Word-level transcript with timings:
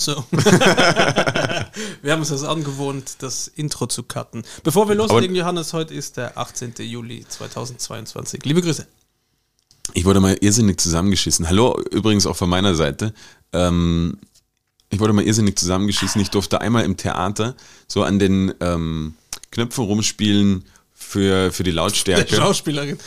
So. 0.00 0.24
wir 0.30 2.12
haben 2.12 2.20
uns 2.20 2.30
das 2.30 2.42
angewohnt, 2.42 3.16
das 3.18 3.48
Intro 3.48 3.86
zu 3.86 4.02
cutten. 4.02 4.44
Bevor 4.62 4.88
wir 4.88 4.94
loslegen, 4.94 5.36
Johannes, 5.36 5.74
heute 5.74 5.92
ist 5.92 6.16
der 6.16 6.38
18. 6.38 6.74
Juli 6.78 7.26
2022. 7.28 8.44
Liebe 8.44 8.62
Grüße. 8.62 8.86
Ich 9.92 10.06
wurde 10.06 10.20
mal 10.20 10.38
irrsinnig 10.40 10.80
zusammengeschissen. 10.80 11.48
Hallo, 11.48 11.78
übrigens 11.90 12.24
auch 12.26 12.36
von 12.36 12.48
meiner 12.48 12.74
Seite. 12.74 13.12
Ähm, 13.52 14.18
ich 14.88 15.00
wurde 15.00 15.12
mal 15.12 15.24
irrsinnig 15.24 15.58
zusammengeschissen. 15.58 16.22
Ich 16.22 16.30
durfte 16.30 16.62
einmal 16.62 16.84
im 16.84 16.96
Theater 16.96 17.54
so 17.86 18.02
an 18.02 18.18
den 18.18 18.54
ähm, 18.60 19.14
Knöpfen 19.50 19.84
rumspielen 19.84 20.64
für, 20.94 21.52
für 21.52 21.62
die 21.62 21.72
Lautstärke. 21.72 22.24
Der 22.24 22.36
Schauspielerin. 22.42 22.98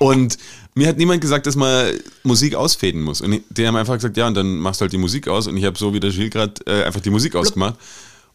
Und 0.00 0.38
mir 0.80 0.88
hat 0.88 0.96
niemand 0.96 1.20
gesagt, 1.20 1.46
dass 1.46 1.56
man 1.56 1.92
Musik 2.22 2.54
ausfäden 2.54 3.02
muss. 3.02 3.20
Und 3.20 3.42
die 3.50 3.66
haben 3.66 3.76
einfach 3.76 3.96
gesagt, 3.96 4.16
ja, 4.16 4.26
und 4.26 4.34
dann 4.34 4.56
machst 4.56 4.80
du 4.80 4.84
halt 4.84 4.92
die 4.94 4.98
Musik 4.98 5.28
aus. 5.28 5.46
Und 5.46 5.58
ich 5.58 5.66
habe 5.66 5.78
so 5.78 5.92
wie 5.92 6.00
der 6.00 6.10
Gilles 6.10 6.30
gerade 6.30 6.54
äh, 6.66 6.84
einfach 6.84 7.00
die 7.02 7.10
Musik 7.10 7.36
ausgemacht. 7.36 7.74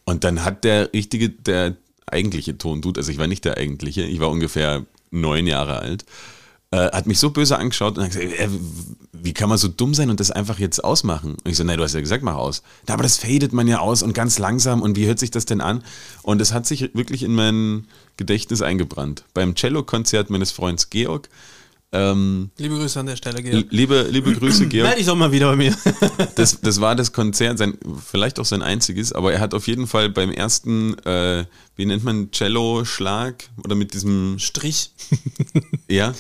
Und 0.04 0.24
dann 0.24 0.46
hat 0.46 0.64
der 0.64 0.94
richtige, 0.94 1.30
der 1.30 1.76
eigentliche 2.06 2.56
Tondude, 2.56 3.00
also 3.00 3.12
ich 3.12 3.18
war 3.18 3.26
nicht 3.26 3.46
der 3.46 3.58
eigentliche, 3.58 4.04
ich 4.04 4.20
war 4.20 4.30
ungefähr 4.30 4.86
neun 5.10 5.48
Jahre 5.48 5.80
alt, 5.80 6.06
äh, 6.70 6.92
hat 6.92 7.08
mich 7.08 7.18
so 7.18 7.32
böse 7.32 7.58
angeschaut 7.58 7.98
und 7.98 8.04
hat 8.04 8.12
gesagt, 8.12 8.40
äh, 8.40 8.48
wie 9.12 9.34
kann 9.34 9.50
man 9.50 9.58
so 9.58 9.68
dumm 9.68 9.96
sein 9.96 10.12
und 10.12 10.20
das 10.20 10.30
einfach 10.30 10.60
jetzt 10.60 10.84
ausmachen? 10.84 11.38
Und 11.44 11.50
ich 11.50 11.58
so, 11.58 11.64
nein, 11.64 11.80
du 11.80 11.84
hast 11.84 11.96
ja 11.96 12.00
gesagt, 12.00 12.22
mach 12.22 12.36
aus. 12.36 12.62
Na, 12.86 12.94
aber 12.94 13.02
das 13.02 13.18
fadet 13.18 13.54
man 13.54 13.68
ja 13.68 13.80
aus 13.80 14.04
und 14.04 14.14
ganz 14.14 14.38
langsam 14.38 14.84
und 14.84 14.96
wie 14.96 15.08
hört 15.08 15.18
sich 15.18 15.32
das 15.32 15.46
denn 15.46 15.62
an? 15.62 15.84
Und 16.22 16.42
es 16.42 16.54
hat 16.54 16.68
sich 16.68 16.94
wirklich 16.94 17.24
in 17.24 17.34
mein 17.34 17.88
Gedächtnis 18.18 18.62
eingebrannt. 18.62 19.24
Beim 19.34 19.56
Cello-Konzert 19.56 20.30
meines 20.30 20.52
Freundes 20.52 20.92
Georg, 20.92 21.28
ähm, 21.96 22.52
liebe 22.58 22.76
Grüße 22.76 23.00
an 23.00 23.06
der 23.06 23.16
Stelle, 23.16 23.42
Georg. 23.42 23.68
Liebe, 23.70 24.08
liebe 24.10 24.34
Grüße, 24.34 24.68
Georg. 24.70 24.88
Meld 24.88 25.00
dich 25.00 25.08
doch 25.08 25.16
mal 25.16 25.32
wieder 25.32 25.50
bei 25.50 25.56
mir. 25.56 25.76
das, 26.36 26.60
das 26.62 26.82
war 26.82 26.96
das 26.96 27.14
Konzert, 27.14 27.58
sein, 27.58 27.78
vielleicht 28.06 28.40
auch 28.40 28.46
sein 28.46 28.62
einziges, 28.62 29.14
aber 29.14 29.34
er 29.34 29.40
hat 29.40 29.54
auf 29.54 29.68
jeden 29.68 29.88
Fall 29.88 30.10
beim 30.10 30.32
ersten, 30.32 30.98
äh, 31.06 31.46
wie 31.76 31.86
nennt 31.86 32.04
man, 32.04 32.32
Cello-Schlag 32.32 33.50
oder 33.64 33.76
mit 33.76 33.94
diesem 33.94 34.40
Strich. 34.40 34.92
ja, 35.88 36.14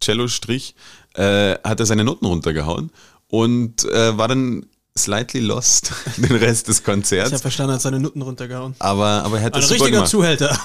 Cello-Strich, 0.00 0.74
äh, 1.14 1.54
hat 1.62 1.80
er 1.80 1.86
seine 1.86 2.04
Noten 2.04 2.26
runtergehauen 2.26 2.90
und 3.28 3.84
äh, 3.84 4.16
war 4.16 4.28
dann 4.28 4.66
slightly 4.96 5.40
lost 5.40 5.92
den 6.16 6.36
Rest 6.36 6.68
des 6.68 6.82
Konzerts. 6.82 7.28
Ich 7.28 7.34
habe 7.34 7.42
verstanden, 7.42 7.72
er 7.72 7.74
hat 7.74 7.82
seine 7.82 8.00
Noten 8.00 8.22
runtergehauen. 8.22 8.74
Aber, 8.78 9.24
aber 9.24 9.38
er 9.38 9.44
hat 9.44 9.56
das 9.56 9.64
Ein 9.64 9.68
super 9.68 9.84
richtiger 9.84 9.96
gemacht. 9.98 10.10
Zuhälter. 10.10 10.58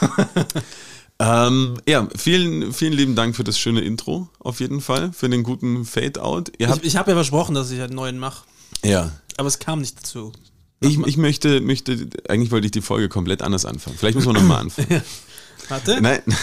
Ähm, 1.21 1.77
ja, 1.87 2.07
vielen, 2.15 2.71
vielen 2.71 2.93
lieben 2.93 3.15
Dank 3.15 3.35
für 3.35 3.43
das 3.43 3.59
schöne 3.59 3.81
Intro, 3.81 4.29
auf 4.39 4.61
jeden 4.61 4.79
Fall, 4.79 5.11
für 5.11 5.27
den 5.27 5.43
guten 5.43 5.83
Fade-Out. 5.85 6.53
Ich, 6.57 6.69
ich 6.83 6.95
habe 6.95 7.11
ja 7.11 7.15
versprochen, 7.15 7.55
dass 7.55 7.69
ich 7.71 7.81
einen 7.81 7.93
neuen 7.93 8.17
mache. 8.17 8.45
Ja. 8.85 9.11
Aber 9.35 9.47
es 9.49 9.59
kam 9.59 9.81
nicht 9.81 9.97
dazu. 9.99 10.31
Ich, 10.79 10.97
ich 10.97 11.17
möchte, 11.17 11.59
möchte, 11.59 12.07
eigentlich 12.29 12.51
wollte 12.51 12.67
ich 12.67 12.71
die 12.71 12.81
Folge 12.81 13.09
komplett 13.09 13.41
anders 13.41 13.65
anfangen. 13.65 13.97
Vielleicht 13.97 14.15
müssen 14.15 14.29
wir 14.29 14.33
nochmal 14.33 14.61
anfangen. 14.61 15.01
Warte. 15.67 16.01
Nein. 16.01 16.21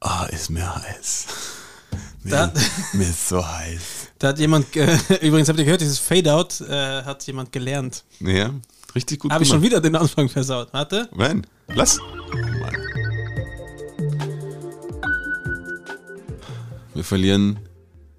Ah, 0.00 0.26
oh, 0.30 0.34
ist 0.34 0.48
mir 0.48 0.74
heiß. 0.74 1.26
Mir, 2.24 2.30
Da- 2.30 2.52
mir 2.92 3.08
ist 3.08 3.28
so 3.28 3.46
heiß. 3.46 3.80
Da 4.18 4.28
hat 4.28 4.38
jemand, 4.38 4.74
äh, 4.76 4.96
übrigens 5.22 5.48
habt 5.48 5.58
ihr 5.58 5.64
gehört, 5.64 5.80
dieses 5.80 5.98
Fade-Out 5.98 6.60
äh, 6.62 7.02
hat 7.04 7.22
jemand 7.26 7.52
gelernt. 7.52 8.04
Ja, 8.20 8.50
richtig 8.94 9.20
gut 9.20 9.30
Habe 9.32 9.44
ich 9.44 9.48
schon 9.50 9.62
wieder 9.62 9.80
den 9.80 9.94
Anfang 9.96 10.28
versaut. 10.28 10.68
Warte. 10.72 11.08
Nein, 11.14 11.46
lass. 11.68 11.98
Wir 16.94 17.04
verlieren 17.04 17.60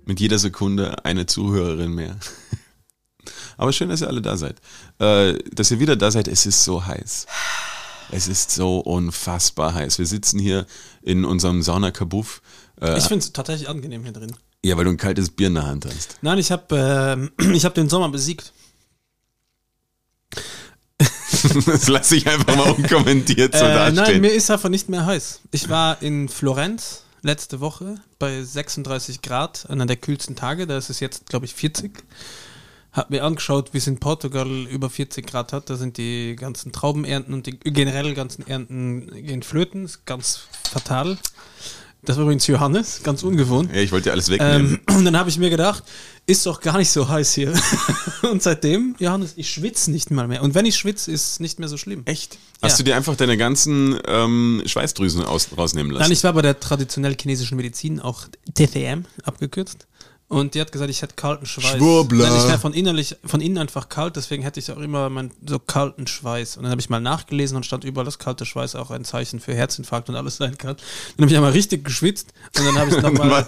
mit 0.05 0.19
jeder 0.19 0.39
Sekunde 0.39 1.03
eine 1.05 1.25
Zuhörerin 1.25 1.93
mehr. 1.93 2.15
Aber 3.57 3.73
schön, 3.73 3.89
dass 3.89 4.01
ihr 4.01 4.07
alle 4.07 4.21
da 4.21 4.37
seid. 4.37 4.55
Äh, 4.99 5.37
dass 5.53 5.69
ihr 5.71 5.79
wieder 5.79 5.97
da 5.97 6.11
seid, 6.11 6.27
es 6.29 6.45
ist 6.45 6.63
so 6.63 6.85
heiß. 6.85 7.25
Es 8.11 8.27
ist 8.27 8.51
so 8.51 8.79
unfassbar 8.79 9.73
heiß. 9.73 9.99
Wir 9.99 10.05
sitzen 10.05 10.39
hier 10.39 10.65
in 11.01 11.25
unserem 11.25 11.61
Sauna-Kabuff. 11.61 12.41
Äh, 12.81 12.97
Ich 12.97 13.03
finde 13.05 13.23
es 13.23 13.33
tatsächlich 13.33 13.69
angenehm 13.69 14.03
hier 14.03 14.13
drin. 14.13 14.35
ja, 14.63 14.75
weil 14.77 14.85
du 14.85 14.91
ein 14.91 14.97
kaltes 14.97 15.29
Bier 15.29 15.47
in 15.47 15.53
der 15.55 15.65
Hand 15.67 15.85
hast. 15.85 16.17
Nein, 16.21 16.37
ich 16.39 16.51
habe 16.51 17.29
äh, 17.39 17.43
ich 17.53 17.65
hab 17.65 17.73
den 17.75 17.89
Sommer 17.89 18.09
besiegt. 18.09 18.51
Das 21.65 21.87
lasse 21.87 22.15
ich 22.17 22.27
einfach 22.27 22.55
mal 22.55 22.71
unkommentiert 22.71 23.53
so 23.55 23.63
Äh, 23.63 23.73
dastehen. 23.73 23.95
nein, 23.95 24.21
mir 24.21 24.31
ist 24.33 24.49
einfach 24.51 24.67
nicht 24.69 24.89
mehr 24.89 25.05
heiß. 25.05 25.41
Ich 25.51 25.69
war 25.69 26.01
in 26.01 26.27
Florenz 26.27 27.03
letzte 27.21 27.59
Woche 27.61 27.95
bei 28.17 28.43
36 28.43 29.21
Grad, 29.21 29.69
einer 29.69 29.85
der 29.85 29.95
kühlsten 29.95 30.35
Tage. 30.35 30.67
Da 30.67 30.77
ist 30.77 30.89
es 30.89 30.99
jetzt, 30.99 31.27
glaube 31.27 31.45
ich, 31.45 31.53
40. 31.53 32.03
Hab 32.91 33.11
mir 33.11 33.23
angeschaut, 33.23 33.73
wie 33.73 33.77
es 33.77 33.87
in 33.87 33.99
Portugal 33.99 34.49
über 34.67 34.89
40 34.89 35.25
Grad 35.27 35.53
hat. 35.53 35.69
Da 35.69 35.75
sind 35.77 35.97
die 35.97 36.35
ganzen 36.35 36.71
Traubenernten 36.71 37.33
und 37.33 37.45
die 37.45 37.59
generell 37.59 38.13
ganzen 38.15 38.47
Ernten 38.47 39.11
gehen 39.25 39.43
flöten. 39.43 39.85
Ist 39.85 40.05
ganz 40.05 40.41
fatal. 40.69 41.17
Das 42.01 42.15
war 42.15 42.23
übrigens 42.23 42.47
Johannes, 42.47 43.01
ganz 43.03 43.23
ungewohnt. 43.23 43.75
ja, 43.75 43.81
ich 43.81 43.91
wollte 43.91 44.05
dir 44.05 44.13
alles 44.13 44.29
wegnehmen. 44.29 44.79
Ähm, 44.87 44.95
und 44.95 45.03
dann 45.05 45.17
habe 45.17 45.29
ich 45.29 45.37
mir 45.37 45.49
gedacht, 45.49 45.83
ist 46.25 46.45
doch 46.45 46.61
gar 46.61 46.77
nicht 46.77 46.89
so 46.89 47.09
heiß 47.09 47.33
hier. 47.33 47.53
und 48.31 48.41
seitdem, 48.41 48.95
Johannes, 48.99 49.33
ich 49.35 49.51
schwitze 49.51 49.91
nicht 49.91 50.09
mal 50.09 50.25
mehr. 50.27 50.41
Und 50.41 50.55
wenn 50.55 50.65
ich 50.65 50.77
schwitze, 50.77 51.11
ist 51.11 51.33
es 51.33 51.39
nicht 51.41 51.59
mehr 51.59 51.67
so 51.67 51.75
schlimm. 51.75 52.03
Echt? 52.05 52.37
Hast 52.61 52.71
Ja. 52.71 52.77
du 52.77 52.83
dir 52.85 52.95
einfach 52.95 53.17
deine 53.17 53.35
ganzen 53.35 53.99
ähm, 54.07 54.63
Schweißdrüsen 54.65 55.23
aus, 55.25 55.49
rausnehmen 55.57 55.91
lassen? 55.91 56.03
Nein, 56.03 56.11
ich 56.13 56.23
war 56.23 56.31
bei 56.33 56.41
der 56.41 56.57
traditionell 56.59 57.17
chinesischen 57.19 57.57
Medizin, 57.57 57.99
auch 57.99 58.27
TCM 58.55 59.03
abgekürzt. 59.23 59.85
Und 60.31 60.53
die 60.53 60.61
hat 60.61 60.71
gesagt, 60.71 60.91
ich 60.91 61.01
hätte 61.01 61.15
kalten 61.15 61.47
Schweiß. 61.47 61.77
Schwurbler. 61.77 62.29
Nein, 62.29 62.37
ich 62.39 62.47
wäre 62.47 62.59
von, 62.59 62.71
innerlich, 62.75 63.15
von 63.25 63.41
innen 63.41 63.57
einfach 63.57 63.89
kalt, 63.89 64.15
deswegen 64.15 64.43
hätte 64.43 64.59
ich 64.59 64.71
auch 64.71 64.77
immer 64.77 65.09
meinen 65.09 65.31
so 65.43 65.57
kalten 65.57 66.05
Schweiß. 66.05 66.55
Und 66.57 66.63
dann 66.63 66.71
habe 66.71 66.79
ich 66.79 66.87
mal 66.87 66.99
nachgelesen 66.99 67.57
und 67.57 67.65
stand 67.65 67.83
überall, 67.83 68.05
dass 68.05 68.19
kalte 68.19 68.45
Schweiß 68.45 68.75
auch 68.75 68.91
ein 68.91 69.03
Zeichen 69.05 69.39
für 69.39 69.55
Herzinfarkt 69.55 70.07
und 70.07 70.15
alles 70.15 70.37
sein 70.37 70.55
kann. 70.59 70.75
Dann 71.17 71.23
habe 71.23 71.31
ich 71.31 71.35
einmal 71.35 71.51
richtig 71.53 71.83
geschwitzt 71.83 72.27
und 72.59 72.63
dann 72.63 72.77
habe 72.77 72.91
ich 72.95 73.01
nochmal 73.01 73.27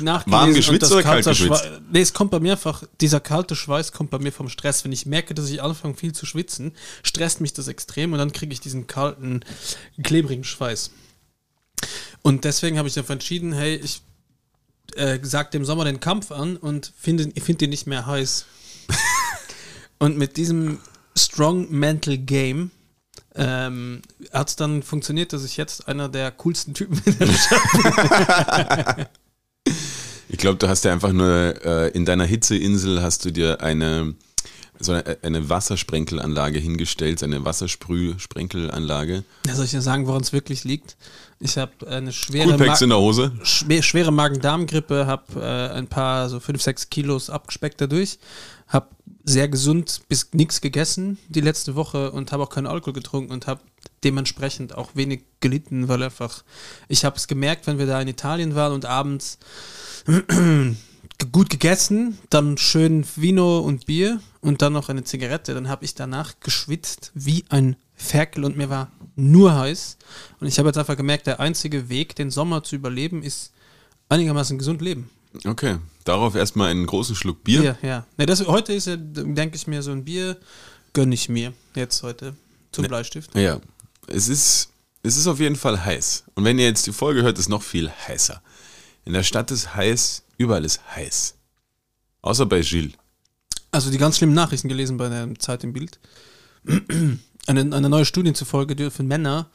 nachgelesen. 0.00 0.06
Warm 0.32 0.48
und 0.48 0.54
geschwitzt 0.54 0.82
das 0.84 0.92
oder 0.92 1.02
kalt 1.02 1.24
kalter 1.26 1.30
geschwitzt? 1.32 1.64
Schweiß- 1.64 1.80
Nee, 1.92 2.00
es 2.00 2.14
kommt 2.14 2.30
bei 2.30 2.40
mir 2.40 2.52
einfach, 2.52 2.84
dieser 3.02 3.20
kalte 3.20 3.54
Schweiß 3.54 3.92
kommt 3.92 4.08
bei 4.08 4.18
mir 4.18 4.32
vom 4.32 4.48
Stress. 4.48 4.84
Wenn 4.84 4.92
ich 4.92 5.04
merke, 5.04 5.34
dass 5.34 5.50
ich 5.50 5.62
anfange 5.62 5.92
viel 5.92 6.14
zu 6.14 6.24
schwitzen, 6.24 6.72
stresst 7.02 7.42
mich 7.42 7.52
das 7.52 7.68
extrem 7.68 8.14
und 8.14 8.18
dann 8.18 8.32
kriege 8.32 8.54
ich 8.54 8.60
diesen 8.60 8.86
kalten, 8.86 9.40
klebrigen 10.02 10.44
Schweiß. 10.44 10.90
Und 12.22 12.44
deswegen 12.44 12.78
habe 12.78 12.88
ich 12.88 12.98
einfach 12.98 13.12
entschieden, 13.12 13.52
hey, 13.52 13.76
ich 13.76 14.00
äh, 14.96 15.18
sag 15.22 15.50
dem 15.50 15.64
Sommer 15.64 15.84
den 15.84 16.00
Kampf 16.00 16.32
an 16.32 16.56
und 16.56 16.92
finde 16.98 17.30
ich 17.34 17.42
finde 17.42 17.66
ihn 17.66 17.70
nicht 17.70 17.86
mehr 17.86 18.06
heiß. 18.06 18.46
und 19.98 20.16
mit 20.16 20.36
diesem 20.36 20.78
Strong 21.16 21.70
Mental 21.70 22.18
Game 22.18 22.70
ähm, 23.34 24.02
hat 24.32 24.48
es 24.48 24.56
dann 24.56 24.82
funktioniert, 24.82 25.32
dass 25.32 25.44
ich 25.44 25.56
jetzt 25.56 25.88
einer 25.88 26.08
der 26.08 26.30
coolsten 26.32 26.74
Typen 26.74 27.00
in 27.04 27.18
der 27.18 27.26
Stadt 27.28 29.10
Ich 30.30 30.36
glaube, 30.36 30.58
du 30.58 30.68
hast 30.68 30.84
ja 30.84 30.92
einfach 30.92 31.12
nur 31.12 31.54
äh, 31.64 31.88
in 31.90 32.04
deiner 32.04 32.24
Hitzeinsel 32.24 33.02
hast 33.02 33.24
du 33.24 33.30
dir 33.30 33.62
eine 33.62 34.14
so 34.80 34.92
eine, 34.92 35.18
eine 35.22 35.48
Wassersprenkelanlage 35.48 36.58
hingestellt, 36.58 37.22
eine 37.22 37.44
Wassersprühsprenkelanlage. 37.44 39.24
Ja, 39.46 39.54
soll 39.54 39.64
ich 39.64 39.72
dir 39.72 39.82
sagen, 39.82 40.06
woran 40.06 40.22
es 40.22 40.32
wirklich 40.32 40.64
liegt? 40.64 40.96
Ich 41.40 41.56
habe 41.56 41.86
eine 41.86 42.12
schwere, 42.12 42.48
Coolpacks 42.48 42.82
in 42.82 42.88
der 42.88 42.98
Hose. 42.98 43.32
schwer, 43.44 43.82
schwere 43.82 44.10
Magen-Darm-Grippe, 44.10 45.06
habe 45.06 45.40
äh, 45.40 45.76
ein 45.76 45.86
paar, 45.86 46.28
so 46.28 46.40
5, 46.40 46.60
6 46.60 46.90
Kilos 46.90 47.30
abgespeckt 47.30 47.80
dadurch, 47.80 48.18
habe 48.66 48.88
sehr 49.24 49.48
gesund 49.48 50.00
bis 50.08 50.30
nichts 50.32 50.60
gegessen 50.60 51.18
die 51.28 51.40
letzte 51.40 51.76
Woche 51.76 52.10
und 52.10 52.32
habe 52.32 52.42
auch 52.42 52.50
keinen 52.50 52.66
Alkohol 52.66 52.94
getrunken 52.94 53.32
und 53.32 53.46
habe 53.46 53.60
dementsprechend 54.04 54.74
auch 54.74 54.90
wenig 54.94 55.22
gelitten, 55.40 55.88
weil 55.88 56.02
einfach, 56.02 56.42
ich 56.88 57.04
habe 57.04 57.16
es 57.16 57.28
gemerkt, 57.28 57.66
wenn 57.66 57.78
wir 57.78 57.86
da 57.86 58.00
in 58.00 58.08
Italien 58.08 58.54
waren 58.54 58.72
und 58.72 58.84
abends 58.84 59.38
gut 61.32 61.50
gegessen, 61.50 62.18
dann 62.30 62.58
schön 62.58 63.04
Vino 63.16 63.58
und 63.60 63.86
Bier 63.86 64.20
und 64.40 64.62
dann 64.62 64.72
noch 64.72 64.88
eine 64.88 65.04
Zigarette, 65.04 65.54
dann 65.54 65.68
habe 65.68 65.84
ich 65.84 65.94
danach 65.94 66.34
geschwitzt 66.40 67.12
wie 67.14 67.44
ein 67.48 67.76
Ferkel 67.98 68.44
und 68.44 68.56
mir 68.56 68.70
war 68.70 68.90
nur 69.16 69.54
heiß. 69.54 69.98
Und 70.40 70.46
ich 70.46 70.58
habe 70.58 70.68
jetzt 70.68 70.78
einfach 70.78 70.96
gemerkt, 70.96 71.26
der 71.26 71.40
einzige 71.40 71.88
Weg, 71.88 72.14
den 72.16 72.30
Sommer 72.30 72.62
zu 72.62 72.76
überleben, 72.76 73.22
ist 73.22 73.52
einigermaßen 74.08 74.56
gesund 74.56 74.80
leben. 74.80 75.10
Okay, 75.44 75.78
darauf 76.04 76.34
erstmal 76.34 76.70
einen 76.70 76.86
großen 76.86 77.14
Schluck 77.14 77.44
Bier. 77.44 77.62
Ja, 77.62 77.88
ja. 77.88 78.06
Ne, 78.16 78.26
das, 78.26 78.46
heute 78.46 78.72
ist 78.72 78.86
ja, 78.86 78.96
denke 78.96 79.56
ich 79.56 79.66
mir, 79.66 79.82
so 79.82 79.90
ein 79.90 80.04
Bier 80.04 80.38
gönne 80.94 81.14
ich 81.14 81.28
mir 81.28 81.52
jetzt 81.74 82.02
heute 82.02 82.34
zum 82.72 82.82
Ne. 82.82 82.88
Bleistift. 82.88 83.34
Ja, 83.34 83.60
es 84.06 84.28
ist, 84.28 84.70
es 85.02 85.16
ist 85.16 85.26
auf 85.26 85.40
jeden 85.40 85.56
Fall 85.56 85.84
heiß. 85.84 86.24
Und 86.34 86.44
wenn 86.44 86.58
ihr 86.58 86.66
jetzt 86.66 86.86
die 86.86 86.92
Folge 86.92 87.22
hört, 87.22 87.38
ist 87.38 87.48
noch 87.48 87.62
viel 87.62 87.90
heißer. 87.90 88.40
In 89.04 89.12
der 89.12 89.22
Stadt 89.22 89.50
ist 89.50 89.74
heiß, 89.74 90.22
überall 90.38 90.64
ist 90.64 90.80
heiß. 90.94 91.34
Außer 92.22 92.46
bei 92.46 92.60
Gilles. 92.60 92.92
Also 93.70 93.90
die 93.90 93.98
ganz 93.98 94.16
schlimmen 94.16 94.34
Nachrichten 94.34 94.68
gelesen 94.68 94.96
bei 94.96 95.08
der 95.08 95.34
Zeit 95.38 95.62
im 95.64 95.72
Bild. 95.72 95.98
Eine, 97.48 97.60
eine 97.74 97.88
neue 97.88 98.04
Studie 98.04 98.32
zufolge 98.32 98.76
dürfen 98.76 99.06
Männer 99.06 99.48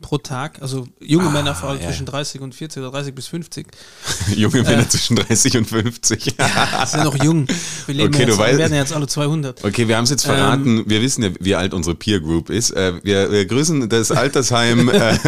pro 0.00 0.18
Tag, 0.18 0.62
also 0.62 0.88
junge 0.98 1.26
Ah, 1.28 1.30
Männer 1.30 1.54
vor 1.54 1.68
allem 1.68 1.80
ja. 1.80 1.88
zwischen 1.88 2.06
30 2.06 2.40
und 2.40 2.54
40 2.54 2.82
oder 2.82 2.90
30 2.90 3.14
bis 3.14 3.26
50, 3.26 3.66
Junge 4.34 4.62
Männer 4.62 4.88
zwischen 4.88 5.16
30 5.16 5.58
und 5.58 5.64
50. 5.66 6.24
sind 6.24 6.38
ja 6.38 7.04
noch 7.04 7.22
jung. 7.22 7.46
Wir, 7.86 7.94
leben 7.94 8.14
Okay, 8.14 8.26
jetzt, 8.26 8.38
wir 8.38 8.58
werden 8.58 8.72
ja 8.72 8.80
jetzt 8.80 8.94
alle 8.94 9.06
200. 9.06 9.62
Okay, 9.62 9.88
wir 9.88 9.96
haben 9.96 10.04
es 10.04 10.10
jetzt 10.10 10.24
verraten. 10.24 10.84
wir 10.88 11.02
wissen 11.02 11.22
ja, 11.22 11.30
wie 11.38 11.54
alt 11.54 11.74
unsere 11.74 11.94
Peer 11.96 12.20
Group 12.20 12.48
ist. 12.50 12.70
Äh, 12.70 12.94
wir, 13.02 13.30
wir 13.30 13.44
grüßen 13.44 13.88
das 13.88 14.10
Altersheim 14.10 14.88
äh, 14.88 15.18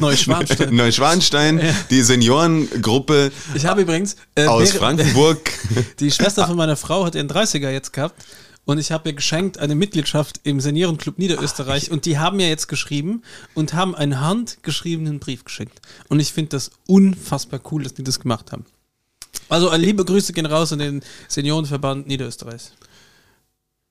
Neuschwanstein. 0.00 0.74
Neuschwanstein, 0.74 1.60
die 1.90 2.02
Seniorengruppe 2.02 3.30
Ich 3.54 3.66
habe 3.66 3.82
übrigens 3.82 4.16
äh, 4.34 4.46
aus 4.46 4.72
Frankenburg. 4.72 5.38
Die 6.00 6.10
Schwester 6.10 6.46
von 6.46 6.56
meiner 6.56 6.76
Frau 6.76 7.04
hat 7.04 7.14
ihren 7.14 7.28
30er 7.28 7.70
jetzt 7.70 7.92
gehabt 7.92 8.14
und 8.68 8.76
ich 8.76 8.92
habe 8.92 9.08
ihr 9.08 9.14
geschenkt 9.14 9.58
eine 9.58 9.74
Mitgliedschaft 9.74 10.40
im 10.42 10.60
Seniorenclub 10.60 11.16
Niederösterreich 11.16 11.90
und 11.90 12.04
die 12.04 12.18
haben 12.18 12.36
mir 12.36 12.50
jetzt 12.50 12.68
geschrieben 12.68 13.22
und 13.54 13.72
haben 13.72 13.94
einen 13.94 14.20
handgeschriebenen 14.20 15.20
Brief 15.20 15.44
geschickt. 15.44 15.80
Und 16.08 16.20
ich 16.20 16.34
finde 16.34 16.50
das 16.50 16.70
unfassbar 16.86 17.62
cool, 17.72 17.82
dass 17.82 17.94
die 17.94 18.04
das 18.04 18.20
gemacht 18.20 18.52
haben. 18.52 18.66
Also 19.48 19.70
äh, 19.70 19.78
liebe 19.78 20.04
Grüße 20.04 20.34
gehen 20.34 20.44
raus 20.44 20.70
an 20.74 20.80
den 20.80 21.00
Seniorenverband 21.28 22.08
Niederösterreichs. 22.08 22.72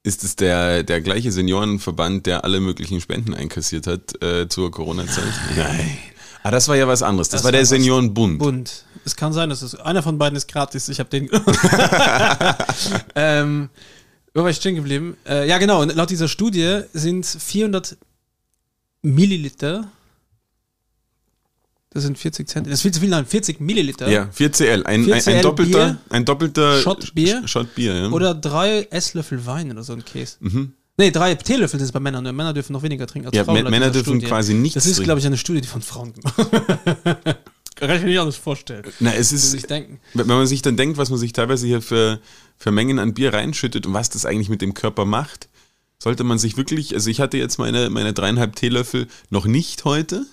Ist 0.03 0.24
es 0.24 0.35
der, 0.35 0.83
der 0.83 1.01
gleiche 1.01 1.31
Seniorenverband, 1.31 2.27
der 2.27 2.44
alle 2.44 2.59
möglichen 2.59 3.01
Spenden 3.01 3.33
einkassiert 3.33 3.88
hat 3.88 4.21
äh, 4.21 4.47
zur 4.47 4.69
Corona-Zeit? 4.69 5.33
Nein. 5.56 5.97
Ah, 6.44 6.51
das 6.51 6.68
war 6.68 6.75
ja 6.75 6.88
was 6.88 7.01
anderes. 7.01 7.30
Das, 7.30 7.39
Das 7.39 7.45
war 7.45 7.51
der 7.51 7.65
Seniorenbund. 7.65 8.38
Bund. 8.38 8.85
Es 9.06 9.15
kann 9.15 9.33
sein, 9.33 9.50
dass 9.50 9.63
es 9.63 9.73
einer 9.73 10.03
von 10.03 10.19
beiden 10.19 10.38
ist 10.38 10.47
gratis. 10.47 10.88
Ich 10.88 11.00
habe 11.00 11.09
den. 11.09 11.31
ähm, 13.15 13.69
wo 14.33 14.44
war 14.44 14.50
ich 14.50 14.57
stehen 14.57 14.75
geblieben? 14.75 15.18
Äh, 15.27 15.47
ja, 15.47 15.57
genau. 15.57 15.81
Und 15.81 15.95
laut 15.95 16.09
dieser 16.09 16.27
Studie 16.27 16.81
sind 16.94 17.25
400 17.25 17.97
Milliliter. 19.01 19.89
Das 21.91 22.03
sind 22.03 22.18
40 22.18 22.47
Cent. 22.47 22.68
Das 22.68 22.74
ist 22.75 22.81
viel 22.81 22.91
zu 22.94 23.00
viel, 23.00 23.09
nein, 23.09 23.25
40 23.25 23.59
Milliliter. 23.59 24.09
Ja, 24.09 24.29
4CL. 24.38 24.83
Ein, 24.83 25.06
4 25.06 25.15
ein, 25.15 25.21
CL 25.21 25.33
ein 25.35 25.41
doppelter, 25.41 25.85
Bier, 25.88 25.97
ein 26.09 26.25
doppelter 26.25 26.81
Shot 26.81 27.15
Bier. 27.15 27.41
Sh- 27.44 27.47
Shot 27.47 27.74
Bier, 27.75 27.95
ja. 27.95 28.09
Oder 28.09 28.35
drei 28.35 28.88
Esslöffel 28.91 29.45
Wein 29.45 29.71
oder 29.71 29.83
so 29.83 29.94
ein 29.94 30.03
Käse. 30.06 30.35
Mhm. 30.41 30.73
Nee, 31.00 31.12
drei 31.12 31.35
Teelöffel 31.35 31.80
sind 31.80 31.85
es 31.85 31.91
bei 31.91 32.00
Männern. 32.00 32.23
Nur 32.23 32.33
Männer 32.33 32.53
dürfen 32.53 32.73
noch 32.73 32.81
weniger 32.83 33.06
trinken 33.07 33.27
als 33.27 33.35
Ja, 33.38 33.45
Frauen. 33.45 33.63
Männer 33.69 33.91
dürfen 33.91 34.13
Studie. 34.15 34.25
quasi 34.25 34.53
nichts 34.56 34.73
Das 34.75 34.85
ist, 34.85 34.94
trinken. 34.95 35.06
glaube 35.06 35.19
ich, 35.19 35.25
eine 35.27 35.38
Studie, 35.38 35.62
die 35.62 35.68
von 35.68 35.81
Frauen 35.83 36.12
gemacht 36.13 36.35
Kann 37.79 37.91
ich 37.95 38.01
mir 38.01 38.09
nicht 38.09 38.19
anders 38.19 38.35
vorstellen. 38.38 38.83
Na, 39.00 39.13
es 39.13 39.31
ist, 39.31 39.51
sich 39.51 39.63
denken. 39.65 40.00
wenn 40.13 40.27
man 40.27 40.47
sich 40.47 40.62
dann 40.62 40.77
denkt, 40.77 40.97
was 40.97 41.09
man 41.09 41.19
sich 41.19 41.33
teilweise 41.33 41.68
hier 41.68 41.81
für, 41.81 42.19
für 42.57 42.71
Mengen 42.71 43.00
an 43.00 43.13
Bier 43.13 43.33
reinschüttet 43.33 43.85
und 43.85 43.94
was 43.94 44.09
das 44.09 44.25
eigentlich 44.25 44.50
mit 44.50 44.62
dem 44.62 44.74
Körper 44.74 45.06
macht, 45.06 45.47
sollte 46.00 46.24
man 46.24 46.38
sich 46.39 46.57
wirklich, 46.57 46.94
also 46.94 47.09
ich 47.09 47.19
hatte 47.19 47.38
jetzt 47.38 47.57
meine, 47.59 47.89
meine 47.89 48.13
dreieinhalb 48.13 48.56
Teelöffel 48.56 49.07
noch 49.29 49.45
nicht 49.45 49.85
heute. 49.85 50.25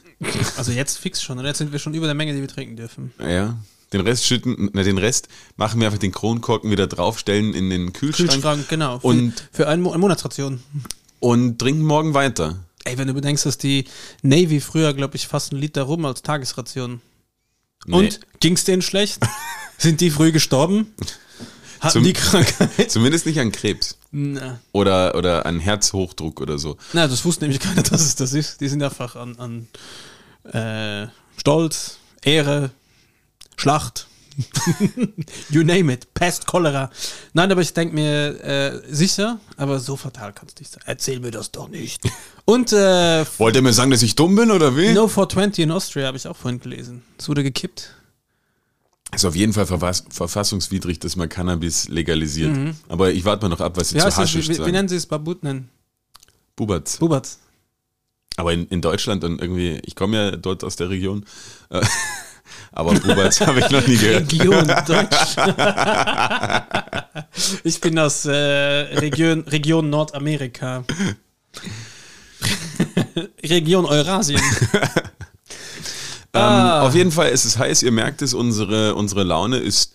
Also 0.56 0.73
jetzt 0.73 0.99
fix 0.99 1.23
schon. 1.23 1.38
Und 1.38 1.44
jetzt 1.44 1.58
sind 1.58 1.73
wir 1.73 1.79
schon 1.79 1.94
über 1.94 2.06
der 2.06 2.14
Menge, 2.14 2.35
die 2.35 2.41
wir 2.41 2.49
trinken 2.49 2.76
dürfen. 2.76 3.12
Ja. 3.19 3.56
Den 3.93 4.00
Rest 4.00 4.25
schütten, 4.26 4.70
na, 4.73 4.82
den 4.82 4.99
Rest 4.99 5.29
machen 5.56 5.81
wir 5.81 5.87
einfach 5.87 5.99
den 6.00 6.12
Kronkorken 6.12 6.70
wieder 6.70 6.87
draufstellen 6.87 7.55
in 7.55 7.70
den 7.70 7.93
Kühlschrank, 7.93 8.31
Kühlschrank, 8.31 8.69
genau. 8.69 8.99
Für, 8.99 9.06
Und- 9.06 9.49
für 9.52 9.69
eine 9.69 9.82
Monatsration. 9.82 10.61
und 11.20 11.58
trinken 11.58 11.82
morgen 11.82 12.12
weiter. 12.14 12.58
Ey, 12.85 12.99
wenn 12.99 13.08
du 13.08 13.14
bedenkst, 13.14 13.47
dass 13.47 13.56
die 13.56 13.85
Navy 14.23 14.61
früher, 14.61 14.93
glaube 14.94 15.17
ich, 15.17 15.26
fast 15.26 15.52
einen 15.52 15.61
Liter 15.61 15.82
rum 15.82 16.05
als 16.05 16.23
Tagesration. 16.23 17.00
Und 17.87 18.03
Nee. 18.03 18.11
ging's 18.41 18.65
denen 18.65 18.83
schlecht? 18.83 19.19
Sind 19.79 20.01
die 20.01 20.11
früh 20.11 20.33
gestorben? 20.33 20.95
Hatten 21.81 21.93
Zum- 21.93 22.05
die 22.05 22.13
Krankheit? 22.15 22.91
Zumindest 22.91 23.27
nicht 23.27 23.39
an 23.41 23.53
Krebs. 23.53 23.99
Na. 24.11 24.61
Oder, 24.73 25.15
oder 25.17 25.45
an 25.45 25.59
Herzhochdruck 25.61 26.41
oder 26.41 26.59
so. 26.59 26.77
Na, 26.93 27.07
das 27.09 27.25
wusste 27.25 27.45
nämlich 27.45 27.61
keiner, 27.61 27.83
dass 27.83 28.01
es 28.03 28.15
das 28.17 28.33
ist. 28.33 28.61
Die 28.61 28.69
sind 28.69 28.83
einfach 28.83 29.17
an, 29.17 29.37
an 29.39 30.53
äh, 30.53 31.09
Stolz, 31.37 31.99
Ehre, 32.23 32.71
Schlacht. 33.57 34.07
you 35.51 35.63
name 35.63 35.93
it. 35.93 36.13
Pest, 36.15 36.47
Cholera. 36.47 36.91
Nein, 37.33 37.51
aber 37.53 37.61
ich 37.61 37.73
denke 37.73 37.95
mir, 37.95 38.41
äh, 38.45 38.81
sicher, 38.93 39.39
aber 39.57 39.79
so 39.81 39.97
fatal 39.97 40.33
kann 40.33 40.49
es 40.49 40.59
nicht 40.61 40.71
sein. 40.73 40.83
Erzähl 40.87 41.21
mir 41.21 41.31
das 41.31 41.51
doch 41.51 41.69
nicht. 41.69 42.03
Und 42.45 42.73
äh, 42.73 43.25
Wollt 43.39 43.57
ihr 43.57 43.63
mir 43.63 43.73
sagen, 43.73 43.91
dass 43.91 44.03
ich 44.03 44.15
dumm 44.17 44.35
bin 44.37 44.51
oder 44.51 44.77
wie? 44.77 44.93
No 44.93 45.09
420 45.09 45.65
in 45.65 45.71
Austria 45.71 46.07
habe 46.07 46.17
ich 46.17 46.27
auch 46.27 46.37
vorhin 46.37 46.61
gelesen. 46.61 47.03
Es 47.19 47.29
wurde 47.29 47.43
gekippt. 47.43 47.95
Ist 49.15 49.25
auf 49.25 49.37
jeden 49.37 49.53
Fall 49.53 49.67
verfass 49.67 50.05
verfassungswidrig, 50.11 50.99
dass 50.99 51.15
man 51.15 51.29
Cannabis 51.29 51.89
legalisiert. 51.89 52.75
Aber 52.89 53.13
ich 53.13 53.25
warte 53.25 53.45
mal 53.45 53.49
noch 53.49 53.61
ab, 53.61 53.77
was 53.77 53.91
sie 53.91 53.99
Ja, 53.99 54.11
zu 54.11 54.17
Haschisch 54.17 54.47
wie, 54.47 54.51
wie 54.51 54.55
sagen. 54.57 54.73
nennen 54.73 54.89
sie 54.89 54.97
es? 54.97 55.07
Babutnen. 55.07 55.69
Bubatz. 56.57 56.97
Bubatz. 56.99 57.39
Aber 58.37 58.53
in, 58.53 58.67
in 58.67 58.81
Deutschland 58.81 59.23
und 59.23 59.41
irgendwie, 59.41 59.81
ich 59.85 59.95
komme 59.95 60.17
ja 60.17 60.31
dort 60.37 60.65
aus 60.65 60.75
der 60.75 60.91
Region, 60.91 61.25
äh, 61.71 61.81
aber 62.73 62.95
Bubatz 62.95 63.41
habe 63.41 63.61
ich 63.61 63.71
noch 63.71 63.87
nie 63.87 63.97
gehört. 63.97 64.33
Region 64.33 64.67
Deutsch. 64.67 65.37
ich 67.65 67.81
bin 67.81 67.99
aus 67.99 68.27
äh, 68.27 68.33
Region, 68.33 69.41
Region 69.43 69.89
Nordamerika. 69.91 70.85
Region 73.43 73.87
Eurasien. 73.87 74.41
Ah. 76.37 76.81
Ähm, 76.81 76.87
auf 76.89 76.97
jeden 76.97 77.12
Fall 77.12 77.31
ist 77.31 77.45
es 77.45 77.59
heiß, 77.59 77.85
ihr 77.85 77.93
merkt 77.93 78.21
es, 78.21 78.35
unsere, 78.35 78.97
unsere 78.97 79.23
Laune 79.23 79.59
ist 79.59 79.93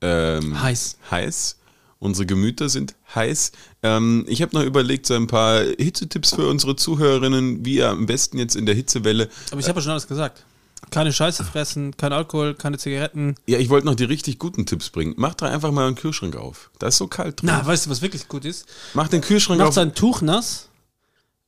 ähm, 0.00 0.62
Heiß. 0.62 0.96
heiß. 1.10 1.58
Unsere 1.98 2.24
Gemüter 2.24 2.70
sind 2.70 2.94
heiß. 3.14 3.52
Ähm, 3.82 4.24
ich 4.26 4.40
habe 4.40 4.56
noch 4.56 4.64
überlegt, 4.64 5.04
so 5.04 5.12
ein 5.14 5.26
paar 5.26 5.60
Hitzetipps 5.60 6.34
für 6.34 6.48
unsere 6.48 6.76
Zuhörerinnen, 6.76 7.66
wie 7.66 7.74
ihr 7.76 7.90
am 7.90 8.06
besten 8.06 8.38
jetzt 8.38 8.56
in 8.56 8.64
der 8.64 8.74
Hitzewelle. 8.74 9.28
Aber 9.50 9.60
ich 9.60 9.68
habe 9.68 9.80
ja 9.80 9.82
schon 9.82 9.92
alles 9.92 10.08
gesagt. 10.08 10.46
Keine 10.90 11.12
Scheiße 11.12 11.44
fressen, 11.44 11.96
kein 11.96 12.12
Alkohol, 12.12 12.54
keine 12.54 12.76
Zigaretten. 12.76 13.34
Ja, 13.46 13.58
ich 13.58 13.70
wollte 13.70 13.86
noch 13.86 13.94
die 13.94 14.04
richtig 14.04 14.38
guten 14.38 14.66
Tipps 14.66 14.90
bringen. 14.90 15.14
Macht 15.16 15.40
doch 15.40 15.46
einfach 15.46 15.70
mal 15.70 15.86
einen 15.86 15.96
Kühlschrank 15.96 16.36
auf. 16.36 16.70
Da 16.78 16.88
ist 16.88 16.98
so 16.98 17.06
kalt 17.06 17.40
drin. 17.40 17.48
Na, 17.50 17.64
weißt 17.64 17.86
du, 17.86 17.90
was 17.90 18.02
wirklich 18.02 18.28
gut 18.28 18.44
ist? 18.44 18.66
Macht 18.92 19.12
den 19.12 19.22
Kühlschrank 19.22 19.58
Macht 19.58 19.68
auf. 19.68 19.74
sein 19.74 19.94
Tuch 19.94 20.20
nass, 20.20 20.68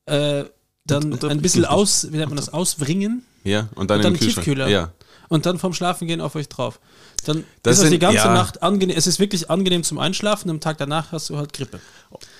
äh, 0.06 0.44
dann 0.86 1.04
Unterbrich 1.12 1.30
ein 1.30 1.42
bisschen 1.42 1.64
aus, 1.66 2.10
wie 2.12 2.16
nennt 2.16 2.28
man 2.28 2.36
das, 2.36 2.50
auswringen 2.52 3.24
Ja, 3.42 3.68
und 3.74 3.90
dann 3.90 3.98
und 3.98 4.04
dann 4.04 4.12
den 4.14 4.18
Kühlschrank. 4.20 4.44
Tiefkühler. 4.44 4.68
Ja. 4.68 4.92
und 5.28 5.46
dann 5.46 5.58
vom 5.58 5.72
Schlafengehen 5.72 6.20
auf 6.20 6.34
euch 6.36 6.48
drauf. 6.48 6.78
Dann 7.24 7.44
Das 7.62 7.74
ist 7.76 7.80
das 7.82 7.84
die 7.84 7.88
sind- 7.94 8.00
ganze 8.00 8.18
ja. 8.18 8.34
Nacht 8.34 8.62
angenehm. 8.62 8.96
Es 8.96 9.06
ist 9.06 9.18
wirklich 9.18 9.50
angenehm 9.50 9.82
zum 9.82 9.98
Einschlafen. 9.98 10.50
Am 10.50 10.60
Tag 10.60 10.76
danach 10.78 11.12
hast 11.12 11.30
du 11.30 11.38
halt 11.38 11.52
Grippe. 11.54 11.80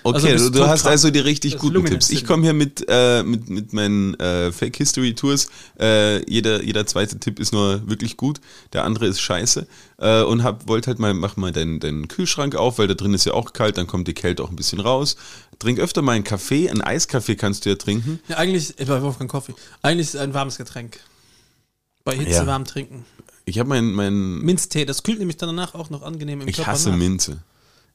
Okay, 0.07 0.33
Also 0.33 0.51
du, 0.51 0.59
du 0.59 0.67
hast 0.67 0.87
also 0.87 1.11
die 1.11 1.19
richtig 1.19 1.57
guten 1.57 1.83
Tipps. 1.87 2.11
Ich 2.11 2.27
komme 2.27 2.43
hier 2.43 2.53
mit, 2.53 2.85
äh, 2.89 3.23
mit, 3.23 3.49
mit 3.49 3.73
meinen 3.73 4.13
äh, 4.21 4.53
Fake 4.53 4.77
History 4.77 5.15
Tours. 5.15 5.49
Äh, 5.81 6.31
jeder, 6.31 6.63
jeder 6.63 6.87
zweite 6.87 7.19
Tipp 7.19 7.41
ist 7.41 7.55
nur 7.55 7.89
wirklich 7.89 8.19
gut, 8.19 8.41
der 8.75 8.85
andere 8.85 9.07
ist 9.07 9.21
scheiße. 9.21 9.67
Äh, 9.97 10.23
und 10.25 10.43
hab, 10.43 10.69
wollt 10.69 10.87
halt 10.87 10.99
mal, 10.99 11.15
mach 11.15 11.37
mal 11.37 11.53
deinen, 11.53 11.81
deinen 11.81 12.07
Kühlschrank 12.07 12.55
auf, 12.55 12.77
weil 12.79 12.87
da 12.87 12.93
drin 12.93 13.15
ist 13.15 13.25
ja 13.25 13.33
auch 13.33 13.55
kalt, 13.55 13.79
dann 13.79 13.87
kommt 13.87 14.07
die 14.07 14.13
Kälte 14.13 14.45
auch 14.45 14.51
ein 14.51 14.57
bisschen 14.57 14.81
raus. 14.81 15.17
Trink 15.59 15.79
öfter 15.79 16.03
mal 16.03 16.13
einen 16.13 16.25
Kaffee, 16.25 16.69
einen 16.69 16.83
Eiskaffee 16.83 17.37
kannst 17.37 17.65
du 17.65 17.71
ja 17.71 17.77
trinken. 17.77 18.21
Ja, 18.29 18.37
eigentlich, 18.37 18.79
äh, 18.79 18.85
bei 18.85 19.01
Wolfgang 19.01 19.31
Coffee. 19.31 19.55
Eigentlich 19.81 20.09
ist 20.09 20.15
es 20.17 20.21
ein 20.21 20.35
warmes 20.35 20.59
Getränk. 20.59 21.01
Bei 22.05 22.15
Hitze 22.15 22.31
Ja. 22.31 22.47
warm 22.47 22.67
trinken. 22.67 23.07
Ich 23.47 23.59
habe 23.59 23.71
mein, 23.71 23.93
mein 23.93 24.39
Minztee, 24.41 24.85
das 24.85 25.03
kühlt 25.03 25.19
nämlich 25.19 25.39
dann 25.39 25.49
danach 25.49 25.75
auch 25.75 25.89
noch 25.89 26.03
angenehm 26.03 26.43
im 26.43 26.49
ich 26.49 26.57
Körper 26.57 26.73
hasse 26.73 26.91
nach. 26.91 26.97
Minze. 26.99 27.39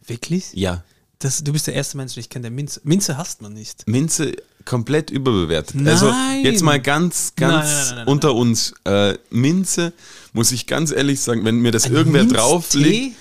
Wirklich? 0.08 0.54
Ja. 0.54 0.84
Das, 1.20 1.44
du 1.44 1.52
bist 1.52 1.68
der 1.68 1.74
erste 1.74 1.98
Mensch, 1.98 2.14
den 2.14 2.22
ich 2.22 2.30
kenne, 2.30 2.44
der 2.44 2.52
Minze. 2.52 2.80
Minze 2.86 3.18
hasst 3.18 3.42
man 3.42 3.54
nicht. 3.54 3.86
Minze 3.88 4.38
komplett 4.64 5.10
überbewertet. 5.12 5.76
Nein. 5.76 5.88
Also 5.90 6.14
jetzt 6.44 6.64
mal 6.64 6.80
ganz, 6.80 7.34
ganz 7.36 7.90
Nein, 7.90 7.96
nein, 7.98 8.08
unter 8.08 8.34
uns. 8.36 8.74
Äh, 8.86 9.16
Minze, 9.30 9.92
muss 10.32 10.52
ich 10.54 10.66
ganz 10.66 10.92
ehrlich 10.92 11.20
sagen, 11.20 11.44
wenn 11.44 11.60
mir 11.60 11.72
das 11.72 11.88
irgendwer 11.88 12.22
Minztee? 12.24 12.38
drauflegt, 12.38 13.16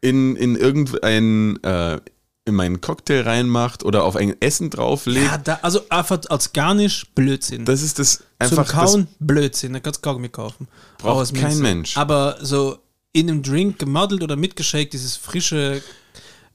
in, 0.00 0.36
in 0.36 0.56
irgendein, 0.56 1.62
äh, 1.62 2.00
in 2.44 2.54
meinen 2.54 2.80
Cocktail 2.80 3.20
reinmacht 3.20 3.84
oder 3.84 4.04
auf 4.04 4.16
ein 4.16 4.34
Essen 4.40 4.70
drauflegt, 4.70 5.26
Ja, 5.26 5.38
da, 5.38 5.58
also 5.62 5.82
einfach 5.90 6.20
als 6.30 6.52
Garnisch 6.54 7.06
Blödsinn. 7.14 7.64
das 7.66 7.82
ist 7.82 7.98
das 7.98 8.16
Zum 8.16 8.24
einfach 8.38 8.68
Kauen 8.68 9.08
Blödsinn, 9.20 9.74
da 9.74 9.80
kannst 9.80 9.98
du 9.98 10.02
Kaugummi 10.08 10.28
kaufen. 10.30 10.68
Braucht 10.98 11.34
kein. 11.34 11.58
Mensch. 11.58 11.96
Aber 11.98 12.38
so 12.40 12.78
in 13.12 13.28
einem 13.28 13.42
Drink 13.42 13.78
gemodelt 13.78 14.22
oder 14.22 14.36
mitgeschakt, 14.36 14.92
dieses 14.94 15.16
frische, 15.16 15.82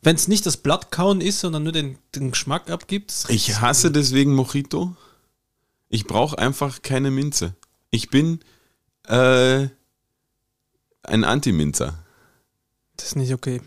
wenn 0.02 0.16
es 0.16 0.28
nicht 0.28 0.46
das 0.46 0.58
Blattkauen 0.58 1.22
ist, 1.22 1.40
sondern 1.40 1.64
nur 1.64 1.72
den, 1.72 1.98
den 2.16 2.32
Geschmack 2.32 2.70
abgibt. 2.70 3.26
ich 3.30 3.60
hasse 3.60 3.92
deswegen 3.92 4.34
Mojito. 4.34 4.96
Ich 5.90 6.06
brauche 6.06 6.38
einfach 6.38 6.82
keine 6.82 7.12
Minze. 7.12 7.56
Ich 7.92 8.10
bin 8.10 8.40
äh, 9.08 9.68
ein 11.04 11.24
Anti-Minzer. 11.24 11.98
Das 12.98 13.08
ist 13.08 13.16
nicht 13.16 13.34
okay. 13.34 13.62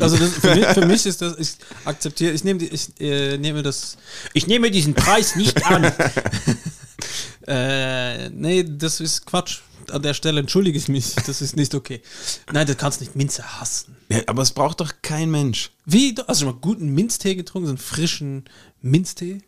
Also 0.00 0.16
das, 0.16 0.30
für, 0.30 0.54
mich, 0.54 0.66
für 0.66 0.86
mich 0.86 1.06
ist 1.06 1.20
das, 1.22 1.38
ich 1.38 1.56
akzeptiere, 1.84 2.32
ich 2.32 2.44
nehme 2.44 2.64
ich 2.64 3.00
äh, 3.00 3.38
nehme 3.38 3.62
das, 3.62 3.96
ich 4.32 4.46
nehme 4.46 4.70
diesen 4.70 4.94
Preis 4.94 5.36
nicht 5.36 5.64
an. 5.66 5.84
äh, 7.46 8.30
nee, 8.30 8.64
das 8.64 9.00
ist 9.00 9.26
Quatsch. 9.26 9.60
An 9.90 10.02
der 10.02 10.14
Stelle 10.14 10.40
entschuldige 10.40 10.78
ich 10.78 10.88
mich, 10.88 11.14
das 11.26 11.40
ist 11.40 11.56
nicht 11.56 11.74
okay. 11.74 12.00
Nein, 12.52 12.66
du 12.66 12.74
kannst 12.74 13.00
nicht 13.00 13.16
Minze 13.16 13.60
hassen. 13.60 13.96
Ja, 14.08 14.20
aber 14.26 14.42
es 14.42 14.52
braucht 14.52 14.80
doch 14.80 14.92
kein 15.02 15.30
Mensch. 15.30 15.70
Wie, 15.84 16.14
du 16.14 16.26
hast 16.26 16.40
schon 16.40 16.48
mal 16.48 16.58
guten 16.60 16.88
Minztee 16.88 17.34
getrunken, 17.34 17.66
so 17.66 17.72
einen 17.72 17.78
frischen 17.78 18.44
Minztee? 18.80 19.38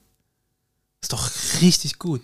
Ist 1.03 1.13
doch 1.13 1.31
richtig 1.61 1.99
gut. 1.99 2.23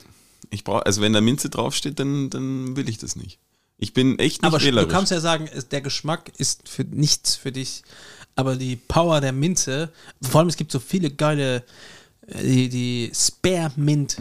Ich 0.50 0.64
brauche, 0.64 0.84
also 0.84 1.00
wenn 1.00 1.12
da 1.12 1.20
Minze 1.20 1.48
draufsteht, 1.50 1.98
dann, 1.98 2.30
dann 2.30 2.76
will 2.76 2.88
ich 2.88 2.98
das 2.98 3.16
nicht. 3.16 3.38
Ich 3.78 3.94
bin 3.94 4.18
echt 4.18 4.42
nicht 4.42 4.46
Aber 4.46 4.62
wählerisch. 4.62 4.88
du 4.88 4.94
kannst 4.94 5.10
ja 5.10 5.20
sagen, 5.20 5.48
der 5.70 5.80
Geschmack 5.80 6.30
ist 6.38 6.68
für 6.68 6.84
nichts 6.84 7.34
für 7.34 7.50
dich. 7.50 7.82
Aber 8.36 8.56
die 8.56 8.76
Power 8.76 9.20
der 9.20 9.32
Minze, 9.32 9.92
vor 10.22 10.40
allem 10.40 10.48
es 10.48 10.56
gibt 10.56 10.72
so 10.72 10.78
viele 10.78 11.10
geile, 11.10 11.64
äh, 12.26 12.42
die, 12.42 12.68
die 12.68 13.12
Spare 13.14 13.72
Mint, 13.76 14.18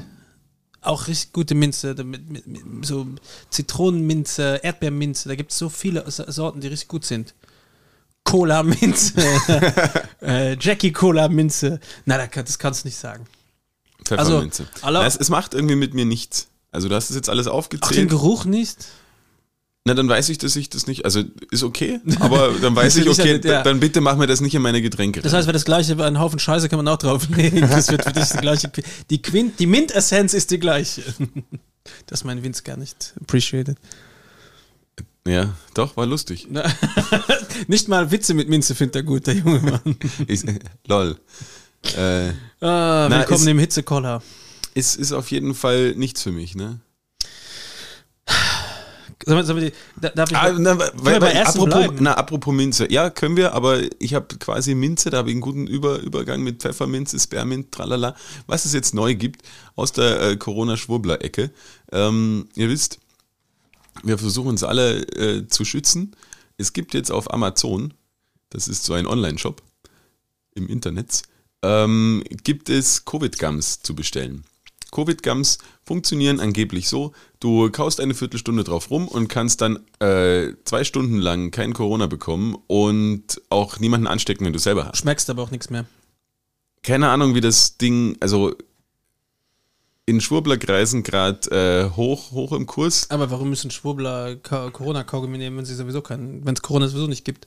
auch 0.81 1.07
richtig 1.07 1.31
gute 1.33 1.55
Minze, 1.55 1.93
mit, 2.03 2.29
mit, 2.29 2.85
so 2.85 3.07
Zitronenminze, 3.49 4.59
Erdbeerminze, 4.63 5.29
da 5.29 5.35
gibt 5.35 5.51
es 5.51 5.57
so 5.57 5.69
viele 5.69 6.03
Sorten, 6.09 6.61
die 6.61 6.67
richtig 6.67 6.89
gut 6.89 7.05
sind. 7.05 7.33
Cola 8.23 8.63
Minze, 8.63 9.13
äh, 10.21 10.57
Jackie 10.59 10.91
Cola 10.91 11.27
Minze. 11.27 11.79
Na, 12.05 12.25
das 12.27 12.59
kannst 12.59 12.83
du 12.83 12.87
nicht 12.87 12.97
sagen. 12.97 13.25
Pfefferminze. 14.05 14.67
Also, 14.81 14.99
Na, 14.99 15.05
es, 15.05 15.15
es 15.15 15.29
macht 15.29 15.53
irgendwie 15.53 15.75
mit 15.75 15.93
mir 15.93 16.05
nichts. 16.05 16.47
Also 16.71 16.87
du 16.87 16.95
hast 16.95 17.09
es 17.09 17.15
jetzt 17.15 17.29
alles 17.29 17.47
Auch 17.47 17.51
den 17.51 17.57
aufgezählt. 17.57 18.09
Geruch 18.09 18.45
nicht. 18.45 18.77
Na, 19.83 19.95
dann 19.95 20.07
weiß 20.07 20.29
ich, 20.29 20.37
dass 20.37 20.55
ich 20.55 20.69
das 20.69 20.85
nicht, 20.85 21.05
also 21.05 21.23
ist 21.49 21.63
okay, 21.63 21.99
aber 22.19 22.51
dann 22.61 22.75
weiß 22.75 22.97
ich, 22.97 23.09
okay, 23.09 23.33
nicht, 23.33 23.45
ja. 23.45 23.63
dann 23.63 23.79
bitte 23.79 23.99
mach 23.99 24.15
mir 24.15 24.27
das 24.27 24.39
nicht 24.39 24.53
in 24.53 24.61
meine 24.61 24.79
Getränke. 24.81 25.21
Das 25.21 25.33
heißt, 25.33 25.47
wenn 25.47 25.53
das 25.53 25.65
gleiche, 25.65 25.93
einen 26.03 26.19
Haufen 26.19 26.37
Scheiße 26.37 26.69
kann 26.69 26.77
man 26.77 26.87
auch 26.87 26.97
drauflegen. 26.99 27.61
Das 27.69 27.89
wird 27.89 28.03
für 28.03 28.11
dich 28.13 28.29
die 28.29 28.37
gleiche. 28.37 28.71
Die, 29.09 29.21
Quint, 29.21 29.59
die 29.59 29.65
Mint-Essenz 29.65 30.33
ist 30.33 30.51
die 30.51 30.59
gleiche. 30.59 31.01
Das 32.05 32.23
mein 32.23 32.43
Vince 32.43 32.61
gar 32.61 32.77
nicht 32.77 33.15
appreciated. 33.19 33.75
ja, 35.27 35.55
doch, 35.73 35.97
war 35.97 36.05
lustig. 36.05 36.47
Nicht 37.67 37.87
mal 37.87 38.11
Witze 38.11 38.35
mit 38.35 38.49
Minze 38.49 38.75
findet 38.75 38.97
er 38.97 39.03
gut, 39.03 39.25
der 39.25 39.33
junge 39.33 39.59
Mann. 39.61 39.97
Ist, 40.27 40.45
lol. 40.87 41.17
Äh, 41.97 42.29
Ah, 42.63 43.07
Na, 43.09 43.17
willkommen 43.17 43.41
ist- 43.41 43.47
im 43.47 43.57
Hitzekoller. 43.57 44.21
ist, 44.75 44.95
ist 44.95 45.11
auf 45.11 45.31
jeden 45.31 45.55
Fall 45.55 45.95
nichts 45.95 46.21
für 46.21 46.31
mich, 46.31 46.53
ne? 46.53 46.79
Sollen 49.25 49.61
wir, 49.61 50.09
darf 50.11 50.31
ich, 50.31 50.37
Ah, 50.37 50.53
na, 50.57 50.77
weil, 50.77 51.21
weil, 51.21 51.37
apropos, 51.37 51.85
na, 51.99 52.13
apropos 52.13 52.53
Minze. 52.53 52.91
Ja, 52.91 53.09
können 53.09 53.37
wir, 53.37 53.53
aber 53.53 53.81
ich 53.99 54.13
habe 54.13 54.37
quasi 54.37 54.75
Minze, 54.75 55.09
da 55.09 55.17
habe 55.17 55.29
ich 55.29 55.33
einen 55.35 55.41
guten 55.41 55.67
Über 55.67 55.99
Übergang 55.99 56.41
mit 56.41 56.61
Pfefferminze, 56.61 57.19
Spermint, 57.19 57.71
tralala. 57.71 58.15
Was 58.47 58.65
es 58.65 58.73
jetzt 58.73 58.93
neu 58.93 59.15
gibt 59.15 59.43
aus 59.75 59.91
der 59.91 60.21
äh, 60.21 60.37
Corona-Schwurbler-Ecke. 60.37 61.51
Ähm, 61.91 62.47
ihr 62.55 62.69
wisst, 62.69 62.99
wir 64.03 64.17
versuchen 64.17 64.49
uns 64.49 64.63
alle 64.63 65.01
äh, 65.15 65.47
zu 65.47 65.65
schützen. 65.65 66.15
Es 66.57 66.73
gibt 66.73 66.93
jetzt 66.93 67.11
auf 67.11 67.33
Amazon, 67.33 67.93
das 68.49 68.67
ist 68.67 68.83
so 68.83 68.93
ein 68.93 69.07
Online-Shop 69.07 69.61
im 70.55 70.67
Internet, 70.67 71.23
ähm, 71.63 72.23
gibt 72.43 72.69
es 72.69 73.05
Covid-Gums 73.05 73.81
zu 73.81 73.95
bestellen. 73.95 74.43
Covid-Gums 74.91 75.57
funktionieren 75.83 76.39
angeblich 76.39 76.87
so, 76.89 77.13
du 77.39 77.69
kaust 77.71 77.99
eine 77.99 78.13
Viertelstunde 78.13 78.63
drauf 78.63 78.89
rum 78.91 79.07
und 79.07 79.27
kannst 79.29 79.61
dann 79.61 79.79
äh, 79.99 80.53
zwei 80.65 80.83
Stunden 80.83 81.17
lang 81.17 81.51
kein 81.51 81.73
Corona 81.73 82.07
bekommen 82.07 82.57
und 82.67 83.41
auch 83.49 83.79
niemanden 83.79 84.07
anstecken, 84.07 84.45
wenn 84.45 84.53
du 84.53 84.59
selber 84.59 84.85
hast. 84.85 84.97
schmeckst 84.99 85.29
aber 85.29 85.41
auch 85.43 85.51
nichts 85.51 85.69
mehr. 85.69 85.85
Keine 86.83 87.09
Ahnung, 87.09 87.35
wie 87.35 87.41
das 87.41 87.77
Ding, 87.77 88.17
also 88.19 88.53
in 90.07 90.19
Schwurblerkreisen 90.19 91.03
gerade 91.03 91.49
äh, 91.91 91.95
hoch, 91.95 92.31
hoch 92.31 92.51
im 92.53 92.65
Kurs. 92.65 93.09
Aber 93.11 93.29
warum 93.31 93.49
müssen 93.49 93.71
Schwurbler 93.71 94.35
Ka- 94.37 94.71
Corona-Kaugummi 94.71 95.37
nehmen, 95.37 95.57
wenn 95.57 95.65
sie 95.65 95.75
sowieso 95.75 96.01
keinen, 96.01 96.45
wenn 96.45 96.55
es 96.55 96.61
Corona 96.61 96.87
sowieso 96.87 97.07
nicht 97.07 97.23
gibt? 97.23 97.45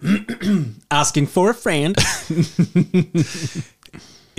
Asking 0.88 1.28
for 1.28 1.50
a 1.50 1.52
friend. 1.52 1.96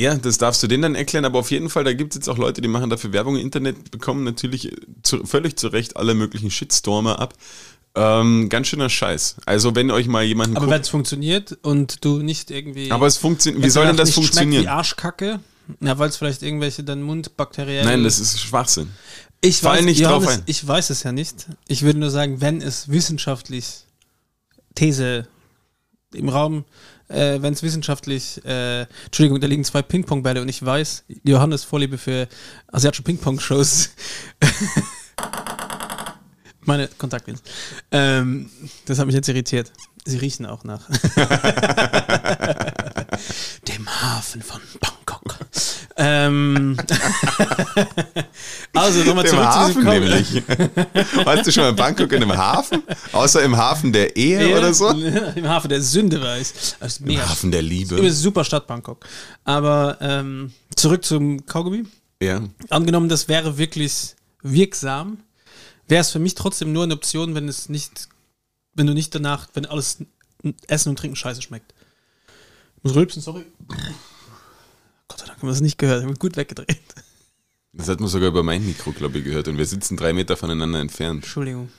Ja, 0.01 0.15
das 0.15 0.39
darfst 0.39 0.63
du 0.63 0.67
denen 0.67 0.81
dann 0.81 0.95
erklären, 0.95 1.25
aber 1.25 1.37
auf 1.37 1.51
jeden 1.51 1.69
Fall, 1.69 1.83
da 1.83 1.93
gibt 1.93 2.13
es 2.13 2.15
jetzt 2.15 2.27
auch 2.27 2.39
Leute, 2.39 2.59
die 2.61 2.67
machen 2.67 2.89
dafür 2.89 3.13
Werbung 3.13 3.35
im 3.35 3.41
Internet, 3.41 3.91
bekommen 3.91 4.23
natürlich 4.23 4.75
zu, 5.03 5.23
völlig 5.27 5.57
zu 5.57 5.67
Recht 5.67 5.95
alle 5.95 6.15
möglichen 6.15 6.49
Shitstormer 6.49 7.19
ab. 7.19 7.35
Ähm, 7.93 8.49
ganz 8.49 8.65
schöner 8.65 8.89
Scheiß. 8.89 9.35
Also 9.45 9.75
wenn 9.75 9.91
euch 9.91 10.07
mal 10.07 10.23
jemanden 10.23 10.57
Aber 10.57 10.71
wenn 10.71 10.81
es 10.81 10.89
funktioniert 10.89 11.55
und 11.61 12.03
du 12.03 12.23
nicht 12.23 12.49
irgendwie. 12.49 12.91
aber 12.91 13.05
es 13.05 13.17
funktioniert, 13.17 13.63
wie 13.63 13.69
soll 13.69 13.85
denn 13.85 13.95
das 13.95 14.11
funktionieren? 14.11 14.63
Schmeckt 14.63 14.65
wie 14.65 14.75
Arschkacke. 14.75 15.39
Na, 15.79 15.99
weil 15.99 16.09
es 16.09 16.17
vielleicht 16.17 16.41
irgendwelche 16.41 16.83
dann 16.83 17.03
Mundbakterien. 17.03 17.85
Nein, 17.85 18.03
das 18.03 18.19
ist 18.19 18.39
Schwachsinn. 18.39 18.89
ich 19.41 19.59
fall 19.59 19.77
weiß, 19.77 19.85
nicht 19.85 19.99
Johannes, 19.99 20.25
drauf 20.25 20.37
ein. 20.37 20.43
Ich 20.47 20.67
weiß 20.67 20.89
es 20.89 21.03
ja 21.03 21.11
nicht. 21.11 21.45
Ich 21.67 21.83
würde 21.83 21.99
nur 21.99 22.09
sagen, 22.09 22.41
wenn 22.41 22.59
es 22.59 22.89
wissenschaftlich 22.89 23.85
These 24.73 25.27
im 26.13 26.29
Raum, 26.29 26.65
äh, 27.11 27.41
wenn 27.41 27.53
es 27.53 27.63
wissenschaftlich, 27.63 28.43
äh, 28.45 28.85
Entschuldigung, 29.05 29.39
da 29.39 29.47
liegen 29.47 29.63
zwei 29.63 29.81
Ping-Pong-Bälle 29.81 30.41
und 30.41 30.49
ich 30.49 30.63
weiß, 30.63 31.05
Johannes 31.23 31.63
Vorliebe 31.63 31.97
für 31.97 32.27
asiatische 32.71 33.03
Ping-Pong-Shows. 33.03 33.91
Meine 36.65 36.87
Kontaktlinsen. 36.87 37.45
Ähm, 37.91 38.49
das 38.85 38.99
hat 38.99 39.07
mich 39.07 39.15
jetzt 39.15 39.27
irritiert. 39.27 39.71
Sie 40.05 40.17
riechen 40.17 40.45
auch 40.45 40.63
nach. 40.63 40.87
Dem 43.67 43.87
Hafen 43.87 44.41
von 44.41 44.61
Bangkok. 44.79 45.40
Ähm, 45.97 46.77
also 48.73 49.03
nochmal 49.03 49.25
zurück 49.25 49.41
zu 49.41 49.45
Hafen 49.45 49.67
diesem 49.75 49.83
Kom- 49.83 49.99
nämlich. 49.99 50.43
Warst 51.25 51.47
du 51.47 51.51
schon 51.51 51.63
mal 51.63 51.69
in 51.71 51.75
Bangkok 51.75 52.11
in 52.13 52.23
einem 52.23 52.37
Hafen? 52.37 52.83
Außer 53.11 53.43
im 53.43 53.57
Hafen 53.57 53.91
der 53.91 54.15
Ehe 54.15 54.49
Ja, 54.49 54.57
oder 54.57 54.73
so? 54.73 54.89
Im 55.35 55.47
Hafen 55.47 55.69
der 55.69 55.81
Sünde 55.81 56.21
war 56.21 56.37
ich. 56.37 56.51
Ist 56.79 57.01
Im. 57.01 57.17
Hafen 57.21 57.51
der 57.51 57.61
Liebe. 57.61 58.11
super 58.11 58.43
Stadt 58.43 58.67
Bangkok. 58.67 59.05
Aber 59.43 59.97
ähm, 60.01 60.53
zurück 60.75 61.03
zum 61.03 61.45
Kaugummi. 61.45 61.83
Ja. 62.21 62.41
Angenommen, 62.69 63.09
das 63.09 63.27
wäre 63.27 63.57
wirklich 63.57 64.15
wirksam, 64.43 65.17
wäre 65.87 66.01
es 66.01 66.11
für 66.11 66.19
mich 66.19 66.35
trotzdem 66.35 66.71
nur 66.71 66.83
eine 66.83 66.93
Option, 66.93 67.35
wenn 67.35 67.47
es 67.47 67.67
nicht, 67.67 68.07
wenn 68.75 68.87
du 68.87 68.93
nicht 68.93 69.13
danach, 69.13 69.49
wenn 69.53 69.65
alles 69.65 69.97
Essen 70.67 70.89
und 70.89 70.97
Trinken 70.97 71.15
scheiße 71.15 71.41
schmeckt. 71.41 71.73
Ich 72.77 72.83
muss 72.83 72.95
rülpsen, 72.95 73.21
sorry. 73.21 73.45
Gott 75.11 75.19
sei 75.19 75.25
Dank 75.27 75.37
haben 75.39 75.47
wir 75.47 75.51
das 75.51 75.61
nicht 75.61 75.77
gehört, 75.77 76.01
haben 76.03 76.09
wir 76.09 76.17
gut 76.17 76.35
weggedreht. 76.37 76.79
Das 77.73 77.87
hat 77.87 77.99
man 77.99 78.09
sogar 78.09 78.27
über 78.29 78.43
mein 78.43 78.65
Mikro, 78.65 78.91
glaube 78.91 79.19
ich, 79.19 79.23
gehört. 79.23 79.47
Und 79.47 79.57
wir 79.57 79.65
sitzen 79.65 79.95
drei 79.95 80.11
Meter 80.13 80.35
voneinander 80.35 80.79
entfernt. 80.79 81.23
Entschuldigung. 81.23 81.69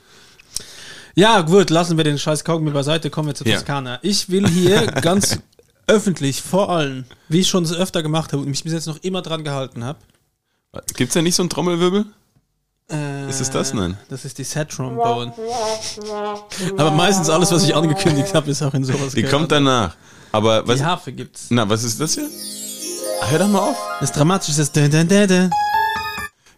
Ja, 1.15 1.43
gut, 1.43 1.69
lassen 1.69 1.97
wir 1.99 2.05
den 2.05 2.19
scheiß 2.19 2.45
Kaugummi 2.45 2.71
beiseite, 2.71 3.11
kommen 3.11 3.29
wir 3.29 3.35
zur 3.35 3.47
Ja. 3.47 3.57
Toskana. 3.57 3.99
Ich 4.03 4.31
will 4.31 4.49
hier 4.49 4.87
ganz 5.03 5.39
öffentlich 5.87 6.41
vor 6.41 6.71
allen, 6.71 7.05
wie 7.29 7.41
ich 7.41 7.49
schon 7.49 7.67
so 7.67 7.75
öfter 7.75 8.03
gemacht 8.03 8.33
habe 8.33 8.43
und 8.43 8.49
mich 8.49 8.65
bis 8.65 8.73
jetzt 8.73 8.87
noch 8.87 8.99
immer 9.03 9.21
dran 9.21 9.45
gehalten 9.45 9.85
habe. 9.85 9.99
Gibt 10.95 11.11
es 11.11 11.15
da 11.15 11.21
nicht 11.21 11.35
so 11.35 11.43
einen 11.43 11.51
Trommelwirbel? 11.51 12.07
Äh, 12.91 13.29
Ist 13.29 13.41
es 13.43 13.51
das? 13.51 13.75
Nein. 13.75 13.99
Das 14.09 14.25
ist 14.25 14.39
die 14.39 14.45
Set 14.45 14.71
Trombone. 14.71 15.33
Aber 16.79 16.91
meistens 16.91 17.29
alles, 17.29 17.53
was 17.53 17.65
ich 17.65 17.75
angekündigt 17.75 18.33
habe, 18.35 18.51
ist 18.51 18.63
auch 18.63 18.73
in 18.75 18.85
sowas. 18.85 19.13
Die 19.15 19.23
gehört. 19.23 19.33
kommt 19.39 19.53
danach. 19.53 19.95
Aber 20.33 20.67
was, 20.67 20.79
Die 20.79 20.85
Harfe 20.85 21.13
gibt's. 21.13 21.47
na, 21.51 21.69
was 21.69 21.85
ist 21.85 22.01
das 22.01 22.15
hier? 22.15 22.29
Hör 23.29 23.39
doch 23.39 23.49
mal 23.49 23.59
auf. 23.61 23.77
Das 24.01 24.13
Dramatische 24.13 24.61
ist 24.61 24.77
das. 24.77 25.51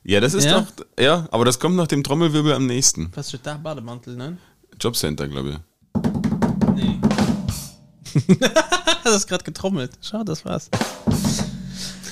Ja, 0.02 0.20
das 0.20 0.34
ist 0.34 0.44
Ja? 0.44 0.60
doch, 0.60 0.84
ja, 0.98 1.28
aber 1.30 1.44
das 1.44 1.58
kommt 1.58 1.76
nach 1.76 1.86
dem 1.86 2.02
Trommelwirbel 2.02 2.52
am 2.52 2.66
nächsten. 2.66 3.10
Was 3.14 3.28
steht 3.28 3.46
da? 3.46 3.54
Bademantel, 3.56 4.16
ne? 4.16 4.36
Jobcenter, 4.80 5.28
glaube 5.28 5.50
ich. 5.50 5.56
Nee. 6.74 7.00
das 9.04 9.14
ist 9.16 9.26
gerade 9.28 9.44
getrommelt. 9.44 9.92
Schau, 10.02 10.24
das 10.24 10.44
war's. 10.44 10.68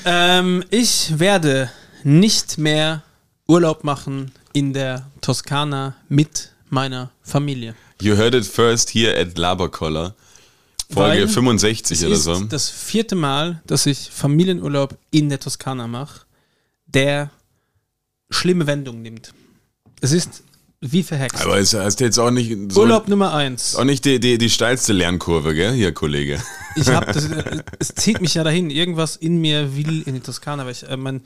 Ähm, 0.05 0.65
ich 0.71 1.19
werde 1.19 1.71
nicht 2.03 2.59
mehr 2.59 3.03
Urlaub 3.47 3.85
machen 3.85 4.33
in 4.53 4.73
der 4.73 5.07
Toskana 5.21 5.95
mit 6.09 6.53
meiner 6.71 7.11
Familie. 7.23 7.75
You 8.01 8.17
heard 8.17 8.35
it 8.35 8.47
first 8.47 8.91
here 8.95 9.17
at 9.21 9.37
Labercollar. 9.39 10.15
Folge 10.93 11.23
Weil 11.23 11.29
65 11.29 11.99
Es 11.99 12.05
oder 12.05 12.15
ist 12.15 12.25
so. 12.25 12.41
das 12.45 12.69
vierte 12.69 13.15
Mal, 13.15 13.63
dass 13.67 13.87
ich 13.87 14.11
Familienurlaub 14.11 14.97
in 15.11 15.29
der 15.29 15.41
Toskana 15.41 15.87
mache, 15.87 16.23
der 16.87 17.31
schlimme 18.31 18.67
Wendung 18.67 19.03
nimmt. 19.03 19.33
Es 20.01 20.13
ist 20.13 20.43
wie 20.81 21.05
verhext. 21.05 21.41
Aber 21.41 21.59
es 21.59 21.75
hast 21.75 22.01
jetzt 22.01 22.19
auch 22.19 22.33
nicht 22.33 22.73
so 22.73 22.81
Urlaub 22.81 23.07
Nummer 23.07 23.33
eins. 23.33 23.77
auch 23.77 23.85
nicht 23.85 24.05
die, 24.05 24.19
die, 24.19 24.37
die 24.37 24.51
steilste 24.51 24.93
Lernkurve, 24.93 25.55
gell, 25.55 25.73
hier, 25.75 25.93
Kollege. 25.93 26.43
Ich 26.75 26.89
habe 26.89 27.13
das, 27.13 27.29
es 27.79 27.95
zieht 27.95 28.21
mich 28.21 28.35
ja 28.35 28.43
dahin. 28.43 28.69
Irgendwas 28.69 29.15
in 29.15 29.41
mir 29.41 29.77
will 29.77 30.03
in 30.03 30.15
die 30.15 30.21
Toskana. 30.21 30.65
Weil 30.65 30.73
ich, 30.73 30.83
äh, 30.89 30.97
mein, 30.97 31.23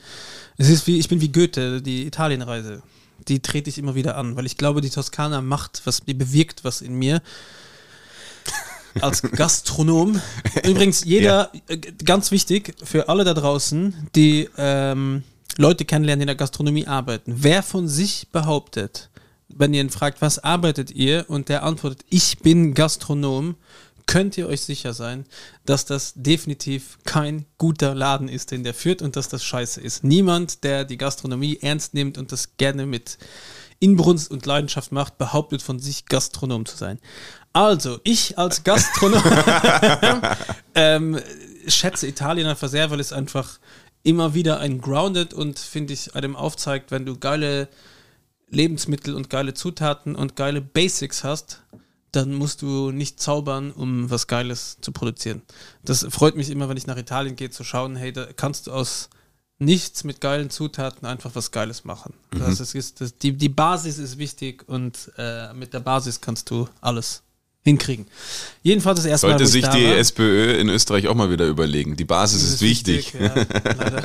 es 0.58 0.68
ist 0.68 0.86
wie, 0.86 0.98
ich 0.98 1.08
bin 1.08 1.22
wie 1.22 1.32
Goethe, 1.32 1.80
die 1.80 2.06
Italienreise. 2.06 2.82
Die 3.28 3.40
trete 3.40 3.70
ich 3.70 3.78
immer 3.78 3.94
wieder 3.94 4.18
an, 4.18 4.36
weil 4.36 4.44
ich 4.44 4.58
glaube, 4.58 4.82
die 4.82 4.90
Toskana 4.90 5.40
macht 5.40 5.80
was, 5.86 6.02
die 6.02 6.12
bewirkt 6.12 6.62
was 6.64 6.82
in 6.82 6.94
mir. 6.94 7.22
Als 9.00 9.22
Gastronom. 9.22 10.20
Übrigens, 10.64 11.04
jeder, 11.04 11.50
äh, 11.68 11.76
ganz 12.04 12.30
wichtig 12.30 12.74
für 12.82 13.08
alle 13.08 13.24
da 13.24 13.34
draußen, 13.34 14.08
die 14.14 14.48
ähm, 14.56 15.22
Leute 15.56 15.84
kennenlernen, 15.84 16.20
die 16.20 16.24
in 16.24 16.28
der 16.28 16.36
Gastronomie 16.36 16.86
arbeiten. 16.86 17.34
Wer 17.36 17.62
von 17.62 17.88
sich 17.88 18.28
behauptet, 18.32 19.10
wenn 19.48 19.72
ihr 19.74 19.80
ihn 19.80 19.90
fragt, 19.90 20.20
was 20.20 20.38
arbeitet 20.38 20.90
ihr? 20.90 21.24
Und 21.28 21.48
der 21.48 21.62
antwortet, 21.62 22.04
ich 22.10 22.38
bin 22.40 22.74
Gastronom, 22.74 23.56
könnt 24.06 24.38
ihr 24.38 24.46
euch 24.46 24.62
sicher 24.62 24.94
sein, 24.94 25.26
dass 25.64 25.84
das 25.84 26.12
definitiv 26.14 26.98
kein 27.04 27.44
guter 27.58 27.94
Laden 27.94 28.28
ist, 28.28 28.50
den 28.50 28.64
der 28.64 28.74
führt 28.74 29.02
und 29.02 29.16
dass 29.16 29.28
das 29.28 29.44
scheiße 29.44 29.80
ist. 29.80 30.04
Niemand, 30.04 30.62
der 30.64 30.84
die 30.84 30.96
Gastronomie 30.96 31.58
ernst 31.60 31.94
nimmt 31.94 32.16
und 32.16 32.32
das 32.32 32.56
gerne 32.56 32.86
mit 32.86 33.18
Inbrunst 33.78 34.30
und 34.30 34.46
Leidenschaft 34.46 34.92
macht, 34.92 35.18
behauptet 35.18 35.60
von 35.60 35.78
sich 35.78 36.06
Gastronom 36.06 36.64
zu 36.64 36.76
sein. 36.76 36.98
Also, 37.56 38.00
ich 38.04 38.36
als 38.36 38.64
Gastronom 38.64 39.22
ähm, 40.74 41.18
schätze 41.66 42.06
Italien 42.06 42.46
einfach 42.46 42.68
sehr, 42.68 42.90
weil 42.90 43.00
es 43.00 43.14
einfach 43.14 43.58
immer 44.02 44.34
wieder 44.34 44.60
ein 44.60 44.78
Grounded 44.78 45.32
und 45.32 45.58
finde 45.58 45.94
ich 45.94 46.14
einem 46.14 46.36
aufzeigt, 46.36 46.90
wenn 46.90 47.06
du 47.06 47.16
geile 47.16 47.68
Lebensmittel 48.50 49.14
und 49.14 49.30
geile 49.30 49.54
Zutaten 49.54 50.16
und 50.16 50.36
geile 50.36 50.60
Basics 50.60 51.24
hast, 51.24 51.62
dann 52.12 52.34
musst 52.34 52.60
du 52.60 52.90
nicht 52.90 53.20
zaubern, 53.20 53.72
um 53.72 54.10
was 54.10 54.26
Geiles 54.26 54.76
zu 54.82 54.92
produzieren. 54.92 55.40
Das 55.82 56.06
freut 56.10 56.36
mich 56.36 56.50
immer, 56.50 56.68
wenn 56.68 56.76
ich 56.76 56.86
nach 56.86 56.98
Italien 56.98 57.36
gehe, 57.36 57.48
zu 57.48 57.64
schauen, 57.64 57.96
hey, 57.96 58.12
da 58.12 58.26
kannst 58.36 58.66
du 58.66 58.72
aus 58.72 59.08
nichts 59.58 60.04
mit 60.04 60.20
geilen 60.20 60.50
Zutaten 60.50 61.08
einfach 61.08 61.30
was 61.32 61.52
Geiles 61.52 61.84
machen. 61.84 62.12
Mhm. 62.34 62.40
Das 62.40 62.60
ist, 62.60 63.00
das, 63.00 63.16
die, 63.16 63.32
die 63.32 63.48
Basis 63.48 63.96
ist 63.96 64.18
wichtig 64.18 64.68
und 64.68 65.10
äh, 65.16 65.54
mit 65.54 65.72
der 65.72 65.80
Basis 65.80 66.20
kannst 66.20 66.50
du 66.50 66.68
alles 66.82 67.22
hinkriegen. 67.66 68.06
Jedenfalls 68.62 69.00
das 69.00 69.06
erste 69.06 69.26
Sollte 69.26 69.42
Mal, 69.42 69.50
sich 69.50 69.68
die 69.68 69.86
war, 69.86 69.96
SPÖ 69.96 70.52
in 70.52 70.68
Österreich 70.68 71.08
auch 71.08 71.16
mal 71.16 71.32
wieder 71.32 71.46
überlegen. 71.46 71.96
Die 71.96 72.04
Basis 72.04 72.44
ist, 72.44 72.54
ist, 72.54 72.60
wichtig. 72.62 73.12
wichtig 73.12 73.20
ja, 73.20 74.04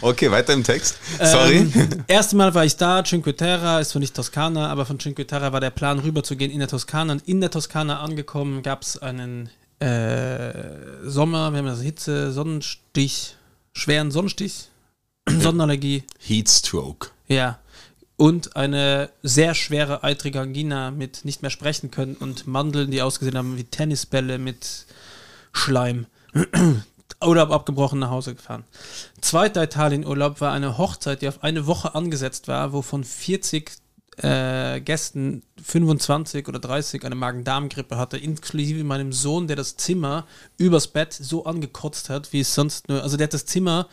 okay, 0.00 0.32
weiter 0.32 0.52
im 0.52 0.64
Text. 0.64 0.96
Sorry. 1.22 1.58
Ähm, 1.58 1.90
erste 2.08 2.34
Mal 2.34 2.52
war 2.54 2.64
ich 2.64 2.76
da, 2.76 3.04
Cinque 3.04 3.36
Terra 3.36 3.78
ist 3.78 3.90
zwar 3.90 4.00
nicht 4.00 4.14
Toskana, 4.14 4.68
aber 4.68 4.84
von 4.84 4.98
Cinque 4.98 5.24
Terra 5.26 5.52
war 5.52 5.60
der 5.60 5.70
Plan 5.70 6.00
rüberzugehen 6.00 6.50
in 6.50 6.58
der 6.58 6.68
Toskana. 6.68 7.12
Und 7.12 7.28
in 7.28 7.40
der 7.40 7.52
Toskana 7.52 8.00
angekommen 8.00 8.62
gab 8.62 8.82
es 8.82 8.98
einen 8.98 9.48
äh, 9.78 10.50
Sommer, 11.04 11.52
wir 11.52 11.58
haben 11.58 11.66
das 11.66 11.82
Hitze, 11.82 12.32
Sonnenstich, 12.32 13.36
schweren 13.74 14.10
Sonnenstich, 14.10 14.70
Sonnenallergie. 15.28 16.02
Heatstroke. 16.18 17.10
Ja, 17.28 17.60
und 18.16 18.56
eine 18.56 19.10
sehr 19.22 19.54
schwere 19.54 20.02
eitrige 20.02 20.40
Angina 20.40 20.90
mit 20.90 21.24
nicht 21.24 21.42
mehr 21.42 21.50
sprechen 21.50 21.90
können 21.90 22.16
und 22.16 22.46
Mandeln, 22.46 22.90
die 22.90 23.02
ausgesehen 23.02 23.36
haben 23.36 23.56
wie 23.56 23.64
Tennisbälle 23.64 24.38
mit 24.38 24.86
Schleim. 25.52 26.06
Urlaub 27.24 27.50
abgebrochen 27.50 27.98
nach 27.98 28.10
Hause 28.10 28.34
gefahren. 28.34 28.64
Zweiter 29.20 29.62
Italienurlaub 29.62 30.40
war 30.40 30.52
eine 30.52 30.76
Hochzeit, 30.76 31.22
die 31.22 31.28
auf 31.28 31.42
eine 31.42 31.66
Woche 31.66 31.94
angesetzt 31.94 32.46
war, 32.46 32.72
wo 32.72 32.82
von 32.82 33.04
40 33.04 33.70
äh, 34.18 34.80
Gästen 34.80 35.42
25 35.62 36.48
oder 36.48 36.58
30 36.58 37.04
eine 37.04 37.14
Magen-Darm-Grippe 37.14 37.96
hatte, 37.96 38.18
inklusive 38.18 38.84
meinem 38.84 39.12
Sohn, 39.12 39.46
der 39.46 39.56
das 39.56 39.76
Zimmer 39.76 40.26
übers 40.56 40.88
Bett 40.88 41.12
so 41.12 41.44
angekotzt 41.44 42.10
hat, 42.10 42.32
wie 42.32 42.40
es 42.40 42.54
sonst 42.54 42.88
nur. 42.88 43.02
Also 43.02 43.16
der 43.16 43.24
hat 43.24 43.34
das 43.34 43.46
Zimmer 43.46 43.88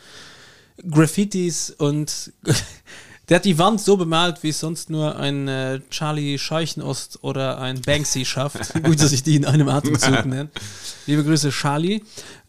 Graffitis 0.88 1.70
und 1.70 2.32
Der 3.28 3.36
hat 3.36 3.44
die 3.44 3.58
Wand 3.58 3.80
so 3.80 3.96
bemalt, 3.96 4.42
wie 4.42 4.50
es 4.50 4.60
sonst 4.60 4.90
nur 4.90 5.16
ein 5.16 5.48
äh, 5.48 5.80
Charlie 5.90 6.38
Scheichenost 6.38 7.20
oder 7.22 7.58
ein 7.58 7.80
Banksy 7.80 8.24
schafft. 8.24 8.74
Gut, 8.82 9.00
dass 9.00 9.12
ich 9.12 9.22
die 9.22 9.36
in 9.36 9.46
einem 9.46 9.68
Atemzug 9.68 10.26
nenne. 10.26 10.50
Liebe 11.06 11.24
Grüße, 11.24 11.50
Charlie. 11.50 12.02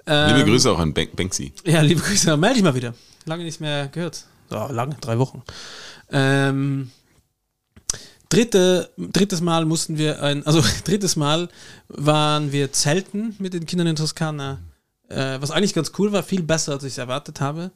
Ähm, 0.05 0.35
liebe 0.35 0.49
Grüße 0.49 0.69
auch 0.69 0.79
an 0.79 0.93
Bank 0.93 1.15
Banksy. 1.15 1.53
Ja, 1.65 1.81
liebe 1.81 2.01
Grüße. 2.01 2.35
Melde 2.35 2.55
dich 2.55 2.63
mal 2.63 2.75
wieder. 2.75 2.93
Lange 3.25 3.43
nicht 3.43 3.61
mehr 3.61 3.87
gehört. 3.87 4.25
So, 4.49 4.67
lange, 4.69 4.97
drei 4.99 5.17
Wochen. 5.17 5.43
Ähm, 6.11 6.91
dritte, 8.29 8.91
drittes 8.97 9.41
Mal 9.41 9.65
mussten 9.65 9.97
wir 9.97 10.21
ein, 10.21 10.45
also 10.45 10.61
drittes 10.83 11.15
Mal 11.15 11.49
waren 11.87 12.51
wir 12.51 12.71
zelten 12.73 13.35
mit 13.39 13.53
den 13.53 13.65
Kindern 13.65 13.87
in 13.87 13.95
Toskana. 13.95 14.59
Äh, 15.09 15.39
was 15.39 15.51
eigentlich 15.51 15.73
ganz 15.73 15.91
cool 15.97 16.11
war, 16.11 16.23
viel 16.23 16.43
besser, 16.43 16.73
als 16.73 16.83
ich 16.83 16.93
es 16.93 16.97
erwartet 16.97 17.41
habe. 17.41 17.71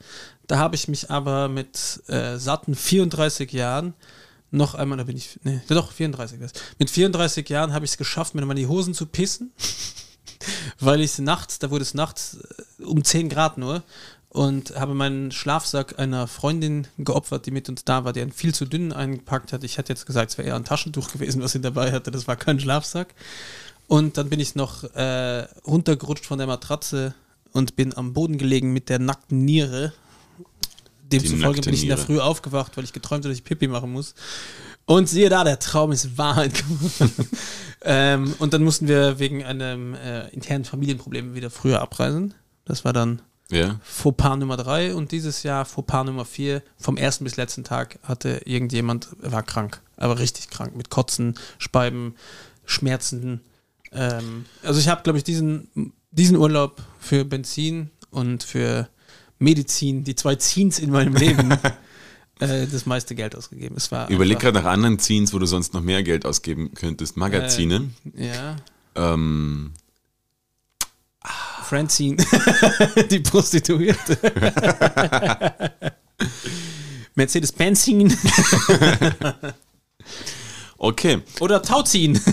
Da 0.48 0.58
habe 0.58 0.76
ich 0.76 0.88
mich 0.88 1.12
aber 1.12 1.48
mit 1.48 2.02
äh, 2.08 2.38
satten 2.38 2.76
34 2.76 3.52
Jahren 3.52 3.94
noch 4.52 4.74
einmal, 4.74 4.98
da 4.98 5.04
bin 5.04 5.18
ich, 5.18 5.40
nee, 5.44 5.62
doch, 5.68 5.92
34 5.92 6.42
ist. 6.42 6.62
Mit 6.80 6.90
34 6.90 7.48
Jahren 7.50 7.74
habe 7.74 7.86
ich 7.86 7.92
es 7.92 7.98
geschafft, 7.98 8.34
mir 8.34 8.46
mal 8.46 8.56
die 8.56 8.68
Hosen 8.68 8.96
zu 8.96 9.06
pissen, 9.06 9.52
weil 10.80 11.02
ich 11.02 11.20
nachts, 11.20 11.60
da 11.60 11.70
wurde 11.70 11.84
es 11.84 11.94
nachts 11.94 12.40
äh, 12.80 12.84
um 12.84 13.04
10 13.04 13.30
Grad 13.30 13.58
nur 13.58 13.84
und 14.30 14.76
habe 14.76 14.94
meinen 14.94 15.32
Schlafsack 15.32 15.98
einer 16.00 16.28
Freundin 16.28 16.88
geopfert, 16.98 17.46
die 17.46 17.52
mit 17.52 17.68
uns 17.68 17.84
da 17.84 18.06
war, 18.06 18.14
die 18.14 18.22
einen 18.22 18.32
viel 18.32 18.54
zu 18.54 18.66
dünnen 18.66 18.94
eingepackt 18.94 19.54
hat. 19.54 19.64
Ich 19.64 19.78
hätte 19.78 19.92
jetzt 19.92 20.06
gesagt, 20.06 20.32
es 20.32 20.38
wäre 20.38 20.48
eher 20.48 20.56
ein 20.56 20.66
Taschentuch 20.66 21.12
gewesen, 21.12 21.42
was 21.42 21.54
sie 21.54 21.62
dabei 21.62 21.92
hatte. 21.92 22.12
Das 22.12 22.28
war 22.28 22.36
kein 22.36 22.60
Schlafsack. 22.60 23.16
Und 23.90 24.20
dann 24.20 24.30
bin 24.30 24.40
ich 24.40 24.54
noch 24.54 24.84
äh, 24.94 25.48
runtergerutscht 25.66 26.24
von 26.24 26.38
der 26.38 26.46
Matratze 26.46 27.16
und 27.54 27.76
bin 27.76 27.98
am 27.98 28.14
Boden 28.14 28.38
gelegen 28.38 28.72
mit 28.72 28.88
der 28.88 29.00
nackten 29.00 29.44
Niere. 29.44 29.94
Demzufolge 31.12 31.62
bin 31.62 31.74
ich 31.74 31.82
in 31.82 31.90
der 31.90 31.98
Früh 31.98 32.20
aufgewacht, 32.20 32.78
weil 32.78 32.84
ich 32.84 32.94
geträumt 32.94 33.24
habe, 33.24 33.30
dass 33.30 33.40
ich 33.40 33.44
Pipi 33.44 33.68
machen 33.68 33.92
muss. 33.92 34.14
Und 34.86 35.10
siehe 35.10 35.30
da, 35.30 35.44
der 35.44 35.58
Traum 35.58 35.92
ist 35.92 36.20
Wahrheit 36.20 36.54
geworden. 36.54 37.30
ähm, 37.82 38.36
und 38.38 38.54
dann 38.54 38.64
mussten 38.64 38.88
wir 38.88 39.18
wegen 39.18 39.44
einem 39.44 39.96
äh, 39.96 40.28
internen 40.30 40.66
Familienproblem 40.66 41.34
wieder 41.34 41.50
früher 41.50 41.82
abreisen. 41.82 42.36
Das 42.66 42.86
war 42.86 42.94
dann 42.94 43.24
ja. 43.50 43.80
Fauxpas 43.82 44.38
Nummer 44.38 44.58
drei 44.58 44.94
und 44.94 45.12
dieses 45.12 45.42
Jahr 45.42 45.66
Fauxpas 45.66 46.04
Nummer 46.04 46.26
vier. 46.26 46.62
Vom 46.78 46.96
ersten 46.96 47.24
bis 47.24 47.38
letzten 47.38 47.64
Tag 47.64 47.98
hatte 48.04 48.42
irgendjemand, 48.46 49.08
war 49.18 49.42
krank, 49.42 49.82
aber 49.98 50.20
richtig 50.20 50.52
krank, 50.52 50.76
mit 50.76 50.92
Kotzen, 50.92 51.34
Speiben, 51.58 52.14
Schmerzen, 52.66 53.42
ähm, 53.92 54.46
also 54.64 54.80
ich 54.80 54.88
habe, 54.88 55.04
glaube 55.04 55.18
ich, 55.18 55.24
diesen, 55.24 55.94
diesen 56.12 56.38
Urlaub 56.38 56.82
für 57.00 57.26
Benzin 57.26 57.90
und 58.12 58.44
für 58.44 58.90
Medizin, 59.40 60.04
die 60.04 60.16
zwei 60.16 60.36
Ziens 60.36 60.80
in 60.80 60.92
meinem 60.92 61.16
Leben, 61.16 61.52
äh, 62.40 62.68
das 62.68 62.86
meiste 62.86 63.16
Geld 63.16 63.36
ausgegeben. 63.36 63.76
Es 63.78 63.92
war 63.92 64.10
Überleg 64.10 64.40
gerade 64.40 64.60
nach 64.60 64.70
anderen 64.70 65.00
Ziens, 65.00 65.34
wo 65.34 65.40
du 65.40 65.46
sonst 65.46 65.74
noch 65.74 65.82
mehr 65.82 66.04
Geld 66.04 66.26
ausgeben 66.26 66.74
könntest. 66.74 67.18
Magazine. 67.18 67.90
Äh, 68.16 68.28
ja. 68.28 68.56
Ähm, 68.96 69.72
Francine, 71.64 72.18
die 73.12 73.20
Prostituierte. 73.20 74.18
Mercedes 77.16 77.52
Benzin. 77.52 78.18
Okay. 80.80 81.22
Oder 81.42 81.62
Tauziehen. 81.62 82.16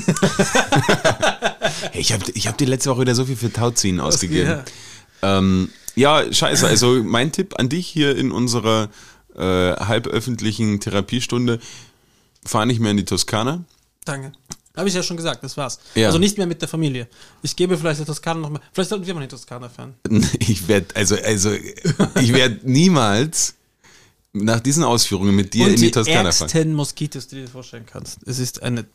hey, 1.90 2.00
ich 2.00 2.12
habe 2.12 2.24
ich 2.32 2.46
hab 2.46 2.56
dir 2.56 2.68
letzte 2.68 2.90
Woche 2.90 3.00
wieder 3.00 3.16
so 3.16 3.24
viel 3.24 3.36
für 3.36 3.52
Tauziehen 3.52 3.98
ausgegeben. 3.98 4.48
Ja. 4.48 5.38
Ähm, 5.38 5.70
ja, 5.96 6.32
scheiße. 6.32 6.64
Also 6.66 7.02
mein 7.02 7.32
Tipp 7.32 7.58
an 7.58 7.68
dich 7.68 7.88
hier 7.88 8.16
in 8.16 8.30
unserer 8.30 8.88
äh, 9.34 9.40
halböffentlichen 9.40 10.78
Therapiestunde, 10.78 11.58
fahr 12.44 12.66
nicht 12.66 12.78
mehr 12.78 12.92
in 12.92 12.96
die 12.96 13.04
Toskana. 13.04 13.64
Danke. 14.04 14.30
Habe 14.76 14.88
ich 14.88 14.94
ja 14.94 15.02
schon 15.02 15.16
gesagt, 15.16 15.42
das 15.42 15.56
war's. 15.56 15.80
Ja. 15.96 16.06
Also 16.06 16.18
nicht 16.18 16.38
mehr 16.38 16.46
mit 16.46 16.60
der 16.60 16.68
Familie. 16.68 17.08
Ich 17.42 17.56
gebe 17.56 17.76
vielleicht 17.76 17.98
der 17.98 18.06
Toskana 18.06 18.40
noch 18.40 18.50
mal. 18.50 18.60
Vielleicht 18.72 18.90
sollten 18.90 19.06
wir 19.06 19.14
mal 19.14 19.22
in 19.22 19.28
die 19.28 19.34
Toskana 19.34 19.68
fahren. 19.68 19.94
Ich 20.38 20.68
werde, 20.68 20.94
also, 20.94 21.16
also, 21.16 21.50
ich 21.52 22.32
werde 22.32 22.60
niemals 22.62 23.54
nach 24.44 24.60
diesen 24.60 24.84
Ausführungen 24.84 25.34
mit 25.34 25.54
dir 25.54 25.64
Und 25.64 25.70
in 25.70 25.76
die, 25.76 25.82
die 25.86 25.90
Toskana 25.90 26.32
fahren. 26.32 26.50
Die 26.52 26.64
Moskitos, 26.66 27.28
die 27.28 27.36
du 27.36 27.40
dir 27.42 27.48
vorstellen 27.48 27.86
kannst. 27.86 28.18
Es 28.26 28.38
ist 28.38 28.62
eine 28.62 28.86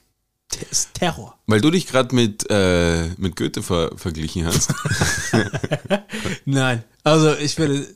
ist 0.69 0.93
Terror. 0.93 1.37
Weil 1.47 1.61
du 1.61 1.71
dich 1.71 1.87
gerade 1.87 2.13
mit, 2.13 2.45
äh, 2.49 3.09
mit 3.17 3.35
Goethe 3.35 3.63
ver 3.63 3.91
verglichen 3.95 4.45
hast. 4.45 4.73
Nein, 6.45 6.83
also 7.03 7.33
ich 7.35 7.57
will, 7.57 7.95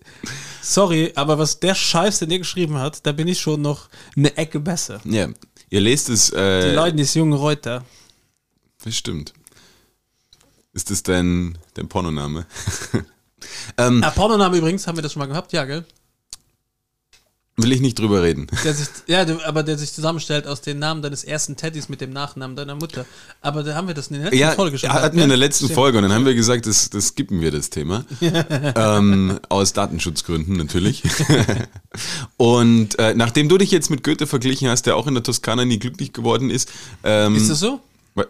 sorry, 0.62 1.12
aber 1.16 1.38
was 1.38 1.60
der 1.60 1.76
Scheiß, 1.76 2.20
der 2.20 2.28
dir 2.28 2.40
geschrieben 2.40 2.78
hat, 2.78 3.06
da 3.06 3.12
bin 3.12 3.28
ich 3.28 3.40
schon 3.40 3.62
noch 3.62 3.90
eine 4.16 4.36
Ecke 4.38 4.60
besser. 4.60 5.02
Ja, 5.04 5.28
ihr 5.70 5.82
lest 5.82 6.10
es. 6.10 6.30
Äh, 6.32 6.70
Die 6.70 6.76
Leute 6.76 7.02
ist 7.02 7.14
junge 7.14 7.36
Reuter. 7.36 7.84
Das 8.84 8.96
stimmt. 8.96 9.34
Ist 10.74 10.92
das 10.92 11.04
dein, 11.04 11.58
dein 11.74 11.88
Pornoname? 11.88 12.46
ähm, 13.78 14.04
ah, 14.04 14.12
Pornoname 14.12 14.58
übrigens, 14.58 14.88
haben 14.88 14.98
wir 14.98 15.02
das 15.02 15.14
schon 15.14 15.22
mal 15.22 15.28
gehabt? 15.28 15.54
Ja, 15.54 15.66
gell? 15.66 15.86
Will 17.58 17.72
ich 17.72 17.80
nicht 17.80 17.98
drüber 17.98 18.22
reden. 18.22 18.48
Der 18.66 18.74
sich, 18.74 18.88
ja, 19.08 19.26
aber 19.46 19.64
der 19.64 19.78
sich 19.78 19.94
zusammenstellt 19.94 20.46
aus 20.46 20.60
den 20.60 20.78
Namen 20.78 21.02
deines 21.02 21.24
ersten 21.24 21.56
Teddys 21.56 21.88
mit 21.88 22.02
dem 22.02 22.12
Nachnamen 22.12 22.58
deiner 22.58 22.76
Mutter. 22.76 23.06
Aber 23.40 23.64
da 23.64 23.76
haben 23.76 23.88
wir 23.88 23.94
das 23.94 24.08
in 24.08 24.16
der 24.16 24.24
letzten 24.26 24.38
ja, 24.38 24.52
Folge 24.52 24.78
schon. 24.78 24.90
Ja, 24.90 25.02
hatten 25.02 25.16
wir 25.16 25.24
in 25.24 25.30
der 25.30 25.38
letzten 25.38 25.66
Stimmt. 25.66 25.76
Folge 25.76 25.98
und 25.98 26.04
dann 26.04 26.12
haben 26.12 26.26
wir 26.26 26.36
gesagt, 26.36 26.66
das, 26.66 26.90
das 26.90 27.08
skippen 27.08 27.40
wir 27.40 27.52
das 27.52 27.70
Thema. 27.70 28.04
ähm, 28.76 29.40
aus 29.48 29.72
Datenschutzgründen 29.72 30.58
natürlich. 30.58 31.04
und 32.38 33.00
äh, 33.00 33.14
nachdem 33.14 33.48
du 33.48 33.58
dich 33.58 33.72
jetzt 33.72 33.90
mit 33.90 34.04
Goethe 34.04 34.28
verglichen 34.28 34.68
hast, 34.68 34.86
der 34.86 34.98
auch 34.98 35.08
in 35.08 35.14
der 35.14 35.24
Toskana 35.24 35.64
nie 35.64 35.80
glücklich 35.80 36.12
geworden 36.12 36.50
ist. 36.50 36.70
Ähm, 37.06 37.38
ist 37.38 37.50
das 37.50 37.62
so? 37.62 37.80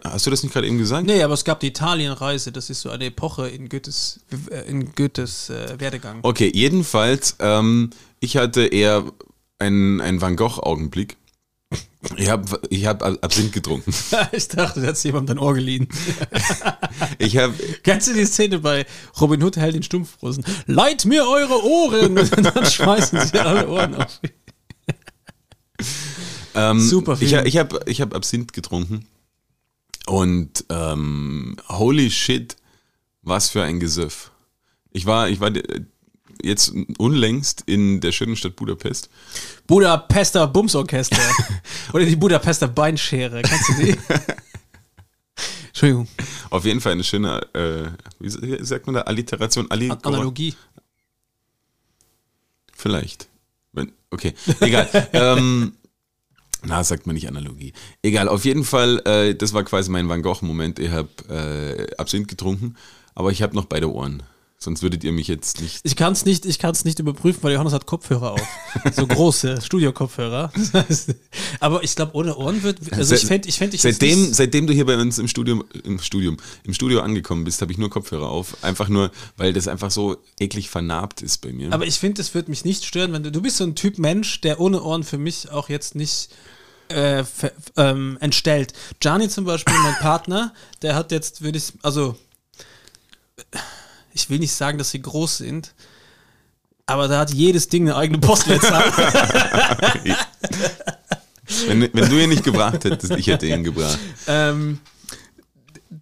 Hast 0.04 0.26
du 0.26 0.30
das 0.30 0.42
nicht 0.42 0.52
gerade 0.52 0.66
eben 0.66 0.78
gesagt? 0.78 1.06
Nee, 1.06 1.22
aber 1.22 1.34
es 1.34 1.44
gab 1.44 1.60
die 1.60 1.68
Italienreise, 1.68 2.50
das 2.50 2.70
ist 2.70 2.80
so 2.80 2.90
eine 2.90 3.04
Epoche 3.04 3.48
in 3.48 3.68
Goethes, 3.68 4.20
äh, 4.50 4.68
in 4.68 4.92
Goethes 4.96 5.48
äh, 5.48 5.78
Werdegang. 5.78 6.18
Okay, 6.22 6.50
jedenfalls, 6.52 7.36
ähm, 7.38 7.90
ich 8.18 8.36
hatte 8.36 8.66
eher 8.66 9.04
einen, 9.60 10.00
einen 10.00 10.20
Van 10.20 10.34
Gogh-Augenblick. 10.34 11.16
Ich 12.16 12.28
habe 12.28 12.60
ich 12.70 12.86
hab 12.86 13.02
Absinth 13.02 13.52
getrunken. 13.52 13.92
ich 14.32 14.48
dachte, 14.48 14.80
du 14.80 14.86
hättest 14.86 15.04
jemandem 15.04 15.36
dein 15.36 15.44
Ohr 15.44 15.54
geliehen. 15.54 15.88
Ich 17.18 17.36
habe 17.36 17.52
Kennst 17.82 18.08
du 18.08 18.14
die 18.14 18.24
Szene 18.24 18.58
bei 18.58 18.86
Robin 19.20 19.42
Hood 19.42 19.56
hält 19.56 19.74
den 19.74 19.82
Stumpfrosen? 19.82 20.44
Leiht 20.66 21.04
mir 21.04 21.26
eure 21.28 21.62
Ohren! 21.64 22.18
Und 22.18 22.42
dann 22.44 22.64
schmeißen 22.64 23.20
sie 23.20 23.38
alle 23.38 23.68
Ohren 23.68 23.94
auf. 23.94 24.20
ähm, 26.54 26.80
Super 26.80 27.18
Ich, 27.20 27.30
Film. 27.30 27.46
ich 27.46 27.56
habe 27.58 27.80
ich 27.86 28.00
hab 28.00 28.14
Absinth 28.14 28.52
getrunken 28.52 29.06
und 30.06 30.64
ähm, 30.70 31.56
holy 31.68 32.10
shit, 32.10 32.56
was 33.22 33.50
für 33.50 33.62
ein 33.62 33.80
Gesöff. 33.80 34.30
Ich 34.92 35.06
war, 35.06 35.28
ich 35.28 35.40
war 35.40 35.54
äh, 35.54 35.82
jetzt 36.42 36.72
unlängst 36.98 37.62
in 37.66 38.00
der 38.00 38.12
schönen 38.12 38.36
Stadt 38.36 38.56
Budapest. 38.56 39.10
Budapester 39.66 40.46
Bumsorchester. 40.46 41.20
Oder 41.92 42.04
die 42.04 42.16
Budapester 42.16 42.68
Beinschere. 42.68 43.42
Kennst 43.42 43.68
du 43.68 43.84
die? 43.84 43.98
Entschuldigung. 45.68 46.08
Auf 46.50 46.64
jeden 46.64 46.80
Fall 46.80 46.92
eine 46.92 47.04
schöne, 47.04 47.40
äh, 47.52 47.90
wie 48.18 48.64
sagt 48.64 48.86
man 48.86 48.94
da, 48.94 49.02
Alliteration, 49.02 49.70
Ali 49.70 49.90
Analogie. 49.90 50.54
Vielleicht. 52.72 53.28
Okay, 54.10 54.34
egal. 54.60 54.88
ähm, 55.12 55.74
na, 56.66 56.84
sagt 56.84 57.06
man 57.06 57.14
nicht 57.14 57.28
Analogie. 57.28 57.72
Egal, 58.02 58.28
auf 58.28 58.44
jeden 58.44 58.64
Fall, 58.64 59.00
äh, 59.04 59.34
das 59.34 59.52
war 59.52 59.64
quasi 59.64 59.90
mein 59.90 60.08
Van 60.08 60.22
Gogh-Moment. 60.22 60.78
Ich 60.78 60.90
habe 60.90 61.08
äh, 61.28 61.94
Absinth 61.96 62.28
getrunken, 62.28 62.76
aber 63.14 63.30
ich 63.30 63.42
habe 63.42 63.54
noch 63.54 63.66
beide 63.66 63.92
Ohren. 63.92 64.22
Sonst 64.58 64.82
würdet 64.82 65.04
ihr 65.04 65.12
mich 65.12 65.28
jetzt 65.28 65.60
nicht. 65.60 65.80
Ich 65.82 65.96
kann 65.96 66.14
es 66.14 66.24
nicht, 66.24 66.46
ich 66.46 66.58
kann's 66.58 66.86
nicht 66.86 66.98
überprüfen, 66.98 67.42
weil 67.42 67.52
Johannes 67.52 67.74
hat 67.74 67.84
Kopfhörer 67.84 68.32
auf. 68.32 68.48
So 68.90 69.06
große 69.06 69.60
Studio-Kopfhörer. 69.62 70.50
Das 70.56 70.72
heißt, 70.72 71.14
aber 71.60 71.84
ich 71.84 71.94
glaube, 71.94 72.14
ohne 72.14 72.34
Ohren 72.36 72.62
wird. 72.62 72.80
Also 72.92 73.14
ich 73.14 73.26
fände, 73.26 73.48
ich 73.48 73.58
fände, 73.58 73.76
ich 73.76 73.82
Seitdem, 73.82 74.32
seitdem 74.32 74.66
du 74.66 74.72
hier 74.72 74.86
bei 74.86 74.96
uns 74.96 75.18
im 75.18 75.28
Studium, 75.28 75.62
im 75.84 75.98
Studium, 75.98 76.38
im 76.64 76.72
Studio 76.72 77.00
angekommen 77.00 77.44
bist, 77.44 77.60
habe 77.60 77.70
ich 77.70 77.76
nur 77.76 77.90
Kopfhörer 77.90 78.30
auf. 78.30 78.56
Einfach 78.64 78.88
nur, 78.88 79.10
weil 79.36 79.52
das 79.52 79.68
einfach 79.68 79.90
so 79.90 80.16
eklig 80.40 80.70
vernarbt 80.70 81.20
ist 81.20 81.42
bei 81.42 81.52
mir. 81.52 81.70
Aber 81.72 81.86
ich 81.86 81.98
finde, 81.98 82.22
es 82.22 82.34
wird 82.34 82.48
mich 82.48 82.64
nicht 82.64 82.86
stören, 82.86 83.12
wenn 83.12 83.22
du. 83.22 83.30
Du 83.30 83.42
bist 83.42 83.58
so 83.58 83.64
ein 83.64 83.74
Typ 83.74 83.98
Mensch, 83.98 84.40
der 84.40 84.58
ohne 84.58 84.82
Ohren 84.82 85.04
für 85.04 85.18
mich 85.18 85.50
auch 85.50 85.68
jetzt 85.68 85.94
nicht 85.94 86.30
äh, 86.88 87.24
ähm, 87.76 88.16
entstellt. 88.20 88.72
Gianni 89.00 89.28
zum 89.28 89.44
Beispiel, 89.44 89.74
mein 89.82 89.96
Partner, 89.96 90.52
der 90.82 90.94
hat 90.94 91.12
jetzt, 91.12 91.42
würde 91.42 91.58
ich, 91.58 91.72
also 91.82 92.16
ich 94.12 94.30
will 94.30 94.38
nicht 94.38 94.52
sagen, 94.52 94.78
dass 94.78 94.90
sie 94.90 95.02
groß 95.02 95.38
sind, 95.38 95.74
aber 96.86 97.08
da 97.08 97.18
hat 97.18 97.32
jedes 97.32 97.68
Ding 97.68 97.88
eine 97.88 97.96
eigene 97.96 98.18
Postleitzahl. 98.18 98.84
wenn, 101.66 101.90
wenn 101.92 102.08
du 102.08 102.22
ihn 102.22 102.30
nicht 102.30 102.44
gebracht 102.44 102.84
hättest, 102.84 103.12
ich 103.12 103.26
hätte 103.26 103.46
ihn 103.46 103.64
gebracht. 103.64 103.98
ähm, 104.26 104.80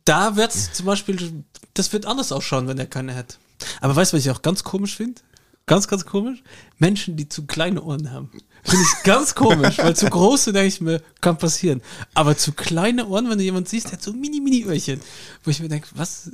da 0.04 0.36
wird 0.36 0.54
es 0.54 0.72
zum 0.72 0.86
Beispiel, 0.86 1.44
das 1.72 1.92
wird 1.92 2.06
anders 2.06 2.32
ausschauen, 2.32 2.68
wenn 2.68 2.78
er 2.78 2.86
keine 2.86 3.14
hat. 3.14 3.38
Aber 3.80 3.96
weißt 3.96 4.12
du, 4.12 4.16
was 4.16 4.24
ich 4.24 4.30
auch 4.30 4.42
ganz 4.42 4.62
komisch 4.64 4.96
finde? 4.96 5.20
Ganz, 5.66 5.88
ganz 5.88 6.04
komisch. 6.04 6.42
Menschen, 6.78 7.16
die 7.16 7.28
zu 7.28 7.46
kleine 7.46 7.82
Ohren 7.82 8.10
haben. 8.10 8.30
Finde 8.64 8.84
ich 8.84 9.02
ganz 9.02 9.34
komisch, 9.34 9.78
weil 9.78 9.96
zu 9.96 10.08
große, 10.08 10.52
denke 10.52 10.68
ich 10.68 10.80
mir, 10.80 11.02
kann 11.20 11.38
passieren. 11.38 11.82
Aber 12.12 12.36
zu 12.36 12.52
kleine 12.52 13.06
Ohren, 13.06 13.30
wenn 13.30 13.38
du 13.38 13.44
jemanden 13.44 13.68
siehst, 13.68 13.86
der 13.86 13.92
hat 13.94 14.02
so 14.02 14.12
mini, 14.12 14.40
mini 14.40 14.64
Öhrchen. 14.64 15.00
Wo 15.42 15.50
ich 15.50 15.60
mir 15.60 15.68
denke, 15.68 15.88
was? 15.94 16.30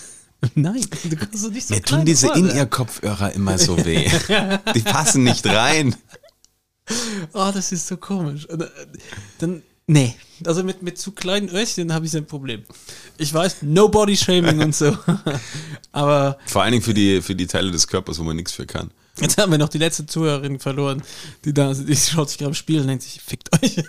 Nein, 0.54 0.86
du 1.04 1.16
kannst 1.16 1.44
doch 1.44 1.50
nicht 1.50 1.68
so 1.68 1.74
Mir 1.74 1.82
tun 1.82 2.04
diese. 2.04 2.32
In-Ear-Kopfhörer 2.32 3.32
immer 3.32 3.58
so 3.58 3.76
weh. 3.84 4.10
Die 4.74 4.80
passen 4.80 5.24
nicht 5.24 5.46
rein. 5.46 5.94
Oh, 7.34 7.52
das 7.54 7.70
ist 7.70 7.86
so 7.86 7.96
komisch. 7.96 8.46
Äh, 8.46 8.66
dann, 9.38 9.62
nee. 9.92 10.14
Also 10.46 10.62
mit, 10.64 10.82
mit 10.82 10.96
zu 10.98 11.12
kleinen 11.12 11.48
Öhrchen 11.50 11.92
habe 11.92 12.06
ich 12.06 12.16
ein 12.16 12.26
Problem. 12.26 12.64
Ich 13.18 13.32
weiß, 13.34 13.58
no 13.62 13.88
body 13.88 14.16
shaming 14.16 14.60
und 14.60 14.74
so. 14.74 14.96
Aber 15.92 16.38
Vor 16.46 16.62
allen 16.62 16.72
Dingen 16.72 16.82
für 16.82 16.94
die, 16.94 17.20
für 17.20 17.34
die 17.34 17.46
Teile 17.46 17.70
des 17.70 17.86
Körpers, 17.86 18.18
wo 18.18 18.22
man 18.22 18.36
nichts 18.36 18.52
für 18.52 18.64
kann. 18.64 18.90
jetzt 19.20 19.36
haben 19.36 19.52
wir 19.52 19.58
noch 19.58 19.68
die 19.68 19.78
letzte 19.78 20.06
Zuhörerin 20.06 20.58
verloren, 20.58 21.02
die 21.44 21.52
da 21.52 21.74
die 21.74 21.94
schaut 21.96 22.30
sich 22.30 22.38
gerade 22.38 22.48
am 22.50 22.54
Spiel 22.54 22.80
und 22.80 22.86
denkt 22.86 23.02
sich, 23.02 23.20
fickt 23.20 23.50
euch. 23.62 23.76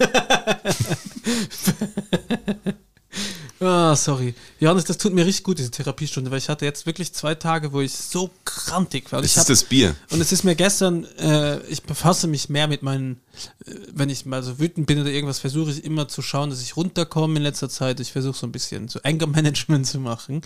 Ah, 3.63 3.95
sorry. 3.95 4.33
Johannes, 4.59 4.85
das 4.85 4.97
tut 4.97 5.13
mir 5.13 5.23
richtig 5.23 5.43
gut, 5.43 5.59
diese 5.59 5.69
Therapiestunde, 5.69 6.31
weil 6.31 6.39
ich 6.39 6.49
hatte 6.49 6.65
jetzt 6.65 6.87
wirklich 6.87 7.13
zwei 7.13 7.35
Tage, 7.35 7.71
wo 7.71 7.79
ich 7.81 7.93
so 7.93 8.31
krantig 8.43 9.11
war. 9.11 9.19
Und 9.19 9.23
Das 9.23 9.31
ich 9.31 9.37
ist 9.37 9.41
hab- 9.41 9.47
das 9.47 9.63
Bier. 9.65 9.95
Und 10.09 10.19
es 10.19 10.31
ist 10.31 10.43
mir 10.43 10.55
gestern, 10.55 11.05
äh, 11.19 11.59
ich 11.67 11.83
befasse 11.83 12.25
mich 12.25 12.49
mehr 12.49 12.67
mit 12.67 12.81
meinen, 12.81 13.21
äh, 13.67 13.75
wenn 13.93 14.09
ich 14.09 14.25
mal 14.25 14.41
so 14.41 14.57
wütend 14.57 14.87
bin 14.87 14.99
oder 14.99 15.11
irgendwas, 15.11 15.37
versuche 15.37 15.69
ich 15.69 15.83
immer 15.85 16.07
zu 16.07 16.23
schauen, 16.23 16.49
dass 16.49 16.59
ich 16.63 16.75
runterkomme 16.75 17.37
in 17.37 17.43
letzter 17.43 17.69
Zeit. 17.69 17.99
Ich 17.99 18.11
versuche 18.11 18.35
so 18.35 18.47
ein 18.47 18.51
bisschen 18.51 18.87
so 18.87 18.99
Anger-Management 19.03 19.85
zu 19.87 19.99
machen. 19.99 20.41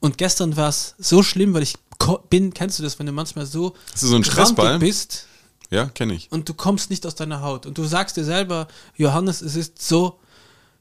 Und 0.00 0.16
gestern 0.16 0.56
war 0.56 0.70
es 0.70 0.94
so 0.98 1.22
schlimm, 1.22 1.52
weil 1.52 1.62
ich 1.62 1.74
bin, 2.30 2.54
kennst 2.54 2.78
du 2.78 2.82
das, 2.82 2.98
wenn 2.98 3.04
du 3.06 3.12
manchmal 3.12 3.44
so 3.44 3.74
das 3.92 4.00
so 4.00 4.16
ein 4.16 4.24
Stressball? 4.24 4.78
bist 4.78 5.26
Ja, 5.70 5.86
kenne 5.90 6.14
ich. 6.14 6.32
und 6.32 6.48
du 6.48 6.54
kommst 6.54 6.88
nicht 6.88 7.04
aus 7.04 7.16
deiner 7.16 7.42
Haut. 7.42 7.66
Und 7.66 7.76
du 7.76 7.84
sagst 7.84 8.16
dir 8.16 8.24
selber, 8.24 8.66
Johannes, 8.96 9.42
es 9.42 9.56
ist 9.56 9.82
so, 9.86 10.18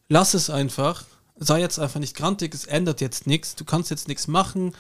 lass 0.08 0.34
es 0.36 0.50
einfach, 0.50 1.04
sei 1.38 1.60
jetzt 1.60 1.80
einfach 1.80 2.00
nicht 2.00 2.16
grantig, 2.16 2.54
es 2.54 2.66
ändert 2.66 3.02
jetzt 3.02 3.28
nichts, 3.28 3.56
du 3.56 3.66
kannst 3.66 3.90
jetzt 3.90 4.08
nichts 4.08 4.28
machen, 4.28 4.74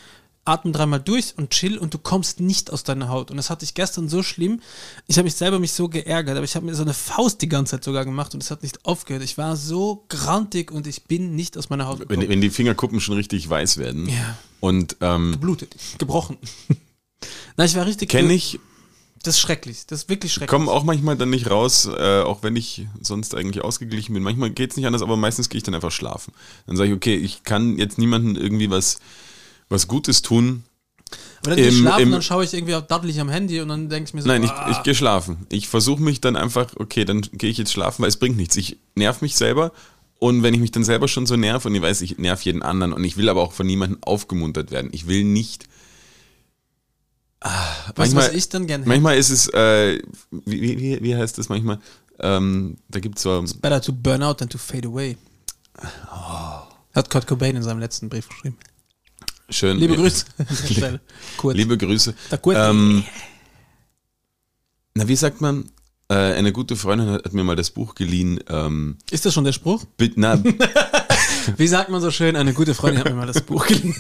atme 0.46 0.72
dreimal 0.72 1.00
durch 1.02 1.34
und 1.38 1.50
chill 1.50 1.78
und 1.78 1.94
du 1.94 1.98
kommst 1.98 2.40
nicht 2.40 2.72
aus 2.72 2.84
deiner 2.84 3.10
Haut. 3.10 3.32
Und 3.32 3.38
das 3.38 3.50
hatte 3.50 3.66
ich 3.66 3.74
gestern 3.74 4.08
so 4.08 4.22
schlimm, 4.22 4.62
ich 5.08 5.18
habe 5.18 5.26
mich 5.26 5.36
selber 5.36 5.60
mich 5.60 5.74
so 5.74 5.90
geärgert, 5.90 6.38
aber 6.38 6.46
ich 6.46 6.56
habe 6.56 6.66
mir 6.66 6.76
so 6.76 6.84
eine 6.84 6.94
Faust 6.94 7.42
die 7.42 7.50
ganze 7.50 7.72
Zeit 7.72 7.84
sogar 7.84 8.06
gemacht 8.06 8.34
und 8.34 8.44
es 8.44 8.52
hat 8.52 8.62
nicht 8.64 8.86
aufgehört. 8.86 9.24
Ich 9.24 9.38
war 9.38 9.56
so 9.58 10.06
grantig 10.08 10.72
und 10.72 10.88
ich 10.88 11.06
bin 11.06 11.36
nicht 11.36 11.58
aus 11.58 11.70
meiner 11.70 11.88
Haut 11.88 12.00
Wenn, 12.00 12.08
gekommen. 12.08 12.30
wenn 12.30 12.42
die 12.42 12.52
Fingerkuppen 12.52 13.02
schon 13.02 13.16
richtig 13.16 13.50
weiß 13.50 13.78
werden. 13.78 14.08
Ja. 14.08 14.38
Und 14.60 14.98
ähm, 15.02 15.34
Geblutet, 15.34 15.76
gebrochen. 15.98 16.38
Na, 17.58 17.66
ich 17.66 17.76
war 17.76 17.86
richtig... 17.86 18.10
kenne 18.10 18.34
ich, 18.34 18.60
Das 19.26 19.36
ist 19.36 19.40
schrecklich, 19.42 19.86
das 19.88 20.04
ist 20.04 20.10
wirklich 20.10 20.32
schrecklich. 20.34 20.50
komme 20.50 20.72
auch 20.72 20.84
manchmal 20.84 21.18
dann 21.18 21.30
nicht 21.30 21.50
raus, 21.50 21.86
äh, 21.88 22.22
auch 22.22 22.44
wenn 22.44 22.56
ich 22.56 22.88
sonst 23.02 23.36
eigentlich 23.36 23.64
ausgeglichen 23.64 24.14
bin. 24.14 24.24
Manchmal 24.24 24.52
geht 24.52 24.72
es 24.72 24.78
nicht 24.78 24.86
anders, 24.86 25.02
aber 25.02 25.18
meistens 25.18 25.50
gehe 25.50 25.58
ich 25.58 25.64
dann 25.64 25.74
einfach 25.76 25.92
schlafen. 25.92 26.34
Dann 26.68 26.78
sage 26.78 26.90
ich, 26.92 26.96
okay, 26.96 27.16
ich 27.16 27.44
kann 27.44 27.78
jetzt 27.78 27.98
niemandem 27.98 28.36
irgendwie 28.42 28.70
was, 28.70 29.00
was 29.70 29.88
Gutes 29.88 30.22
tun. 30.22 30.64
Aber 31.42 31.52
dann 31.52 31.58
gehe 31.58 31.68
ich 31.68 31.78
schlafen, 31.78 32.02
im- 32.04 32.12
dann 32.12 32.22
schaue 32.22 32.44
ich 32.44 32.54
irgendwie 32.54 32.76
auf 32.76 32.88
daddelig 32.88 33.20
am 33.20 33.30
Handy 33.30 33.62
und 33.62 33.68
dann 33.68 33.90
denke 33.90 34.08
ich 34.10 34.14
mir 34.14 34.22
so, 34.22 34.28
Nein, 34.28 34.44
ich, 34.44 34.50
ah, 34.52 34.70
ich 34.72 34.82
gehe 34.84 34.96
schlafen. 34.96 35.46
Ich 35.52 35.68
versuche 35.68 36.02
mich 36.02 36.20
dann 36.22 36.36
einfach, 36.36 36.68
okay, 36.78 37.06
dann 37.06 37.22
gehe 37.22 37.50
ich 37.50 37.58
jetzt 37.58 37.72
schlafen, 37.72 38.02
weil 38.02 38.10
es 38.10 38.18
bringt 38.18 38.38
nichts. 38.38 38.56
Ich 38.56 38.78
nerv 38.96 39.22
mich 39.22 39.36
selber 39.36 39.72
und 40.20 40.44
wenn 40.44 40.54
ich 40.54 40.60
mich 40.60 40.72
dann 40.72 40.84
selber 40.84 41.08
schon 41.08 41.26
so 41.26 41.36
nerv 41.36 41.66
und 41.66 41.76
ich 41.76 41.82
weiß, 41.82 42.02
ich 42.02 42.18
nerv 42.18 42.42
jeden 42.42 42.64
anderen 42.64 42.94
und 42.94 43.04
ich 43.04 43.18
will 43.18 43.30
aber 43.30 43.42
auch 43.44 43.54
von 43.54 43.68
niemandem 43.68 44.00
aufgemuntert 44.02 44.72
werden. 44.72 44.90
Ich 44.94 45.08
will 45.08 45.24
nicht. 45.24 45.66
Ah, 47.48 47.76
manchmal, 47.96 48.28
was 48.28 48.34
ich 48.34 48.50
dann 48.50 48.66
gerne 48.66 48.86
manchmal 48.88 49.18
ist 49.18 49.30
es, 49.30 49.48
äh, 49.54 50.00
wie, 50.32 50.80
wie- 50.80 51.00
wie, 51.04 51.16
heißt 51.16 51.38
das 51.38 51.48
manchmal? 51.48 51.80
Ähm, 52.20 52.78
da 52.90 53.00
gibt 53.00 53.18
es 53.18 53.24
so, 53.24 53.44
Better 53.62 53.80
to 53.82 53.92
burn 53.94 54.24
out 54.24 54.40
than 54.40 54.50
to 54.50 54.58
fade 54.58 54.88
away. 54.88 55.16
Hat 56.96 57.10
Kurt 57.10 57.28
Cobain 57.28 57.56
in 57.56 57.62
seinem 57.62 57.80
letzten 57.80 58.10
Brief 58.10 58.28
geschrieben. 58.30 58.58
schön. 59.50 59.78
Liebe 59.78 59.96
Grüße 59.96 60.26
dieser 60.50 60.68
Stelle. 60.74 61.02
Kurt. 61.38 61.56
Liebe 61.56 61.78
Grüße. 61.78 62.16
Der 62.32 62.38
Kurt. 62.40 62.58
Ähm, 62.58 63.04
na, 64.96 65.08
wie 65.08 65.16
sagt 65.16 65.40
man? 65.42 65.70
Äh, 66.08 66.16
eine 66.16 66.52
gute 66.52 66.76
Freundin 66.76 67.10
hat, 67.10 67.26
hat 67.26 67.34
mir 67.34 67.44
mal 67.44 67.56
das 67.56 67.70
Buch 67.72 67.96
geliehen. 67.96 68.40
Ähm, 68.50 68.98
Ist 69.12 69.26
das 69.26 69.34
schon 69.34 69.44
der 69.44 69.54
Spruch? 69.54 69.86
bit- 69.98 70.18
na, 70.18 70.42
Wie 71.58 71.68
sagt 71.68 71.90
man 71.90 72.02
so 72.02 72.10
schön, 72.12 72.36
eine 72.36 72.54
gute 72.54 72.74
Freundin 72.74 73.00
hat 73.04 73.10
mir 73.12 73.16
mal 73.16 73.28
das 73.28 73.42
Buch 73.42 73.68
geliehen. 73.68 73.96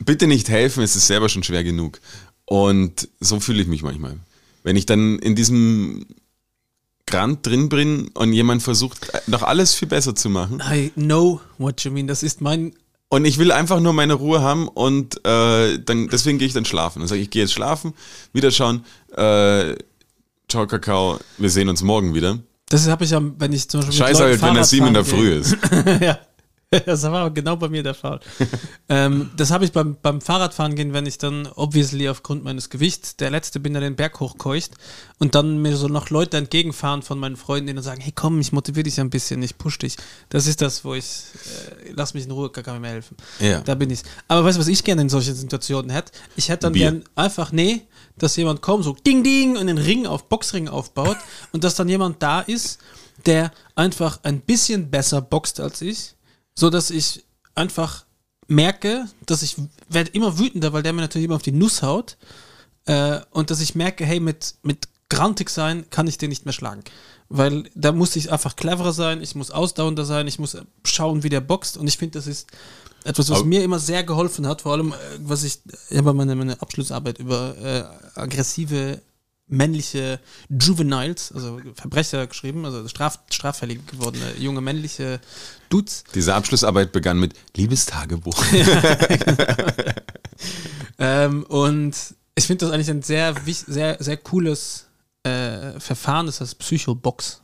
Bitte 0.00 0.26
nicht 0.26 0.48
helfen, 0.48 0.82
es 0.82 0.96
ist 0.96 1.06
selber 1.06 1.28
schon 1.28 1.42
schwer 1.42 1.64
genug. 1.64 2.00
Und 2.44 3.08
so 3.20 3.38
fühle 3.40 3.62
ich 3.62 3.68
mich 3.68 3.82
manchmal. 3.82 4.18
Wenn 4.62 4.76
ich 4.76 4.86
dann 4.86 5.18
in 5.18 5.36
diesem 5.36 6.06
Grant 7.06 7.46
drin 7.46 7.68
bin 7.68 8.08
und 8.08 8.32
jemand 8.32 8.62
versucht, 8.62 9.10
noch 9.26 9.42
alles 9.42 9.74
viel 9.74 9.88
besser 9.88 10.14
zu 10.14 10.30
machen. 10.30 10.62
I 10.70 10.90
know 10.94 11.40
what 11.58 11.82
you 11.82 11.90
mean. 11.90 12.06
Das 12.06 12.22
ist 12.22 12.40
mein. 12.40 12.72
Und 13.08 13.24
ich 13.24 13.38
will 13.38 13.50
einfach 13.50 13.80
nur 13.80 13.92
meine 13.92 14.14
Ruhe 14.14 14.40
haben 14.40 14.68
und 14.68 15.24
äh, 15.26 15.78
dann, 15.78 16.08
deswegen 16.08 16.38
gehe 16.38 16.46
ich 16.46 16.54
dann 16.54 16.64
schlafen. 16.64 17.00
Dann 17.00 17.08
sage 17.08 17.20
ich, 17.20 17.26
ich 17.26 17.30
gehe 17.30 17.42
jetzt 17.42 17.52
schlafen, 17.52 17.94
wieder 18.32 18.52
schauen, 18.52 18.84
äh, 19.16 19.74
ciao 20.48 20.66
Kakao, 20.68 21.18
wir 21.36 21.50
sehen 21.50 21.68
uns 21.68 21.82
morgen 21.82 22.14
wieder. 22.14 22.38
Das 22.68 22.86
habe 22.86 23.04
ich 23.04 23.10
ja, 23.10 23.20
wenn 23.38 23.52
ich 23.52 23.68
zum 23.68 23.80
Beispiel. 23.80 23.98
Scheiße 23.98 24.22
halt, 24.22 24.42
wenn 24.42 24.54
er 24.54 24.64
sieben 24.64 24.86
in 24.86 24.94
der 24.94 25.04
Früh 25.04 25.32
ist. 25.32 25.56
ja. 26.00 26.20
Das 26.86 27.02
war 27.02 27.30
genau 27.30 27.56
bei 27.56 27.68
mir 27.68 27.82
der 27.82 27.94
Fall. 27.94 28.20
ähm, 28.88 29.30
das 29.36 29.50
habe 29.50 29.64
ich 29.64 29.72
beim, 29.72 29.96
beim 30.00 30.20
Fahrradfahren 30.20 30.76
gehen, 30.76 30.92
wenn 30.92 31.04
ich 31.04 31.18
dann 31.18 31.48
obviously 31.56 32.08
aufgrund 32.08 32.44
meines 32.44 32.70
Gewichts 32.70 33.16
der 33.16 33.30
Letzte 33.30 33.58
bin, 33.58 33.72
der 33.72 33.82
den 33.82 33.96
Berg 33.96 34.20
hochkeucht 34.20 34.72
und 35.18 35.34
dann 35.34 35.60
mir 35.62 35.76
so 35.76 35.88
noch 35.88 36.10
Leute 36.10 36.36
entgegenfahren 36.36 37.02
von 37.02 37.18
meinen 37.18 37.36
Freunden, 37.36 37.74
die 37.74 37.82
sagen, 37.82 38.00
hey 38.00 38.12
komm, 38.14 38.40
ich 38.40 38.52
motiviere 38.52 38.84
dich 38.84 39.00
ein 39.00 39.10
bisschen, 39.10 39.42
ich 39.42 39.58
push 39.58 39.78
dich. 39.78 39.96
Das 40.28 40.46
ist 40.46 40.60
das, 40.62 40.84
wo 40.84 40.94
ich, 40.94 41.04
äh, 41.04 41.92
lass 41.94 42.14
mich 42.14 42.26
in 42.26 42.30
Ruhe, 42.30 42.50
kann 42.50 42.74
mir 42.74 42.80
mehr 42.80 42.92
helfen. 42.92 43.16
Ja. 43.40 43.62
Da 43.62 43.74
bin 43.74 43.90
ich. 43.90 44.02
Aber 44.28 44.44
weißt 44.44 44.56
du, 44.56 44.60
was 44.60 44.68
ich 44.68 44.84
gerne 44.84 45.02
in 45.02 45.08
solchen 45.08 45.34
Situationen 45.34 45.90
hätte? 45.90 46.12
Ich 46.36 46.50
hätte 46.50 46.62
dann 46.62 46.74
Bier. 46.74 46.92
gern 46.92 47.04
einfach, 47.16 47.50
nee, 47.50 47.82
dass 48.16 48.36
jemand 48.36 48.62
kommt, 48.62 48.84
so 48.84 48.92
ding 48.92 49.24
ding 49.24 49.56
und 49.56 49.66
den 49.66 49.78
Ring 49.78 50.06
auf, 50.06 50.28
Boxring 50.28 50.68
aufbaut 50.68 51.16
und 51.52 51.64
dass 51.64 51.74
dann 51.74 51.88
jemand 51.88 52.22
da 52.22 52.40
ist, 52.40 52.78
der 53.26 53.50
einfach 53.74 54.20
ein 54.22 54.40
bisschen 54.40 54.88
besser 54.88 55.20
boxt 55.20 55.58
als 55.58 55.82
ich, 55.82 56.14
so 56.60 56.68
dass 56.70 56.90
ich 56.90 57.24
einfach 57.54 58.04
merke, 58.46 59.06
dass 59.26 59.42
ich 59.42 59.56
werde 59.88 60.10
immer 60.10 60.38
wütender, 60.38 60.72
weil 60.72 60.82
der 60.82 60.92
mir 60.92 61.00
natürlich 61.00 61.24
immer 61.24 61.36
auf 61.36 61.42
die 61.42 61.52
Nuss 61.52 61.82
haut 61.82 62.18
äh, 62.84 63.20
und 63.30 63.50
dass 63.50 63.60
ich 63.60 63.74
merke, 63.74 64.04
hey, 64.04 64.20
mit, 64.20 64.56
mit 64.62 64.88
grantig 65.08 65.48
sein 65.50 65.88
kann 65.90 66.06
ich 66.06 66.18
den 66.18 66.28
nicht 66.28 66.44
mehr 66.44 66.52
schlagen. 66.52 66.82
Weil 67.30 67.64
da 67.74 67.92
muss 67.92 68.14
ich 68.16 68.30
einfach 68.30 68.56
cleverer 68.56 68.92
sein, 68.92 69.22
ich 69.22 69.34
muss 69.34 69.50
ausdauernder 69.50 70.04
sein, 70.04 70.26
ich 70.26 70.38
muss 70.38 70.56
schauen, 70.84 71.22
wie 71.22 71.28
der 71.28 71.40
boxt 71.40 71.76
und 71.78 71.86
ich 71.86 71.96
finde, 71.96 72.18
das 72.18 72.26
ist 72.26 72.48
etwas, 73.04 73.30
was 73.30 73.38
Aber- 73.38 73.46
mir 73.46 73.64
immer 73.64 73.78
sehr 73.78 74.04
geholfen 74.04 74.46
hat, 74.46 74.62
vor 74.62 74.72
allem, 74.72 74.92
äh, 74.92 74.96
was 75.20 75.44
ich, 75.44 75.60
ich 75.88 75.96
habe 75.96 76.12
meine, 76.12 76.34
meine 76.34 76.60
Abschlussarbeit 76.60 77.18
über 77.18 77.56
äh, 77.56 78.20
aggressive 78.20 79.00
männliche 79.50 80.20
Juveniles, 80.48 81.32
also 81.32 81.60
Verbrecher 81.74 82.26
geschrieben, 82.26 82.64
also 82.64 82.86
straf, 82.88 83.18
straffällig 83.30 83.86
gewordene 83.86 84.36
junge 84.38 84.60
männliche 84.60 85.20
Dudes. 85.68 86.04
Diese 86.14 86.34
Abschlussarbeit 86.34 86.92
begann 86.92 87.18
mit 87.18 87.34
Liebestagebuch. 87.56 88.42
Ähm, 91.00 91.44
und 91.44 91.96
ich 92.34 92.46
finde 92.46 92.66
das 92.66 92.74
eigentlich 92.74 92.90
ein 92.90 93.02
sehr, 93.02 93.34
sehr, 93.44 93.96
sehr 93.98 94.16
cooles 94.18 94.86
äh, 95.22 95.80
Verfahren, 95.80 96.26
das 96.26 96.42
heißt 96.42 96.58
Psychobox. 96.58 97.40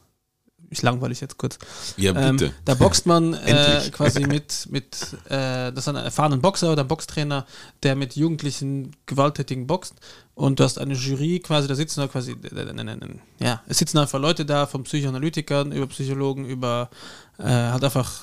Ich 0.70 0.82
langweile 0.82 1.12
ich 1.12 1.20
jetzt 1.20 1.38
kurz. 1.38 1.58
Ja, 1.96 2.12
bitte. 2.12 2.46
Ähm, 2.46 2.52
da 2.64 2.74
boxt 2.74 3.06
man 3.06 3.34
äh, 3.46 3.82
quasi 3.92 4.26
mit, 4.26 4.68
mit 4.70 4.96
äh, 5.26 5.72
das 5.72 5.78
ist 5.78 5.88
ein 5.88 5.96
erfahrener 5.96 6.38
Boxer 6.38 6.72
oder 6.72 6.84
Boxtrainer, 6.84 7.46
der 7.82 7.96
mit 7.96 8.16
Jugendlichen 8.16 8.94
Gewalttätigen 9.06 9.66
boxt. 9.66 9.94
Und 10.34 10.60
du 10.60 10.64
hast 10.64 10.78
eine 10.78 10.94
Jury 10.94 11.40
quasi, 11.40 11.66
da 11.66 11.74
sitzen 11.74 12.00
da 12.00 12.08
quasi, 12.08 12.32
äh, 12.32 12.60
äh, 12.60 12.70
äh, 12.70 12.98
ja, 13.38 13.62
es 13.66 13.78
sitzen 13.78 13.98
einfach 13.98 14.20
Leute 14.20 14.44
da, 14.44 14.66
von 14.66 14.82
Psychoanalytikern 14.82 15.72
über 15.72 15.86
Psychologen, 15.86 16.44
über 16.44 16.90
äh, 17.38 17.44
halt 17.44 17.84
einfach 17.84 18.22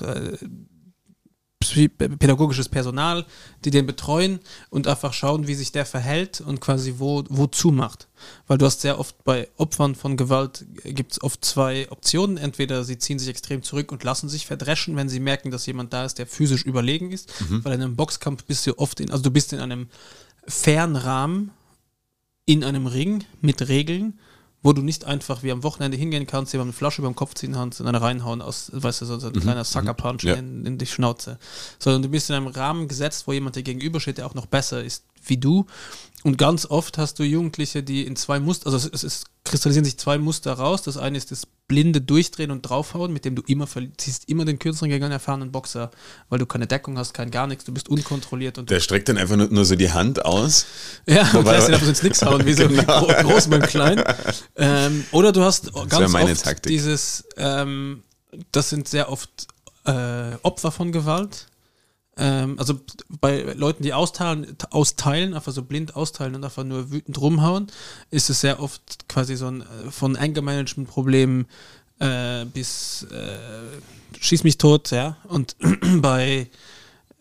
pädagogisches 1.72 2.68
Personal, 2.68 3.24
die 3.64 3.70
den 3.70 3.86
betreuen 3.86 4.40
und 4.70 4.86
einfach 4.86 5.12
schauen, 5.12 5.46
wie 5.46 5.54
sich 5.54 5.72
der 5.72 5.86
verhält 5.86 6.40
und 6.40 6.60
quasi 6.60 6.94
wo, 6.98 7.24
wozu 7.28 7.70
macht. 7.70 8.08
Weil 8.46 8.58
du 8.58 8.66
hast 8.66 8.80
sehr 8.80 8.98
oft 8.98 9.24
bei 9.24 9.48
Opfern 9.56 9.94
von 9.94 10.16
Gewalt 10.16 10.64
gibt 10.84 11.12
es 11.12 11.22
oft 11.22 11.44
zwei 11.44 11.90
Optionen. 11.90 12.36
Entweder 12.36 12.84
sie 12.84 12.98
ziehen 12.98 13.18
sich 13.18 13.28
extrem 13.28 13.62
zurück 13.62 13.92
und 13.92 14.04
lassen 14.04 14.28
sich 14.28 14.46
verdreschen, 14.46 14.96
wenn 14.96 15.08
sie 15.08 15.20
merken, 15.20 15.50
dass 15.50 15.66
jemand 15.66 15.92
da 15.92 16.04
ist, 16.04 16.18
der 16.18 16.26
physisch 16.26 16.64
überlegen 16.64 17.12
ist. 17.12 17.32
Weil 17.64 17.74
in 17.74 17.82
einem 17.82 17.96
Boxkampf 17.96 18.44
bist 18.44 18.66
du 18.66 18.78
oft 18.78 19.00
in, 19.00 19.10
also 19.10 19.22
du 19.22 19.30
bist 19.30 19.52
in 19.52 19.60
einem 19.60 19.88
fairen 20.46 20.96
Rahmen, 20.96 21.50
in 22.46 22.64
einem 22.64 22.86
Ring 22.86 23.24
mit 23.40 23.68
Regeln, 23.68 24.18
wo 24.64 24.72
du 24.72 24.82
nicht 24.82 25.04
einfach 25.04 25.42
wie 25.42 25.52
am 25.52 25.62
Wochenende 25.62 25.96
hingehen 25.96 26.26
kannst, 26.26 26.54
jemandem 26.54 26.70
eine 26.70 26.78
Flasche 26.78 27.02
über 27.02 27.08
den 27.10 27.14
Kopf 27.14 27.34
ziehen 27.34 27.52
kannst 27.52 27.80
und 27.80 27.86
dann 27.86 27.94
reinhauen 27.94 28.40
aus, 28.42 28.70
weißt 28.72 29.02
du, 29.02 29.04
so 29.04 29.26
ein 29.26 29.32
kleiner 29.34 29.62
Sucker-Punch 29.62 30.24
Ja. 30.24 30.34
in, 30.34 30.64
in 30.64 30.78
die 30.78 30.86
Schnauze. 30.86 31.38
Sondern 31.78 32.02
du 32.02 32.08
bist 32.08 32.30
in 32.30 32.36
einem 32.36 32.46
Rahmen 32.46 32.88
gesetzt, 32.88 33.28
wo 33.28 33.32
jemand 33.32 33.56
dir 33.56 33.62
gegenüber 33.62 34.00
steht, 34.00 34.16
der 34.18 34.26
auch 34.26 34.34
noch 34.34 34.46
besser 34.46 34.82
ist 34.82 35.04
wie 35.26 35.36
du. 35.36 35.66
Und 36.22 36.38
ganz 36.38 36.64
oft 36.66 36.96
hast 36.96 37.18
du 37.18 37.24
Jugendliche, 37.24 37.82
die 37.82 38.06
in 38.06 38.16
zwei 38.16 38.40
Muster, 38.40 38.66
also 38.66 38.78
es, 38.78 38.86
es, 38.86 39.04
es 39.04 39.24
kristallisieren 39.44 39.84
sich 39.84 39.98
zwei 39.98 40.18
Muster 40.18 40.54
raus. 40.54 40.82
Das 40.82 40.96
eine 40.96 41.18
ist 41.18 41.30
das 41.30 41.46
blinde 41.68 42.00
Durchdrehen 42.00 42.50
und 42.50 42.62
draufhauen, 42.62 43.12
mit 43.12 43.24
dem 43.24 43.34
du 43.36 43.42
immer 43.46 43.66
ziehst 43.96 44.28
immer 44.28 44.44
den 44.44 44.58
kürzeren 44.58 44.88
gegen 44.90 45.04
einen 45.04 45.12
erfahrenen 45.12 45.52
Boxer, 45.52 45.90
weil 46.28 46.38
du 46.38 46.46
keine 46.46 46.66
Deckung 46.66 46.98
hast, 46.98 47.14
kein 47.14 47.30
gar 47.30 47.46
nichts, 47.46 47.64
du 47.64 47.72
bist 47.72 47.88
unkontrolliert 47.88 48.58
und 48.58 48.70
Der 48.70 48.80
streckt 48.80 49.08
dann 49.08 49.16
einfach 49.18 49.36
nur, 49.36 49.48
nur 49.48 49.64
so 49.64 49.76
die 49.76 49.90
Hand 49.92 50.24
aus. 50.24 50.66
ja, 51.06 51.22
und 51.32 51.44
Weil- 51.44 51.56
lässt 51.56 51.68
ihn 51.68 51.74
einfach 51.74 51.84
so 51.86 51.90
ins 51.90 52.02
Nix 52.02 52.22
hauen, 52.22 52.44
wie 52.46 52.52
so 52.54 52.68
Genau. 52.68 53.06
gro 53.06 53.12
groß 53.22 53.48
beim 53.48 53.62
Klein. 53.62 54.02
Ähm, 54.56 55.04
oder 55.12 55.32
du 55.32 55.42
hast 55.42 55.74
wär 55.74 55.86
ganz 55.86 56.14
oft 56.14 56.44
Taktik. 56.44 56.70
dieses, 56.70 57.24
ähm, 57.36 58.02
das 58.52 58.70
sind 58.70 58.88
sehr 58.88 59.10
oft 59.10 59.46
äh, 59.86 60.36
Opfer 60.42 60.70
von 60.72 60.90
Gewalt. 60.92 61.46
Ähm, 62.16 62.58
also 62.58 62.80
bei 63.20 63.42
Leuten, 63.42 63.82
die 63.82 63.92
austeilen, 63.92 64.56
austeilen, 64.70 65.34
einfach 65.34 65.52
so 65.52 65.62
blind 65.62 65.96
austeilen 65.96 66.34
und 66.34 66.44
einfach 66.44 66.64
nur 66.64 66.90
wütend 66.90 67.20
rumhauen, 67.20 67.66
ist 68.10 68.30
es 68.30 68.40
sehr 68.40 68.60
oft 68.60 69.08
quasi 69.08 69.36
so 69.36 69.46
ein 69.46 69.62
äh, 69.62 69.90
von 69.90 70.16
Anger-Management-Problemen 70.16 71.46
äh, 71.98 72.44
bis 72.46 73.04
äh, 73.10 73.38
schieß 74.20 74.44
mich 74.44 74.58
tot, 74.58 74.90
ja. 74.90 75.16
Und 75.24 75.56
bei 76.00 76.50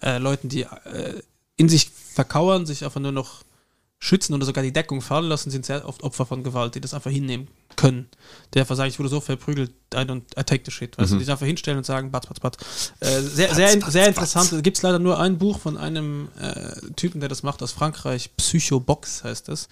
äh, 0.01 0.17
Leuten, 0.17 0.49
die 0.49 0.62
äh, 0.62 1.21
in 1.56 1.69
sich 1.69 1.89
verkauern, 1.89 2.65
sich 2.65 2.86
einfach 2.86 3.01
nur 3.01 3.12
noch 3.12 3.43
schützen 4.03 4.33
oder 4.33 4.45
sogar 4.45 4.65
die 4.65 4.73
Deckung 4.73 5.01
fallen 5.01 5.29
lassen, 5.29 5.49
sind 5.49 5.65
sehr 5.65 5.87
oft 5.87 6.03
Opfer 6.03 6.25
von 6.25 6.43
Gewalt, 6.43 6.75
die 6.75 6.81
das 6.81 6.93
einfach 6.93 7.09
hinnehmen 7.09 7.47
können. 7.77 8.09
Die 8.53 8.59
einfach 8.59 8.75
sagen, 8.75 8.89
ich 8.89 8.99
wurde 8.99 9.07
so 9.07 9.21
verprügelt, 9.21 9.71
I, 9.93 9.99
don't, 9.99 10.23
I 10.37 10.43
take 10.43 10.63
the 10.65 10.71
shit. 10.71 10.97
Weißt 10.97 11.13
du, 11.13 11.15
die 11.15 11.23
sich 11.23 11.31
einfach 11.31 11.45
hinstellen 11.45 11.77
und 11.77 11.85
sagen, 11.85 12.11
batz, 12.11 12.27
batz, 12.27 12.41
batz. 12.41 12.57
Äh, 12.99 13.21
sehr, 13.21 13.55
sehr, 13.55 13.77
Batz, 13.77 13.93
sehr 13.93 14.01
batz, 14.01 14.09
interessant. 14.09 14.51
Da 14.51 14.59
gibt 14.59 14.75
es 14.75 14.83
leider 14.83 14.99
nur 14.99 15.21
ein 15.21 15.37
Buch 15.37 15.57
von 15.57 15.77
einem 15.77 16.27
äh, 16.37 16.91
Typen, 16.97 17.21
der 17.21 17.29
das 17.29 17.43
macht 17.43 17.63
aus 17.63 17.71
Frankreich. 17.71 18.35
Psychobox 18.35 19.23
heißt 19.23 19.47
das. 19.47 19.69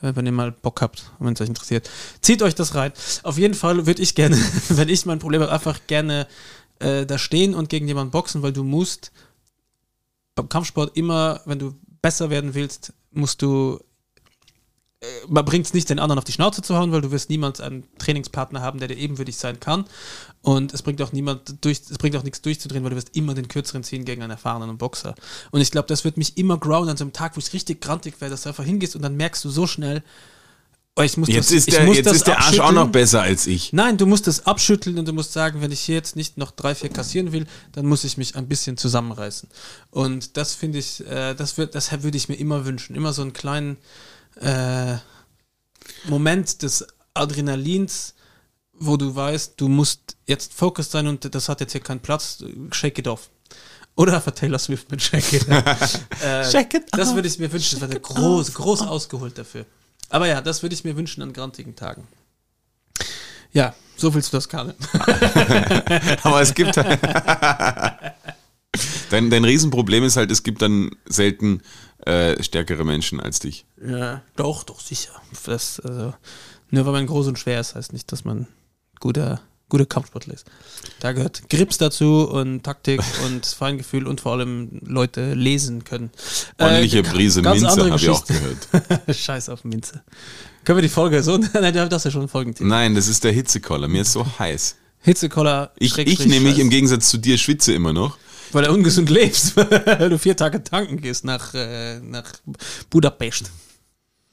Äh, 0.00 0.16
wenn 0.16 0.24
ihr 0.24 0.32
mal 0.32 0.50
Bock 0.50 0.80
habt, 0.80 1.10
wenn 1.18 1.34
es 1.34 1.40
euch 1.42 1.48
interessiert. 1.48 1.90
Zieht 2.22 2.40
euch 2.40 2.54
das 2.54 2.74
rein. 2.74 2.92
Auf 3.22 3.36
jeden 3.36 3.54
Fall 3.54 3.84
würde 3.86 4.00
ich 4.00 4.14
gerne, 4.14 4.36
wenn 4.70 4.88
ich 4.88 5.04
mein 5.04 5.18
Problem 5.18 5.42
habe, 5.42 5.52
einfach 5.52 5.78
gerne 5.86 6.26
äh, 6.78 7.04
da 7.04 7.18
stehen 7.18 7.54
und 7.54 7.68
gegen 7.68 7.86
jemanden 7.86 8.12
boxen, 8.12 8.42
weil 8.42 8.54
du 8.54 8.64
musst 8.64 9.12
beim 10.34 10.48
Kampfsport 10.48 10.96
immer, 10.96 11.42
wenn 11.44 11.58
du 11.58 11.74
besser 12.00 12.30
werden 12.30 12.54
willst, 12.54 12.94
musst 13.14 13.42
du 13.42 13.80
äh, 15.04 15.26
man 15.28 15.44
bringt 15.44 15.66
es 15.66 15.74
nicht, 15.74 15.90
den 15.90 15.98
anderen 15.98 16.18
auf 16.18 16.24
die 16.24 16.32
Schnauze 16.32 16.62
zu 16.62 16.76
hauen, 16.76 16.92
weil 16.92 17.00
du 17.00 17.10
wirst 17.10 17.30
niemals 17.30 17.60
einen 17.60 17.84
Trainingspartner 17.98 18.60
haben, 18.60 18.78
der 18.78 18.88
dir 18.88 18.96
ebenwürdig 18.96 19.36
sein 19.36 19.60
kann. 19.60 19.84
Und 20.42 20.74
es 20.74 20.82
bringt 20.82 21.00
auch 21.02 21.12
niemand 21.12 21.64
durch, 21.64 21.80
es 21.90 21.98
bringt 21.98 22.16
auch 22.16 22.22
nichts 22.22 22.42
durchzudrehen, 22.42 22.82
weil 22.84 22.90
du 22.90 22.96
wirst 22.96 23.16
immer 23.16 23.34
den 23.34 23.48
kürzeren 23.48 23.82
ziehen 23.82 24.04
gegen 24.04 24.22
einen 24.22 24.32
erfahrenen 24.32 24.78
Boxer. 24.78 25.14
Und 25.50 25.60
ich 25.60 25.70
glaube, 25.70 25.88
das 25.88 26.04
wird 26.04 26.16
mich 26.16 26.36
immer 26.36 26.58
ground 26.58 26.90
an 26.90 26.96
so 26.96 27.04
einem 27.04 27.12
Tag, 27.12 27.36
wo 27.36 27.40
ich 27.40 27.52
richtig 27.52 27.80
grantig 27.80 28.20
werde, 28.20 28.32
dass 28.32 28.42
du 28.42 28.50
einfach 28.50 28.64
hingehst 28.64 28.96
und 28.96 29.02
dann 29.02 29.16
merkst 29.16 29.44
du 29.44 29.50
so 29.50 29.66
schnell, 29.66 30.02
oh, 30.96 31.02
ich 31.02 31.16
muss 31.16 31.28
Jetzt 31.28 31.50
das, 31.50 31.56
ist 31.56 31.72
der, 31.72 31.86
jetzt 31.88 32.06
das 32.06 32.16
ist 32.16 32.26
der 32.26 32.38
Arsch 32.38 32.58
auch 32.60 32.72
noch 32.72 32.88
besser 32.88 33.22
als 33.22 33.46
ich. 33.46 33.72
Nein, 33.72 33.96
du 33.96 34.06
musst 34.06 34.28
es 34.28 34.46
abschütteln 34.46 34.98
und 34.98 35.06
du 35.08 35.12
musst 35.12 35.32
sagen, 35.32 35.60
wenn 35.60 35.72
ich 35.72 35.80
hier 35.80 35.96
jetzt 35.96 36.16
nicht 36.16 36.38
noch 36.38 36.50
drei, 36.50 36.74
vier 36.74 36.90
kassieren 36.90 37.32
will, 37.32 37.46
dann 37.72 37.86
muss 37.86 38.04
ich 38.04 38.16
mich 38.16 38.36
ein 38.36 38.48
bisschen 38.48 38.76
zusammenreißen. 38.76 39.48
Und 39.90 40.36
das 40.36 40.54
finde 40.54 40.78
ich, 40.78 41.06
äh, 41.06 41.34
das 41.34 41.58
wird, 41.58 41.74
das 41.74 41.90
würde 42.02 42.16
ich 42.16 42.28
mir 42.28 42.36
immer 42.36 42.64
wünschen. 42.64 42.94
Immer 42.94 43.12
so 43.12 43.22
einen 43.22 43.32
kleinen 43.32 43.76
äh, 44.40 44.96
Moment 46.08 46.62
des 46.62 46.86
Adrenalins, 47.14 48.14
wo 48.72 48.96
du 48.96 49.14
weißt, 49.14 49.54
du 49.56 49.68
musst 49.68 50.16
jetzt 50.26 50.52
focused 50.52 50.92
sein 50.92 51.06
und 51.06 51.34
das 51.34 51.48
hat 51.48 51.60
jetzt 51.60 51.72
hier 51.72 51.80
keinen 51.80 52.00
Platz, 52.00 52.44
shake 52.72 52.98
it 52.98 53.08
off. 53.08 53.30
Oder 53.96 54.14
einfach 54.14 54.32
Taylor 54.32 54.58
Swift 54.58 54.90
mit 54.90 55.00
Shake 55.00 55.34
It 55.34 55.48
Off. 55.48 56.00
äh, 56.24 56.50
Shake 56.50 56.74
it 56.74 56.82
das 56.90 57.10
off. 57.10 57.14
würde 57.14 57.28
ich 57.28 57.38
mir 57.38 57.52
wünschen. 57.52 57.78
Das 57.78 57.88
wäre 57.88 58.00
groß, 58.00 58.54
groß 58.54 58.82
ausgeholt 58.82 59.38
dafür. 59.38 59.66
Aber 60.14 60.28
ja, 60.28 60.40
das 60.40 60.62
würde 60.62 60.76
ich 60.76 60.84
mir 60.84 60.96
wünschen 60.96 61.22
an 61.22 61.32
grantigen 61.32 61.74
Tagen. 61.74 62.06
Ja, 63.50 63.74
so 63.96 64.14
willst 64.14 64.32
du 64.32 64.36
das, 64.36 64.48
Karl. 64.48 64.72
Aber 66.22 66.40
es 66.40 66.54
gibt. 66.54 66.76
dein, 66.76 66.94
dein 69.10 69.44
Riesenproblem 69.44 70.04
ist 70.04 70.16
halt, 70.16 70.30
es 70.30 70.44
gibt 70.44 70.62
dann 70.62 70.92
selten 71.06 71.62
äh, 72.06 72.40
stärkere 72.40 72.84
Menschen 72.84 73.18
als 73.18 73.40
dich. 73.40 73.66
Ja, 73.84 74.22
doch, 74.36 74.62
doch, 74.62 74.78
sicher. 74.78 75.20
Das, 75.46 75.80
also, 75.80 76.14
nur 76.70 76.86
weil 76.86 76.92
man 76.92 77.08
groß 77.08 77.26
und 77.26 77.40
schwer 77.40 77.58
ist, 77.58 77.74
heißt 77.74 77.92
nicht, 77.92 78.12
dass 78.12 78.24
man 78.24 78.46
guter, 79.00 79.40
guter 79.68 79.86
Kampfsportler 79.86 80.34
ist. 80.34 80.46
Da 81.00 81.12
gehört 81.12 81.48
Grips 81.48 81.78
dazu 81.78 82.28
und 82.28 82.62
Taktik 82.62 83.00
und 83.26 83.46
Feingefühl 83.46 84.06
und 84.06 84.20
vor 84.20 84.32
allem 84.32 84.80
Leute 84.84 85.34
lesen 85.34 85.84
können. 85.84 86.10
Ordentliche 86.58 86.98
Äh, 86.98 87.02
Prise 87.02 87.42
ganz 87.42 87.60
Minze 87.60 87.90
habe 87.90 87.96
ich 87.96 88.08
auch 88.08 88.24
gehört. 88.24 88.68
Scheiß 89.16 89.48
auf 89.48 89.64
Minze. 89.64 90.02
Können 90.64 90.78
wir 90.78 90.82
die 90.82 90.88
Folge 90.88 91.22
so? 91.22 91.36
Nein, 91.52 91.74
das 91.74 91.88
ist 91.92 92.04
ja 92.04 92.10
schon 92.10 92.28
Folgentitel. 92.28 92.68
Nein, 92.68 92.94
das 92.94 93.08
ist 93.08 93.24
der 93.24 93.32
Hitzekoller. 93.32 93.88
Mir 93.88 94.02
ist 94.02 94.12
so 94.12 94.26
heiß. 94.38 94.76
Hitzekoller. 95.00 95.72
Ich, 95.78 95.98
ich 95.98 96.24
nämlich 96.26 96.58
im 96.58 96.70
Gegensatz 96.70 97.10
zu 97.10 97.18
dir 97.18 97.36
schwitze 97.36 97.72
immer 97.74 97.92
noch. 97.92 98.16
Weil 98.52 98.64
du 98.64 98.72
ungesund 98.72 99.10
lebst, 99.10 99.56
weil 99.56 100.08
du 100.10 100.18
vier 100.18 100.36
Tage 100.36 100.62
tanken 100.62 101.00
gehst 101.00 101.24
nach, 101.24 101.54
äh, 101.54 101.98
nach 102.00 102.24
Budapest. 102.88 103.50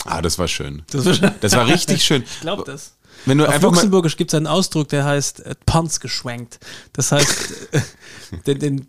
Ah, 0.06 0.22
das 0.22 0.38
war 0.40 0.48
schön. 0.48 0.84
Das 0.92 1.06
war, 1.06 1.32
Das 1.42 1.54
war 1.54 1.68
richtig 1.68 2.04
schön. 2.04 2.24
ich 2.24 2.40
glaube 2.42 2.64
das. 2.66 2.96
Wenn 3.26 3.38
du 3.38 3.46
Auf 3.46 3.54
einfach 3.54 3.72
Luxemburgisch 3.72 4.18
gibt 4.18 4.34
es 4.34 4.38
einen 4.38 4.48
Ausdruck, 4.48 4.90
der 4.90 5.06
heißt 5.06 5.42
äh, 5.42 5.56
Panz 5.66 6.00
geschwenkt. 6.00 6.60
Das 6.94 7.12
heißt, 7.12 7.74
äh, 7.74 7.82
den, 8.48 8.60
den, 8.60 8.88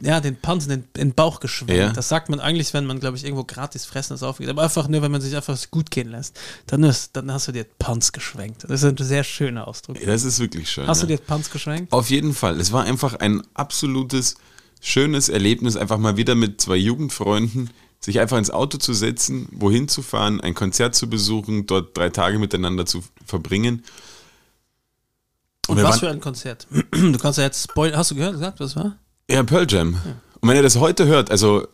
ja, 0.00 0.20
den 0.20 0.36
Panz, 0.36 0.66
den, 0.66 0.84
den 0.96 1.14
Bauch 1.14 1.40
geschwenkt. 1.40 1.74
Ja. 1.74 1.92
Das 1.92 2.08
sagt 2.08 2.28
man 2.28 2.40
eigentlich, 2.40 2.74
wenn 2.74 2.86
man, 2.86 2.98
glaube 2.98 3.16
ich, 3.16 3.24
irgendwo 3.24 3.44
gratis 3.44 3.84
fressen 3.84 4.14
ist 4.14 4.22
aufgeht. 4.22 4.48
Aber 4.48 4.62
einfach 4.62 4.88
nur, 4.88 5.02
wenn 5.02 5.12
man 5.12 5.20
sich 5.20 5.36
einfach 5.36 5.58
gut 5.70 5.90
gehen 5.90 6.10
lässt. 6.10 6.38
Dann, 6.66 6.82
ist, 6.82 7.16
dann 7.16 7.30
hast 7.32 7.48
du 7.48 7.52
dir 7.52 7.64
Panz 7.78 8.12
geschwenkt. 8.12 8.64
Das 8.64 8.82
ist 8.82 8.84
ein 8.84 8.96
sehr 9.04 9.22
schöner 9.24 9.68
Ausdruck. 9.68 9.98
das 10.04 10.24
ist 10.24 10.40
wirklich 10.40 10.70
schön. 10.70 10.86
Hast 10.86 11.02
ja. 11.02 11.06
du 11.06 11.16
dir 11.16 11.22
Panz 11.22 11.50
geschwenkt? 11.50 11.92
Auf 11.92 12.10
jeden 12.10 12.34
Fall. 12.34 12.60
Es 12.60 12.72
war 12.72 12.84
einfach 12.84 13.14
ein 13.14 13.42
absolutes 13.54 14.36
schönes 14.82 15.30
Erlebnis, 15.30 15.76
einfach 15.76 15.96
mal 15.96 16.18
wieder 16.18 16.34
mit 16.34 16.60
zwei 16.60 16.76
Jugendfreunden 16.76 17.70
sich 18.04 18.18
einfach 18.18 18.38
ins 18.38 18.50
Auto 18.50 18.78
zu 18.78 18.92
setzen, 18.92 19.48
wohin 19.52 19.88
zu 19.88 20.02
fahren, 20.02 20.40
ein 20.40 20.54
Konzert 20.54 20.94
zu 20.94 21.08
besuchen, 21.08 21.66
dort 21.66 21.96
drei 21.96 22.10
Tage 22.10 22.38
miteinander 22.38 22.84
zu 22.84 23.02
verbringen. 23.24 23.84
Und 25.68 25.76
wir 25.76 25.84
was 25.84 26.00
für 26.00 26.10
ein 26.10 26.20
Konzert. 26.20 26.66
Du 26.90 27.16
kannst 27.18 27.38
ja 27.38 27.44
jetzt 27.44 27.62
spoilern. 27.62 27.96
Hast 27.96 28.10
du 28.10 28.16
gehört, 28.16 28.32
gesagt, 28.32 28.58
was 28.58 28.74
war? 28.74 28.96
Ja, 29.30 29.42
Pearl 29.44 29.66
Jam. 29.68 29.96
Und 30.40 30.48
wenn 30.48 30.56
ihr 30.56 30.62
das 30.62 30.76
heute 30.76 31.06
hört, 31.06 31.30
also 31.30 31.68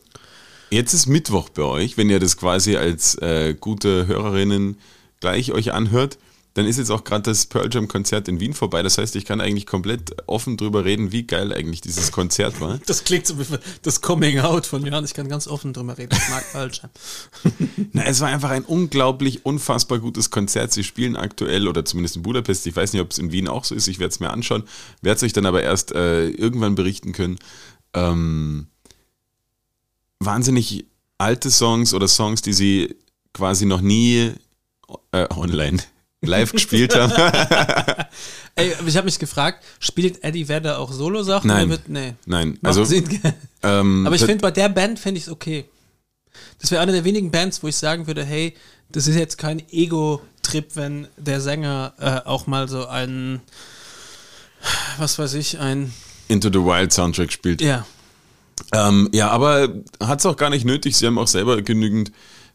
jetzt 0.71 0.93
ist 0.93 1.07
Mittwoch 1.07 1.49
bei 1.49 1.63
euch, 1.63 1.97
wenn 1.97 2.11
ihr 2.11 2.21
das 2.21 2.37
quasi 2.37 2.77
als 2.77 3.15
äh, 3.17 3.55
gute 3.59 4.07
Hörerinnen 4.07 4.79
gleich 5.21 5.53
euch 5.53 5.73
anhört, 5.73 6.19
dann 6.59 6.67
ist 6.67 6.77
jetzt 6.77 6.91
auch 6.91 7.05
gerade 7.05 7.23
das 7.23 7.47
Pearl 7.47 7.69
Jam 7.71 7.87
Konzert 7.87 8.27
in 8.27 8.41
Wien 8.41 8.53
vorbei. 8.53 8.83
Das 8.83 8.99
heißt, 8.99 9.15
ich 9.15 9.25
kann 9.25 9.41
eigentlich 9.41 9.65
komplett 9.65 10.17
offen 10.27 10.57
drüber 10.57 10.85
reden, 10.85 11.13
wie 11.13 11.23
geil 11.23 11.53
eigentlich 11.53 11.83
dieses 11.83 12.11
Konzert 12.11 12.61
war. 12.61 12.81
Das 12.87 13.05
klingt 13.05 13.27
so 13.29 13.39
wie 13.39 13.45
das 13.83 14.01
Coming 14.01 14.41
Out 14.41 14.67
von 14.67 14.85
Jan. 14.85 15.05
Ich 15.05 15.15
kann 15.15 15.29
ganz 15.29 15.47
offen 15.47 15.73
drüber 15.73 15.97
reden. 15.97 16.19
Ich 16.21 16.29
mag 16.31 16.43
Falsche. 16.43 16.91
Na, 17.93 18.03
es 18.07 18.19
war 18.21 18.29
einfach 18.29 18.51
ein 18.51 18.65
unglaublich, 18.65 19.47
unfassbar 19.47 20.01
gutes 20.01 20.31
Konzert. 20.31 20.73
Sie 20.73 20.83
spielen 20.83 21.17
aktuell, 21.17 21.69
oder 21.69 21.85
zumindest 21.85 22.17
in 22.17 22.23
Budapest, 22.23 22.67
ich 22.67 22.75
weiß 22.75 22.93
nicht, 22.93 23.03
ob 23.03 23.13
es 23.13 23.19
in 23.19 23.31
Wien 23.31 23.47
auch 23.47 23.63
so 23.63 23.77
ist, 23.77 23.87
ich 23.87 24.01
werde 24.01 24.11
es 24.11 24.19
mir 24.19 24.31
anschauen, 24.31 24.65
werde 25.01 25.19
es 25.19 25.23
euch 25.23 25.33
dann 25.33 25.47
aber 25.47 25.63
erst 25.63 25.93
äh, 25.93 26.29
irgendwann 26.29 26.75
berichten 26.75 27.13
können. 27.13 27.39
Ähm, 27.95 28.67
wahnsinnig 30.19 30.87
alte 31.19 31.53
Songs 31.53 31.95
oder 31.95 32.09
Songs, 32.09 32.43
die 32.43 32.53
sie 32.53 32.97
quasi 33.33 33.65
noch 33.65 33.81
nie 33.81 34.33
äh, 35.13 35.27
online 35.31 35.79
live 36.23 36.53
gespielt 36.53 36.95
haben. 36.97 37.13
Ey, 38.55 38.73
ich 38.87 38.97
habe 38.97 39.05
mich 39.05 39.19
gefragt, 39.19 39.65
spielt 39.79 40.23
Eddie 40.25 40.49
Vedder 40.49 40.79
auch 40.79 40.93
Solo-Sachen? 40.93 41.47
Nein. 41.49 41.71
Wird, 41.71 41.89
nee. 41.89 42.15
Nein, 42.27 42.59
also 42.63 42.85
ähm, 43.63 44.07
Aber 44.07 44.17
ich 44.17 44.25
finde, 44.25 44.43
bei 44.43 44.51
der 44.51 44.69
Band 44.69 44.99
fände 44.99 45.19
ich 45.19 45.25
es 45.27 45.31
okay. 45.33 45.65
Das 46.61 46.71
wäre 46.71 46.83
eine 46.83 46.93
der 46.93 47.05
wenigen 47.05 47.31
Bands, 47.31 47.63
wo 47.63 47.69
ich 47.69 47.77
sagen 47.77 48.07
würde, 48.07 48.25
hey, 48.25 48.55
das 48.91 49.07
ist 49.07 49.17
jetzt 49.17 49.39
kein 49.39 49.63
Ego-Trip, 49.71 50.75
wenn 50.75 51.07
der 51.17 51.41
Sänger 51.41 51.93
äh, 51.99 52.29
auch 52.29 52.47
mal 52.47 52.69
so 52.69 52.87
einen, 52.87 53.41
was 54.99 55.19
weiß 55.19 55.35
ich, 55.35 55.59
ein, 55.59 55.93
Into 56.29 56.49
the 56.49 56.59
Wild 56.59 56.93
Soundtrack 56.93 57.33
spielt. 57.33 57.61
ja, 57.63 57.87
Ähm, 58.75 59.09
ja, 59.13 59.31
aber 59.31 59.69
hat 60.03 60.19
es 60.21 60.27
auch 60.27 60.37
gar 60.37 60.51
nicht 60.51 60.65
nötig. 60.65 60.97
Sie 60.97 61.07
haben 61.07 61.17
auch 61.19 61.29
selber 61.29 61.63
genügend 61.63 62.13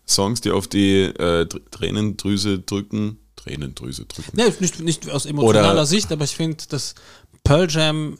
Songs, 0.08 0.42
die 0.42 0.52
auf 0.52 0.68
die 0.68 1.02
äh, 1.04 1.46
Tr- 1.46 1.62
Tränendrüse 1.72 2.60
drücken. 2.60 3.18
Tränendrüse 3.44 4.06
drücken. 4.06 4.36
ne, 4.38 4.54
nicht, 4.60 4.80
nicht 4.80 5.10
aus 5.10 5.26
emotionaler 5.26 5.72
Oder- 5.74 5.86
Sicht, 5.86 6.12
aber 6.12 6.24
ich 6.26 6.36
finde, 6.36 6.64
dass 6.70 6.96
Pearl 7.44 7.70
Jam 7.70 8.18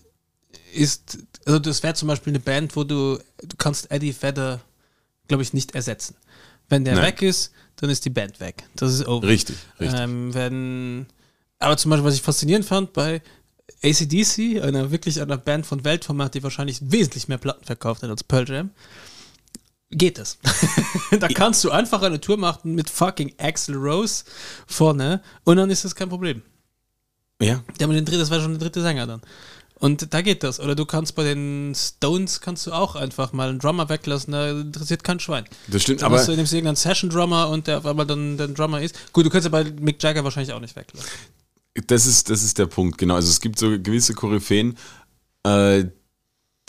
ist, 0.74 1.20
also 1.46 1.60
das 1.60 1.84
wäre 1.84 1.94
zum 1.94 2.08
Beispiel 2.08 2.32
eine 2.32 2.40
Band, 2.40 2.76
wo 2.76 2.84
du, 2.84 3.18
du 3.42 3.56
kannst 3.58 3.92
Eddie 3.92 4.16
Vedder, 4.20 4.62
glaube 5.28 5.44
ich, 5.44 5.54
nicht 5.54 5.76
ersetzen. 5.76 6.16
Wenn 6.70 6.84
der 6.86 6.96
Nein. 6.96 7.06
weg 7.06 7.22
ist, 7.22 7.52
dann 7.78 7.90
ist 7.90 8.06
die 8.06 8.10
Band 8.10 8.40
weg. 8.40 8.64
Das 8.76 8.94
ist 8.94 9.08
over. 9.08 9.28
Richtig, 9.28 9.56
richtig. 9.80 10.00
Ähm, 10.00 10.34
wenn, 10.34 11.06
aber 11.60 11.78
zum 11.78 11.90
Beispiel, 11.92 12.06
was 12.06 12.16
ich 12.16 12.22
faszinierend 12.22 12.66
fand 12.66 12.94
bei 12.94 13.22
ACDC, 13.84 14.62
einer 14.62 14.92
wirklich 14.92 15.22
einer 15.22 15.38
Band 15.38 15.66
von 15.66 15.84
Weltformat, 15.84 16.34
die 16.36 16.44
wahrscheinlich 16.44 16.80
wesentlich 16.82 17.28
mehr 17.28 17.38
Platten 17.38 17.66
verkauft 17.66 18.04
hat 18.04 18.10
als 18.10 18.24
Pearl 18.24 18.48
Jam, 18.50 18.72
geht 19.98 20.20
es. 20.20 20.38
da 21.20 21.28
kannst 21.28 21.64
du 21.64 21.72
einfach 21.72 22.02
eine 22.02 22.20
Tour 22.20 22.38
machen 22.38 22.76
mit 22.76 22.90
fucking 22.90 23.34
Axel 23.38 23.76
Rose 23.76 24.24
vorne 24.68 25.22
und 25.44 25.58
dann 25.58 25.70
ist 25.70 25.86
das 25.86 25.96
kein 25.96 26.10
Problem. 26.10 26.42
ja. 27.40 27.64
Der 27.80 27.88
mit 27.88 27.98
den 27.98 28.06
dritten, 28.06 28.20
das 28.20 28.32
war 28.32 28.40
schon 28.40 28.52
der 28.52 28.60
dritte 28.60 28.82
Sänger 28.82 29.08
dann. 29.08 29.22
Und 29.84 30.14
da 30.14 30.22
geht 30.22 30.44
das. 30.44 30.62
Oder 30.62 30.76
du 30.76 30.86
kannst 30.86 31.14
bei 31.14 31.26
den 31.26 31.74
Stones 31.76 32.40
kannst 32.40 32.66
du 32.68 32.72
auch 32.72 32.96
einfach 32.96 33.34
mal 33.34 33.50
einen 33.50 33.60
Drummer 33.60 33.90
weglassen, 33.90 34.32
da 34.32 34.52
interessiert 34.52 35.04
kein 35.04 35.20
Schwein. 35.20 35.44
Das 35.68 35.82
stimmt, 35.82 36.02
Dann 36.02 36.14
aber 36.14 36.24
du 36.24 36.36
nimmst 36.38 36.54
irgendeinen 36.54 36.78
Session-Drummer 36.78 37.50
und 37.50 37.68
der 37.68 37.80
auf 37.80 37.86
einmal 37.86 38.06
dann 38.06 38.38
der 38.38 38.48
Drummer 38.48 38.82
ist. 38.82 38.96
Gut, 39.12 39.26
du 39.26 39.30
kannst 39.30 39.44
ja 39.44 39.50
bei 39.50 39.66
Mick 39.66 40.02
Jagger 40.02 40.24
wahrscheinlich 40.24 40.54
auch 40.54 40.62
nicht 40.62 40.78
weglassen. 40.78 41.10
das 41.88 42.06
ist, 42.06 42.30
das 42.30 42.44
ist 42.44 42.60
der 42.60 42.68
Punkt, 42.68 42.98
genau. 42.98 43.16
Also 43.16 43.30
es 43.30 43.42
gibt 43.42 43.60
so 43.60 43.72
gewisse 43.72 44.14
Koryphäen, 44.14 44.78
äh, 45.44 45.84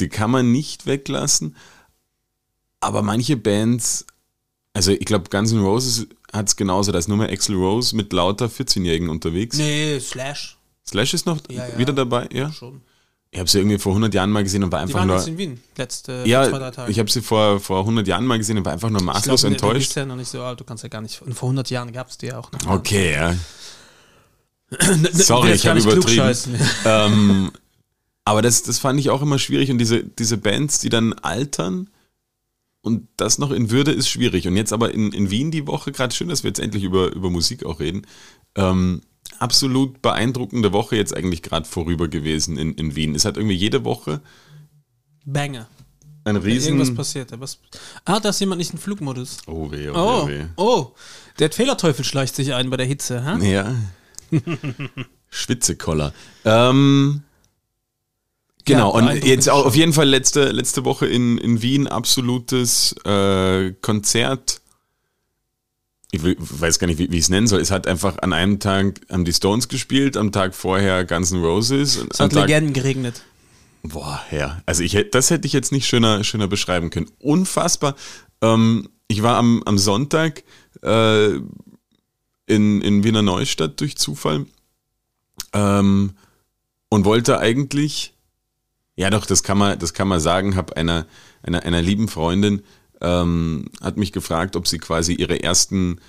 die 0.00 0.08
kann 0.08 0.32
man 0.32 0.50
nicht 0.50 0.86
weglassen, 0.86 1.54
aber 2.84 3.02
manche 3.02 3.36
Bands, 3.36 4.06
also 4.72 4.90
ich 4.92 5.04
glaube 5.04 5.28
Guns 5.30 5.52
N' 5.52 5.60
Roses 5.60 6.06
hat 6.32 6.48
es 6.48 6.56
genauso, 6.56 6.90
da 6.92 6.98
ist 6.98 7.08
nur 7.08 7.16
mehr 7.16 7.30
Axl 7.30 7.54
Rose 7.54 7.94
mit 7.94 8.12
lauter 8.12 8.46
14-Jährigen 8.46 9.08
unterwegs. 9.08 9.56
Nee, 9.56 9.98
Slash. 10.00 10.56
Slash 10.86 11.14
ist 11.14 11.26
noch 11.26 11.38
Ja, 11.50 11.66
ja. 11.68 11.78
wieder 11.78 11.92
dabei, 11.92 12.28
ja? 12.32 12.50
Schon. 12.52 12.80
Ich 13.30 13.40
habe 13.40 13.48
sie 13.50 13.58
irgendwie 13.58 13.78
vor 13.78 13.90
100 13.92 14.14
Jahren 14.14 14.30
mal 14.30 14.44
gesehen 14.44 14.62
und 14.62 14.70
war 14.70 14.78
Die 14.80 14.82
einfach 14.84 15.00
waren 15.00 15.08
nur... 15.08 15.26
in 15.26 15.38
Wien, 15.38 15.60
letzte 15.76 16.22
zwei, 16.22 16.22
drei 16.22 16.28
Ja, 16.28 16.70
Tage. 16.70 16.90
ich 16.92 16.98
habe 17.00 17.10
sie 17.10 17.20
vor, 17.20 17.58
vor 17.58 17.80
100 17.80 18.06
Jahren 18.06 18.26
mal 18.26 18.38
gesehen 18.38 18.58
und 18.58 18.64
war 18.64 18.72
einfach 18.72 18.90
nur 18.90 19.00
Ich 19.00 19.06
maßlos 19.06 19.40
glaub, 19.40 19.50
Du 19.50 19.54
enttäuscht. 19.54 19.86
bist 19.88 19.96
ja 19.96 20.04
noch 20.06 20.14
nicht 20.16 20.28
so 20.28 20.42
alt, 20.42 20.60
du 20.60 20.64
kannst 20.64 20.82
ja 20.84 20.88
gar 20.88 21.00
nicht. 21.00 21.20
Und 21.22 21.34
vor 21.34 21.48
100 21.48 21.68
Jahren 21.70 21.92
gab 21.92 22.08
es 22.10 22.18
die 22.18 22.26
ja 22.26 22.38
auch 22.38 22.52
noch. 22.52 22.64
Okay, 22.66 23.12
ja. 23.12 23.34
Sorry, 25.12 25.52
ich 25.52 25.66
habe 25.66 25.80
übertrieben. 25.80 26.34
ähm, 26.84 27.50
aber 28.24 28.42
das, 28.42 28.62
das 28.62 28.78
fand 28.78 28.98
ich 29.00 29.10
auch 29.10 29.22
immer 29.22 29.38
schwierig 29.38 29.70
und 29.70 29.78
diese, 29.78 30.02
diese 30.04 30.36
Bands, 30.38 30.78
die 30.78 30.88
dann 30.88 31.12
altern 31.12 31.90
und 32.84 33.08
das 33.16 33.38
noch 33.38 33.50
in 33.50 33.70
Würde 33.70 33.92
ist 33.92 34.08
schwierig. 34.10 34.46
Und 34.46 34.56
jetzt 34.56 34.72
aber 34.72 34.92
in, 34.92 35.10
in 35.12 35.30
Wien 35.30 35.50
die 35.50 35.66
Woche, 35.66 35.90
gerade 35.90 36.14
schön, 36.14 36.28
dass 36.28 36.44
wir 36.44 36.50
jetzt 36.50 36.60
endlich 36.60 36.84
über, 36.84 37.12
über 37.14 37.30
Musik 37.30 37.64
auch 37.64 37.80
reden, 37.80 38.02
ähm, 38.56 39.00
absolut 39.38 40.02
beeindruckende 40.02 40.72
Woche 40.74 40.94
jetzt 40.96 41.16
eigentlich 41.16 41.40
gerade 41.40 41.66
vorüber 41.66 42.08
gewesen 42.08 42.58
in, 42.58 42.74
in 42.74 42.94
Wien. 42.94 43.14
Es 43.14 43.24
hat 43.24 43.38
irgendwie 43.38 43.56
jede 43.56 43.84
Woche 43.86 44.20
Banger. 45.24 45.66
ein 46.24 46.36
Irgendwas 46.36 46.68
riesen... 46.68 46.94
passiert. 46.94 47.32
da. 47.32 47.40
Was? 47.40 47.58
Ah, 48.04 48.20
da 48.20 48.28
ist 48.28 48.40
jemand 48.40 48.58
nicht 48.58 48.74
in 48.74 48.78
Flugmodus. 48.78 49.38
Oh 49.46 49.70
weh, 49.70 49.88
oh, 49.88 49.94
Oh, 49.94 50.28
weh, 50.28 50.44
oh. 50.56 50.92
Der 51.38 51.50
Fehlerteufel 51.50 52.04
schleicht 52.04 52.36
sich 52.36 52.52
ein 52.52 52.68
bei 52.68 52.76
der 52.76 52.86
Hitze. 52.86 53.24
Hä? 53.24 53.50
Ja. 53.50 53.74
Schwitzekoller. 55.30 56.12
Ähm, 56.44 57.22
genau, 58.64 58.98
Ja, 58.98 59.12
und 59.12 59.24
jetzt 59.24 59.48
auch 59.48 59.66
auf 59.66 59.76
jeden 59.76 59.92
Fall 59.92 60.08
letzte, 60.08 60.50
letzte 60.50 60.84
Woche 60.84 61.06
in, 61.06 61.38
in 61.38 61.62
Wien 61.62 61.86
absolutes 61.86 62.94
äh, 63.04 63.72
Konzert. 63.80 64.60
Ich 66.10 66.22
weiß 66.22 66.78
gar 66.78 66.86
nicht, 66.86 66.98
wie, 66.98 67.10
wie 67.10 67.16
ich 67.16 67.24
es 67.24 67.28
nennen 67.28 67.48
soll. 67.48 67.60
Es 67.60 67.70
hat 67.70 67.86
einfach 67.86 68.18
an 68.18 68.32
einem 68.32 68.60
Tag 68.60 69.00
haben 69.10 69.24
die 69.24 69.32
Stones 69.32 69.68
gespielt, 69.68 70.16
am 70.16 70.30
Tag 70.30 70.54
vorher 70.54 71.04
Guns 71.04 71.32
N' 71.32 71.42
Roses. 71.42 71.96
und 71.96 72.12
Es 72.12 72.20
hat 72.20 72.32
Tag, 72.32 72.48
Legenden 72.48 72.72
geregnet. 72.72 73.22
Boah, 73.82 74.22
ja. 74.30 74.62
Also 74.64 74.82
ich 74.82 74.96
das 75.10 75.30
hätte 75.30 75.46
ich 75.46 75.52
jetzt 75.52 75.72
nicht 75.72 75.86
schöner, 75.86 76.24
schöner 76.24 76.46
beschreiben 76.46 76.90
können. 76.90 77.10
Unfassbar. 77.18 77.96
Ähm, 78.40 78.88
ich 79.08 79.22
war 79.22 79.36
am, 79.36 79.62
am 79.64 79.76
Sonntag 79.76 80.44
äh, 80.82 81.34
in, 82.46 82.80
in 82.80 83.04
Wiener 83.04 83.22
Neustadt 83.22 83.80
durch 83.80 83.96
Zufall 83.96 84.46
ähm, 85.52 86.12
und 86.88 87.04
wollte 87.04 87.38
eigentlich, 87.38 88.13
ja 88.96 89.10
doch, 89.10 89.26
das 89.26 89.42
kann 89.42 89.58
man, 89.58 89.78
das 89.78 89.92
kann 89.94 90.08
man 90.08 90.20
sagen, 90.20 90.56
habe 90.56 90.76
einer, 90.76 91.06
einer, 91.42 91.62
einer 91.62 91.82
lieben 91.82 92.08
Freundin 92.08 92.62
ähm, 93.00 93.66
hat 93.82 93.96
mich 93.96 94.12
gefragt, 94.12 94.56
ob 94.56 94.66
sie 94.66 94.78
quasi 94.78 95.14
ihre 95.14 95.42
ersten 95.42 96.00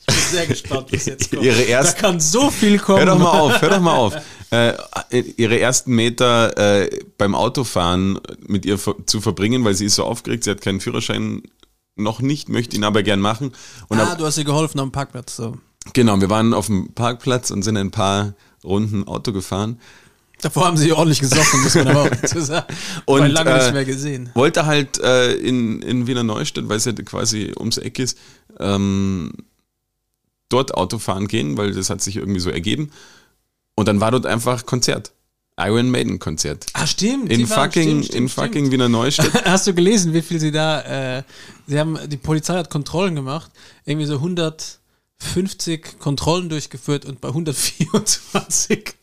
Ich 0.00 0.06
bin 0.06 0.16
sehr 0.30 0.46
gespannt, 0.46 0.92
was 0.92 1.06
jetzt 1.06 1.30
kommt. 1.30 1.42
Ihre 1.42 1.62
da 1.62 1.68
ersten- 1.68 2.00
kann 2.00 2.20
so 2.20 2.50
viel 2.50 2.78
kommen. 2.78 2.98
Hör 2.98 3.06
doch 3.06 3.18
mal 3.18 3.40
auf, 3.40 3.62
hör 3.62 3.70
doch 3.70 3.80
mal 3.80 3.96
auf. 3.96 4.14
Äh, 4.52 4.74
ihre 5.36 5.60
ersten 5.60 5.94
Meter 5.94 6.56
äh, 6.58 6.90
beim 7.16 7.36
Autofahren 7.36 8.18
mit 8.48 8.66
ihr 8.66 8.80
zu 9.06 9.20
verbringen, 9.20 9.64
weil 9.64 9.74
sie 9.74 9.84
ist 9.84 9.94
so 9.94 10.02
aufgeregt, 10.02 10.42
sie 10.42 10.50
hat 10.50 10.60
keinen 10.60 10.80
Führerschein 10.80 11.42
noch 11.94 12.20
nicht, 12.20 12.48
möchte 12.48 12.74
ihn 12.74 12.82
aber 12.82 13.04
gern 13.04 13.20
machen. 13.20 13.52
Und 13.86 14.00
ah, 14.00 14.10
ab, 14.10 14.18
du 14.18 14.26
hast 14.26 14.38
ihr 14.38 14.44
geholfen 14.44 14.80
am 14.80 14.90
Parkplatz. 14.90 15.36
So. 15.36 15.56
genau, 15.92 16.20
wir 16.20 16.30
waren 16.30 16.52
auf 16.52 16.66
dem 16.66 16.92
Parkplatz 16.94 17.52
und 17.52 17.62
sind 17.62 17.76
ein 17.76 17.92
paar 17.92 18.34
Runden 18.64 19.06
Auto 19.06 19.32
gefahren. 19.32 19.78
Davor 20.42 20.66
haben 20.66 20.76
sie 20.76 20.92
ordentlich 20.92 21.20
gesoffen, 21.20 21.62
muss 21.62 21.74
man 21.74 21.88
aber 21.88 22.02
auch 22.02 22.08
dazu 22.08 22.40
sagen. 22.40 22.74
Und, 23.04 23.26
lange 23.28 23.50
äh, 23.50 23.62
nicht 23.62 23.72
mehr 23.72 23.84
gesehen. 23.84 24.30
Wollte 24.34 24.66
halt 24.66 24.98
äh, 25.00 25.34
in, 25.34 25.82
in 25.82 26.06
Wiener 26.06 26.22
Neustadt, 26.22 26.68
weil 26.68 26.78
es 26.78 26.84
ja 26.86 26.92
quasi 26.92 27.52
ums 27.58 27.78
Eck 27.78 27.98
ist, 27.98 28.18
ähm, 28.58 29.32
dort 30.48 30.74
Autofahren 30.74 31.28
gehen, 31.28 31.56
weil 31.56 31.72
das 31.72 31.90
hat 31.90 32.00
sich 32.00 32.16
irgendwie 32.16 32.40
so 32.40 32.50
ergeben. 32.50 32.90
Und 33.74 33.86
dann 33.88 34.00
war 34.00 34.10
dort 34.10 34.26
einfach 34.26 34.66
Konzert. 34.66 35.12
Iron 35.58 35.90
Maiden 35.90 36.18
Konzert. 36.18 36.66
Ah, 36.72 36.86
stimmt. 36.86 37.30
In 37.30 37.46
fucking, 37.46 37.70
stimmt, 37.70 38.04
stimmt, 38.04 38.20
in 38.20 38.28
stimmt. 38.28 38.30
fucking 38.30 38.70
Wiener 38.70 38.88
Neustadt. 38.88 39.30
Hast 39.44 39.66
du 39.66 39.74
gelesen, 39.74 40.14
wie 40.14 40.22
viel 40.22 40.40
sie 40.40 40.52
da, 40.52 41.18
äh, 41.18 41.22
sie 41.66 41.78
haben, 41.78 41.98
die 42.08 42.16
Polizei 42.16 42.54
hat 42.54 42.70
Kontrollen 42.70 43.14
gemacht, 43.14 43.50
irgendwie 43.84 44.06
so 44.06 44.14
150 44.14 45.98
Kontrollen 45.98 46.48
durchgeführt 46.48 47.04
und 47.04 47.20
bei 47.20 47.28
124 47.28 48.94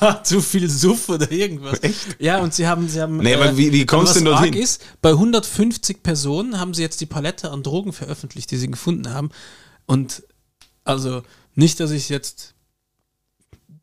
war 0.00 0.22
zu 0.22 0.40
viel 0.42 0.68
Suff 0.68 1.08
oder 1.08 1.30
irgendwas. 1.32 1.82
Echt? 1.82 2.20
Ja, 2.20 2.38
und 2.40 2.52
sie 2.54 2.66
haben, 2.66 2.88
sie 2.88 3.00
haben. 3.00 3.16
Nee, 3.18 3.34
aber 3.34 3.56
wie- 3.56 3.72
wie 3.72 3.82
aber 3.82 3.96
kommst 3.96 4.14
du 4.16 4.20
denn 4.20 4.24
dorthin? 4.26 4.52
Ist, 4.52 4.82
bei 5.00 5.10
150 5.10 6.02
Personen 6.02 6.58
haben 6.60 6.74
sie 6.74 6.82
jetzt 6.82 7.00
die 7.00 7.06
Palette 7.06 7.50
an 7.50 7.62
Drogen 7.62 7.92
veröffentlicht, 7.92 8.50
die 8.50 8.56
sie 8.58 8.70
gefunden 8.70 9.12
haben. 9.14 9.30
Und 9.86 10.22
also 10.84 11.22
nicht, 11.54 11.80
dass 11.80 11.90
ich 11.90 12.08
jetzt 12.10 12.54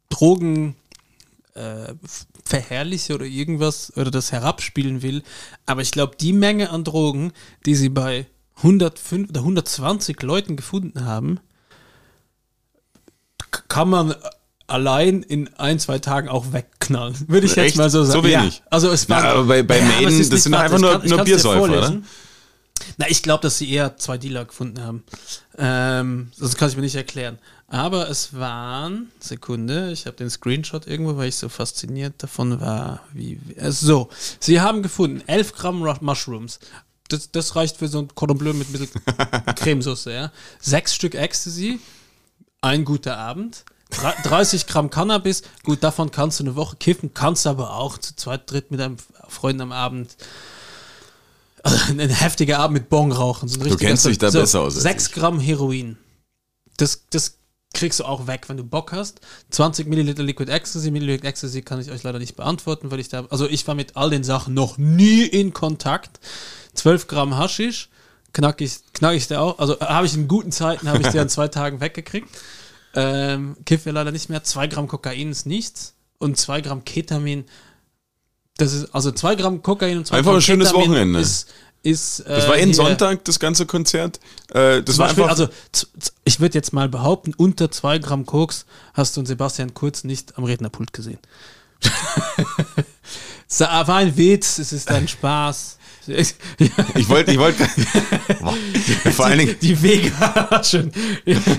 Drogen 0.09 0.75
äh, 1.55 1.93
verherrliche 2.45 3.15
oder 3.15 3.25
irgendwas 3.25 3.91
oder 3.97 4.11
das 4.11 4.31
herabspielen 4.31 5.01
will. 5.01 5.23
Aber 5.65 5.81
ich 5.81 5.91
glaube, 5.91 6.15
die 6.19 6.33
Menge 6.33 6.69
an 6.69 6.83
Drogen, 6.83 7.31
die 7.65 7.75
sie 7.75 7.89
bei 7.89 8.27
105 8.57 9.29
oder 9.29 9.39
120 9.41 10.21
Leuten 10.21 10.55
gefunden 10.55 11.05
haben, 11.05 11.39
kann 13.67 13.89
man 13.89 14.15
allein 14.67 15.23
in 15.23 15.53
ein, 15.55 15.79
zwei 15.79 15.99
Tagen 15.99 16.29
auch 16.29 16.53
wegknallen. 16.53 17.15
Würde 17.27 17.45
ich 17.47 17.57
Echt? 17.57 17.67
jetzt 17.69 17.77
mal 17.77 17.89
so 17.89 18.03
sagen. 18.03 18.21
So 18.21 18.27
wenig? 18.27 18.57
Ja, 18.59 18.63
also 18.69 18.89
es 18.91 19.07
war. 19.09 19.21
Na, 19.21 19.29
aber 19.31 19.43
bei- 19.45 19.63
bei 19.63 19.77
aber 19.81 19.87
Maiden, 20.01 20.29
das 20.29 20.43
sind 20.43 20.53
einfach 20.53 20.79
nur- 20.79 20.99
kann- 20.99 21.09
nur 21.09 21.23
Biersäufer, 21.23 21.59
vorlesen. 21.59 22.05
Na, 22.97 23.05
ich 23.09 23.23
glaube, 23.23 23.41
dass 23.41 23.57
sie 23.57 23.69
eher 23.71 23.97
zwei 23.97 24.17
Dealer 24.17 24.45
gefunden 24.45 24.81
haben. 24.83 25.03
Ähm, 25.57 26.31
das 26.39 26.55
kann 26.57 26.69
ich 26.69 26.75
mir 26.75 26.81
nicht 26.81 26.95
erklären. 26.95 27.37
Aber 27.67 28.09
es 28.09 28.33
waren, 28.37 29.09
Sekunde, 29.19 29.91
ich 29.91 30.05
habe 30.05 30.15
den 30.17 30.29
Screenshot 30.29 30.85
irgendwo, 30.85 31.15
weil 31.17 31.29
ich 31.29 31.35
so 31.35 31.49
fasziniert 31.49 32.15
davon 32.21 32.59
war, 32.59 33.01
wie. 33.13 33.39
Äh, 33.55 33.71
so, 33.71 34.09
sie 34.39 34.61
haben 34.61 34.83
gefunden 34.83 35.21
11 35.27 35.53
Gramm 35.53 35.79
Mushrooms. 36.01 36.59
Das, 37.09 37.31
das 37.31 37.55
reicht 37.55 37.77
für 37.77 37.87
so 37.87 37.99
ein 37.99 38.09
Cordon 38.15 38.37
Bleu 38.37 38.53
mit 38.53 38.69
ein 38.69 38.73
bisschen 38.73 39.01
Cremesauce, 39.55 40.05
ja. 40.05 40.31
Sechs 40.59 40.93
Stück 40.93 41.15
Ecstasy, 41.15 41.79
ein 42.61 42.85
guter 42.85 43.17
Abend. 43.17 43.63
Drei- 43.93 44.15
30 44.23 44.67
Gramm 44.67 44.89
Cannabis, 44.89 45.43
gut, 45.63 45.83
davon 45.83 46.11
kannst 46.11 46.39
du 46.39 46.43
eine 46.43 46.55
Woche 46.55 46.75
kiffen, 46.77 47.13
kannst 47.13 47.47
aber 47.47 47.75
auch 47.75 47.97
zu 47.97 48.15
zweit, 48.15 48.49
dritt 48.51 48.71
mit 48.71 48.79
deinem 48.79 48.97
Freund 49.27 49.61
am 49.61 49.71
Abend 49.71 50.15
also 51.63 51.77
ein 51.89 51.99
heftiger 52.09 52.59
Abend 52.59 52.73
mit 52.73 52.89
Bong 52.89 53.11
rauchen. 53.11 53.47
So 53.47 53.59
richtiger- 53.61 53.87
kennst 53.87 54.05
dich 54.05 54.17
da 54.17 54.29
besser 54.31 54.61
aus 54.61 54.75
als 54.75 54.83
6 54.83 55.07
ich. 55.07 55.13
Gramm 55.13 55.39
Heroin. 55.39 55.97
Das, 56.77 57.03
das 57.09 57.37
kriegst 57.73 57.99
du 58.01 58.03
auch 58.05 58.27
weg, 58.27 58.49
wenn 58.49 58.57
du 58.57 58.63
Bock 58.63 58.91
hast. 58.91 59.21
20 59.51 59.87
Milliliter 59.87 60.23
Liquid 60.23 60.51
Ecstasy. 60.51 60.91
Milliliter 60.91 61.25
Ecstasy 61.27 61.61
kann 61.61 61.79
ich 61.79 61.89
euch 61.89 62.03
leider 62.03 62.19
nicht 62.19 62.35
beantworten, 62.35 62.91
weil 62.91 62.99
ich 62.99 63.07
da, 63.09 63.25
also 63.29 63.47
ich 63.47 63.65
war 63.67 63.75
mit 63.75 63.95
all 63.95 64.09
den 64.09 64.23
Sachen 64.23 64.53
noch 64.53 64.77
nie 64.77 65.23
in 65.25 65.53
Kontakt. 65.53 66.19
12 66.73 67.07
Gramm 67.07 67.37
Haschisch. 67.37 67.89
Knack 68.33 68.59
ich, 68.61 68.79
knack 68.93 69.13
ich 69.15 69.27
der 69.27 69.41
auch. 69.41 69.59
Also 69.59 69.79
äh, 69.79 69.85
habe 69.85 70.05
ich 70.07 70.15
in 70.15 70.27
guten 70.27 70.51
Zeiten, 70.51 70.89
habe 70.89 71.01
ich 71.01 71.07
der 71.09 71.21
in 71.21 71.29
zwei 71.29 71.47
Tagen 71.49 71.79
weggekriegt. 71.79 72.27
Ähm, 72.95 73.55
Kiff 73.65 73.85
wir 73.85 73.93
leider 73.93 74.11
nicht 74.11 74.29
mehr. 74.29 74.43
2 74.43 74.67
Gramm 74.67 74.87
Kokain 74.87 75.31
ist 75.31 75.45
nichts. 75.45 75.93
Und 76.19 76.37
2 76.37 76.61
Gramm 76.61 76.83
Ketamin. 76.85 77.45
Das 78.57 78.73
ist, 78.73 78.93
also 78.93 79.11
2 79.11 79.35
Gramm 79.35 79.61
Kokain 79.63 79.97
und 79.97 80.07
2 80.07 80.17
Einfach 80.17 80.31
Gramm 80.31 80.37
ein 80.37 80.41
schönes 80.41 80.67
Ketamin 80.69 80.89
Wochenende. 80.89 81.19
Ist, 81.19 81.47
ist, 81.81 82.19
Das 82.25 82.45
äh, 82.45 82.47
war 82.47 82.55
jeden 82.55 82.67
hier- 82.67 82.75
Sonntag, 82.75 83.25
das 83.25 83.39
ganze 83.39 83.65
Konzert. 83.65 84.19
Äh, 84.53 84.83
das 84.83 84.97
war 84.97 85.07
Beispiel, 85.07 85.23
einfach. 85.23 85.37
also 85.37 85.49
ich 86.23 86.39
würde 86.39 86.53
jetzt 86.57 86.71
mal 86.71 86.87
behaupten, 86.87 87.33
unter 87.35 87.71
2 87.71 87.97
Gramm 87.99 88.25
Koks 88.25 88.65
hast 88.93 89.15
du 89.17 89.21
einen 89.21 89.27
Sebastian 89.27 89.73
Kurz 89.73 90.03
nicht 90.03 90.37
am 90.37 90.43
Rednerpult 90.45 90.93
gesehen. 90.93 91.19
Es 93.49 93.59
war 93.59 93.87
ein 93.89 94.17
Witz, 94.17 94.57
es 94.57 94.73
ist 94.73 94.89
ein 94.89 95.07
Spaß. 95.07 95.77
Ich 96.07 97.07
wollte, 97.09 97.31
ich 97.31 97.37
wollte. 97.39 97.65
Vor 99.11 99.25
allen 99.25 99.39
Dingen 99.39 99.55
Die 99.61 99.81
Wege 99.81 100.11
schon. 100.63 100.91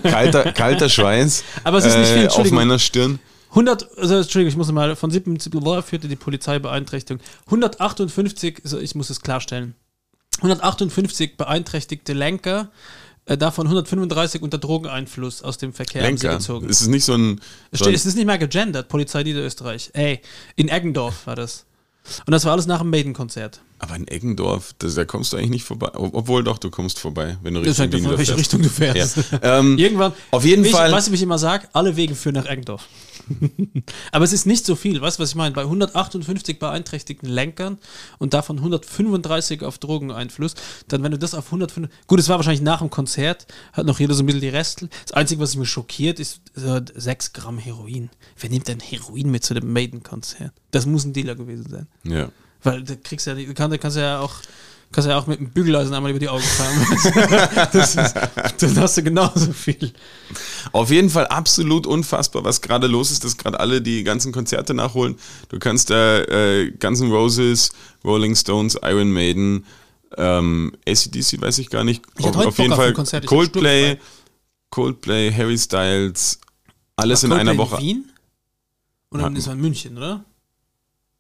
kalter, 0.03 0.53
kalter 0.53 0.89
Schweiß 0.89 1.45
Aber 1.65 1.79
es 1.79 1.87
ist 1.87 1.97
nicht 1.97 2.07
viel, 2.09 2.17
äh, 2.17 2.19
auf 2.19 2.25
Entschuldigung. 2.25 2.57
meiner 2.57 2.79
Stirn. 2.79 3.19
100, 3.51 3.99
also 3.99 4.17
Entschuldigung, 4.17 4.49
ich 4.51 4.57
muss 4.57 4.71
mal, 4.73 4.97
von 4.97 5.11
77 5.11 5.85
führte 5.85 6.09
die 6.09 6.17
Polizei 6.17 6.59
Beeinträchtigung. 6.59 7.23
158, 7.47 8.61
also 8.65 8.79
ich 8.81 8.95
muss 8.97 9.11
es 9.11 9.21
klarstellen, 9.21 9.75
158 10.39 11.37
beeinträchtigte 11.37 12.13
Lenker, 12.15 12.71
äh, 13.27 13.39
davon 13.39 13.67
135 13.69 14.43
unter 14.43 14.59
Drogeneinfluss 14.59 15.43
aus 15.43 15.57
dem 15.57 15.73
Verkehr 15.73 16.03
haben 16.05 16.17
sie 16.17 16.27
Lenker. 16.27 16.39
gezogen. 16.39 16.69
Es 16.69 16.81
ist 16.81 16.89
nicht 16.89 17.05
so 17.05 17.15
ein. 17.15 17.41
So 17.73 17.89
es 17.89 18.05
ist 18.05 18.17
nicht 18.17 18.27
mehr 18.27 18.39
gegendert, 18.39 18.89
Polizei 18.89 19.23
Niederösterreich. 19.23 19.91
Ey, 19.95 20.21
in 20.57 20.69
Eggendorf 20.69 21.27
war 21.27 21.37
das. 21.37 21.65
Und 22.27 22.33
das 22.33 22.45
war 22.45 22.53
alles 22.53 22.67
nach 22.67 22.81
dem 22.81 22.91
Maiden-Konzert. 22.91 23.61
aber 23.79 23.97
in 23.97 24.07
Eggendorf, 24.09 24.75
das, 24.79 24.95
da 24.95 25.05
kommst 25.05 25.33
du 25.33 25.37
eigentlich 25.37 25.51
nicht 25.51 25.65
vorbei. 25.65 25.91
Ob- 25.95 26.15
Obwohl 26.15 26.45
doch, 26.45 26.59
du 26.59 26.71
kommst 26.71 26.99
vorbei, 26.99 27.37
wenn 27.43 27.55
du 27.55 27.61
Das 27.63 27.79
Richtung 27.81 27.93
Wien 28.01 28.07
ab, 28.11 28.19
welche 28.19 28.33
fährst. 28.33 28.41
Richtung 28.41 28.63
du 28.63 28.69
fährst. 28.69 29.17
Ja. 29.33 29.59
Ähm, 29.59 29.79
Irgendwann. 29.79 30.13
auf 30.31 30.45
jeden 30.45 30.65
ich, 30.65 30.73
Fall- 30.73 30.93
Weißt 30.93 31.09
du, 31.09 31.13
wie 31.13 31.17
ich 31.17 31.23
immer 31.23 31.39
sage? 31.39 31.69
Alle 31.73 31.97
Wege 31.97 32.15
führen 32.15 32.35
nach 32.35 32.47
Eggendorf. 32.47 32.87
Aber 34.13 34.25
es 34.25 34.33
ist 34.33 34.47
nicht 34.47 34.67
so 34.67 34.77
viel. 34.77 35.01
Weißt 35.01 35.19
du, 35.19 35.23
was 35.23 35.31
ich 35.31 35.35
meine? 35.35 35.55
Bei 35.55 35.63
158 35.63 36.59
beeinträchtigten 36.59 37.29
Lenkern 37.29 37.79
und 38.19 38.35
davon 38.35 38.59
135 38.59 39.63
auf 39.63 39.79
Drogeneinfluss, 39.79 40.55
dann, 40.89 41.03
wenn 41.03 41.13
du 41.13 41.19
das 41.19 41.35
auf 41.35 41.47
105. 41.47 41.89
Gut, 42.07 42.19
es 42.19 42.29
war 42.29 42.37
wahrscheinlich 42.37 42.63
nach 42.63 42.81
dem 42.81 42.91
Konzert, 42.91 43.47
hat 43.73 43.87
noch 43.87 44.01
jeder 44.01 44.15
so 44.15 44.23
ein 44.23 44.27
bisschen 44.27 44.41
die 44.41 44.49
Restel. 44.49 44.89
Das 45.07 45.13
Einzige, 45.13 45.41
was 45.41 45.57
mich 45.57 45.71
schockiert, 45.71 46.21
ist 46.21 46.41
äh, 46.57 46.83
6 46.95 47.33
Gramm 47.33 47.59
Heroin. 47.59 48.11
Wer 48.39 48.51
nimmt 48.51 48.69
denn 48.69 48.81
Heroin 48.81 49.31
mit 49.31 49.45
zu 49.45 49.55
dem 49.55 49.73
Maiden-Konzert? 49.73 50.53
Das 50.71 50.87
muss 50.87 51.05
ein 51.05 51.13
Dealer 51.13 51.35
gewesen 51.35 51.69
sein. 51.69 51.87
ja. 52.05 52.31
Weil 52.65 52.83
da 52.83 52.95
kriegst 52.97 53.27
du 53.27 53.33
ja, 53.33 53.53
kann, 53.53 53.71
da 53.71 53.77
kannst 53.77 53.99
du 53.99 54.01
ja 54.01 54.21
auch, 54.21 54.37
kannst 54.95 55.09
ja 55.09 55.19
auch 55.19 55.27
mit 55.27 55.41
einem 55.41 55.51
Bügeleisen 55.51 55.93
einmal 55.93 56.11
über 56.11 56.21
die 56.21 56.29
Augen 56.29 56.43
fahren. 56.43 57.69
das 57.73 57.97
ist, 57.97 58.15
dann 58.59 58.79
hast 58.79 58.97
du 58.97 59.03
genauso 59.03 59.53
viel. 59.53 59.93
Auf 60.73 60.91
jeden 60.91 61.11
Fall 61.11 61.27
absolut 61.27 61.87
unfassbar, 61.87 62.45
was 62.45 62.61
gerade 62.61 62.87
los 62.87 63.11
ist, 63.11 63.25
dass 63.25 63.37
gerade 63.37 63.59
alle 63.61 63.83
die 63.83 64.05
ganzen 64.05 64.33
Konzerte 64.33 64.73
nachholen. 64.73 65.17
Du 65.49 65.59
kannst 65.59 65.91
da 65.91 66.21
äh, 66.21 66.71
Guns 66.79 67.01
N' 67.01 67.11
Roses, 67.11 67.73
Rolling 68.05 68.37
Stones, 68.37 68.79
Iron 68.83 69.13
Maiden, 69.13 69.67
ähm, 70.17 70.73
ACDC 70.87 71.41
weiß 71.41 71.59
ich 71.59 71.71
gar 71.71 71.83
nicht. 71.83 72.03
Ich 72.19 72.27
hatte 72.27 72.39
heute 72.39 72.49
auf 72.49 72.57
Bock 72.57 72.63
jeden 72.63 72.73
auf 72.73 72.79
Fall 72.79 72.93
Konzert, 72.93 73.27
Coldplay. 73.27 73.99
Coldplay, 74.71 75.33
Harry 75.33 75.57
Styles, 75.57 76.41
alles 76.97 77.23
War 77.23 77.41
in 77.41 77.49
einer 77.49 77.55
Coldplay 77.55 77.73
Woche. 77.77 77.83
In 77.83 77.89
Wien? 77.89 78.13
Oder 79.11 79.23
Hatten- 79.25 79.37
ist 79.37 79.47
in 79.47 79.61
München, 79.61 79.97
oder? 79.97 80.25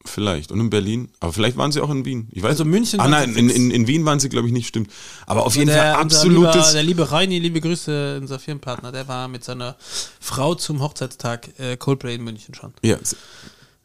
Vielleicht. 0.07 0.53
Und 0.53 0.61
in 0.61 0.69
Berlin. 0.71 1.09
Aber 1.21 1.33
vielleicht 1.33 1.57
waren 1.57 1.73
sie 1.73 1.81
auch 1.81 1.89
in 1.91 2.05
Wien. 2.05 2.29
Ich 2.33 2.43
weiß 2.43 2.51
Also 2.51 2.65
München 2.67 3.01
Ah 3.01 3.09
nein, 3.09 3.35
in, 3.37 3.49
in, 3.49 3.71
in 3.71 3.87
Wien 3.87 4.05
waren 4.05 4.21
sie, 4.21 4.29
glaube 4.29 4.47
ich, 4.47 4.53
nicht, 4.53 4.67
stimmt. 4.69 4.91
Aber 5.27 5.47
auf 5.47 5.57
jeden 5.57 5.71
Fall 5.71 5.79
der, 5.81 6.01
unser 6.01 6.19
absolutes. 6.19 6.55
Lieber, 6.55 6.73
der 6.73 6.83
liebe 6.83 7.11
Reini, 7.11 7.39
liebe 7.39 7.61
Grüße, 7.61 8.19
unser 8.21 8.39
Firmenpartner, 8.39 8.93
der 8.93 9.09
war 9.09 9.29
mit 9.29 9.45
seiner 9.45 9.77
Frau 10.21 10.55
zum 10.55 10.83
Hochzeitstag 10.83 11.59
äh, 11.59 11.77
Coldplay 11.79 12.15
in 12.17 12.23
München 12.25 12.55
schon. 12.55 12.75
ja, 12.83 12.99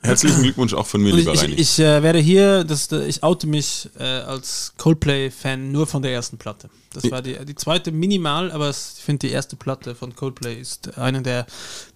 herzlichen 0.01 0.43
Glückwunsch 0.43 0.73
auch 0.73 0.87
von 0.87 1.01
mir, 1.01 1.13
Und 1.13 1.19
ich, 1.19 1.25
lieber 1.25 1.33
ich, 1.35 1.41
Reini. 1.41 1.53
ich 1.55 1.79
äh, 1.79 2.03
werde 2.03 2.19
hier, 2.19 2.63
das, 2.65 2.91
ich 2.91 3.23
oute 3.23 3.47
mich 3.47 3.89
äh, 3.97 4.03
als 4.03 4.73
Coldplay-Fan 4.77 5.71
nur 5.71 5.87
von 5.87 6.01
der 6.01 6.11
ersten 6.13 6.37
Platte. 6.37 6.69
Das 6.93 7.09
war 7.11 7.21
die, 7.21 7.37
die 7.45 7.55
zweite 7.55 7.91
minimal, 7.91 8.51
aber 8.51 8.67
es- 8.69 8.95
ich 8.97 9.03
finde 9.03 9.27
die 9.27 9.33
erste 9.33 9.55
Platte 9.55 9.95
von 9.95 10.15
Coldplay 10.15 10.59
ist 10.59 10.97
eine 10.97 11.21
der 11.21 11.45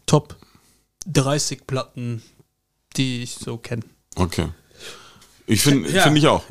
Top 0.05 0.35
30 1.07 1.65
Platten, 1.67 2.21
die 2.97 3.23
ich 3.23 3.35
so 3.35 3.57
kenne. 3.57 3.83
Okay. 4.15 4.47
Ich 5.47 5.61
finde 5.61 5.89
Ja. 5.91 6.03
find 6.03 6.17
ich 6.17 6.27
auch. 6.27 6.43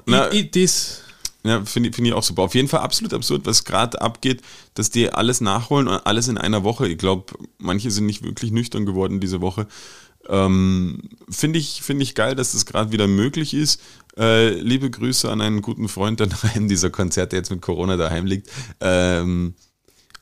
Dies, 0.55 1.01
ja, 1.45 1.65
finde 1.65 1.93
find 1.93 2.07
ich 2.07 2.15
auch 2.15 2.23
super. 2.23 2.43
Auf 2.43 2.55
jeden 2.55 2.69
Fall 2.69 2.81
absolut 2.81 3.15
absurd, 3.15 3.47
was 3.47 3.65
gerade 3.65 4.01
abgeht, 4.01 4.43
dass 4.75 4.91
die 4.91 5.11
alles 5.11 5.41
nachholen 5.41 5.89
und 5.89 6.07
alles 6.07 6.29
in 6.29 6.39
einer 6.39 6.63
Woche. 6.63 6.87
Ich 6.89 6.99
glaube, 6.99 7.33
manche 7.59 7.91
sind 7.91 8.07
nicht 8.07 8.23
wirklich 8.23 8.51
nüchtern 8.53 8.87
geworden 8.87 9.19
diese 9.21 9.41
Woche. 9.41 9.67
Ähm, 10.29 11.01
finde 11.29 11.59
ich, 11.59 11.83
find 11.83 12.01
ich 12.01 12.15
geil, 12.15 12.37
dass 12.37 12.53
das 12.53 12.65
gerade 12.65 12.93
wieder 12.93 13.09
möglich 13.09 13.55
ist. 13.55 13.81
Äh, 14.17 14.51
liebe 14.51 14.89
Grüße 14.89 15.29
an 15.31 15.41
einen 15.41 15.63
guten 15.63 15.89
Freund, 15.89 16.21
der 16.21 16.27
nach 16.29 16.45
einem 16.55 16.69
dieser 16.69 16.91
Konzerte 16.91 17.35
jetzt 17.35 17.51
mit 17.51 17.61
Corona 17.61 17.97
daheim 17.97 18.27
liegt. 18.27 18.49
Ähm, 18.81 19.55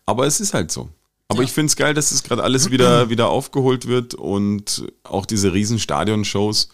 aber 0.07 0.27
es 0.27 0.41
ist 0.41 0.55
halt 0.55 0.71
so. 0.71 0.89
Aber 1.29 1.41
Ja. 1.43 1.45
ich 1.45 1.53
finde 1.53 1.67
es 1.67 1.77
geil, 1.77 1.93
dass 1.93 2.11
das 2.11 2.23
gerade 2.23 2.43
alles 2.43 2.71
wieder, 2.71 3.09
wieder 3.11 3.29
aufgeholt 3.29 3.89
wird 3.89 4.15
und 4.15 4.85
auch 5.05 5.27
diese 5.27 5.53
riesen 5.53 5.79
Stadionshows 5.79 6.71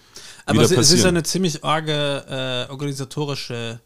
Aber 0.46 0.62
es, 0.62 0.70
es 0.70 0.92
ist 0.92 1.04
eine 1.04 1.22
ziemlich 1.24 1.64
arge 1.64 2.66
äh, 2.68 2.70
organisatorische 2.70 3.80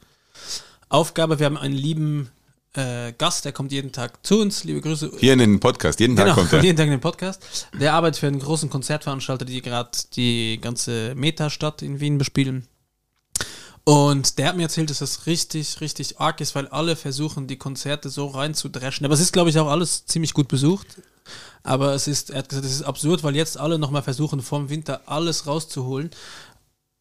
Aufgabe. 0.90 1.38
Wir 1.38 1.46
haben 1.46 1.56
einen 1.56 1.74
lieben 1.74 2.30
äh, 2.74 3.12
Gast, 3.16 3.46
der 3.46 3.52
kommt 3.52 3.72
jeden 3.72 3.92
Tag 3.92 4.24
zu 4.24 4.40
uns. 4.40 4.64
Liebe 4.64 4.82
Grüße. 4.82 5.10
Hier 5.18 5.32
in 5.32 5.38
den 5.38 5.58
Podcast, 5.58 5.98
jeden 6.00 6.16
Tag 6.16 6.26
Genau, 6.26 6.36
kommt 6.36 6.52
er. 6.52 6.62
jeden 6.62 6.76
Tag 6.76 6.84
in 6.84 6.92
den 6.92 7.00
Podcast. 7.00 7.68
Der 7.80 7.94
arbeitet 7.94 8.20
für 8.20 8.26
einen 8.26 8.40
großen 8.40 8.68
Konzertveranstalter, 8.68 9.46
die 9.46 9.62
gerade 9.62 9.90
die 10.14 10.58
ganze 10.60 11.14
Meta-Stadt 11.14 11.80
in 11.80 11.98
Wien 11.98 12.18
bespielen. 12.18 12.66
Und 13.84 14.38
der 14.38 14.48
hat 14.48 14.56
mir 14.56 14.64
erzählt, 14.64 14.90
dass 14.90 14.98
das 14.98 15.26
richtig, 15.26 15.80
richtig 15.80 16.20
arg 16.20 16.40
ist, 16.42 16.54
weil 16.54 16.68
alle 16.68 16.94
versuchen, 16.94 17.46
die 17.46 17.56
Konzerte 17.56 18.10
so 18.10 18.26
reinzudreschen. 18.26 19.06
Aber 19.06 19.14
es 19.14 19.20
ist, 19.20 19.32
glaube 19.32 19.48
ich, 19.48 19.58
auch 19.58 19.68
alles 19.68 20.04
ziemlich 20.04 20.34
gut 20.34 20.48
besucht. 20.48 20.86
Aber 21.62 21.94
es 21.94 22.06
ist, 22.06 22.30
er 22.30 22.38
hat 22.38 22.48
gesagt, 22.48 22.66
es 22.66 22.72
ist 22.72 22.82
absurd, 22.82 23.22
weil 23.22 23.36
jetzt 23.36 23.58
alle 23.58 23.78
nochmal 23.78 24.02
versuchen, 24.02 24.40
vorm 24.40 24.70
Winter 24.70 25.02
alles 25.06 25.46
rauszuholen. 25.46 26.10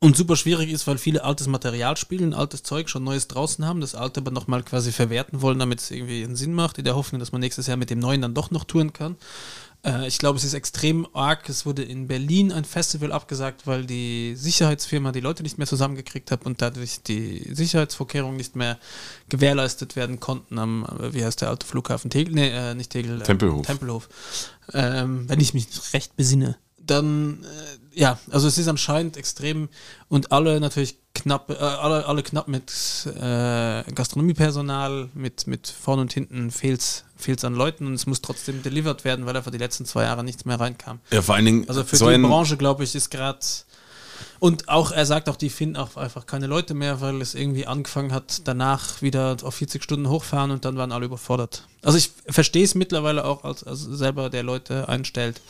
Und 0.01 0.15
super 0.15 0.37
schwierig 0.37 0.71
ist, 0.71 0.87
weil 0.87 0.97
viele 0.97 1.25
altes 1.25 1.47
Material 1.47 1.97
spielen, 1.97 2.33
altes 2.33 2.63
Zeug, 2.63 2.89
schon 2.89 3.03
Neues 3.03 3.27
draußen 3.27 3.65
haben, 3.65 3.81
das 3.81 3.95
alte 3.95 4.21
aber 4.21 4.31
nochmal 4.31 4.63
quasi 4.63 4.93
verwerten 4.93 5.41
wollen, 5.41 5.59
damit 5.59 5.81
es 5.81 5.91
irgendwie 5.91 6.23
einen 6.23 6.37
Sinn 6.37 6.53
macht, 6.53 6.77
in 6.77 6.85
der 6.85 6.95
Hoffnung, 6.95 7.19
dass 7.19 7.33
man 7.33 7.41
nächstes 7.41 7.67
Jahr 7.67 7.75
mit 7.75 7.89
dem 7.89 7.99
neuen 7.99 8.21
dann 8.21 8.33
doch 8.33 8.49
noch 8.49 8.63
touren 8.63 8.93
kann. 8.93 9.17
Äh, 9.85 10.07
ich 10.07 10.17
glaube, 10.17 10.37
es 10.37 10.45
ist 10.45 10.53
extrem 10.53 11.05
arg. 11.13 11.49
Es 11.49 11.65
wurde 11.65 11.83
in 11.83 12.07
Berlin 12.07 12.53
ein 12.53 12.63
Festival 12.63 13.11
abgesagt, 13.11 13.67
weil 13.67 13.85
die 13.85 14.35
Sicherheitsfirma 14.37 15.11
die 15.11 15.19
Leute 15.19 15.43
nicht 15.43 15.57
mehr 15.57 15.67
zusammengekriegt 15.67 16.31
hat 16.31 16.45
und 16.45 16.61
dadurch 16.61 17.01
die 17.03 17.49
Sicherheitsvorkehrungen 17.53 18.37
nicht 18.37 18.55
mehr 18.55 18.77
gewährleistet 19.27 19.97
werden 19.97 20.21
konnten 20.21 20.59
am, 20.59 20.85
äh, 20.85 21.13
wie 21.13 21.25
heißt 21.25 21.41
der 21.41 21.49
alte 21.49 21.65
Flughafen? 21.65 22.09
Tegel? 22.09 22.35
Nee, 22.35 22.49
äh, 22.49 22.73
nicht 22.73 22.91
Tegel. 22.91 23.21
äh, 23.21 23.25
Tempelhof. 23.25 23.65
Tempelhof. 23.65 24.09
Ähm, 24.73 25.27
wenn 25.27 25.39
ich 25.41 25.53
mich 25.53 25.67
recht 25.93 26.15
besinne. 26.15 26.57
dann, 26.77 27.43
äh, 27.43 27.78
ja, 27.93 28.19
also 28.31 28.47
es 28.47 28.57
ist 28.57 28.67
anscheinend 28.67 29.17
extrem 29.17 29.69
und 30.07 30.31
alle 30.31 30.59
natürlich 30.59 30.97
knapp, 31.13 31.49
äh, 31.49 31.55
alle, 31.55 32.05
alle 32.05 32.23
knapp 32.23 32.47
mit 32.47 32.71
äh, 33.07 33.83
Gastronomiepersonal, 33.93 35.09
mit, 35.13 35.47
mit 35.47 35.67
vorn 35.67 35.99
und 35.99 36.13
hinten 36.13 36.51
fehlt 36.51 36.81
es 36.81 37.43
an 37.43 37.55
Leuten 37.55 37.87
und 37.87 37.93
es 37.93 38.05
muss 38.05 38.21
trotzdem 38.21 38.63
delivered 38.63 39.03
werden, 39.05 39.25
weil 39.25 39.35
einfach 39.35 39.51
die 39.51 39.57
letzten 39.57 39.85
zwei 39.85 40.03
Jahre 40.03 40.23
nichts 40.23 40.45
mehr 40.45 40.59
reinkam. 40.59 40.99
Ja, 41.11 41.21
vor 41.21 41.35
allen 41.35 41.45
Dingen. 41.45 41.69
Also 41.69 41.83
für 41.83 41.97
so 41.97 42.09
die 42.09 42.17
Branche, 42.17 42.57
glaube 42.57 42.83
ich, 42.83 42.95
ist 42.95 43.09
gerade. 43.09 43.39
Und 44.39 44.69
auch, 44.69 44.91
er 44.91 45.05
sagt 45.05 45.27
auch, 45.27 45.35
die 45.35 45.49
finden 45.49 45.75
auch 45.75 45.97
einfach 45.97 46.25
keine 46.25 46.47
Leute 46.47 46.73
mehr, 46.73 47.01
weil 47.01 47.21
es 47.21 47.35
irgendwie 47.35 47.67
angefangen 47.67 48.13
hat, 48.13 48.41
danach 48.45 49.01
wieder 49.01 49.35
auf 49.43 49.55
40 49.55 49.83
Stunden 49.83 50.09
hochfahren 50.09 50.51
und 50.51 50.63
dann 50.63 50.77
waren 50.77 50.93
alle 50.93 51.05
überfordert. 51.05 51.67
Also 51.81 51.97
ich 51.97 52.11
verstehe 52.27 52.63
es 52.63 52.73
mittlerweile 52.73 53.25
auch 53.25 53.43
als, 53.43 53.63
als 53.63 53.81
selber, 53.81 54.29
der 54.29 54.43
Leute 54.43 54.87
einstellt. 54.87 55.41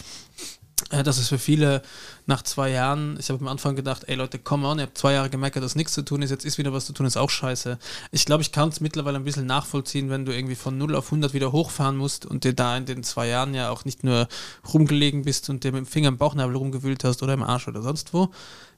Äh, 0.91 1.03
dass 1.03 1.17
es 1.17 1.29
für 1.29 1.37
viele 1.37 1.81
nach 2.25 2.41
zwei 2.41 2.69
Jahren, 2.69 3.17
ich 3.19 3.29
habe 3.29 3.39
am 3.41 3.47
Anfang 3.47 3.75
gedacht, 3.75 4.03
ey 4.07 4.15
Leute, 4.15 4.39
come 4.39 4.67
on, 4.67 4.79
ihr 4.79 4.83
habt 4.83 4.97
zwei 4.97 5.13
Jahre 5.13 5.29
gemerkt, 5.29 5.55
dass 5.57 5.75
nichts 5.75 5.93
zu 5.93 6.03
tun 6.03 6.21
ist, 6.21 6.29
jetzt 6.29 6.45
ist 6.45 6.57
wieder 6.57 6.73
was 6.73 6.85
zu 6.85 6.93
tun, 6.93 7.05
ist 7.05 7.17
auch 7.17 7.29
scheiße. 7.29 7.77
Ich 8.11 8.25
glaube, 8.25 8.41
ich 8.41 8.51
kann 8.51 8.69
es 8.69 8.79
mittlerweile 8.79 9.17
ein 9.17 9.23
bisschen 9.23 9.45
nachvollziehen, 9.45 10.09
wenn 10.09 10.25
du 10.25 10.33
irgendwie 10.33 10.55
von 10.55 10.77
0 10.77 10.95
auf 10.95 11.05
100 11.05 11.33
wieder 11.33 11.51
hochfahren 11.51 11.97
musst 11.97 12.25
und 12.25 12.43
dir 12.43 12.53
da 12.53 12.77
in 12.77 12.85
den 12.85 13.03
zwei 13.03 13.27
Jahren 13.27 13.53
ja 13.53 13.69
auch 13.69 13.85
nicht 13.85 14.03
nur 14.03 14.27
rumgelegen 14.73 15.23
bist 15.23 15.49
und 15.49 15.63
dir 15.63 15.71
mit 15.71 15.79
dem 15.79 15.85
Finger 15.85 16.09
im 16.09 16.17
Bauchnabel 16.17 16.55
rumgewühlt 16.55 17.03
hast 17.03 17.21
oder 17.23 17.33
im 17.33 17.43
Arsch 17.43 17.67
oder 17.67 17.81
sonst 17.81 18.13
wo, 18.13 18.29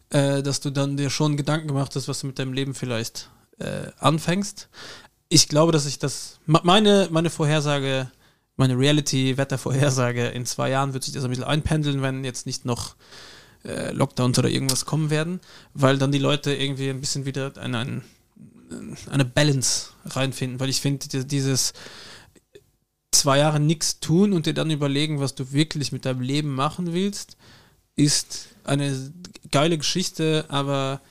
äh, 0.10 0.42
dass 0.44 0.60
du 0.60 0.70
dann 0.70 0.98
dir 0.98 1.10
schon 1.10 1.38
Gedanken 1.38 1.68
gemacht 1.68 1.96
hast, 1.96 2.08
was 2.08 2.22
du 2.22 2.28
mit 2.28 2.40
deinem 2.40 2.54
Leben 2.54 2.74
vielleicht 2.74 3.30
äh, 3.60 3.88
anfängst. 4.00 4.70
Ich 5.30 5.48
glaube, 5.48 5.72
dass 5.72 5.86
ich 5.86 6.00
das, 6.00 6.40
meine, 6.46 7.08
meine 7.12 7.30
Vorhersage 7.30 8.12
meine 8.62 8.78
Reality-Wettervorhersage, 8.78 10.28
in 10.28 10.46
zwei 10.46 10.70
Jahren 10.70 10.94
wird 10.94 11.04
sich 11.04 11.14
das 11.14 11.24
ein 11.24 11.32
bisschen 11.32 11.44
einpendeln, 11.44 12.04
wenn 12.04 12.24
jetzt 12.24 12.46
nicht 12.46 12.64
noch 12.64 12.96
äh, 13.66 13.92
Lockdowns 13.92 14.38
oder 14.38 14.50
irgendwas 14.50 14.86
kommen 14.86 15.10
werden, 15.10 15.42
weil 15.74 15.98
dann 15.98 16.12
die 16.12 16.20
Leute 16.20 16.54
irgendwie 16.54 16.90
ein 16.90 17.02
bisschen 17.02 17.26
wieder 17.26 17.52
eine, 17.58 17.80
eine, 17.80 18.02
eine 19.10 19.26
Balance 19.26 19.90
reinfinden, 20.06 20.60
weil 20.60 20.70
ich 20.70 20.80
finde, 20.80 21.26
dieses 21.26 21.74
zwei 23.12 23.40
Jahre 23.40 23.60
nichts 23.60 24.00
tun 24.00 24.32
und 24.32 24.46
dir 24.46 24.54
dann 24.54 24.70
überlegen, 24.70 25.20
was 25.20 25.34
du 25.34 25.52
wirklich 25.52 25.92
mit 25.92 26.06
deinem 26.06 26.22
Leben 26.22 26.54
machen 26.54 26.94
willst, 26.94 27.38
ist 27.96 28.50
eine 28.64 29.12
geile 29.50 29.80
Geschichte, 29.80 30.46
aber 30.50 31.02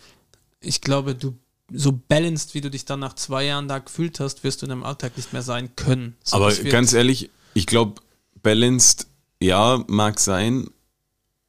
ich 0.61 0.81
glaube, 0.81 1.17
du 1.17 1.37
so 1.73 1.93
balanced, 1.93 2.55
wie 2.55 2.61
du 2.61 2.71
dich 2.71 2.85
dann 2.85 3.01
nach 3.01 3.15
zwei 3.15 3.45
Jahren 3.45 3.67
da 3.67 3.79
gefühlt 3.79 4.21
hast, 4.21 4.45
wirst 4.45 4.63
du 4.63 4.67
in 4.67 4.71
deinem 4.71 4.85
Alltag 4.85 5.17
nicht 5.17 5.33
mehr 5.33 5.43
sein 5.43 5.75
können. 5.77 6.17
So 6.23 6.37
aber 6.37 6.55
ganz 6.55 6.93
ehrlich, 6.93 7.31
ich 7.55 7.67
glaube, 7.67 8.01
balanced, 8.43 9.07
ja, 9.41 9.85
mag 9.89 10.19
sein, 10.21 10.69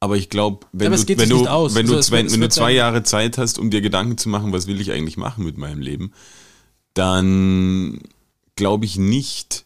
aber 0.00 0.16
ich 0.16 0.28
glaube, 0.28 0.66
wenn, 0.72 0.90
du, 0.90 1.18
wenn, 1.18 1.28
du, 1.28 1.46
aus. 1.46 1.74
wenn, 1.74 1.86
du, 1.86 1.94
also 1.94 2.10
wenn, 2.12 2.30
wenn 2.30 2.40
du 2.40 2.48
zwei 2.48 2.72
Jahre 2.72 3.02
Zeit 3.04 3.38
hast, 3.38 3.58
um 3.58 3.70
dir 3.70 3.80
Gedanken 3.80 4.18
zu 4.18 4.28
machen, 4.28 4.52
was 4.52 4.66
will 4.66 4.80
ich 4.80 4.90
eigentlich 4.90 5.16
machen 5.16 5.44
mit 5.44 5.58
meinem 5.58 5.80
Leben, 5.80 6.12
dann 6.94 8.00
glaube 8.56 8.84
ich 8.84 8.96
nicht, 8.96 9.64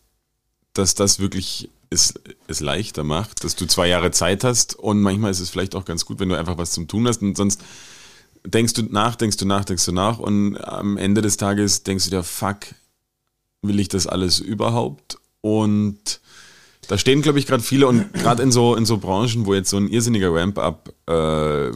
dass 0.74 0.95
das 0.95 1.20
wirklich 1.20 1.70
es, 1.89 2.14
es 2.49 2.61
leichter 2.61 3.05
macht, 3.05 3.45
dass 3.45 3.57
du 3.57 3.66
zwei 3.66 3.89
Jahre 3.89 4.11
Zeit 4.11 4.45
hast 4.45 4.74
und 4.74 5.01
manchmal 5.01 5.30
ist 5.30 5.41
es 5.41 5.51
vielleicht 5.51 5.74
auch 5.74 5.84
ganz 5.84 6.05
gut, 6.05 6.20
wenn 6.20 6.28
du 6.28 6.34
einfach 6.34 6.59
was 6.59 6.72
zum 6.72 6.89
Tun 6.89 7.09
hast 7.09 7.22
und 7.22 7.37
sonst 7.37 7.62
denkst 8.45 8.74
du 8.74 8.82
nach, 8.82 9.16
denkst 9.16 9.39
du 9.39 9.47
nach, 9.47 9.64
denkst 9.64 9.87
du 9.87 9.93
nach 9.93 10.18
und 10.18 10.57
am 10.57 10.97
Ende 10.97 11.22
des 11.22 11.37
Tages 11.37 11.82
denkst 11.82 12.05
du 12.05 12.11
dir, 12.11 12.22
fuck, 12.22 12.59
will 13.62 13.80
ich 13.80 13.89
das 13.89 14.07
alles 14.07 14.39
überhaupt? 14.39 15.18
Und 15.41 16.20
da 16.89 16.99
stehen, 16.99 17.22
glaube 17.22 17.39
ich, 17.39 17.47
gerade 17.47 17.62
viele 17.62 17.87
und 17.87 18.12
gerade 18.12 18.43
in 18.43 18.53
so, 18.53 18.74
in 18.74 18.87
so 18.87 18.99
Branchen, 18.99 19.47
wo 19.47 19.55
jetzt 19.55 19.70
so 19.70 19.76
ein 19.76 19.89
irrsinniger 19.89 20.32
Ramp-up 20.34 20.93
äh, 21.07 21.72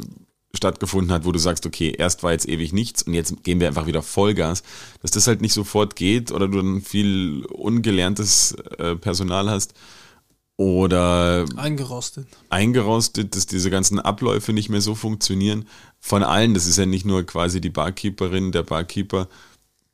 stattgefunden 0.54 1.12
hat, 1.12 1.24
wo 1.24 1.32
du 1.32 1.38
sagst, 1.38 1.66
okay, 1.66 1.94
erst 1.96 2.22
war 2.22 2.32
jetzt 2.32 2.48
ewig 2.48 2.72
nichts 2.72 3.02
und 3.02 3.14
jetzt 3.14 3.42
gehen 3.44 3.60
wir 3.60 3.68
einfach 3.68 3.86
wieder 3.86 4.02
Vollgas, 4.02 4.62
dass 5.02 5.10
das 5.12 5.26
halt 5.26 5.40
nicht 5.40 5.52
sofort 5.52 5.96
geht 5.96 6.32
oder 6.32 6.48
du 6.48 6.58
dann 6.58 6.82
viel 6.82 7.44
ungelerntes 7.46 8.52
äh, 8.78 8.96
Personal 8.96 9.48
hast 9.48 9.74
oder 10.56 11.46
eingerostet. 11.56 12.26
Eingerostet, 12.50 13.34
dass 13.34 13.46
diese 13.46 13.70
ganzen 13.70 13.98
Abläufe 13.98 14.52
nicht 14.52 14.68
mehr 14.68 14.82
so 14.82 14.94
funktionieren. 14.94 15.66
Von 16.00 16.22
allen, 16.22 16.52
das 16.52 16.66
ist 16.66 16.76
ja 16.76 16.84
nicht 16.84 17.06
nur 17.06 17.22
quasi 17.24 17.62
die 17.62 17.70
Barkeeperin, 17.70 18.52
der 18.52 18.62
Barkeeper 18.62 19.28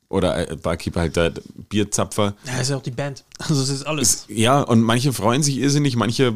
oder 0.09 0.49
äh, 0.49 0.55
Barkeeper 0.55 1.01
halt 1.01 1.15
der 1.15 1.33
Bierzapfer. 1.69 2.35
Ja, 2.45 2.59
ist 2.59 2.69
ja 2.69 2.77
auch 2.77 2.83
die 2.83 2.91
Band. 2.91 3.23
Also 3.39 3.61
es 3.61 3.69
ist 3.69 3.85
alles. 3.85 4.13
Ist, 4.13 4.29
ja, 4.29 4.61
und 4.61 4.81
manche 4.81 5.13
freuen 5.13 5.43
sich 5.43 5.57
irrsinnig, 5.57 5.95
manche 5.95 6.33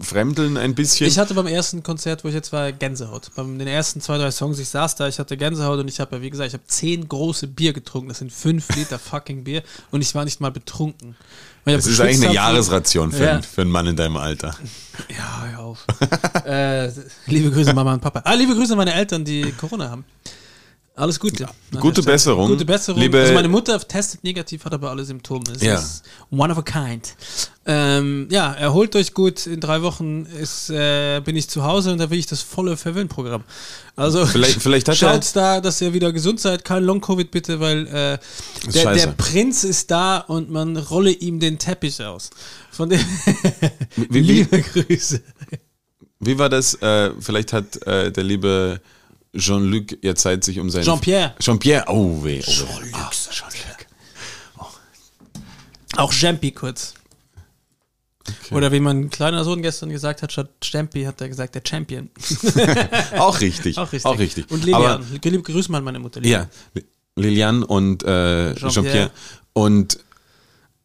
fremdeln 0.00 0.56
ein 0.56 0.74
bisschen. 0.74 1.06
Ich 1.06 1.18
hatte 1.18 1.34
beim 1.34 1.46
ersten 1.46 1.82
Konzert, 1.82 2.24
wo 2.24 2.28
ich 2.28 2.34
jetzt 2.34 2.52
war, 2.52 2.72
Gänsehaut. 2.72 3.30
Bei 3.36 3.42
den 3.42 3.66
ersten 3.66 4.00
zwei, 4.00 4.18
drei 4.18 4.30
Songs, 4.30 4.58
ich 4.58 4.68
saß 4.68 4.96
da, 4.96 5.08
ich 5.08 5.18
hatte 5.18 5.36
Gänsehaut 5.36 5.78
und 5.78 5.88
ich 5.88 6.00
habe 6.00 6.16
ja, 6.16 6.22
wie 6.22 6.30
gesagt, 6.30 6.48
ich 6.48 6.54
habe 6.54 6.66
zehn 6.66 7.08
große 7.08 7.46
Bier 7.46 7.72
getrunken. 7.72 8.08
Das 8.08 8.18
sind 8.18 8.32
fünf 8.32 8.74
Liter 8.74 8.98
fucking 8.98 9.44
Bier 9.44 9.62
und 9.90 10.00
ich 10.00 10.14
war 10.14 10.24
nicht 10.24 10.40
mal 10.40 10.50
betrunken. 10.50 11.16
Das 11.64 11.86
ist 11.86 12.00
eigentlich 12.00 12.24
eine 12.24 12.34
Jahresration 12.34 13.12
für, 13.12 13.24
ja. 13.24 13.42
für 13.42 13.60
einen 13.60 13.70
Mann 13.70 13.86
in 13.86 13.96
deinem 13.96 14.16
Alter. 14.16 14.54
Ja, 15.08 15.46
hör 15.50 15.60
auf. 15.60 15.86
äh, 16.44 16.90
liebe 17.24 17.50
Grüße 17.50 17.72
Mama 17.72 17.94
und 17.94 18.02
Papa. 18.02 18.20
Ah, 18.22 18.34
liebe 18.34 18.54
Grüße 18.54 18.72
an 18.72 18.76
meine 18.76 18.92
Eltern, 18.92 19.24
die 19.24 19.50
Corona 19.52 19.88
haben. 19.88 20.04
Alles 21.00 21.18
Gute. 21.18 21.48
Gute 21.80 22.02
Besserung. 22.02 22.48
Gute 22.48 22.66
Besserung. 22.66 23.00
Liebe 23.00 23.18
also 23.18 23.32
meine 23.32 23.48
Mutter 23.48 23.78
testet 23.80 24.22
negativ, 24.22 24.66
hat 24.66 24.74
aber 24.74 24.90
alle 24.90 25.02
Symptome. 25.02 25.44
Es 25.54 25.62
ja. 25.62 25.76
ist 25.76 26.02
one 26.30 26.52
of 26.52 26.58
a 26.58 26.62
kind. 26.62 27.16
Ähm, 27.64 28.28
ja, 28.30 28.52
erholt 28.52 28.94
euch 28.94 29.14
gut. 29.14 29.46
In 29.46 29.60
drei 29.60 29.80
Wochen 29.80 30.26
ist, 30.26 30.68
äh, 30.68 31.20
bin 31.24 31.36
ich 31.36 31.48
zu 31.48 31.64
Hause 31.64 31.92
und 31.92 31.98
da 31.98 32.10
will 32.10 32.18
ich 32.18 32.26
das 32.26 32.42
volle 32.42 32.76
Verwöhnprogramm. 32.76 33.44
Also 33.96 34.26
vielleicht, 34.26 34.60
vielleicht 34.60 34.88
hat 34.90 34.96
schaut 34.98 35.34
da, 35.34 35.62
dass 35.62 35.80
ihr 35.80 35.94
wieder 35.94 36.12
gesund 36.12 36.38
seid. 36.38 36.66
Kein 36.66 36.84
Long-Covid 36.84 37.30
bitte, 37.30 37.60
weil 37.60 37.86
äh, 37.86 38.18
der, 38.70 38.92
der, 38.92 39.06
Prinz 39.06 39.64
ist 39.64 39.90
da 39.90 40.18
und 40.18 40.50
man 40.50 40.76
rolle 40.76 41.12
ihm 41.12 41.40
den 41.40 41.58
Teppich 41.58 42.02
aus. 42.02 42.28
Von 42.70 42.90
dem 42.90 43.00
wie, 43.96 44.20
liebe 44.20 44.60
Grüße. 44.60 45.22
Wie 46.18 46.38
war 46.38 46.50
das? 46.50 46.74
Äh, 46.74 47.12
vielleicht 47.18 47.54
hat 47.54 47.86
äh, 47.86 48.12
der 48.12 48.24
liebe 48.24 48.82
Jean-Luc 49.34 50.02
jetzt 50.02 50.22
Zeit, 50.22 50.44
sich 50.44 50.58
um 50.58 50.70
seinen. 50.70 50.84
Jean-Pierre. 50.84 51.34
Jean-Pierre, 51.38 51.84
oh 51.88 52.24
weh. 52.24 52.40
Oh, 52.40 52.50
Jean-Luc. 52.50 52.94
Ah, 52.94 53.10
Jean-Luc. 53.10 53.86
Oh. 54.58 54.66
Auch 55.96 56.12
Jampi 56.12 56.50
kurz. 56.50 56.94
Okay. 58.28 58.54
Oder 58.54 58.70
wie 58.72 58.80
mein 58.80 59.10
kleiner 59.10 59.44
Sohn 59.44 59.62
gestern 59.62 59.90
gesagt 59.90 60.22
hat, 60.22 60.32
statt 60.32 60.50
Stempi 60.62 61.04
hat 61.04 61.20
er 61.20 61.28
gesagt, 61.28 61.54
der 61.54 61.62
Champion. 61.66 62.10
auch 63.18 63.40
richtig. 63.40 63.78
Auch 63.78 63.92
richtig. 63.92 64.04
Auch 64.04 64.18
richtig. 64.18 64.50
Und 64.50 64.64
Lilian. 64.64 65.02
Aber, 65.02 65.38
Grüß 65.42 65.68
mal 65.68 65.80
meine 65.82 65.98
Mutter. 65.98 66.20
Lilian. 66.20 66.48
Ja, 66.74 66.82
Lilian 67.16 67.62
und 67.62 68.02
äh, 68.02 68.54
Jean-Pierre. 68.54 68.92
Jean 68.92 69.10
und 69.52 69.98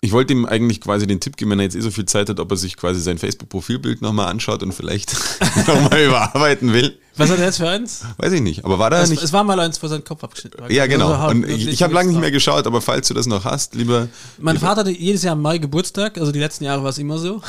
ich 0.05 0.11
wollte 0.11 0.33
ihm 0.33 0.45
eigentlich 0.45 0.81
quasi 0.81 1.07
den 1.07 1.19
Tipp 1.19 1.35
geben, 1.35 1.51
wenn 1.51 1.59
er 1.59 1.63
jetzt 1.63 1.75
eh 1.75 1.81
so 1.81 1.89
viel 1.89 2.05
Zeit 2.05 2.29
hat, 2.29 2.39
ob 2.39 2.51
er 2.51 2.57
sich 2.57 2.77
quasi 2.77 3.01
sein 3.01 3.17
Facebook-Profilbild 3.17 4.01
nochmal 4.01 4.27
anschaut 4.27 4.61
und 4.61 4.71
vielleicht 4.71 5.15
nochmal 5.67 6.05
überarbeiten 6.05 6.73
will. 6.73 6.97
Was 7.17 7.31
hat 7.31 7.39
er 7.39 7.45
jetzt 7.45 7.57
für 7.57 7.69
eins? 7.69 8.03
Weiß 8.17 8.33
ich 8.33 8.41
nicht, 8.41 8.65
aber 8.65 8.77
war 8.77 8.89
da 8.89 9.01
es, 9.01 9.09
nicht. 9.09 9.23
Es 9.23 9.33
war 9.33 9.43
mal 9.43 9.59
eins, 9.59 9.81
wo 9.81 9.87
sein 9.87 10.03
Kopf 10.03 10.23
abgeschnitten 10.23 10.61
war. 10.61 10.69
Ja, 10.69 10.85
genau. 10.85 11.13
Also 11.13 11.31
und 11.31 11.49
ich, 11.49 11.67
ich 11.67 11.81
habe 11.81 11.93
lange 11.93 12.09
nicht 12.09 12.19
mehr 12.19 12.29
geschaut, 12.29 12.67
aber 12.67 12.81
falls 12.81 13.07
du 13.07 13.13
das 13.13 13.25
noch 13.25 13.45
hast, 13.45 13.73
lieber. 13.73 14.09
Mein 14.37 14.55
lieber 14.55 14.67
Vater 14.67 14.81
hatte 14.81 14.91
jedes 14.91 15.23
Jahr 15.23 15.33
im 15.33 15.41
Mai 15.41 15.57
Geburtstag, 15.57 16.17
also 16.17 16.31
die 16.31 16.39
letzten 16.39 16.65
Jahre 16.65 16.83
war 16.83 16.89
es 16.89 16.97
immer 16.97 17.17
so. 17.17 17.35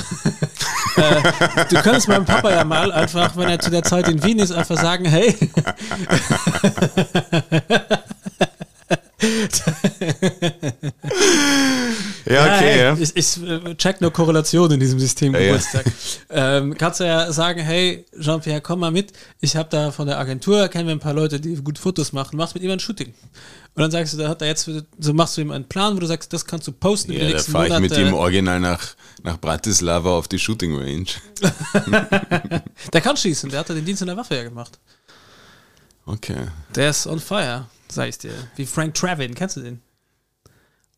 äh, 0.96 1.22
du 1.68 1.82
könntest 1.82 2.08
meinem 2.08 2.24
Papa 2.24 2.50
ja 2.50 2.64
mal 2.64 2.92
einfach, 2.92 3.36
wenn 3.36 3.48
er 3.48 3.58
zu 3.58 3.70
der 3.70 3.82
Zeit 3.82 4.08
in 4.08 4.22
Wien 4.22 4.38
ist, 4.38 4.52
einfach 4.52 4.80
sagen: 4.80 5.04
hey. 5.04 5.34
ja, 12.26 12.56
okay. 12.56 12.78
Ja, 12.78 12.96
Ich, 12.98 13.16
ich, 13.16 13.42
äh, 13.42 13.74
check 13.76 14.00
nur 14.00 14.12
Korrelation 14.12 14.70
in 14.70 14.80
diesem 14.80 14.98
System 14.98 15.32
Geburtstag. 15.32 15.86
Ja. 15.86 15.92
Ähm, 16.28 16.76
kannst 16.76 17.00
du 17.00 17.04
ja 17.04 17.32
sagen, 17.32 17.60
hey, 17.60 18.04
Jean-Pierre, 18.20 18.60
komm 18.60 18.80
mal 18.80 18.90
mit. 18.90 19.12
Ich 19.40 19.56
habe 19.56 19.68
da 19.70 19.90
von 19.90 20.06
der 20.06 20.18
Agentur, 20.18 20.68
kennen 20.68 20.86
wir 20.86 20.94
ein 20.94 21.00
paar 21.00 21.14
Leute, 21.14 21.40
die 21.40 21.54
gut 21.56 21.78
Fotos 21.78 22.12
machen. 22.12 22.36
Machst 22.36 22.54
mit 22.54 22.62
ihm 22.62 22.70
ein 22.70 22.80
Shooting. 22.80 23.14
Und 23.74 23.82
dann 23.82 23.90
sagst 23.90 24.12
du, 24.12 24.18
da 24.18 24.28
hat 24.28 24.42
er 24.42 24.48
jetzt, 24.48 24.68
so 24.98 25.14
machst 25.14 25.36
du 25.36 25.40
ihm 25.40 25.50
einen 25.50 25.68
Plan, 25.68 25.94
wo 25.94 26.00
du 26.00 26.06
sagst, 26.06 26.32
das 26.32 26.44
kannst 26.44 26.66
du 26.66 26.72
posten 26.72 27.12
ja, 27.12 27.30
da 27.30 27.38
fahre 27.38 27.68
ich 27.68 27.78
mit 27.78 27.96
ihm 27.96 28.12
original 28.12 28.60
nach, 28.60 28.82
nach 29.22 29.38
Bratislava 29.38 30.10
auf 30.10 30.28
die 30.28 30.38
Shooting 30.38 30.76
Range. 30.76 31.06
der 32.92 33.00
kann 33.00 33.16
schießen, 33.16 33.50
der 33.50 33.60
hat 33.60 33.68
den 33.68 33.84
Dienst 33.84 34.02
in 34.02 34.08
der 34.08 34.16
Waffe 34.16 34.34
ja 34.34 34.42
gemacht. 34.42 34.78
Okay. 36.06 36.48
Der 36.74 36.90
ist 36.90 37.06
on 37.06 37.20
fire. 37.20 37.66
Sag 37.88 38.08
ich 38.08 38.18
dir. 38.18 38.32
Wie 38.56 38.66
Frank 38.66 38.94
Travin, 38.94 39.34
kennst 39.34 39.56
du 39.56 39.60
den? 39.60 39.80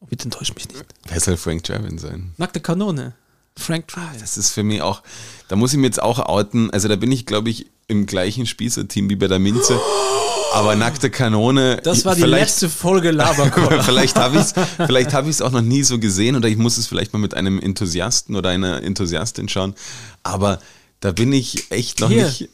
Oh, 0.01 0.07
bitte 0.07 0.25
enttäusch 0.25 0.55
mich 0.55 0.69
nicht. 0.69 0.85
Wer 1.09 1.21
soll 1.21 1.37
Frank 1.37 1.65
Travin 1.65 1.99
sein? 1.99 2.33
Nackte 2.37 2.61
Kanone. 2.61 3.15
Frank. 3.57 3.87
Ah, 3.97 4.13
das 4.21 4.39
ist 4.39 4.51
für 4.51 4.63
mich 4.63 4.83
auch, 4.83 5.03
da 5.49 5.57
muss 5.57 5.73
ich 5.73 5.79
mir 5.79 5.87
jetzt 5.87 6.01
auch 6.01 6.21
outen. 6.21 6.71
Also 6.71 6.89
da 6.89 6.97
bin 6.97 7.11
ich, 7.11 7.27
glaube 7.27 7.51
ich, 7.51 7.67
im 7.89 8.07
gleichen 8.07 8.47
Spießer-Team 8.47 9.11
wie 9.11 9.17
bei 9.17 9.27
der 9.27 9.39
Minze. 9.39 9.79
Aber 10.55 10.77
nackte 10.77 11.11
Kanone. 11.11 11.79
Das 11.83 12.05
war 12.05 12.15
die 12.15 12.23
letzte 12.23 12.71
Folge 12.71 13.11
Laberkoller. 13.11 13.83
vielleicht 13.83 14.17
habe 14.17 14.37
ich 14.37 14.43
es 14.43 14.55
vielleicht 14.87 15.13
hab 15.13 15.27
auch 15.43 15.51
noch 15.51 15.61
nie 15.61 15.83
so 15.83 15.99
gesehen 15.99 16.37
oder 16.37 16.49
ich 16.49 16.57
muss 16.57 16.79
es 16.79 16.87
vielleicht 16.87 17.13
mal 17.13 17.19
mit 17.19 17.35
einem 17.35 17.59
Enthusiasten 17.59 18.35
oder 18.35 18.49
einer 18.51 18.83
Enthusiastin 18.83 19.49
schauen. 19.49 19.75
Aber 20.23 20.61
da 21.01 21.13
bin 21.13 21.33
ich 21.33 21.71
echt 21.71 22.01
noch 22.01 22.09
Hier. 22.09 22.27
nicht. 22.27 22.49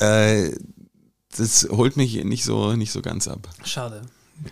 Äh, 0.00 0.50
das 1.36 1.66
holt 1.70 1.96
mich 1.96 2.22
nicht 2.24 2.44
so, 2.44 2.74
nicht 2.74 2.92
so 2.92 3.00
ganz 3.00 3.26
ab. 3.26 3.48
Schade. 3.64 4.02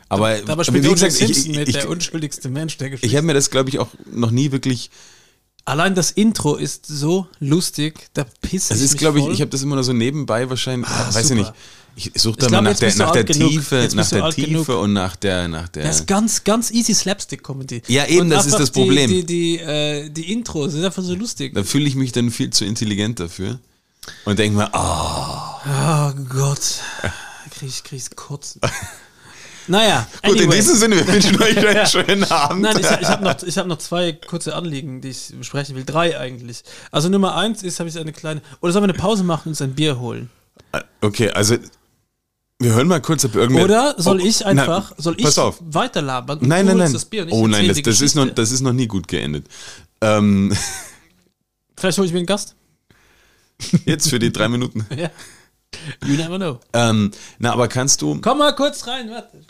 Aber, 0.09 0.39
Dabei 0.39 0.65
spielt 0.65 0.85
wie 0.85 0.91
gesagt, 0.91 1.13
ich, 1.13 1.19
Simpson 1.19 1.55
mit 1.55 1.69
ich, 1.69 1.75
der 1.75 1.85
ich, 1.85 1.89
unschuldigste 1.89 2.49
Mensch 2.49 2.77
der 2.79 2.89
ich 2.89 2.93
Geschichte. 2.93 3.17
habe 3.17 3.27
mir 3.27 3.35
das, 3.35 3.51
glaube 3.51 3.69
ich, 3.71 3.79
auch 3.79 3.89
noch 4.11 4.31
nie 4.31 4.53
wirklich. 4.53 4.91
Allein 5.65 5.95
das 5.95 6.11
Intro 6.11 6.57
ist 6.57 6.87
so 6.87 7.29
lustig, 7.39 8.09
da 8.15 8.25
pisse 8.41 8.71
Das 8.71 8.79
ich 8.79 8.85
ist, 8.87 8.99
glaube 8.99 9.21
ich, 9.21 9.29
ich 9.29 9.41
habe 9.41 9.51
das 9.51 9.63
immer 9.63 9.77
nur 9.77 9.85
so 9.85 9.93
nebenbei 9.93 10.51
wahrscheinlich. 10.51 10.89
Ah, 10.91 11.15
weiß 11.15 11.31
ich 11.31 11.37
nicht. 11.37 11.53
Ich 11.95 12.11
suche 12.17 12.37
da 12.39 12.47
Ich 12.47 12.53
mal 12.53 12.63
nach 12.63 12.79
der, 12.79 12.95
nach 12.97 13.13
der. 13.13 13.27
Tiefe, 13.27 13.89
nach 13.95 14.09
der 14.09 14.31
Tiefe 14.31 14.47
genug. 14.47 14.69
und 14.71 14.93
nach 14.95 15.15
der, 15.15 15.47
nach 15.47 15.69
der. 15.69 15.85
Das 15.85 16.01
ist 16.01 16.07
ganz, 16.07 16.43
ganz 16.43 16.71
easy 16.71 16.95
Slapstick-Comedy. 16.95 17.83
Ja, 17.87 18.07
eben, 18.07 18.23
Und 18.23 18.31
das 18.31 18.47
ist 18.47 18.59
das 18.59 18.71
Problem. 18.71 19.09
Die, 19.11 19.25
die, 19.25 19.59
die, 19.59 19.59
äh, 19.59 20.09
die 20.09 20.33
Intros 20.33 20.73
sind 20.73 20.85
einfach 20.85 21.03
so 21.03 21.15
lustig. 21.15 21.55
da 21.55 21.63
fühle 21.63 21.87
ich 21.87 21.95
mich 21.95 22.11
dann 22.13 22.31
viel 22.31 22.51
zu 22.51 22.65
intelligent 22.65 23.21
dafür. 23.21 23.61
Und 24.25 24.39
denke 24.39 24.57
mir, 24.57 24.75
ah, 24.75 25.61
Oh 25.65 26.21
Gott. 26.29 26.81
Krieg 27.51 27.69
ich, 27.69 27.85
krieg 27.85 28.01
ich 28.01 28.17
kotzen. 28.17 28.61
Naja, 29.69 30.07
gut, 30.25 30.37
in 30.37 30.43
anyway. 30.43 30.57
diesem 30.57 30.77
Sinne, 30.77 30.97
wir 30.97 31.07
wünschen 31.07 31.41
euch 31.43 31.57
einen 31.67 31.87
schönen 31.87 32.25
Abend. 32.25 32.63
Nein, 32.63 32.77
ich, 32.81 32.87
ich 33.01 33.09
habe 33.09 33.25
noch, 33.25 33.43
ich 33.43 33.59
hab 33.59 33.67
noch 33.67 33.79
zwei 33.79 34.13
kurze 34.13 34.55
Anliegen, 34.55 35.01
die 35.01 35.09
ich 35.11 35.33
besprechen 35.39 35.77
will. 35.77 35.85
Drei 35.85 36.19
eigentlich. 36.19 36.63
Also 36.91 37.09
Nummer 37.09 37.37
eins 37.37 37.63
ist, 37.63 37.79
habe 37.81 37.89
ich 37.89 37.99
eine 37.99 38.13
kleine. 38.13 38.43
Oder 38.61 38.73
sollen 38.73 38.85
wir 38.85 38.91
eine 38.93 38.99
Pause 38.99 39.25
machen 39.25 39.43
und 39.47 39.51
uns 39.53 39.63
ein 39.63 39.75
Bier 39.75 40.01
holen? 40.01 40.31
Okay, 41.01 41.31
also 41.31 41.57
wir 42.59 42.75
hören 42.75 42.89
mal 42.89 43.01
kurz, 43.01 43.25
ob 43.25 43.35
irgendwer. 43.35 43.65
Oder 43.65 43.95
soll 43.99 44.21
ob- 44.21 44.27
ich 44.27 44.45
einfach, 44.47 44.91
Nein, 44.91 44.99
soll 44.99 45.15
ich 45.19 45.25
pass 45.25 45.39
auf. 45.39 45.59
weiterlabern? 45.61 46.39
und 46.39 46.49
Nein, 46.49 46.67
nein, 46.67 46.79
nein. 46.79 46.93
Das 46.93 47.05
Bier 47.05 47.27
oh 47.31 47.47
nein, 47.47 47.69
das, 47.69 47.83
das, 47.83 48.01
ist 48.01 48.15
noch, 48.15 48.31
das 48.31 48.51
ist 48.53 48.61
noch 48.61 48.73
nie 48.73 48.87
gut 48.87 49.09
geendet. 49.09 49.47
Ähm, 50.01 50.57
Vielleicht 51.77 51.99
hole 51.99 52.07
ich 52.07 52.13
mir 52.13 52.19
einen 52.21 52.27
Gast. 52.27 52.55
jetzt 53.85 54.09
für 54.09 54.19
die 54.19 54.33
drei 54.33 54.49
Minuten. 54.49 54.87
Ja. 54.97 55.11
You 56.05 56.17
never 56.17 56.39
know. 56.39 56.61
Ähm, 56.73 57.11
na, 57.39 57.53
aber 57.53 57.69
kannst 57.69 58.03
du. 58.03 58.21
Komm 58.21 58.39
mal 58.39 58.55
kurz 58.55 58.87
rein, 58.87 59.11
warte. 59.11 59.43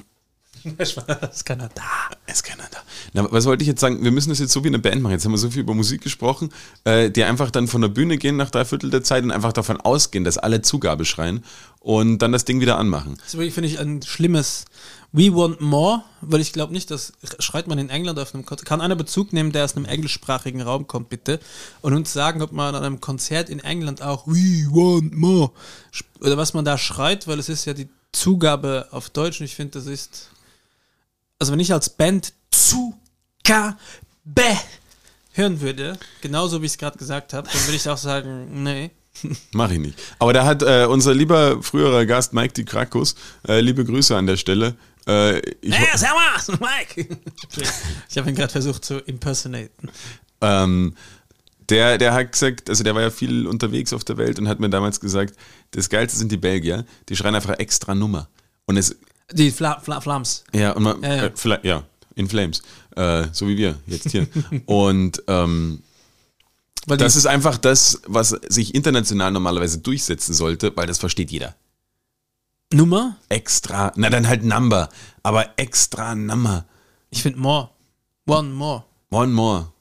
Ist 0.78 1.44
keiner 1.44 1.68
da. 1.74 1.82
Ist 2.26 2.44
keiner 2.44 2.64
da. 2.70 2.78
Na, 3.12 3.30
was 3.32 3.46
wollte 3.46 3.62
ich 3.62 3.68
jetzt 3.68 3.80
sagen? 3.80 4.02
Wir 4.04 4.12
müssen 4.12 4.30
das 4.30 4.38
jetzt 4.38 4.52
so 4.52 4.62
wie 4.62 4.68
eine 4.68 4.78
Band 4.78 5.02
machen. 5.02 5.12
Jetzt 5.12 5.24
haben 5.24 5.32
wir 5.32 5.38
so 5.38 5.50
viel 5.50 5.62
über 5.62 5.74
Musik 5.74 6.02
gesprochen, 6.02 6.50
äh, 6.84 7.10
die 7.10 7.24
einfach 7.24 7.50
dann 7.50 7.66
von 7.66 7.80
der 7.80 7.88
Bühne 7.88 8.16
gehen 8.16 8.36
nach 8.36 8.50
drei 8.50 8.64
Viertel 8.64 8.90
der 8.90 9.02
Zeit 9.02 9.24
und 9.24 9.32
einfach 9.32 9.52
davon 9.52 9.80
ausgehen, 9.80 10.24
dass 10.24 10.38
alle 10.38 10.62
Zugabe 10.62 11.04
schreien 11.04 11.44
und 11.80 12.18
dann 12.18 12.32
das 12.32 12.44
Ding 12.44 12.60
wieder 12.60 12.78
anmachen. 12.78 13.16
Das 13.18 13.32
finde 13.32 13.68
ich, 13.68 13.80
ein 13.80 14.02
schlimmes 14.02 14.64
We 15.12 15.34
want 15.34 15.60
more, 15.60 16.02
weil 16.22 16.40
ich 16.40 16.54
glaube 16.54 16.72
nicht, 16.72 16.90
das 16.90 17.12
schreit 17.38 17.66
man 17.66 17.78
in 17.78 17.90
England 17.90 18.18
auf 18.18 18.34
einem 18.34 18.46
Konzert. 18.46 18.66
Kann 18.66 18.80
einer 18.80 18.96
Bezug 18.96 19.34
nehmen, 19.34 19.52
der 19.52 19.64
aus 19.64 19.76
einem 19.76 19.84
englischsprachigen 19.84 20.62
Raum 20.62 20.86
kommt, 20.86 21.10
bitte, 21.10 21.38
und 21.82 21.92
uns 21.92 22.12
sagen, 22.14 22.40
ob 22.40 22.52
man 22.52 22.74
an 22.74 22.82
einem 22.82 23.00
Konzert 23.00 23.50
in 23.50 23.60
England 23.60 24.00
auch 24.00 24.26
We 24.26 24.66
want 24.70 25.14
more 25.14 25.50
oder 26.20 26.36
was 26.36 26.54
man 26.54 26.64
da 26.64 26.78
schreit, 26.78 27.26
weil 27.26 27.38
es 27.38 27.48
ist 27.48 27.64
ja 27.66 27.74
die 27.74 27.88
Zugabe 28.12 28.88
auf 28.90 29.10
Deutsch 29.10 29.40
und 29.40 29.46
ich 29.46 29.54
finde, 29.54 29.72
das 29.78 29.86
ist, 29.86 30.30
also 31.38 31.52
wenn 31.52 31.60
ich 31.60 31.72
als 31.72 31.90
Band 31.90 32.32
Zugabe 32.50 33.76
hören 35.32 35.60
würde, 35.60 35.98
genauso 36.20 36.62
wie 36.62 36.66
ich 36.66 36.72
es 36.72 36.78
gerade 36.78 36.98
gesagt 36.98 37.32
habe, 37.32 37.48
dann 37.52 37.62
würde 37.66 37.76
ich 37.76 37.88
auch 37.88 37.98
sagen, 37.98 38.62
nee. 38.62 38.90
Mach 39.52 39.70
ich 39.70 39.78
nicht. 39.78 39.98
Aber 40.18 40.32
da 40.32 40.44
hat 40.44 40.62
äh, 40.62 40.86
unser 40.86 41.14
lieber 41.14 41.62
früherer 41.62 42.06
Gast 42.06 42.32
Mike 42.32 42.54
Di 42.54 42.64
Krakus, 42.64 43.14
äh, 43.46 43.60
liebe 43.60 43.84
Grüße 43.84 44.16
an 44.16 44.26
der 44.26 44.36
Stelle. 44.36 44.76
Äh, 45.06 45.38
ich, 45.60 45.74
Hey, 45.76 45.96
servus, 45.98 46.48
Mike! 46.60 47.06
ich 48.08 48.18
habe 48.18 48.30
ihn 48.30 48.36
gerade 48.36 48.52
versucht 48.52 48.84
zu 48.84 48.98
impersonaten. 48.98 49.90
ähm, 50.40 50.94
der, 51.68 51.96
der 51.98 52.12
hat 52.12 52.32
gesagt, 52.32 52.68
also 52.68 52.84
der 52.84 52.94
war 52.94 53.02
ja 53.02 53.10
viel 53.10 53.46
unterwegs 53.46 53.92
auf 53.92 54.04
der 54.04 54.16
Welt 54.16 54.38
und 54.38 54.48
hat 54.48 54.60
mir 54.60 54.68
damals 54.68 55.00
gesagt, 55.00 55.34
das 55.70 55.88
Geilste 55.88 56.18
sind 56.18 56.30
die 56.32 56.36
Belgier, 56.36 56.84
die 57.08 57.16
schreien 57.16 57.34
einfach 57.34 57.58
extra 57.58 57.94
Nummer. 57.94 58.28
Und 58.66 58.76
es, 58.76 58.96
Die 59.32 59.50
Fla 59.50 59.80
Fla 59.80 60.00
Flams. 60.00 60.44
ja, 60.52 60.72
und 60.72 60.82
man, 60.82 61.02
Ja, 61.02 61.14
ja. 61.14 61.24
Äh, 61.26 61.32
vielleicht- 61.34 61.64
ja, 61.64 61.84
in 62.14 62.28
Flames, 62.28 62.62
äh, 62.96 63.24
so 63.32 63.48
wie 63.48 63.56
wir 63.56 63.78
jetzt 63.86 64.10
hier. 64.10 64.26
und 64.66 65.22
ähm, 65.28 65.82
Weil 66.86 66.98
das 66.98 67.16
ist 67.16 67.26
einfach 67.26 67.56
das, 67.56 68.02
was 68.06 68.30
sich 68.48 68.74
international 68.74 69.30
normalerweise 69.30 69.78
durchsetzen 69.78 70.34
sollte, 70.34 70.76
weil 70.76 70.86
das 70.86 70.98
versteht 70.98 71.30
jeder. 71.30 71.54
Nummer? 72.72 73.16
Extra, 73.28 73.92
na 73.96 74.10
dann 74.10 74.28
halt 74.28 74.44
Number, 74.44 74.88
aber 75.22 75.50
extra 75.56 76.14
Number. 76.14 76.64
Ich 77.10 77.22
finde 77.22 77.38
more. 77.38 77.70
One 78.26 78.50
more. 78.50 78.84
One 79.10 79.32
more. 79.32 79.72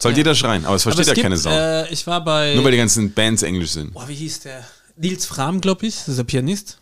Soll 0.00 0.12
Ja. 0.12 0.18
jeder 0.18 0.34
schreien, 0.34 0.64
aber 0.64 0.76
es 0.76 0.82
versteht 0.84 1.08
Aber 1.08 1.16
ja 1.16 1.20
es 1.20 1.22
keine 1.22 1.34
gibt, 1.34 1.42
Sau. 1.44 1.50
Äh, 1.50 1.92
ich 1.92 2.06
war 2.06 2.22
bei. 2.24 2.54
Nur 2.54 2.64
weil 2.64 2.70
die 2.72 2.78
ganzen 2.78 3.12
Bands 3.12 3.42
englisch 3.42 3.72
sind. 3.72 3.92
Boah, 3.94 4.08
wie 4.08 4.14
hieß 4.14 4.40
der? 4.40 4.64
Nils 4.96 5.26
Fram, 5.26 5.60
glaube 5.60 5.86
ich. 5.86 5.96
Das 5.96 6.08
ist 6.08 6.16
der 6.18 6.24
Pianist. 6.24 6.78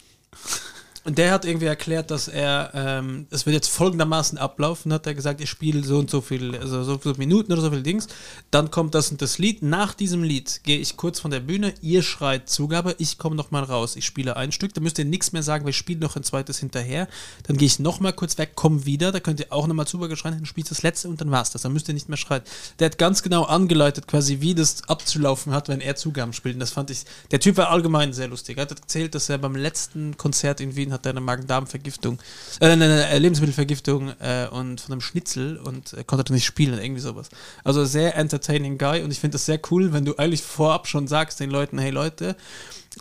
Und 1.06 1.18
der 1.18 1.30
hat 1.30 1.44
irgendwie 1.44 1.66
erklärt, 1.66 2.10
dass 2.10 2.26
er, 2.26 2.72
ähm, 2.74 3.28
es 3.30 3.46
wird 3.46 3.54
jetzt 3.54 3.68
folgendermaßen 3.68 4.38
ablaufen, 4.38 4.92
hat 4.92 5.06
er 5.06 5.14
gesagt, 5.14 5.40
ich 5.40 5.48
spiele 5.48 5.84
so 5.84 6.00
und 6.00 6.10
so 6.10 6.20
viel, 6.20 6.56
also 6.56 6.82
so 6.82 6.98
viele 6.98 7.14
Minuten 7.14 7.52
oder 7.52 7.62
so 7.62 7.70
viel 7.70 7.84
Dings. 7.84 8.08
Dann 8.50 8.72
kommt 8.72 8.92
das 8.96 9.12
und 9.12 9.22
das 9.22 9.38
Lied. 9.38 9.62
Nach 9.62 9.94
diesem 9.94 10.24
Lied 10.24 10.62
gehe 10.64 10.78
ich 10.78 10.96
kurz 10.96 11.20
von 11.20 11.30
der 11.30 11.38
Bühne, 11.38 11.74
ihr 11.80 12.02
schreit 12.02 12.50
Zugabe, 12.50 12.96
ich 12.98 13.18
komme 13.18 13.36
nochmal 13.36 13.62
raus. 13.62 13.94
Ich 13.94 14.04
spiele 14.04 14.36
ein 14.36 14.50
Stück, 14.50 14.74
da 14.74 14.80
müsst 14.80 14.98
ihr 14.98 15.04
nichts 15.04 15.30
mehr 15.30 15.44
sagen, 15.44 15.62
weil 15.62 15.70
ich 15.70 15.76
spiele 15.76 16.00
noch 16.00 16.16
ein 16.16 16.24
zweites 16.24 16.58
hinterher. 16.58 17.06
Dann 17.44 17.56
gehe 17.56 17.66
ich 17.66 17.78
nochmal 17.78 18.12
kurz 18.12 18.36
weg, 18.36 18.56
komme 18.56 18.84
wieder, 18.84 19.12
da 19.12 19.20
könnt 19.20 19.38
ihr 19.38 19.52
auch 19.52 19.68
nochmal 19.68 19.86
Zugabe 19.86 20.16
schreien, 20.16 20.34
dann 20.34 20.44
spielt 20.44 20.68
das 20.72 20.82
letzte 20.82 21.08
und 21.08 21.20
dann 21.20 21.30
war's 21.30 21.52
das. 21.52 21.62
Dann 21.62 21.72
müsst 21.72 21.86
ihr 21.86 21.94
nicht 21.94 22.08
mehr 22.08 22.18
schreien. 22.18 22.42
Der 22.80 22.86
hat 22.86 22.98
ganz 22.98 23.22
genau 23.22 23.44
angeleitet, 23.44 24.08
quasi, 24.08 24.40
wie 24.40 24.56
das 24.56 24.88
abzulaufen 24.88 25.52
hat, 25.52 25.68
wenn 25.68 25.80
er 25.80 25.94
Zugaben 25.94 26.32
spielt. 26.32 26.56
Und 26.56 26.60
das 26.60 26.70
fand 26.70 26.90
ich, 26.90 27.04
der 27.30 27.38
Typ 27.38 27.58
war 27.58 27.70
allgemein 27.70 28.12
sehr 28.12 28.26
lustig. 28.26 28.58
Er 28.58 28.62
hat 28.62 28.72
erzählt, 28.72 29.14
dass 29.14 29.28
er 29.28 29.38
beim 29.38 29.54
letzten 29.54 30.16
Konzert 30.16 30.60
in 30.60 30.74
Wien 30.74 30.95
hat 30.96 31.06
er 31.06 31.10
eine 31.10 31.20
Magen-Darm-Vergiftung, 31.20 32.18
äh, 32.60 32.66
eine, 32.70 33.18
Lebensmittelvergiftung 33.18 34.10
äh, 34.20 34.48
und 34.48 34.80
von 34.80 34.92
einem 34.92 35.00
Schnitzel 35.00 35.56
und 35.58 35.92
äh, 35.92 36.04
konnte 36.04 36.32
nicht 36.32 36.44
spielen, 36.44 36.78
irgendwie 36.78 37.00
sowas. 37.00 37.28
Also 37.64 37.84
sehr 37.84 38.16
entertaining 38.16 38.78
Guy 38.78 39.02
und 39.02 39.10
ich 39.10 39.20
finde 39.20 39.34
das 39.34 39.46
sehr 39.46 39.60
cool, 39.70 39.92
wenn 39.92 40.04
du 40.04 40.16
eigentlich 40.16 40.42
vorab 40.42 40.88
schon 40.88 41.06
sagst 41.06 41.40
den 41.40 41.50
Leuten, 41.50 41.78
hey 41.78 41.90
Leute, 41.90 42.36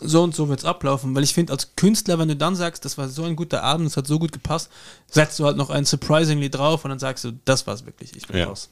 so 0.00 0.22
und 0.22 0.34
so 0.34 0.48
wird's 0.48 0.64
ablaufen, 0.64 1.14
weil 1.14 1.24
ich 1.24 1.32
finde 1.34 1.52
als 1.52 1.74
Künstler, 1.74 2.18
wenn 2.18 2.28
du 2.28 2.36
dann 2.36 2.54
sagst, 2.54 2.84
das 2.84 2.98
war 2.98 3.08
so 3.08 3.24
ein 3.24 3.34
guter 3.34 3.62
Abend, 3.62 3.86
es 3.86 3.96
hat 3.96 4.06
so 4.06 4.18
gut 4.18 4.32
gepasst, 4.32 4.70
setzt 5.10 5.38
du 5.38 5.44
halt 5.46 5.56
noch 5.56 5.70
ein 5.70 5.84
Surprisingly 5.84 6.50
drauf 6.50 6.84
und 6.84 6.90
dann 6.90 6.98
sagst 6.98 7.24
du, 7.24 7.32
das 7.44 7.66
war's 7.66 7.86
wirklich, 7.86 8.14
ich 8.14 8.26
bin 8.26 8.36
Ja. 8.38 8.46
raus. 8.46 8.68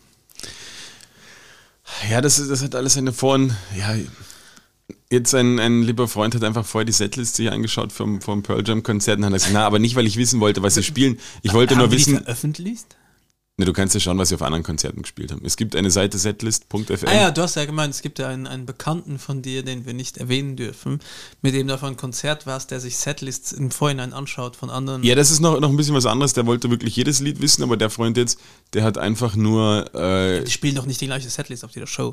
Ja, 2.11 2.21
das, 2.21 2.37
das 2.47 2.63
hat 2.63 2.75
alles 2.75 2.95
seine 2.95 3.13
Vor- 3.13 3.35
und 3.35 3.55
ja, 3.77 3.95
jetzt 5.11 5.35
ein, 5.35 5.59
ein 5.59 5.83
lieber 5.83 6.09
Freund 6.09 6.35
hat 6.35 6.45
einfach 6.45 6.65
vorher 6.67 6.85
die 6.85 6.93
Setliste 6.93 7.43
hier 7.43 7.53
angeschaut 7.53 7.93
vom, 7.93 8.21
vom 8.21 8.43
Pearl 8.43 8.63
Jam 8.67 8.83
Konzert 8.83 9.19
und 9.19 9.25
hat 9.27 9.33
gesagt, 9.33 9.53
na, 9.55 9.67
aber 9.67 9.79
nicht, 9.79 9.95
weil 9.97 10.07
ich 10.07 10.17
wissen 10.17 10.41
wollte, 10.41 10.63
was 10.63 10.75
sie 10.75 10.83
spielen. 10.83 11.19
Ich 11.43 11.53
wollte 11.53 11.75
nur 11.75 11.85
Haben 11.85 11.91
die 11.93 11.97
wissen, 11.99 12.17
veröffentlicht? 12.19 12.97
ne, 13.57 13.65
du 13.67 13.73
kannst 13.73 13.95
ja 13.95 14.01
schauen, 14.01 14.19
was 14.19 14.31
sie 14.31 14.35
auf 14.35 14.43
anderen 14.43 14.65
Konzerten 14.65 15.03
gespielt 15.03 15.31
haben. 15.31 15.41
Es 15.45 15.57
gibt 15.57 15.77
eine 15.77 15.91
Seite 15.91 16.19
setlist.fm. 16.19 17.09
Ah 17.09 17.15
ja, 17.15 17.31
du 17.31 17.41
hast 17.43 17.55
ja 17.55 17.65
gemeint, 17.65 17.95
es 17.95 18.03
gibt 18.03 18.19
ja 18.19 18.29
einen, 18.29 18.47
einen 18.49 18.67
Bekannten 18.67 19.19
von 19.21 19.43
dir, 19.43 19.63
den 19.63 19.87
wir 19.87 19.95
nicht 19.95 20.17
erwähnen 20.19 20.57
dürfen, 20.57 20.99
mit 21.41 21.55
dem 21.55 21.69
du 21.69 21.75
auf 21.75 21.85
einem 21.85 21.97
Konzert 21.97 22.47
warst, 22.47 22.71
der 22.73 22.81
sich 22.81 22.97
Setlists 22.97 23.53
im 23.53 23.71
Vorhinein 23.71 24.13
anschaut 24.13 24.57
von 24.57 24.71
anderen. 24.71 25.03
Ja, 25.05 25.15
das 25.15 25.31
ist 25.31 25.41
noch, 25.41 25.61
noch 25.61 25.71
ein 25.71 25.77
bisschen 25.77 25.95
was 25.95 26.05
anderes. 26.07 26.33
Der 26.33 26.47
wollte 26.47 26.69
wirklich 26.69 26.97
jedes 26.97 27.21
Lied 27.21 27.41
wissen, 27.41 27.63
aber 27.63 27.77
der 27.77 27.91
Freund 27.91 28.17
jetzt, 28.17 28.41
der 28.73 28.83
hat 28.83 28.99
einfach 28.99 29.37
nur. 29.37 29.95
Äh, 29.95 30.43
Die 30.45 30.51
spielen 30.51 30.75
doch 30.75 30.87
nicht 30.87 31.01
die 31.01 31.07
gleiche 31.07 31.31
Setlist 31.31 31.65
auf 31.65 31.71
jeder 31.71 31.87
Show. 31.87 32.13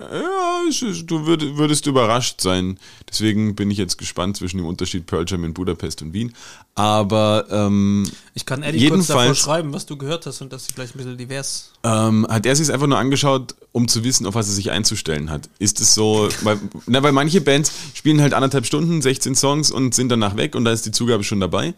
Ja, 0.00 0.62
du 1.04 1.26
würd, 1.26 1.56
würdest 1.56 1.86
überrascht 1.86 2.40
sein. 2.40 2.78
Deswegen 3.08 3.56
bin 3.56 3.70
ich 3.70 3.78
jetzt 3.78 3.98
gespannt 3.98 4.36
zwischen 4.36 4.58
dem 4.58 4.66
Unterschied 4.66 5.06
Pearl 5.06 5.24
Jam 5.26 5.44
in 5.44 5.54
Budapest 5.54 6.02
und 6.02 6.12
Wien. 6.12 6.32
Aber 6.76 7.46
ähm, 7.50 8.08
Ich 8.34 8.46
kann 8.46 8.62
Eddie 8.62 8.88
kurz 8.88 9.08
davor 9.08 9.34
schreiben, 9.34 9.72
was 9.72 9.86
du 9.86 9.96
gehört 9.96 10.24
hast 10.26 10.40
und 10.40 10.52
dass 10.52 10.66
sie 10.66 10.72
vielleicht 10.72 10.94
ein 10.94 10.98
bisschen 10.98 11.18
divers. 11.18 11.72
ähm, 11.82 12.26
hat 12.28 12.46
er 12.46 12.54
sich 12.54 12.72
einfach 12.72 12.86
nur 12.86 12.98
angeschaut, 12.98 13.56
um 13.72 13.88
zu 13.88 14.04
wissen, 14.04 14.26
auf 14.26 14.34
was 14.36 14.46
er 14.48 14.54
sich 14.54 14.70
einzustellen 14.70 15.30
hat. 15.30 15.48
Ist 15.58 15.80
es 15.80 15.94
so, 15.94 16.28
weil, 16.42 16.60
na, 16.86 17.02
weil 17.02 17.12
manche 17.12 17.40
Bands 17.40 17.72
spielen 17.94 18.20
halt 18.20 18.34
anderthalb 18.34 18.66
Stunden, 18.66 19.02
16 19.02 19.34
Songs 19.34 19.70
und 19.72 19.94
sind 19.94 20.10
danach 20.10 20.36
weg 20.36 20.54
und 20.54 20.64
da 20.64 20.70
ist 20.70 20.86
die 20.86 20.92
Zugabe 20.92 21.24
schon 21.24 21.40
dabei. 21.40 21.74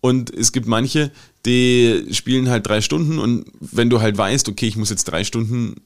Und 0.00 0.32
es 0.32 0.52
gibt 0.52 0.68
manche, 0.68 1.10
die 1.46 2.06
spielen 2.12 2.50
halt 2.50 2.68
drei 2.68 2.82
Stunden 2.82 3.18
und 3.18 3.46
wenn 3.60 3.90
du 3.90 4.00
halt 4.00 4.16
weißt, 4.16 4.48
okay, 4.48 4.66
ich 4.68 4.76
muss 4.76 4.90
jetzt 4.90 5.04
drei 5.04 5.24
Stunden, 5.24 5.76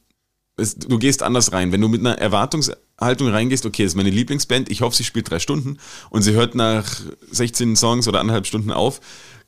es, 0.58 0.76
du 0.76 0.98
gehst 0.98 1.22
anders 1.22 1.52
rein. 1.52 1.72
Wenn 1.72 1.80
du 1.80 1.88
mit 1.88 2.00
einer 2.00 2.18
Erwartungshaltung 2.18 3.28
reingehst, 3.28 3.64
okay, 3.64 3.84
das 3.84 3.92
ist 3.92 3.96
meine 3.96 4.10
Lieblingsband, 4.10 4.70
ich 4.70 4.82
hoffe, 4.82 4.96
sie 4.96 5.04
spielt 5.04 5.30
drei 5.30 5.38
Stunden 5.38 5.78
und 6.10 6.22
sie 6.22 6.32
hört 6.32 6.54
nach 6.54 7.00
16 7.30 7.76
Songs 7.76 8.08
oder 8.08 8.20
anderthalb 8.20 8.46
Stunden 8.46 8.72
auf, 8.72 9.00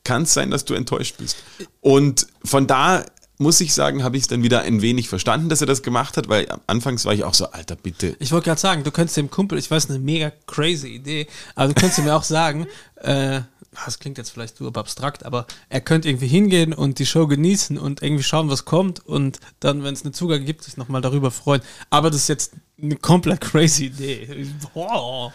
kann 0.04 0.22
es 0.22 0.32
sein, 0.32 0.50
dass 0.50 0.64
du 0.64 0.74
enttäuscht 0.74 1.16
bist. 1.18 1.36
Und 1.80 2.26
von 2.44 2.66
da 2.66 3.04
muss 3.38 3.61
ich 3.61 3.72
sagen, 3.72 4.04
habe 4.04 4.18
ich 4.18 4.24
es 4.24 4.28
dann 4.28 4.42
wieder 4.42 4.61
ein 4.62 4.82
wenig 4.82 5.08
verstanden, 5.08 5.48
dass 5.48 5.62
er 5.62 5.66
das 5.66 5.82
gemacht 5.82 6.18
hat, 6.18 6.28
weil 6.28 6.46
anfangs 6.66 7.06
war 7.06 7.14
ich 7.14 7.24
auch 7.24 7.32
so, 7.32 7.50
Alter, 7.50 7.74
bitte. 7.74 8.14
Ich 8.18 8.32
wollte 8.32 8.46
gerade 8.46 8.61
sagen, 8.61 8.84
du 8.84 8.90
könntest 8.90 9.16
dem 9.16 9.30
Kumpel, 9.30 9.58
ich 9.58 9.70
weiß, 9.70 9.88
eine 9.88 9.98
mega 9.98 10.30
crazy 10.46 10.88
Idee, 10.88 11.26
aber 11.54 11.68
du 11.68 11.74
könntest 11.74 11.98
ihm 11.98 12.06
ja 12.06 12.16
auch 12.16 12.22
sagen, 12.22 12.66
äh, 12.96 13.40
das 13.72 13.98
klingt 13.98 14.18
jetzt 14.18 14.30
vielleicht 14.30 14.56
super 14.56 14.80
abstrakt, 14.80 15.24
aber 15.24 15.46
er 15.68 15.80
könnte 15.80 16.08
irgendwie 16.08 16.26
hingehen 16.26 16.72
und 16.72 16.98
die 16.98 17.06
Show 17.06 17.26
genießen 17.26 17.78
und 17.78 18.02
irgendwie 18.02 18.24
schauen, 18.24 18.50
was 18.50 18.64
kommt 18.64 19.04
und 19.06 19.38
dann, 19.60 19.84
wenn 19.84 19.94
es 19.94 20.02
eine 20.02 20.12
Zugang 20.12 20.44
gibt, 20.44 20.64
sich 20.64 20.76
nochmal 20.76 21.00
darüber 21.00 21.30
freuen. 21.30 21.62
Aber 21.88 22.10
das 22.10 22.22
ist 22.22 22.28
jetzt 22.28 22.52
eine 22.80 22.96
komplett 22.96 23.40
crazy 23.40 23.86
Idee. 23.86 24.48
Boah. 24.74 25.32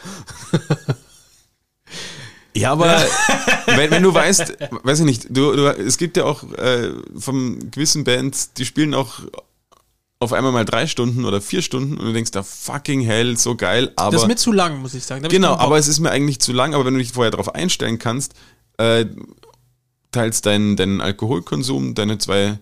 Ja, 2.53 2.71
aber 2.71 3.05
wenn, 3.65 3.91
wenn 3.91 4.03
du 4.03 4.13
weißt, 4.13 4.57
weiß 4.83 4.99
ich 4.99 5.05
nicht, 5.05 5.25
du, 5.29 5.55
du, 5.55 5.67
es 5.67 5.97
gibt 5.97 6.17
ja 6.17 6.23
auch 6.25 6.43
äh, 6.53 6.91
von 7.17 7.71
gewissen 7.71 8.03
Bands, 8.03 8.53
die 8.53 8.65
spielen 8.65 8.93
auch 8.93 9.19
auf 10.25 10.33
einmal 10.33 10.51
mal 10.51 10.65
drei 10.65 10.87
Stunden 10.87 11.23
oder 11.25 11.39
vier 11.39 11.61
Stunden 11.61 11.97
und 11.97 12.05
du 12.05 12.13
denkst 12.13 12.31
da 12.31 12.43
fucking 12.43 13.01
hell, 13.01 13.37
so 13.37 13.55
geil, 13.55 13.91
aber. 13.95 14.11
Das 14.11 14.23
ist 14.23 14.27
mir 14.27 14.35
zu 14.35 14.51
lang, 14.51 14.81
muss 14.81 14.93
ich 14.93 15.05
sagen. 15.05 15.21
Da 15.21 15.27
ich 15.27 15.33
genau, 15.33 15.53
Bock. 15.53 15.61
aber 15.61 15.77
es 15.77 15.87
ist 15.87 15.99
mir 15.99 16.11
eigentlich 16.11 16.39
zu 16.39 16.51
lang, 16.51 16.73
aber 16.73 16.85
wenn 16.85 16.93
du 16.93 16.99
dich 16.99 17.13
vorher 17.13 17.31
darauf 17.31 17.55
einstellen 17.55 17.97
kannst, 17.99 18.33
äh, 18.77 19.05
teilst 20.11 20.45
deinen, 20.45 20.75
deinen 20.75 21.01
Alkoholkonsum, 21.01 21.95
deine 21.95 22.17
zwei, 22.17 22.59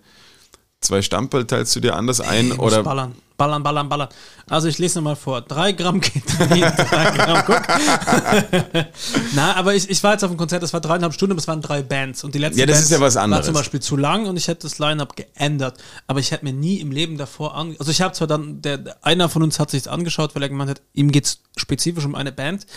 zwei 0.83 1.01
Stamperl 1.01 1.45
teilst 1.45 1.75
du 1.75 1.79
dir 1.79 1.95
anders 1.95 2.21
ein 2.21 2.47
Ich 2.51 2.59
oder 2.59 2.83
ballern. 2.83 3.15
Ballern, 3.35 3.63
ballern, 3.63 3.89
ballern. 3.89 4.09
Also 4.47 4.67
ich 4.67 4.77
lese 4.77 4.99
nochmal 4.99 5.15
vor. 5.15 5.41
Drei 5.41 5.71
Gramm 5.71 5.99
Ketamin, 5.99 6.61
drei 6.77 7.11
Gramm 7.17 7.43
Guck. 7.47 7.61
Na, 9.33 9.55
aber 9.55 9.73
ich, 9.73 9.89
ich 9.89 10.03
war 10.03 10.11
jetzt 10.13 10.23
auf 10.23 10.29
dem 10.29 10.37
Konzert, 10.37 10.61
das 10.61 10.71
war 10.71 10.81
dreieinhalb 10.81 11.13
Stunden, 11.13 11.31
aber 11.31 11.39
es 11.39 11.47
waren 11.47 11.59
drei 11.61 11.81
Bands. 11.81 12.23
Und 12.23 12.35
die 12.35 12.39
letzte 12.39 12.59
Ja, 12.59 12.67
das 12.67 12.75
Band 12.75 12.85
ist 12.85 12.91
ja 12.91 13.01
was 13.01 13.15
war 13.15 13.23
anderes. 13.23 13.45
zum 13.47 13.55
Beispiel 13.55 13.79
zu 13.79 13.97
lang 13.97 14.27
und 14.27 14.37
ich 14.37 14.47
hätte 14.47 14.61
das 14.61 14.77
Line-Up 14.77 15.15
geändert. 15.15 15.77
Aber 16.05 16.19
ich 16.19 16.29
hätte 16.31 16.45
mir 16.45 16.53
nie 16.53 16.79
im 16.79 16.91
Leben 16.91 17.17
davor 17.17 17.55
an... 17.55 17.75
Also 17.79 17.89
ich 17.91 18.01
habe 18.01 18.13
zwar 18.13 18.27
dann... 18.27 18.61
Der, 18.61 18.79
einer 19.01 19.27
von 19.29 19.41
uns 19.41 19.59
hat 19.59 19.71
sich 19.71 19.89
angeschaut, 19.89 20.35
weil 20.35 20.43
er 20.43 20.49
gemeint 20.49 20.69
hat, 20.69 20.81
ihm 20.93 21.11
geht 21.11 21.25
es 21.25 21.39
spezifisch 21.57 22.05
um 22.05 22.13
eine 22.13 22.31
Band. 22.31 22.67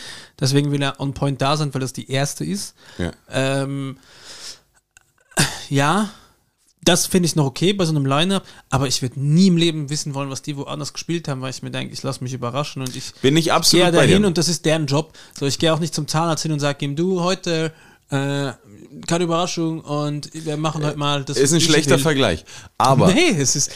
Deswegen 0.41 0.71
will 0.73 0.83
er 0.83 0.99
on 1.01 1.13
point 1.13 1.41
da 1.43 1.59
sein, 1.59 1.73
weil 1.75 1.83
das 1.83 1.93
die 1.93 2.11
erste 2.11 2.45
ist. 2.45 2.75
ja. 2.97 3.13
Ähm, 3.31 3.99
ja, 5.69 6.09
das 6.87 7.07
finde 7.07 7.27
ich 7.27 7.37
noch 7.37 7.47
okay 7.47 7.73
bei 7.73 7.85
so 7.85 7.91
einem 7.91 8.07
Line-Up, 8.07 8.45
aber 8.71 8.87
ich 8.87 9.03
würde 9.03 9.21
nie 9.21 9.49
im 9.49 9.57
Leben 9.57 9.91
wissen 9.91 10.15
wollen, 10.15 10.31
was 10.31 10.43
die 10.43 10.57
woanders 10.57 10.93
gespielt 10.93 11.29
haben, 11.29 11.41
weil 11.43 11.51
ich 11.51 11.63
mir 11.63 11.71
denke, 11.71 11.93
ich 11.93 12.03
lasse 12.03 12.23
mich 12.23 12.33
überraschen 12.33 12.81
und 12.83 12.95
ich 12.95 13.13
bin 13.23 13.37
ich 13.37 13.47
gehe 13.47 13.55
absolut 13.55 13.87
da 13.89 13.91
bei 13.91 14.07
hin 14.07 14.23
dir. 14.23 14.29
und 14.29 14.39
das 14.39 14.49
ist 14.49 14.65
deren 14.65 14.87
Job. 14.87 15.13
So, 15.39 15.47
ich 15.47 15.59
gehe 15.59 15.75
auch 15.75 15.81
nicht 15.81 15.95
zum 15.95 16.07
Zahnarzt 16.07 16.43
hin 16.43 16.53
und 16.53 16.61
sage 16.61 16.85
ihm, 16.85 16.95
du, 16.95 17.21
heute 17.23 17.73
äh, 18.11 18.53
keine 19.07 19.25
Überraschung 19.25 19.81
und 19.81 20.31
wir 20.33 20.57
machen 20.57 20.85
heute 20.85 20.97
mal 20.97 21.25
das. 21.25 21.37
ist 21.37 21.53
ein 21.53 21.61
schlechter 21.61 21.97
will. 21.97 21.99
Vergleich. 21.99 22.45
Aber 22.79 23.09
Nee, 23.15 23.31
es 23.37 23.57
ist. 23.57 23.73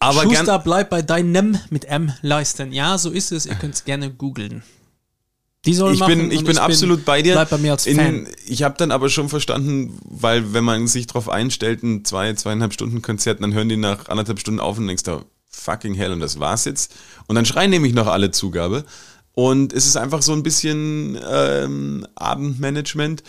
Aber 0.00 0.22
Schuster 0.22 0.58
bleibt 0.58 0.90
bei 0.90 1.02
deinem 1.02 1.58
mit 1.70 1.84
M 1.84 2.12
leisten. 2.22 2.72
Ja, 2.72 2.98
so 2.98 3.10
ist 3.10 3.32
es. 3.32 3.46
Ihr 3.46 3.54
könnt 3.60 3.74
es 3.74 3.84
gerne 3.84 4.10
googeln. 4.10 4.62
Die 5.68 5.74
sollen 5.74 5.94
ich 5.94 6.00
machen 6.00 6.16
bin, 6.16 6.30
ich 6.30 6.38
und 6.38 6.44
bin 6.46 6.58
absolut 6.58 7.04
bei 7.04 7.20
dir. 7.20 7.34
Bleib 7.34 7.50
bei 7.50 7.58
mir 7.58 7.72
als 7.72 7.84
Fan. 7.84 7.98
In, 7.98 8.28
ich 8.46 8.62
habe 8.62 8.74
dann 8.78 8.90
aber 8.90 9.10
schon 9.10 9.28
verstanden, 9.28 9.98
weil 10.04 10.54
wenn 10.54 10.64
man 10.64 10.86
sich 10.86 11.06
darauf 11.06 11.28
einstellt, 11.28 11.82
ein 11.82 12.06
zwei, 12.06 12.32
zweieinhalb 12.32 12.72
Stunden 12.72 13.02
Konzert, 13.02 13.42
dann 13.42 13.52
hören 13.52 13.68
die 13.68 13.76
nach 13.76 14.08
anderthalb 14.08 14.40
Stunden 14.40 14.60
auf 14.60 14.78
und 14.78 14.86
denkst 14.86 15.02
da, 15.02 15.22
fucking 15.50 15.94
hell, 15.94 16.12
und 16.12 16.20
das 16.20 16.40
war's 16.40 16.64
jetzt. 16.64 16.94
Und 17.26 17.36
dann 17.36 17.44
schreien 17.44 17.70
nämlich 17.70 17.92
noch 17.92 18.06
alle 18.06 18.30
Zugabe. 18.30 18.86
Und 19.34 19.74
es 19.74 19.86
ist 19.86 19.96
einfach 19.96 20.22
so 20.22 20.32
ein 20.32 20.42
bisschen 20.42 21.18
ähm, 21.30 22.06
Abendmanagement. 22.14 23.22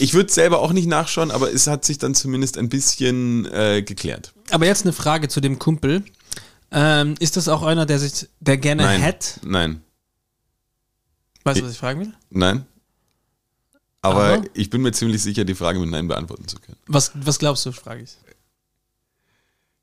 Ich 0.00 0.12
würde 0.14 0.32
selber 0.32 0.58
auch 0.58 0.72
nicht 0.72 0.88
nachschauen, 0.88 1.30
aber 1.30 1.52
es 1.52 1.68
hat 1.68 1.84
sich 1.84 1.98
dann 1.98 2.14
zumindest 2.14 2.58
ein 2.58 2.68
bisschen 2.68 3.46
äh, 3.46 3.82
geklärt. 3.82 4.34
Aber 4.50 4.66
jetzt 4.66 4.82
eine 4.82 4.92
Frage 4.92 5.28
zu 5.28 5.40
dem 5.40 5.58
Kumpel. 5.58 6.02
Ähm, 6.70 7.14
ist 7.20 7.36
das 7.36 7.48
auch 7.48 7.62
einer, 7.62 7.86
der 7.86 7.98
sich, 7.98 8.28
der 8.40 8.58
gerne 8.58 8.82
Nein, 8.82 9.00
hätte? 9.00 9.40
nein, 9.42 9.80
Weißt 11.48 11.60
du, 11.60 11.64
was 11.64 11.72
ich 11.72 11.78
fragen 11.78 12.00
will? 12.00 12.12
nein. 12.30 12.64
Aber, 14.00 14.24
Aber? 14.34 14.44
ich 14.54 14.70
bin 14.70 14.82
mir 14.82 14.92
ziemlich 14.92 15.20
sicher, 15.20 15.44
die 15.44 15.56
Frage 15.56 15.80
mit 15.80 15.90
Nein 15.90 16.06
beantworten 16.06 16.46
zu 16.46 16.58
können. 16.60 16.78
Was, 16.86 17.10
was 17.14 17.38
glaubst 17.40 17.66
du, 17.66 17.72
frage 17.72 18.02
ich. 18.02 18.16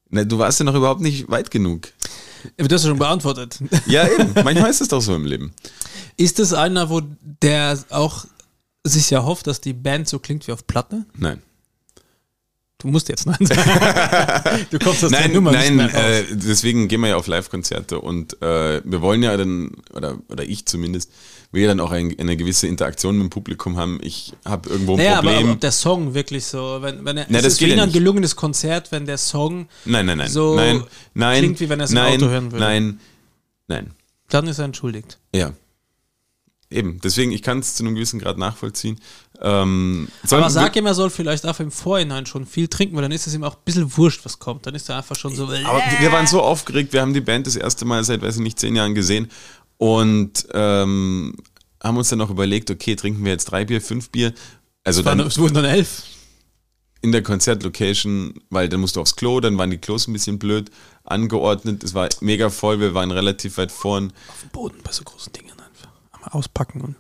Na, 0.09 0.23
du 0.23 0.37
warst 0.37 0.57
ja 0.59 0.63
noch 0.65 0.73
überhaupt 0.75 1.01
nicht 1.01 1.29
weit 1.29 1.51
genug. 1.51 1.89
Aber 2.57 2.67
Du 2.69 2.75
hast 2.75 2.83
ja 2.83 2.89
schon 2.89 2.99
beantwortet. 2.99 3.59
Ja, 3.87 4.07
eben. 4.07 4.33
Manchmal 4.43 4.69
ist 4.69 4.79
es 4.79 4.87
doch 4.87 5.01
so 5.01 5.13
im 5.15 5.25
Leben. 5.25 5.53
Ist 6.15 6.39
das 6.39 6.53
einer, 6.53 6.89
wo 6.89 7.01
der 7.41 7.77
auch 7.89 8.25
sich 8.85 9.09
ja 9.09 9.23
hofft, 9.25 9.47
dass 9.47 9.59
die 9.59 9.73
Band 9.73 10.07
so 10.07 10.19
klingt 10.19 10.47
wie 10.47 10.53
auf 10.53 10.65
Platte? 10.65 11.05
Nein. 11.17 11.41
Du 12.85 12.91
musst 12.91 13.09
jetzt 13.09 13.25
nein 13.25 13.43
sagen. 13.43 14.67
du 14.69 14.77
kommst 14.77 15.03
aus 15.03 15.09
der 15.09 15.21
Nein, 15.21 15.33
Nummer 15.33 15.51
nein, 15.51 15.75
nicht 15.75 15.91
mehr 15.91 16.03
raus. 16.03 16.31
äh, 16.31 16.35
deswegen 16.35 16.87
gehen 16.87 17.01
wir 17.01 17.07
ja 17.09 17.15
auf 17.15 17.25
Live-Konzerte 17.25 17.99
und 17.99 18.39
äh, 18.43 18.79
wir 18.85 19.01
wollen 19.01 19.23
ja 19.23 19.35
dann, 19.35 19.71
oder, 19.95 20.19
oder 20.29 20.43
ich 20.43 20.67
zumindest, 20.67 21.09
will 21.51 21.63
ja 21.63 21.69
dann 21.69 21.79
auch 21.79 21.89
ein, 21.89 22.15
eine 22.19 22.37
gewisse 22.37 22.67
Interaktion 22.67 23.15
mit 23.17 23.23
dem 23.23 23.29
Publikum 23.31 23.77
haben. 23.77 23.97
Ich 24.03 24.33
habe 24.45 24.69
irgendwo 24.69 24.93
ein 24.93 24.97
Naja, 24.99 25.13
aber, 25.17 25.29
Problem. 25.29 25.43
aber 25.45 25.53
ob 25.53 25.61
der 25.61 25.71
Song 25.71 26.13
wirklich 26.13 26.45
so, 26.45 26.77
wenn, 26.81 27.03
wenn 27.05 27.17
er, 27.17 27.25
Na, 27.27 27.39
ist 27.39 27.59
ihn 27.59 27.75
ja 27.75 27.83
ein 27.83 27.91
gelungenes 27.91 28.35
Konzert, 28.35 28.91
wenn 28.91 29.07
der 29.07 29.17
Song, 29.17 29.67
nein, 29.85 30.05
nein, 30.05 30.19
nein. 30.19 30.29
so 30.29 30.55
nein, 30.55 30.83
nein. 31.15 31.39
klingt, 31.39 31.59
wie 31.61 31.69
wenn 31.69 31.79
er 31.79 31.85
es 31.85 31.89
im 31.91 31.95
nein, 31.95 32.21
Auto 32.21 32.29
hören 32.29 32.51
würde. 32.51 32.63
Nein, 32.63 32.99
nein. 33.67 33.91
dann 34.29 34.45
ist 34.47 34.59
er 34.59 34.65
entschuldigt. 34.65 35.17
Ja. 35.33 35.53
Eben, 36.71 36.99
deswegen, 37.03 37.31
ich 37.31 37.43
kann 37.43 37.59
es 37.59 37.75
zu 37.75 37.83
einem 37.83 37.95
gewissen 37.95 38.19
Grad 38.19 38.37
nachvollziehen. 38.37 38.99
Ähm, 39.41 40.07
Aber 40.29 40.49
sag 40.49 40.75
ihm, 40.75 40.85
er 40.85 40.93
soll 40.93 41.09
vielleicht 41.09 41.45
auch 41.45 41.59
im 41.59 41.71
Vorhinein 41.71 42.25
schon 42.25 42.45
viel 42.45 42.67
trinken, 42.67 42.95
weil 42.95 43.03
dann 43.03 43.11
ist 43.11 43.27
es 43.27 43.35
ihm 43.35 43.43
auch 43.43 43.55
ein 43.55 43.61
bisschen 43.63 43.95
wurscht, 43.97 44.25
was 44.25 44.39
kommt. 44.39 44.65
Dann 44.65 44.73
ist 44.73 44.89
er 44.89 44.97
einfach 44.97 45.15
schon 45.15 45.35
so. 45.35 45.43
Aber 45.45 45.83
wir 45.99 46.11
waren 46.11 46.25
so 46.25 46.41
aufgeregt, 46.41 46.91
wir 46.93 47.01
haben 47.01 47.13
die 47.13 47.21
Band 47.21 47.45
das 47.45 47.55
erste 47.55 47.85
Mal 47.85 48.03
seit, 48.03 48.21
weiß 48.21 48.37
ich 48.37 48.41
nicht, 48.41 48.59
zehn 48.59 48.75
Jahren 48.75 48.95
gesehen 48.95 49.29
und 49.77 50.47
ähm, 50.53 51.35
haben 51.83 51.97
uns 51.97 52.09
dann 52.09 52.19
noch 52.19 52.29
überlegt, 52.29 52.71
okay, 52.71 52.95
trinken 52.95 53.23
wir 53.23 53.31
jetzt 53.31 53.45
drei 53.45 53.65
Bier, 53.65 53.81
fünf 53.81 54.09
Bier. 54.09 54.33
Also 54.83 55.01
dann 55.01 55.19
es 55.19 55.37
wurden 55.37 55.53
dann 55.53 55.65
elf. 55.65 56.03
in 57.01 57.11
der 57.11 57.21
Konzertlocation, 57.21 58.35
weil 58.49 58.69
dann 58.69 58.79
musst 58.79 58.95
du 58.95 59.01
aufs 59.01 59.15
Klo, 59.15 59.39
dann 59.39 59.57
waren 59.57 59.69
die 59.69 59.77
Klos 59.77 60.07
ein 60.07 60.13
bisschen 60.13 60.39
blöd 60.39 60.71
angeordnet. 61.03 61.83
Es 61.83 61.93
war 61.93 62.09
mega 62.21 62.49
voll, 62.49 62.79
wir 62.79 62.93
waren 62.93 63.11
relativ 63.11 63.57
weit 63.57 63.71
vorn. 63.71 64.13
Auf 64.29 64.41
dem 64.41 64.49
Boden 64.49 64.79
bei 64.83 64.91
so 64.91 65.03
großen 65.03 65.33
Dingen 65.33 65.54
auspacken 66.31 66.81
und. 66.81 66.95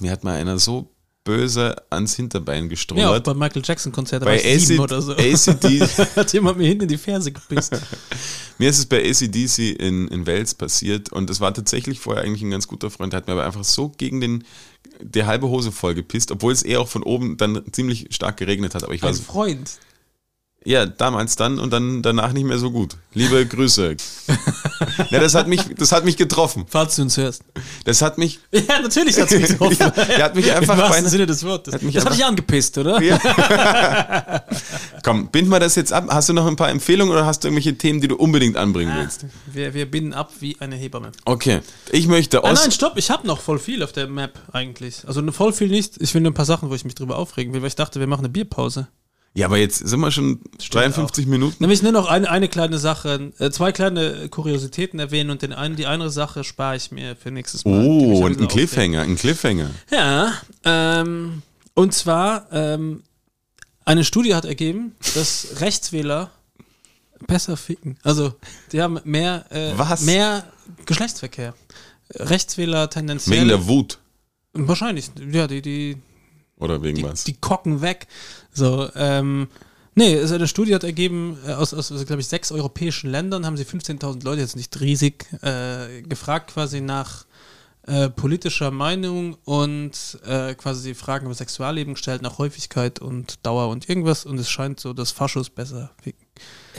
Mir 0.00 0.12
hat 0.12 0.22
mal 0.24 0.36
einer 0.36 0.58
so 0.58 0.90
böse 1.24 1.76
ans 1.90 2.14
Hinterbein 2.14 2.62
Ja, 2.62 2.66
auch 2.66 2.70
gestrullert. 2.70 3.24
beim 3.24 3.38
Michael 3.38 3.62
Jackson 3.62 3.92
Konzert 3.92 4.24
bei 4.24 4.42
war 4.42 4.76
AC, 4.76 4.80
oder 4.80 5.02
so. 5.02 5.12
ACD, 5.12 5.80
Hat 6.16 6.32
jemand 6.32 6.56
mir 6.56 6.66
hinten 6.68 6.84
in 6.84 6.88
die 6.88 6.96
Ferse 6.96 7.30
gepisst. 7.32 7.76
Mir 8.58 8.70
ist 8.70 8.78
es 8.78 8.86
bei 8.86 9.08
ACDC 9.08 9.78
in, 9.78 10.08
in 10.08 10.26
Wales 10.26 10.54
passiert 10.54 11.12
und 11.12 11.28
es 11.30 11.40
war 11.40 11.52
tatsächlich 11.54 12.00
vorher 12.00 12.24
eigentlich 12.24 12.42
ein 12.42 12.50
ganz 12.50 12.66
guter 12.66 12.90
Freund, 12.90 13.12
der 13.12 13.18
hat 13.18 13.26
mir 13.28 13.34
aber 13.34 13.44
einfach 13.44 13.62
so 13.62 13.90
gegen 13.90 14.20
den, 14.20 14.44
die 15.00 15.24
halbe 15.24 15.48
Hose 15.48 15.70
voll 15.70 15.94
gepisst, 15.94 16.32
obwohl 16.32 16.52
es 16.52 16.62
eher 16.62 16.80
auch 16.80 16.88
von 16.88 17.02
oben 17.04 17.36
dann 17.36 17.62
ziemlich 17.72 18.08
stark 18.10 18.36
geregnet 18.38 18.74
hat. 18.74 18.82
Aber 18.82 18.94
ich 18.94 19.02
war 19.02 19.10
Ein 19.10 19.14
so, 19.14 19.22
Freund. 19.22 19.70
Ja, 20.68 20.84
damals 20.84 21.36
dann 21.36 21.58
und 21.58 21.72
dann 21.72 22.02
danach 22.02 22.32
nicht 22.34 22.44
mehr 22.44 22.58
so 22.58 22.70
gut. 22.70 22.96
Liebe 23.14 23.46
Grüße. 23.48 23.96
ja, 25.10 25.18
das 25.18 25.34
hat 25.34 25.48
mich, 25.48 25.62
das 25.78 25.92
hat 25.92 26.04
mich 26.04 26.18
getroffen. 26.18 26.66
Falls 26.68 26.96
du 26.96 27.02
uns 27.02 27.16
hörst. 27.16 27.42
Das 27.84 28.02
hat 28.02 28.18
mich, 28.18 28.38
Ja, 28.52 28.80
natürlich 28.82 29.18
hat 29.18 29.32
es 29.32 29.40
mich 29.40 29.48
getroffen. 29.48 29.76
ja, 29.80 29.90
der 29.90 30.24
hat 30.24 30.34
mich 30.36 30.52
einfach 30.52 30.74
Im 30.74 30.80
wahrsten 30.80 31.08
Sinne 31.08 31.24
des 31.26 31.42
Wortes. 31.44 31.72
Hat 31.72 31.82
mich 31.82 31.94
das 31.94 32.04
hat 32.04 32.12
dich 32.14 32.24
angepisst, 32.24 32.76
oder? 32.76 33.00
komm, 35.02 35.28
bind 35.28 35.48
mal 35.48 35.58
das 35.58 35.74
jetzt 35.74 35.92
ab. 35.92 36.04
Hast 36.10 36.28
du 36.28 36.32
noch 36.34 36.46
ein 36.46 36.56
paar 36.56 36.68
Empfehlungen 36.68 37.12
oder 37.12 37.24
hast 37.24 37.44
du 37.44 37.48
irgendwelche 37.48 37.76
Themen, 37.78 38.00
die 38.00 38.08
du 38.08 38.16
unbedingt 38.16 38.56
anbringen 38.58 38.92
Ah, 38.92 39.00
willst? 39.00 39.24
wir, 39.46 39.72
wir 39.72 39.90
binden 39.90 40.12
ab 40.12 40.30
wie 40.40 40.56
eine 40.60 40.76
Hebamme. 40.76 41.12
Okay, 41.24 41.60
ich 41.92 42.06
möchte 42.08 42.44
Ah, 42.44 42.50
aus, 42.50 42.60
nein, 42.60 42.72
stopp, 42.72 42.96
ich 42.96 43.10
habe 43.10 43.26
noch 43.26 43.40
voll 43.40 43.58
viel 43.58 43.82
auf 43.82 43.92
der 43.92 44.06
Map 44.06 44.38
eigentlich. 44.52 45.06
Also 45.06 45.22
voll 45.32 45.52
viel 45.52 45.68
nicht. 45.68 45.94
Ich 46.00 46.12
will 46.14 46.20
nur 46.20 46.30
ein 46.30 46.34
paar 46.34 46.44
Sachen, 46.44 46.68
wo 46.70 46.74
ich 46.74 46.84
mich 46.84 46.94
drüber 46.94 47.16
aufregen 47.16 47.52
will, 47.54 47.62
weil 47.62 47.68
ich 47.68 47.76
dachte, 47.76 48.00
wir 48.00 48.06
machen 48.06 48.20
eine 48.20 48.28
Bierpause. 48.28 48.88
Ja, 49.38 49.46
aber 49.46 49.58
jetzt 49.58 49.78
sind 49.78 50.00
wir 50.00 50.10
schon 50.10 50.40
53 50.58 51.28
Minuten. 51.28 51.56
Nämlich 51.60 51.80
nur 51.80 51.92
noch 51.92 52.06
eine, 52.06 52.28
eine 52.28 52.48
kleine 52.48 52.78
Sache, 52.78 53.30
äh, 53.38 53.50
zwei 53.50 53.70
kleine 53.70 54.28
Kuriositäten 54.28 54.98
erwähnen 54.98 55.30
und 55.30 55.42
den 55.42 55.52
einen, 55.52 55.76
die 55.76 55.86
andere 55.86 56.10
Sache 56.10 56.42
spare 56.42 56.74
ich 56.74 56.90
mir 56.90 57.14
für 57.14 57.30
nächstes 57.30 57.64
Mal. 57.64 57.86
Oh, 57.86 58.26
ein 58.26 58.32
und 58.32 58.40
ein 58.40 58.48
Cliffhanger, 58.48 59.02
ein 59.02 59.14
Cliffhanger. 59.14 59.70
Ja, 59.92 60.32
ähm, 60.64 61.42
und 61.74 61.94
zwar, 61.94 62.48
ähm, 62.50 63.04
eine 63.84 64.02
Studie 64.02 64.34
hat 64.34 64.44
ergeben, 64.44 64.96
dass 65.14 65.60
Rechtswähler 65.60 66.32
besser 67.28 67.56
ficken. 67.56 67.96
Also, 68.02 68.34
die 68.72 68.82
haben 68.82 68.98
mehr, 69.04 69.44
äh, 69.52 69.72
mehr 70.04 70.46
Geschlechtsverkehr. 70.84 71.54
Rechtswähler 72.12 72.90
tendenziell. 72.90 73.38
Wegen 73.38 73.48
der 73.50 73.68
Wut. 73.68 73.98
Wahrscheinlich, 74.52 75.12
ja, 75.30 75.46
die, 75.46 75.62
die, 75.62 75.96
Oder 76.58 76.82
wegen 76.82 76.96
die, 76.96 77.04
was? 77.04 77.24
die 77.24 77.34
kocken 77.34 77.82
weg. 77.82 78.06
So, 78.52 78.88
ähm, 78.94 79.48
nee, 79.94 80.18
also 80.18 80.34
eine 80.34 80.48
Studie 80.48 80.74
hat 80.74 80.84
ergeben, 80.84 81.38
äh, 81.46 81.52
aus, 81.52 81.72
aus 81.72 81.92
also, 81.92 82.04
glaube 82.04 82.20
ich, 82.20 82.28
sechs 82.28 82.50
europäischen 82.52 83.10
Ländern 83.10 83.46
haben 83.46 83.56
sie 83.56 83.64
15.000 83.64 84.24
Leute, 84.24 84.40
jetzt 84.40 84.56
nicht 84.56 84.80
riesig, 84.80 85.26
äh, 85.42 86.02
gefragt 86.02 86.52
quasi 86.52 86.80
nach 86.80 87.26
äh, 87.86 88.10
politischer 88.10 88.70
Meinung 88.70 89.38
und 89.44 90.18
äh, 90.26 90.54
quasi 90.54 90.94
Fragen 90.94 91.26
über 91.26 91.34
Sexualleben 91.34 91.94
gestellt, 91.94 92.22
nach 92.22 92.38
Häufigkeit 92.38 92.98
und 92.98 93.46
Dauer 93.46 93.68
und 93.68 93.88
irgendwas 93.88 94.26
und 94.26 94.38
es 94.38 94.50
scheint 94.50 94.78
so, 94.78 94.92
dass 94.92 95.10
Faschos 95.10 95.48
besser 95.48 95.90
ficken. 96.02 96.26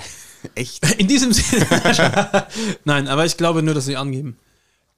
Echt? 0.55 0.99
In 0.99 1.07
diesem 1.07 1.33
Sinne. 1.33 1.65
Nein, 2.85 3.07
aber 3.07 3.25
ich 3.25 3.37
glaube 3.37 3.63
nur, 3.63 3.73
dass 3.73 3.85
sie 3.85 3.97
angeben. 3.97 4.37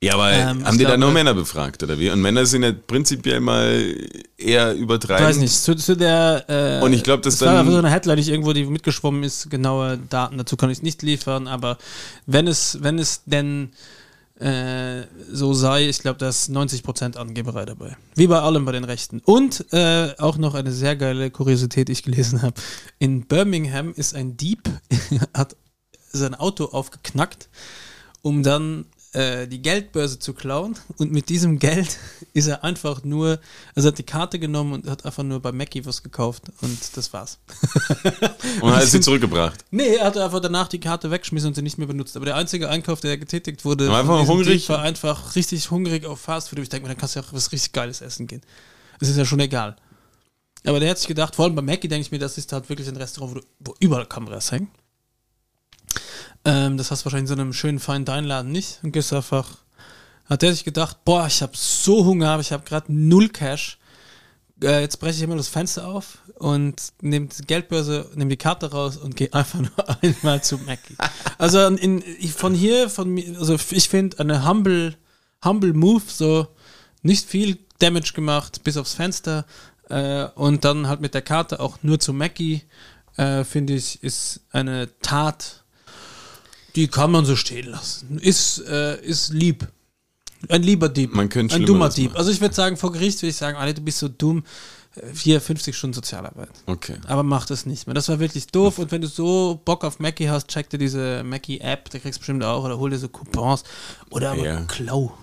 Ja, 0.04 0.16
aber 0.16 0.32
Ähm, 0.32 0.48
haben 0.48 0.60
ich 0.62 0.72
die 0.72 0.78
da 0.80 0.90
glaube- 0.90 1.00
nur 1.02 1.12
Männer 1.12 1.34
befragt, 1.36 1.84
oder 1.84 2.00
wie? 2.00 2.10
Und 2.10 2.22
Männer 2.22 2.46
sind 2.48 2.64
ja 2.64 2.72
prinzipiell 2.72 3.40
mal 3.40 3.96
eher 4.36 4.74
Ich 4.74 4.80
übertreiben. 4.82 5.24
weiß 5.26 5.38
nicht, 5.38 5.54
zu, 5.54 5.76
zu 5.76 5.96
der. 5.96 6.44
Äh, 6.50 6.84
Und 6.84 6.94
ich 6.94 7.04
glaub, 7.04 7.22
dass 7.22 7.40
war 7.42 7.50
dann- 7.50 7.58
einfach 7.60 7.72
so 7.74 7.78
eine 7.78 7.92
Headline, 7.92 8.18
die 8.18 8.32
irgendwo 8.32 8.52
die 8.54 8.66
mitgeschwommen 8.66 9.22
ist. 9.24 9.52
Genaue 9.52 10.00
Daten 10.10 10.40
dazu 10.40 10.58
kann 10.58 10.72
ich 10.72 10.82
nicht 10.82 11.04
liefern, 11.04 11.48
aber 11.48 11.78
wenn 12.26 12.48
es, 12.48 12.80
wenn 12.82 12.98
es 12.98 13.22
denn 13.26 13.74
äh, 14.40 15.04
so 15.32 15.54
sei, 15.54 15.88
ich 15.88 16.00
glaube, 16.00 16.18
da 16.18 16.28
ist 16.30 16.50
90% 16.50 17.16
Angeberei 17.16 17.64
dabei. 17.66 17.96
Wie 18.16 18.26
bei 18.26 18.40
allem 18.40 18.66
bei 18.66 18.72
den 18.72 18.86
Rechten. 18.86 19.22
Und 19.24 19.72
äh, 19.72 20.16
auch 20.18 20.38
noch 20.38 20.56
eine 20.56 20.72
sehr 20.72 20.96
geile 20.96 21.30
Kuriosität, 21.30 21.90
die 21.90 21.92
ich 21.92 22.02
gelesen 22.02 22.42
habe. 22.42 22.56
In 22.98 23.28
Birmingham 23.28 23.94
ist 23.96 24.16
ein 24.16 24.38
Dieb, 24.38 24.68
hat 25.38 25.56
sein 26.12 26.34
Auto 26.34 26.66
aufgeknackt, 26.66 27.50
um 28.24 28.42
dann 28.42 28.86
äh, 29.14 29.48
die 29.48 29.62
Geldbörse 29.62 30.20
zu 30.20 30.34
klauen. 30.34 30.78
Und 30.98 31.12
mit 31.12 31.30
diesem 31.30 31.60
Geld 31.60 31.98
ist 32.34 32.48
er 32.48 32.64
einfach 32.64 33.04
nur, 33.04 33.40
also 33.76 33.90
hat 33.90 33.98
die 33.98 34.04
Karte 34.04 34.40
genommen 34.40 34.74
und 34.74 34.90
hat 34.90 35.06
einfach 35.06 35.24
nur 35.24 35.40
bei 35.42 35.52
Mackie 35.52 35.86
was 35.86 36.04
gekauft. 36.04 36.44
Und 36.62 36.80
das 36.96 37.12
war's. 37.12 37.40
und 38.62 38.74
hat 38.74 38.86
sie 38.86 39.02
zurückgebracht. 39.02 39.66
Nee, 39.72 39.96
er 39.96 40.06
hat 40.06 40.18
einfach 40.18 40.40
danach 40.40 40.68
die 40.68 40.80
Karte 40.80 41.12
weggeschmissen 41.12 41.50
und 41.50 41.56
sie 41.56 41.62
nicht 41.62 41.78
mehr 41.78 41.88
benutzt. 41.88 42.16
Aber 42.16 42.26
der 42.26 42.36
einzige 42.36 42.70
Einkauf, 42.70 43.02
der 43.02 43.18
getätigt 43.18 43.66
wurde, 43.66 43.88
Aber 43.88 44.00
einfach 44.00 44.28
hungrig? 44.28 44.70
War 44.70 44.82
einfach 44.82 45.36
richtig 45.36 45.72
hungrig 45.72 46.06
auf 46.06 46.22
Fastfood. 46.22 46.60
Ich 46.60 46.70
denke 46.70 46.88
mir, 46.88 46.94
dann 46.94 46.98
kannst 46.98 47.16
du 47.16 47.20
ja 47.20 47.26
auch 47.26 47.34
was 47.34 47.52
richtig 47.52 47.74
Geiles 47.74 48.02
essen 48.02 48.28
gehen. 48.28 48.42
Das 49.00 49.10
ist 49.10 49.18
ja 49.18 49.26
schon 49.26 49.40
egal. 49.40 49.76
Aber 50.66 50.80
der 50.80 50.92
hat 50.92 51.00
sich 51.00 51.08
gedacht, 51.08 51.36
vor 51.36 51.46
allem 51.46 51.56
bei 51.56 51.62
Mackie 51.62 51.88
denke 51.88 52.06
ich 52.06 52.12
mir, 52.12 52.20
das 52.20 52.38
ist 52.38 52.54
halt 52.54 52.70
wirklich 52.70 52.88
ein 52.88 52.96
Restaurant, 52.96 53.36
wo, 53.36 53.40
du, 53.40 53.46
wo 53.60 53.76
überall 53.80 54.06
Kameras 54.06 54.52
hängen. 54.52 54.70
Ähm, 56.46 56.78
das 56.78 56.92
hast 56.92 57.02
du 57.02 57.06
wahrscheinlich 57.06 57.30
in 57.30 57.36
so 57.36 57.42
einem 57.42 57.54
schönen 57.54 57.80
feinen 57.80 58.06
Deinladen 58.06 58.52
nicht. 58.52 58.80
Und 58.84 58.92
gehst 58.92 59.14
einfach, 59.14 59.58
hat 60.26 60.42
der 60.42 60.54
sich 60.54 60.64
gedacht, 60.64 61.04
boah, 61.06 61.28
ich 61.28 61.42
habe 61.42 61.54
so 61.56 62.06
Hunger, 62.06 62.30
aber 62.30 62.42
ich 62.42 62.52
habe 62.52 62.64
gerade 62.64 62.92
null 62.94 63.30
Cash. 63.30 63.78
Äh, 64.64 64.82
jetzt 64.82 65.00
breche 65.00 65.18
ich 65.18 65.22
immer 65.22 65.36
das 65.36 65.48
Fenster 65.48 65.88
auf 65.88 66.20
und 66.36 66.94
nehme 67.02 67.28
die 67.28 67.44
Geldbörse, 67.44 68.10
nehme 68.16 68.30
die 68.30 68.38
Karte 68.38 68.72
raus 68.72 68.98
und 68.98 69.16
gehe 69.16 69.34
einfach 69.34 69.60
nur 69.60 69.72
einmal 70.02 70.44
zu 70.44 70.58
Mackie. 70.60 70.96
Also 71.38 71.66
in, 71.68 72.02
von 72.30 72.54
hier, 72.54 72.90
von 72.90 73.10
mir, 73.10 73.38
also 73.40 73.56
ich 73.72 73.90
finde 73.90 74.20
eine 74.20 74.48
humble, 74.48 74.96
humble 75.44 75.74
Move, 75.74 76.04
so 76.08 76.48
nicht 77.04 77.28
viel 77.28 77.58
Damage 77.80 78.14
gemacht, 78.14 78.64
bis 78.64 78.78
aufs 78.78 78.94
Fenster 78.94 79.46
äh, 79.90 80.26
und 80.36 80.64
dann 80.66 80.88
halt 80.88 81.02
mit 81.02 81.14
der 81.14 81.22
Karte 81.22 81.60
auch 81.60 81.80
nur 81.82 82.00
zu 82.00 82.14
Mackie, 82.14 82.64
äh, 83.18 83.44
finde 83.44 83.74
ich, 83.74 84.04
ist 84.04 84.42
eine 84.52 84.90
Tat, 85.02 85.61
die 86.76 86.88
kann 86.88 87.12
man 87.12 87.26
so 87.26 87.36
stehen 87.36 87.68
lassen. 87.70 88.18
Ist, 88.20 88.60
äh, 88.68 89.00
ist 89.04 89.34
lieb. 89.34 89.68
Ein 90.50 90.64
lieber 90.64 90.90
Dieb. 90.90 91.14
Man 91.14 91.30
könnte 91.30 91.56
Ein 91.56 91.66
dummer 91.66 91.90
Dieb. 91.90 92.10
machen. 92.12 92.18
Also 92.18 92.32
ich 92.32 92.42
würde 92.42 92.56
sagen, 92.56 92.76
vor 92.78 92.92
Gericht 92.92 93.22
würde 93.22 93.30
ich 93.30 93.36
sagen, 93.36 93.58
Alter, 93.58 93.76
du 93.76 93.82
bist 93.82 94.00
so 94.00 94.08
dumm. 94.08 94.44
Äh, 94.96 95.02
Hier 95.16 95.40
50 95.40 95.78
Stunden 95.78 95.94
Sozialarbeit. 95.94 96.50
Okay. 96.66 96.96
Aber 97.08 97.22
mach 97.22 97.46
das 97.46 97.66
nicht 97.68 97.86
mehr. 97.86 97.94
Das 97.94 98.10
war 98.10 98.20
wirklich 98.20 98.48
doof. 98.48 98.80
Und 98.80 98.92
wenn 98.92 99.02
du 99.02 99.08
so 99.08 99.62
Bock 99.64 99.84
auf 99.84 100.00
Mackie 100.00 100.30
hast, 100.30 100.48
check 100.48 100.68
dir 100.70 100.80
diese 100.80 101.24
Mackie-App, 101.24 101.92
da 101.92 102.00
kriegst 102.00 102.18
du 102.18 102.22
bestimmt 102.22 102.44
auch, 102.44 102.64
oder 102.64 102.78
hol 102.80 102.90
dir 102.90 102.98
so 102.98 103.08
Coupons. 103.08 103.64
Oder 104.10 104.32
aber 104.32 104.44
Ja. 104.44 104.62
klau. 104.62 105.16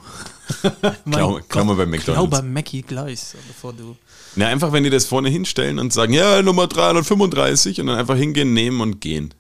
Klau- 1.10 1.40
klau 1.48 1.64
mal 1.64 1.74
bei 1.74 1.84
Klau 1.84 1.90
McDonald's. 1.90 2.30
bei 2.30 2.42
Mackie 2.42 2.82
gleich, 2.82 3.20
bevor 3.48 3.72
du. 3.74 3.96
Na, 4.36 4.46
einfach, 4.46 4.72
wenn 4.72 4.84
die 4.84 4.88
das 4.90 5.04
vorne 5.04 5.28
hinstellen 5.28 5.78
und 5.78 5.92
sagen, 5.92 6.12
ja, 6.14 6.40
Nummer 6.42 6.66
335 6.68 7.80
und 7.80 7.88
dann 7.88 7.98
einfach 7.98 8.16
hingehen, 8.16 8.54
nehmen 8.54 8.80
und 8.80 9.00
gehen. 9.00 9.34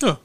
Ja, 0.00 0.18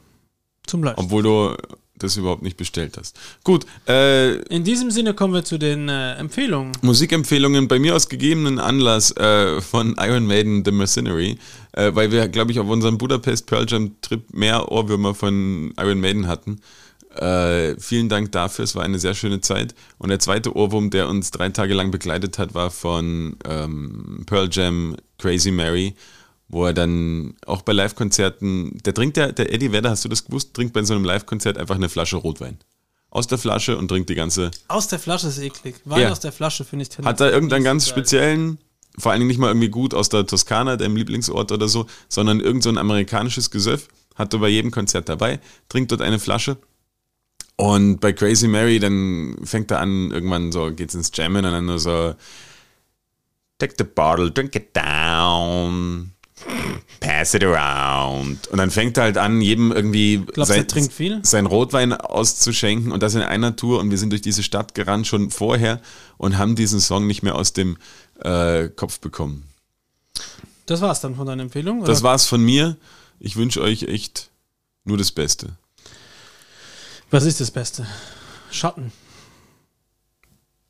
zum 0.68 0.82
Beispiel. 0.82 1.04
Obwohl 1.04 1.24
du 1.24 1.56
das 2.00 2.16
überhaupt 2.18 2.44
nicht 2.44 2.58
bestellt 2.58 2.98
hast. 2.98 3.18
Gut, 3.44 3.66
äh, 3.88 4.36
In 4.54 4.64
diesem 4.64 4.92
Sinne 4.92 5.14
kommen 5.14 5.34
wir 5.34 5.44
zu 5.44 5.58
den 5.58 5.90
äh, 5.90 6.14
Empfehlungen. 6.14 6.72
Musikempfehlungen 6.82 7.68
bei 7.68 7.80
mir 7.80 7.96
aus 7.96 8.10
gegebenen 8.10 8.60
Anlass 8.60 9.12
äh, 9.18 9.62
von 9.62 9.96
Iron 10.00 10.26
Maiden 10.26 10.64
The 10.64 10.72
Mercenary, 10.72 11.38
äh, 11.74 11.92
weil 11.96 12.12
wir, 12.12 12.28
glaube 12.28 12.52
ich, 12.52 12.60
auf 12.60 12.68
unserem 12.68 12.98
Budapest 12.98 13.48
Pearl 13.48 13.66
Jam 13.68 13.96
Trip 14.02 14.22
mehr 14.34 14.72
Ohrwürmer 14.72 15.16
von 15.16 15.74
Iron 15.80 16.00
Maiden 16.00 16.28
hatten. 16.28 16.62
Äh, 17.16 17.80
vielen 17.80 18.10
Dank 18.10 18.32
dafür, 18.32 18.64
es 18.66 18.76
war 18.76 18.84
eine 18.84 19.00
sehr 19.00 19.16
schöne 19.16 19.42
Zeit. 19.42 19.74
Und 19.98 20.10
der 20.10 20.20
zweite 20.20 20.56
Ohrwurm, 20.56 20.92
der 20.92 21.08
uns 21.10 21.32
drei 21.32 21.50
Tage 21.50 21.74
lang 21.74 21.90
begleitet 21.90 22.38
hat, 22.38 22.54
war 22.54 22.70
von 22.70 23.38
ähm, 23.50 24.24
Pearl 24.28 24.50
Jam 24.52 24.96
Crazy 25.18 25.50
Mary, 25.50 25.96
wo 26.50 26.66
er 26.66 26.74
dann 26.74 27.36
auch 27.46 27.62
bei 27.62 27.74
Live-Konzerten, 27.74 28.78
der 28.86 28.94
trinkt 28.94 29.18
ja, 29.18 29.32
der 29.32 29.54
Eddie 29.54 29.72
Vedder, 29.72 29.90
hast 29.90 30.06
du 30.06 30.10
das 30.10 30.26
gewusst, 30.26 30.54
trinkt 30.54 30.74
bei 30.74 30.84
so 30.84 30.94
einem 30.94 31.04
Live-Konzert 31.04 31.58
einfach 31.58 31.76
eine 31.76 31.90
Flasche 31.90 32.18
Rotwein. 32.18 32.58
Aus 33.10 33.28
der 33.28 33.38
Flasche 33.38 33.78
und 33.78 33.88
trinkt 33.88 34.10
die 34.10 34.16
ganze 34.16 34.52
Aus 34.68 34.88
der 34.88 35.00
Flasche 35.00 35.28
ist 35.28 35.40
eklig. 35.40 35.76
Wein 35.86 36.02
Ja. 36.02 36.12
aus 36.12 36.20
der 36.20 36.32
Flasche 36.32 36.66
finde 36.66 36.86
ich 36.90 37.06
hat 37.06 37.22
er 37.22 37.32
irgendeinen 37.32 37.64
ganz 37.64 37.86
geil. 37.86 37.92
speziellen, 37.92 38.58
vor 38.98 39.12
allen 39.12 39.22
Dingen 39.22 39.30
nicht 39.30 39.40
mal 39.40 39.48
irgendwie 39.48 39.70
gut 39.70 39.94
aus 39.94 40.10
der 40.10 40.26
Toskana, 40.28 40.76
deinem 40.76 40.96
Lieblingsort 40.96 41.52
oder 41.52 41.68
so, 41.68 41.88
sondern 42.10 42.40
irgend 42.40 42.64
so 42.64 42.70
ein 42.70 42.78
amerikanisches 42.78 43.50
Gesöff, 43.50 43.88
hat 44.16 44.34
er 44.34 44.40
bei 44.40 44.50
jedem 44.50 44.72
Konzert 44.72 45.10
dabei, 45.10 45.40
trinkt 45.70 45.92
dort 45.92 46.02
eine 46.02 46.20
Flasche. 46.20 46.58
Und 47.56 48.00
bei 48.00 48.14
Crazy 48.14 48.48
Mary, 48.48 48.80
dann 48.80 49.36
fängt 49.44 49.72
er 49.72 49.80
an, 49.80 50.12
irgendwann 50.12 50.52
so, 50.52 50.72
geht's 50.72 50.94
ins 50.94 51.12
Jammen 51.14 51.44
und 51.44 51.52
dann 51.52 51.66
nur 51.66 51.80
so, 51.80 52.14
take 53.58 53.74
the 53.78 53.84
bottle, 53.84 54.32
drink 54.32 54.56
it 54.56 54.76
down, 54.76 56.12
pass 57.00 57.34
it 57.34 57.44
around. 57.44 58.48
Und 58.48 58.58
dann 58.58 58.72
fängt 58.72 58.98
er 58.98 59.04
halt 59.04 59.18
an, 59.18 59.42
jedem 59.42 59.72
irgendwie 59.72 60.24
Glaubst 60.26 60.52
er 60.52 60.68
trinkt 60.68 60.94
viel? 60.94 61.20
sein 61.24 61.46
Rotwein 61.46 61.94
auszuschenken 61.94 62.92
und 62.92 63.04
das 63.04 63.16
in 63.16 63.22
einer 63.22 63.56
Tour 63.56 63.80
und 63.80 63.90
wir 63.92 63.98
sind 63.98 64.12
durch 64.12 64.22
diese 64.22 64.44
Stadt 64.44 64.76
gerannt 64.76 65.08
schon 65.08 65.30
vorher 65.32 65.82
und 66.18 66.38
haben 66.38 66.56
diesen 66.56 66.80
Song 66.80 67.08
nicht 67.08 67.24
mehr 67.24 67.36
aus 67.36 67.54
dem 67.54 67.78
äh, 68.22 68.70
Kopf 68.70 69.00
bekommen. 69.00 69.44
Das 70.66 70.82
war's 70.82 71.02
dann 71.02 71.16
von 71.16 71.26
deiner 71.26 71.44
Empfehlung? 71.44 71.82
Das 71.82 72.00
oder? 72.00 72.10
war's 72.10 72.26
von 72.26 72.44
mir. 72.44 72.78
Ich 73.20 73.36
wünsche 73.36 73.62
euch 73.62 73.84
echt 73.84 74.30
nur 74.84 74.98
das 74.98 75.12
Beste. 75.12 75.58
Was 77.10 77.24
ist 77.24 77.40
das 77.40 77.52
Beste? 77.52 77.88
Schatten. 78.52 78.92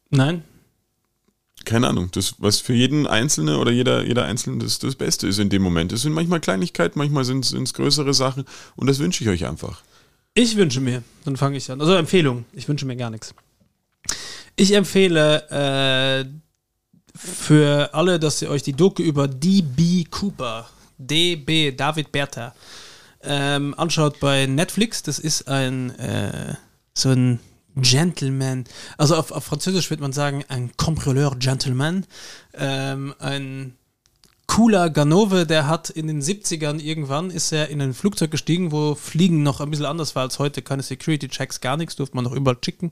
Nein? 0.10 0.44
Keine 1.68 1.90
Ahnung, 1.90 2.10
das, 2.14 2.36
was 2.38 2.62
für 2.62 2.72
jeden 2.72 3.08
Einzelne 3.08 3.58
oder 3.58 3.72
jeder, 3.72 4.06
jeder 4.06 4.24
Einzelne 4.24 4.64
das, 4.64 4.80
das 4.80 4.96
Beste 4.96 5.28
ist 5.28 5.38
in 5.38 5.50
dem 5.50 5.62
Moment. 5.62 5.92
Es 5.92 6.04
sind 6.04 6.14
manchmal 6.14 6.40
Kleinigkeiten, 6.40 6.98
manchmal 6.98 7.26
sind 7.26 7.44
es 7.44 7.74
größere 7.74 8.14
Sachen 8.14 8.46
und 8.78 8.88
das 8.88 9.00
wünsche 9.00 9.22
ich 9.22 9.30
euch 9.30 9.46
einfach. 9.46 9.82
Ich 10.34 10.56
wünsche 10.56 10.80
mir, 10.80 11.04
dann 11.26 11.36
fange 11.36 11.58
ich 11.58 11.70
an. 11.70 11.82
Also 11.82 11.94
Empfehlung, 11.96 12.46
ich 12.54 12.70
wünsche 12.70 12.86
mir 12.86 12.96
gar 12.96 13.10
nichts. 13.10 13.36
Ich 14.56 14.74
empfehle 14.74 16.24
äh, 16.24 16.26
für 17.18 17.94
alle, 17.94 18.18
dass 18.18 18.42
ihr 18.42 18.50
euch 18.50 18.64
die 18.64 18.72
Doku 18.72 19.04
über 19.04 19.28
DB 19.28 20.06
Cooper, 20.06 20.70
DB 20.98 21.74
David 21.74 22.14
Bertha, 22.14 22.56
ähm, 23.24 23.76
anschaut 23.78 24.22
bei 24.22 24.46
Netflix. 24.46 25.04
Das 25.04 25.20
ist 25.20 25.50
ein 25.50 25.90
äh, 26.00 26.56
so 26.94 27.10
ein 27.10 27.42
Gentleman, 27.82 28.66
also 28.98 29.16
auf, 29.16 29.32
auf 29.32 29.46
Französisch 29.46 29.90
würde 29.90 30.04
man 30.04 30.14
sagen, 30.14 30.44
ein 30.48 30.72
Contrôleur 30.78 31.38
Gentleman, 31.38 32.06
ähm, 32.54 33.14
ein 33.20 33.76
cooler 34.48 34.90
Ganove, 34.90 35.46
der 35.46 35.68
hat 35.68 35.90
in 35.90 36.08
den 36.08 36.22
70ern 36.22 36.80
irgendwann 36.80 37.30
ist 37.30 37.52
er 37.52 37.68
in 37.68 37.82
ein 37.82 37.94
Flugzeug 37.94 38.32
gestiegen, 38.32 38.72
wo 38.72 38.96
Fliegen 38.96 39.44
noch 39.44 39.62
ein 39.62 39.70
bisschen 39.70 39.86
anders 39.86 40.16
war 40.16 40.24
als 40.24 40.40
heute, 40.40 40.62
keine 40.62 40.84
Security-Checks, 40.84 41.62
gar 41.62 41.78
nichts, 41.78 41.96
durfte 41.98 42.16
man 42.16 42.24
noch 42.24 42.32
überall 42.32 42.60
chicken 42.60 42.92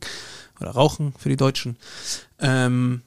oder 0.60 0.72
rauchen 0.72 1.14
für 1.18 1.30
die 1.30 1.38
Deutschen. 1.38 1.78
Ähm, 2.40 3.02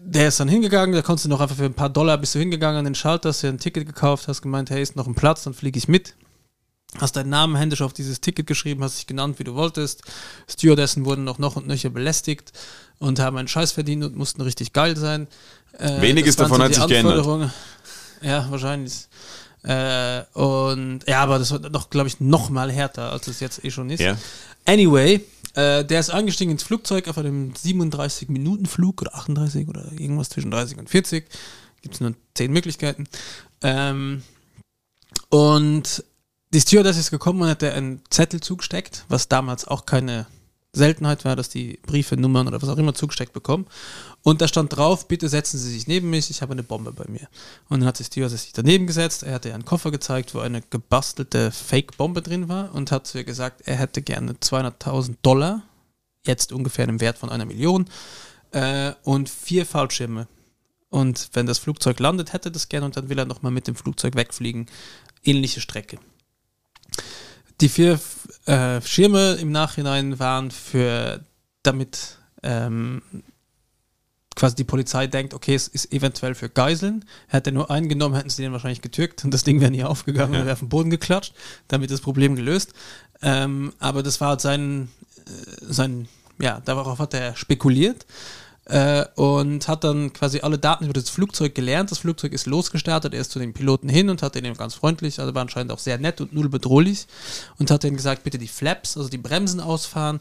der 0.00 0.28
ist 0.28 0.40
dann 0.40 0.48
hingegangen, 0.48 0.94
da 0.94 1.02
konntest 1.02 1.24
du 1.24 1.28
noch 1.28 1.40
einfach 1.40 1.56
für 1.56 1.64
ein 1.64 1.74
paar 1.74 1.88
Dollar 1.88 2.18
bist 2.18 2.34
du 2.34 2.38
hingegangen 2.38 2.78
an 2.78 2.84
den 2.84 2.94
Schalter, 2.94 3.30
hast 3.30 3.42
dir 3.42 3.48
ein 3.48 3.58
Ticket 3.58 3.86
gekauft, 3.86 4.28
hast 4.28 4.42
gemeint, 4.42 4.70
hey, 4.70 4.82
ist 4.82 4.96
noch 4.96 5.06
ein 5.06 5.14
Platz, 5.14 5.44
dann 5.44 5.54
fliege 5.54 5.78
ich 5.78 5.88
mit. 5.88 6.14
Hast 6.96 7.16
deinen 7.16 7.28
Namen 7.28 7.54
händisch 7.56 7.82
auf 7.82 7.92
dieses 7.92 8.20
Ticket 8.20 8.46
geschrieben, 8.46 8.82
hast 8.82 8.98
dich 8.98 9.06
genannt, 9.06 9.38
wie 9.38 9.44
du 9.44 9.54
wolltest. 9.54 10.02
Stewardessen 10.48 11.04
wurden 11.04 11.22
noch 11.22 11.38
noch 11.38 11.56
und 11.56 11.66
nöcher 11.66 11.90
belästigt 11.90 12.52
und 12.98 13.20
haben 13.20 13.36
einen 13.36 13.48
Scheiß 13.48 13.72
verdient 13.72 14.04
und 14.04 14.16
mussten 14.16 14.40
richtig 14.40 14.72
geil 14.72 14.96
sein. 14.96 15.28
Äh, 15.78 16.00
Weniges 16.00 16.36
davon 16.36 16.62
hat 16.62 16.74
sich 16.74 16.86
geändert. 16.86 17.52
Ja, 18.22 18.50
wahrscheinlich. 18.50 19.06
Äh, 19.64 20.22
und 20.32 21.00
ja, 21.06 21.22
aber 21.22 21.38
das 21.38 21.50
war 21.50 21.58
noch, 21.58 21.90
glaube 21.90 22.08
ich, 22.08 22.20
noch 22.20 22.48
mal 22.48 22.70
härter, 22.70 23.12
als 23.12 23.26
es 23.26 23.40
jetzt 23.40 23.64
eh 23.64 23.70
schon 23.70 23.90
ist. 23.90 24.00
Ja. 24.00 24.16
Anyway, 24.64 25.24
äh, 25.54 25.84
der 25.84 26.00
ist 26.00 26.10
eingestiegen 26.10 26.52
ins 26.52 26.62
Flugzeug 26.62 27.08
auf 27.08 27.18
einem 27.18 27.52
37-Minuten-Flug 27.52 29.02
oder 29.02 29.14
38 29.14 29.68
oder 29.68 29.90
irgendwas 29.92 30.30
zwischen 30.30 30.50
30 30.50 30.78
und 30.78 30.88
40. 30.88 31.26
Gibt 31.82 31.94
es 31.94 32.00
nur 32.00 32.14
10 32.34 32.52
Möglichkeiten. 32.52 33.06
Ähm, 33.62 34.22
und 35.28 36.04
die 36.52 36.60
Stewardess 36.60 36.96
ist 36.96 37.10
gekommen 37.10 37.42
und 37.42 37.48
hat 37.48 37.62
der 37.62 37.74
einen 37.74 38.02
Zettel 38.10 38.40
zugesteckt, 38.40 39.04
was 39.08 39.28
damals 39.28 39.66
auch 39.66 39.86
keine 39.86 40.26
Seltenheit 40.72 41.24
war, 41.24 41.36
dass 41.36 41.48
die 41.48 41.78
Briefe, 41.86 42.16
Nummern 42.16 42.46
oder 42.46 42.60
was 42.60 42.68
auch 42.68 42.76
immer 42.76 42.94
zugesteckt 42.94 43.32
bekommen. 43.32 43.66
Und 44.22 44.40
da 44.40 44.48
stand 44.48 44.76
drauf, 44.76 45.08
bitte 45.08 45.28
setzen 45.28 45.58
Sie 45.58 45.70
sich 45.70 45.86
neben 45.86 46.10
mich, 46.10 46.30
ich 46.30 46.42
habe 46.42 46.52
eine 46.52 46.62
Bombe 46.62 46.92
bei 46.92 47.04
mir. 47.08 47.28
Und 47.68 47.80
dann 47.80 47.88
hat 47.88 47.98
die 47.98 48.04
Stewardess 48.04 48.42
sich 48.42 48.52
daneben 48.52 48.86
gesetzt, 48.86 49.22
er 49.22 49.34
hatte 49.34 49.48
ihr 49.48 49.54
einen 49.54 49.64
Koffer 49.64 49.90
gezeigt, 49.90 50.34
wo 50.34 50.40
eine 50.40 50.62
gebastelte 50.62 51.50
Fake-Bombe 51.50 52.22
drin 52.22 52.48
war 52.48 52.74
und 52.74 52.92
hat 52.92 53.06
zu 53.06 53.18
ihr 53.18 53.24
gesagt, 53.24 53.62
er 53.66 53.76
hätte 53.76 54.02
gerne 54.02 54.32
200.000 54.32 55.16
Dollar 55.22 55.62
jetzt 56.26 56.52
ungefähr 56.52 56.84
einem 56.84 57.00
Wert 57.00 57.18
von 57.18 57.30
einer 57.30 57.46
Million 57.46 57.86
äh, 58.52 58.92
und 59.02 59.28
vier 59.28 59.64
Fallschirme. 59.64 60.28
Und 60.90 61.30
wenn 61.34 61.46
das 61.46 61.58
Flugzeug 61.58 61.98
landet, 61.98 62.32
hätte 62.32 62.50
das 62.50 62.68
gerne 62.68 62.86
und 62.86 62.96
dann 62.96 63.08
will 63.08 63.18
er 63.18 63.26
nochmal 63.26 63.52
mit 63.52 63.66
dem 63.66 63.74
Flugzeug 63.74 64.16
wegfliegen. 64.16 64.66
Ähnliche 65.22 65.60
Strecke. 65.60 65.98
Die 67.60 67.68
vier 67.68 67.98
äh, 68.46 68.80
Schirme 68.82 69.34
im 69.34 69.50
Nachhinein 69.50 70.18
waren 70.18 70.50
für, 70.50 71.24
damit 71.62 72.18
ähm, 72.42 73.02
quasi 74.36 74.54
die 74.54 74.64
Polizei 74.64 75.08
denkt, 75.08 75.34
okay, 75.34 75.54
es 75.54 75.66
ist 75.68 75.92
eventuell 75.92 76.34
für 76.34 76.48
Geiseln. 76.48 77.04
Hätte 77.26 77.50
er 77.50 77.54
nur 77.54 77.70
einen 77.70 77.88
genommen, 77.88 78.14
hätten 78.14 78.30
sie 78.30 78.42
den 78.42 78.52
wahrscheinlich 78.52 78.82
getürkt 78.82 79.24
und 79.24 79.34
das 79.34 79.42
Ding 79.42 79.60
wäre 79.60 79.70
nie 79.70 79.84
aufgegangen 79.84 80.34
ja. 80.34 80.40
und 80.40 80.46
wäre 80.46 80.54
auf 80.54 80.60
den 80.60 80.68
Boden 80.68 80.90
geklatscht, 80.90 81.34
damit 81.66 81.90
das 81.90 82.00
Problem 82.00 82.36
gelöst. 82.36 82.72
Ähm, 83.20 83.72
aber 83.80 84.02
das 84.02 84.20
war 84.20 84.30
halt 84.30 84.40
sein, 84.40 84.88
äh, 85.26 85.30
sein, 85.60 86.08
ja, 86.40 86.60
darauf 86.60 87.00
hat 87.00 87.14
er 87.14 87.34
spekuliert 87.36 88.06
äh, 88.68 89.04
und 89.14 89.66
hat 89.66 89.84
dann 89.84 90.12
quasi 90.12 90.40
alle 90.40 90.58
Daten 90.58 90.84
über 90.84 90.92
das 90.92 91.08
Flugzeug 91.08 91.54
gelernt. 91.54 91.90
Das 91.90 91.98
Flugzeug 91.98 92.32
ist 92.32 92.46
losgestartet, 92.46 93.14
er 93.14 93.20
ist 93.20 93.30
zu 93.30 93.38
den 93.38 93.54
Piloten 93.54 93.88
hin 93.88 94.10
und 94.10 94.22
hat 94.22 94.36
ihnen 94.36 94.54
ganz 94.54 94.74
freundlich, 94.74 95.20
also 95.20 95.34
war 95.34 95.42
anscheinend 95.42 95.72
auch 95.72 95.78
sehr 95.78 95.98
nett 95.98 96.20
und 96.20 96.32
null 96.32 96.48
bedrohlich 96.48 97.06
und 97.58 97.70
hat 97.70 97.84
ihnen 97.84 97.96
gesagt, 97.96 98.24
bitte 98.24 98.38
die 98.38 98.48
Flaps, 98.48 98.96
also 98.96 99.08
die 99.08 99.18
Bremsen 99.18 99.60
ausfahren, 99.60 100.20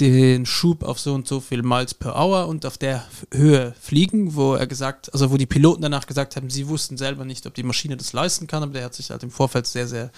den 0.00 0.46
Schub 0.46 0.82
auf 0.84 0.98
so 0.98 1.12
und 1.12 1.28
so 1.28 1.40
viel 1.40 1.62
Miles 1.62 1.92
per 1.92 2.16
Hour 2.16 2.48
und 2.48 2.64
auf 2.64 2.78
der 2.78 3.04
Höhe 3.30 3.74
fliegen, 3.78 4.34
wo 4.34 4.54
er 4.54 4.66
gesagt, 4.66 5.12
also 5.12 5.30
wo 5.30 5.36
die 5.36 5.46
Piloten 5.46 5.82
danach 5.82 6.06
gesagt 6.06 6.36
haben, 6.36 6.48
sie 6.48 6.68
wussten 6.68 6.96
selber 6.96 7.26
nicht, 7.26 7.46
ob 7.46 7.54
die 7.54 7.62
Maschine 7.62 7.98
das 7.98 8.14
leisten 8.14 8.46
kann, 8.46 8.62
aber 8.62 8.72
der 8.72 8.84
hat 8.84 8.94
sich 8.94 9.10
halt 9.10 9.22
im 9.22 9.30
Vorfeld 9.30 9.66
sehr, 9.66 9.86
sehr 9.86 10.10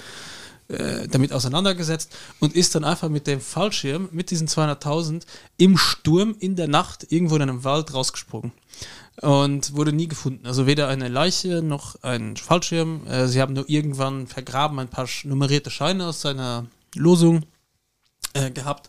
äh, 0.68 1.08
damit 1.08 1.32
auseinandergesetzt 1.32 2.16
und 2.40 2.54
ist 2.54 2.74
dann 2.74 2.84
einfach 2.84 3.08
mit 3.08 3.26
dem 3.26 3.40
Fallschirm, 3.40 4.08
mit 4.12 4.30
diesen 4.30 4.48
200.000 4.48 5.22
im 5.56 5.76
Sturm 5.76 6.34
in 6.38 6.56
der 6.56 6.68
Nacht 6.68 7.10
irgendwo 7.10 7.36
in 7.36 7.42
einem 7.42 7.64
Wald 7.64 7.92
rausgesprungen 7.92 8.52
und 9.20 9.76
wurde 9.76 9.92
nie 9.92 10.08
gefunden. 10.08 10.46
Also 10.46 10.66
weder 10.66 10.88
eine 10.88 11.08
Leiche 11.08 11.62
noch 11.62 12.02
ein 12.02 12.36
Fallschirm. 12.36 13.06
Äh, 13.06 13.28
sie 13.28 13.40
haben 13.40 13.54
nur 13.54 13.68
irgendwann 13.68 14.26
vergraben 14.26 14.78
ein 14.78 14.88
paar 14.88 15.08
nummerierte 15.24 15.70
Scheine 15.70 16.06
aus 16.06 16.20
seiner 16.20 16.66
Losung 16.94 17.42
äh, 18.32 18.50
gehabt. 18.50 18.88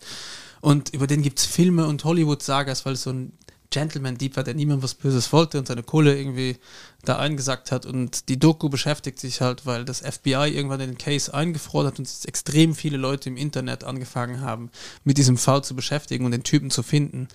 Und 0.61 0.93
über 0.93 1.07
den 1.07 1.21
gibt 1.21 1.39
es 1.39 1.45
Filme 1.45 1.85
und 1.87 2.03
Hollywood-Sagas, 2.03 2.85
weil 2.85 2.93
es 2.93 3.03
so 3.03 3.11
ein 3.11 3.33
Gentleman-Dieb 3.75 4.37
war, 4.37 4.43
der 4.45 4.53
niemand 4.53 4.81
was 4.83 4.93
Böses 4.93 5.33
wollte 5.33 5.59
und 5.59 5.67
seine 5.67 5.83
Kohle 5.83 6.17
irgendwie 6.17 6.55
da 7.03 7.17
eingesackt 7.17 7.73
hat. 7.73 7.85
Und 7.85 8.29
die 8.29 8.39
Doku 8.39 8.69
beschäftigt 8.69 9.19
sich 9.19 9.41
halt, 9.41 9.65
weil 9.65 9.83
das 9.83 9.99
FBI 9.99 10.49
irgendwann 10.49 10.79
den 10.79 10.97
Case 10.97 11.33
eingefroren 11.33 11.87
hat 11.87 11.99
und 11.99 12.07
sich 12.07 12.25
extrem 12.25 12.73
viele 12.73 12.95
Leute 12.95 13.27
im 13.27 13.35
Internet 13.35 13.83
angefangen 13.83 14.39
haben, 14.39 14.71
mit 15.03 15.17
diesem 15.17 15.37
Fall 15.37 15.63
zu 15.63 15.75
beschäftigen 15.75 16.23
und 16.23 16.31
den 16.31 16.43
Typen 16.43 16.71
zu 16.71 16.83
finden. 16.83 17.27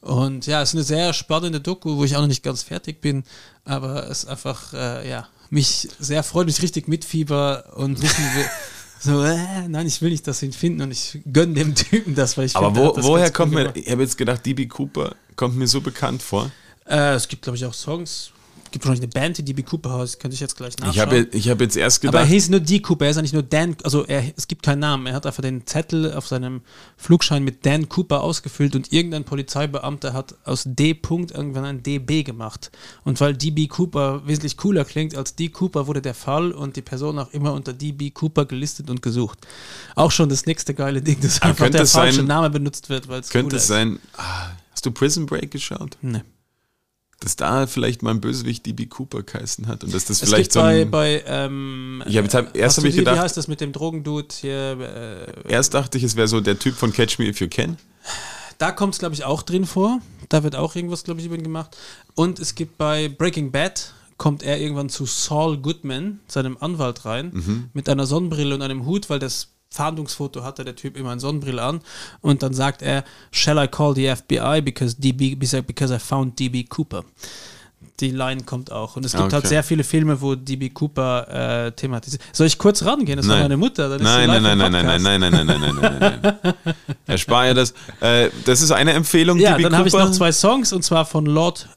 Und 0.00 0.46
ja, 0.46 0.62
es 0.62 0.70
ist 0.70 0.76
eine 0.76 0.84
sehr 0.84 1.12
spannende 1.12 1.60
Doku, 1.60 1.98
wo 1.98 2.04
ich 2.04 2.16
auch 2.16 2.22
noch 2.22 2.26
nicht 2.26 2.42
ganz 2.42 2.62
fertig 2.62 3.02
bin, 3.02 3.22
aber 3.66 4.08
es 4.08 4.24
einfach, 4.24 4.72
äh, 4.72 5.08
ja, 5.08 5.28
mich 5.50 5.90
sehr 5.98 6.22
freut, 6.22 6.46
mich 6.46 6.62
richtig 6.62 6.88
mitfieber 6.88 7.74
und 7.76 8.00
wissen 8.02 8.24
will. 8.34 8.46
So, 9.02 9.20
äh, 9.24 9.66
nein, 9.68 9.86
ich 9.86 10.00
will 10.00 10.10
nicht, 10.10 10.26
dass 10.28 10.38
sie 10.38 10.46
ihn 10.46 10.52
finden 10.52 10.82
und 10.82 10.92
ich 10.92 11.18
gönne 11.32 11.54
dem 11.54 11.74
Typen 11.74 12.14
das, 12.14 12.36
weil 12.38 12.46
ich 12.46 12.54
Aber 12.54 12.76
wo, 12.76 12.94
woher 13.02 13.32
kommt 13.32 13.52
mir, 13.52 13.72
ich 13.74 13.90
habe 13.90 14.02
jetzt 14.02 14.16
gedacht, 14.16 14.46
DB 14.46 14.66
Cooper 14.66 15.16
kommt 15.34 15.56
mir 15.56 15.66
so 15.66 15.80
bekannt 15.80 16.22
vor. 16.22 16.52
Äh, 16.86 17.14
es 17.14 17.26
gibt, 17.26 17.42
glaube 17.42 17.56
ich, 17.56 17.64
auch 17.64 17.74
Songs 17.74 18.30
gibt 18.72 18.84
wahrscheinlich 18.84 19.14
eine 19.14 19.20
Band, 19.20 19.38
die 19.38 19.44
DB 19.44 19.62
Cooper 19.62 19.98
heißt, 19.98 20.18
könnte 20.18 20.34
ich 20.34 20.40
jetzt 20.40 20.56
gleich 20.56 20.76
nachschauen. 20.78 20.94
Ich 20.94 21.00
habe 21.00 21.28
ich 21.32 21.48
hab 21.48 21.60
jetzt 21.60 21.76
erst 21.76 22.00
gedacht. 22.00 22.16
Aber 22.16 22.24
er 22.24 22.28
hieß 22.28 22.48
nur 22.48 22.60
D. 22.60 22.80
Cooper, 22.80 23.04
er 23.04 23.10
ist 23.12 23.18
eigentlich 23.18 23.32
nur 23.32 23.42
Dan, 23.42 23.76
also 23.84 24.04
er, 24.04 24.24
es 24.36 24.48
gibt 24.48 24.62
keinen 24.62 24.80
Namen. 24.80 25.06
Er 25.06 25.14
hat 25.14 25.26
einfach 25.26 25.42
den 25.42 25.66
Zettel 25.66 26.12
auf 26.12 26.26
seinem 26.26 26.62
Flugschein 26.96 27.44
mit 27.44 27.64
Dan 27.64 27.88
Cooper 27.88 28.22
ausgefüllt 28.22 28.74
und 28.74 28.92
irgendein 28.92 29.24
Polizeibeamter 29.24 30.12
hat 30.12 30.34
aus 30.44 30.64
D. 30.66 30.94
Punkt 30.94 31.30
irgendwann 31.30 31.64
ein 31.64 31.82
DB 31.82 32.22
gemacht. 32.22 32.70
Und 33.04 33.20
weil 33.20 33.34
DB 33.34 33.68
Cooper 33.68 34.26
wesentlich 34.26 34.56
cooler 34.56 34.84
klingt 34.84 35.14
als 35.14 35.36
D. 35.36 35.48
Cooper, 35.48 35.86
wurde 35.86 36.02
der 36.02 36.14
Fall 36.14 36.52
und 36.52 36.76
die 36.76 36.82
Person 36.82 37.18
auch 37.18 37.30
immer 37.32 37.52
unter 37.52 37.72
DB 37.72 38.10
Cooper 38.10 38.46
gelistet 38.46 38.90
und 38.90 39.02
gesucht. 39.02 39.38
Auch 39.94 40.10
schon 40.10 40.28
das 40.28 40.46
nächste 40.46 40.74
geile 40.74 41.02
Ding, 41.02 41.20
dass 41.20 41.42
einfach 41.42 41.70
der 41.70 41.86
falsche 41.86 42.18
sein, 42.18 42.26
Name 42.26 42.50
benutzt 42.50 42.88
wird, 42.88 43.08
weil 43.08 43.20
es 43.20 43.30
Könnte 43.30 43.56
es 43.56 43.66
sein, 43.66 43.98
ah, 44.16 44.50
hast 44.72 44.84
du 44.86 44.90
Prison 44.90 45.26
Break 45.26 45.50
geschaut? 45.50 45.96
Nee 46.00 46.22
dass 47.22 47.36
da 47.36 47.66
vielleicht 47.66 48.02
mal 48.02 48.10
ein 48.10 48.20
Bösewicht 48.20 48.66
DB 48.66 48.86
Cooper 48.86 49.22
geheißen 49.22 49.66
hat 49.66 49.84
und 49.84 49.94
dass 49.94 50.04
das 50.06 50.22
es 50.22 50.28
vielleicht 50.28 50.52
gibt 50.52 50.52
so 50.54 50.60
bei, 50.60 50.84
bei 50.84 51.22
ähm, 51.26 52.02
ich 52.06 52.16
hab, 52.16 52.32
hab, 52.34 52.56
erst 52.56 52.78
habe 52.78 52.88
ich 52.88 52.96
gedacht, 52.96 53.16
wie 53.16 53.20
heißt 53.20 53.36
das 53.36 53.48
mit 53.48 53.60
dem 53.60 53.72
Drogendude 53.72 54.28
hier? 54.32 54.78
Äh, 55.46 55.52
erst 55.52 55.74
dachte 55.74 55.98
ich, 55.98 56.04
es 56.04 56.16
wäre 56.16 56.28
so 56.28 56.40
der 56.40 56.58
Typ 56.58 56.74
von 56.74 56.92
Catch 56.92 57.18
Me 57.18 57.26
If 57.26 57.40
You 57.40 57.48
Can. 57.48 57.76
Da 58.58 58.72
kommt 58.72 58.94
es 58.94 58.98
glaube 58.98 59.14
ich 59.14 59.24
auch 59.24 59.42
drin 59.42 59.66
vor. 59.66 60.00
Da 60.28 60.42
wird 60.42 60.56
auch 60.56 60.74
irgendwas 60.74 61.04
glaube 61.04 61.20
ich 61.20 61.26
über 61.26 61.36
ihn 61.36 61.42
gemacht. 61.42 61.76
Und 62.14 62.40
es 62.40 62.54
gibt 62.54 62.78
bei 62.78 63.08
Breaking 63.08 63.52
Bad 63.52 63.94
kommt 64.18 64.42
er 64.42 64.60
irgendwann 64.60 64.88
zu 64.88 65.04
Saul 65.04 65.58
Goodman, 65.58 66.20
seinem 66.28 66.56
Anwalt 66.60 67.04
rein, 67.04 67.30
mhm. 67.32 67.70
mit 67.72 67.88
einer 67.88 68.06
Sonnenbrille 68.06 68.54
und 68.54 68.62
einem 68.62 68.86
Hut, 68.86 69.10
weil 69.10 69.18
das 69.18 69.48
Fahndungsfoto 69.72 70.44
hatte 70.44 70.64
der 70.64 70.76
Typ 70.76 70.96
immer 70.96 71.10
eine 71.10 71.20
Sonnenbrille 71.20 71.62
an 71.62 71.80
und 72.20 72.42
dann 72.42 72.54
sagt 72.54 72.82
er, 72.82 73.04
shall 73.30 73.62
I 73.62 73.68
call 73.68 73.94
the 73.94 74.14
FBI 74.14 74.60
because 74.62 74.96
DB 74.96 75.34
because 75.34 75.94
I 75.94 75.98
found 75.98 76.38
DB 76.38 76.64
Cooper. 76.64 77.04
Die 78.00 78.10
Line 78.10 78.42
kommt 78.44 78.72
auch. 78.72 78.96
Und 78.96 79.04
es 79.04 79.12
gibt 79.12 79.22
halt 79.22 79.32
okay. 79.32 79.42
halt 79.42 79.48
sehr 79.48 79.62
viele 79.62 79.84
Filme, 79.84 80.20
wo 80.20 80.34
DB 80.34 80.70
Cooper 80.70 81.66
äh, 81.66 81.72
thematisiert. 81.72 82.22
Soll 82.32 82.46
ich 82.46 82.58
kurz 82.58 82.84
rangehen? 82.84 83.16
Das 83.16 83.26
nein. 83.26 83.36
war 83.36 83.42
meine 83.44 83.56
Mutter. 83.56 83.88
Nein 83.88 84.28
nein 84.28 84.42
nein, 84.42 84.58
nein, 84.58 84.72
nein, 84.72 84.86
nein, 84.86 85.02
nein, 85.04 85.20
nein, 85.20 85.30
nein, 85.30 85.46
nein, 85.46 85.60
nein, 85.60 85.74
nein, 85.80 86.20
nein, 86.20 86.36
nein. 86.42 86.54
Erspare 87.06 87.48
ja 87.48 87.54
das. 87.54 87.74
Äh, 88.00 88.30
das 88.44 88.62
ist 88.62 88.72
eine 88.72 88.92
Empfehlung. 88.92 89.38
Ja, 89.38 89.56
DB 89.56 89.64
dann 89.64 89.76
habe 89.76 89.88
ich 89.88 89.94
noch 89.94 90.10
zwei 90.10 90.32
Songs 90.32 90.72
und 90.72 90.82
zwar 90.82 91.06
von 91.06 91.26
Lord 91.26 91.68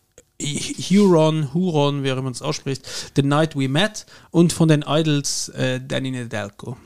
Huron, 0.42 1.54
Huron, 1.54 2.04
wie 2.04 2.14
man 2.14 2.32
es 2.32 2.42
ausspricht, 2.42 2.86
The 3.16 3.24
Night 3.24 3.56
We 3.56 3.70
Met 3.70 4.06
und 4.32 4.52
von 4.52 4.68
den 4.68 4.84
Idols 4.86 5.50
äh, 5.50 5.80
Danny 5.80 6.12
Nedelko. 6.12 6.78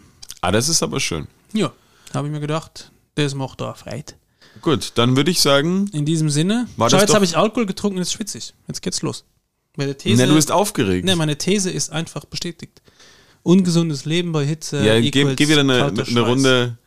Ah, 0.41 0.51
das 0.51 0.69
ist 0.69 0.81
aber 0.83 0.99
schön. 0.99 1.27
Ja, 1.53 1.71
habe 2.13 2.27
ich 2.27 2.33
mir 2.33 2.39
gedacht, 2.39 2.91
das 3.15 3.35
macht 3.35 3.61
da 3.61 3.73
Freude. 3.73 4.13
Gut, 4.61 4.93
dann 4.95 5.15
würde 5.15 5.31
ich 5.31 5.41
sagen. 5.41 5.89
In 5.93 6.05
diesem 6.05 6.29
Sinne. 6.29 6.67
War 6.77 6.89
Schau, 6.89 6.97
jetzt 6.97 7.13
habe 7.13 7.25
ich 7.25 7.37
Alkohol 7.37 7.65
getrunken 7.65 7.97
jetzt 7.99 8.13
schwitze 8.13 8.37
ich. 8.37 8.53
Jetzt 8.67 8.81
geht's 8.81 9.01
los. 9.01 9.25
Meine 9.77 9.95
These, 9.95 10.21
ne, 10.21 10.27
du 10.27 10.35
bist 10.35 10.51
aufgeregt. 10.51 11.05
Ne, 11.05 11.15
meine 11.15 11.37
These 11.37 11.69
ist 11.69 11.91
einfach 11.91 12.25
bestätigt. 12.25 12.81
Ungesundes 13.43 14.05
Leben 14.05 14.31
bei 14.31 14.45
Hitze. 14.45 14.83
Ja, 14.83 14.99
geh, 14.99 15.09
geh 15.09 15.47
wieder 15.47 15.61
eine, 15.61 15.85
eine 15.85 16.21
Runde. 16.21 16.77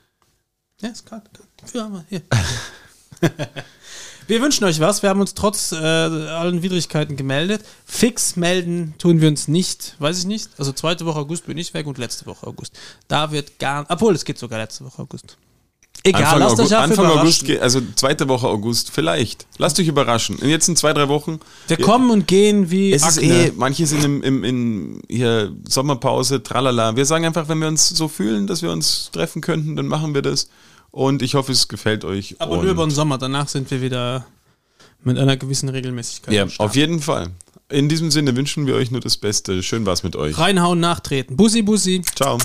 Ja, 0.81 0.89
ist 0.89 1.07
kalt. 1.07 1.23
Für 1.65 1.85
einmal. 1.85 2.05
Hier. 2.09 2.23
Wir 4.27 4.41
wünschen 4.41 4.65
euch 4.65 4.81
was. 4.81 5.03
Wir 5.03 5.11
haben 5.11 5.21
uns 5.21 5.35
trotz 5.35 5.73
äh, 5.73 5.77
allen 5.77 6.63
Widrigkeiten 6.63 7.17
gemeldet. 7.17 7.63
Fix 7.85 8.37
melden 8.37 8.95
tun 8.99 9.21
wir 9.21 9.29
uns 9.29 9.49
nicht. 9.49 9.97
Weiß 9.99 10.19
ich 10.19 10.27
nicht. 10.27 10.51
Also 10.59 10.73
zweite 10.73 11.07
Woche 11.07 11.19
August 11.19 11.47
bin 11.47 11.59
ich 11.59 11.75
weg 11.75 11.87
und 11.87 11.99
letzte 11.99 12.27
Woche 12.27 12.47
August. 12.47 12.79
Da 13.09 13.33
wird 13.33 13.59
gar. 13.59 13.87
Obwohl, 13.89 14.15
es 14.15 14.25
geht 14.25 14.39
sogar 14.39 14.59
letzte 14.59 14.85
Woche 14.85 15.03
August. 15.03 15.37
Egal, 16.05 16.23
Anfang 16.23 16.41
lasst 16.41 16.59
August, 16.59 16.73
euch 16.73 16.79
Anfang 16.79 17.07
August, 17.07 17.51
also 17.61 17.81
zweite 17.95 18.29
Woche 18.29 18.49
August, 18.49 18.91
vielleicht. 18.91 19.47
Lasst 19.59 19.79
euch 19.79 19.87
überraschen. 19.87 20.37
Und 20.37 20.49
jetzt 20.49 20.69
in 20.69 20.75
zwei, 20.75 20.93
drei 20.93 21.09
Wochen. 21.09 21.39
Wir, 21.69 21.79
wir 21.79 21.85
kommen 21.85 22.11
und 22.11 22.27
gehen 22.27 22.73
wie. 22.73 22.93
Es 22.93 23.05
Akne. 23.05 23.23
ist 23.23 23.49
eh, 23.49 23.53
manche 23.55 23.87
sind 23.87 24.03
im, 24.03 24.23
im, 24.23 24.43
in 24.43 25.03
hier 25.09 25.53
Sommerpause, 25.69 26.43
tralala. 26.43 26.97
Wir 26.97 27.07
sagen 27.07 27.25
einfach, 27.25 27.49
wenn 27.49 27.59
wir 27.59 27.69
uns 27.69 27.89
so 27.89 28.09
fühlen, 28.09 28.49
dass 28.49 28.63
wir 28.63 28.73
uns 28.73 29.11
treffen 29.13 29.43
könnten, 29.43 29.77
dann 29.77 29.87
machen 29.87 30.15
wir 30.15 30.23
das. 30.23 30.49
Und 30.93 31.23
ich 31.23 31.35
hoffe, 31.35 31.53
es 31.53 31.69
gefällt 31.69 32.05
euch. 32.05 32.37
Aber 32.39 32.57
nur 32.63 32.71
über 32.71 32.87
den 32.87 32.91
Sommer. 32.91 33.19
Danach 33.19 33.49
sind 33.49 33.71
wir 33.71 33.81
wieder 33.81 34.27
mit 35.03 35.19
einer 35.19 35.37
gewissen 35.37 35.69
Regelmäßigkeit. 35.71 36.35
Ja, 36.35 36.47
auf 36.59 36.77
jeden 36.77 37.01
Fall. 37.01 37.31
In 37.71 37.89
diesem 37.89 38.11
Sinne 38.11 38.37
wünschen 38.37 38.67
wir 38.67 38.75
euch 38.75 38.91
nur 38.91 39.01
das 39.01 39.17
Beste. 39.17 39.63
Schön 39.63 39.87
war's 39.87 40.03
mit 40.03 40.15
euch. 40.15 40.37
Reinhauen, 40.39 40.79
nachtreten. 40.79 41.37
Bussi, 41.37 41.63
Bussi. 41.63 42.03
Ciao. 42.15 42.39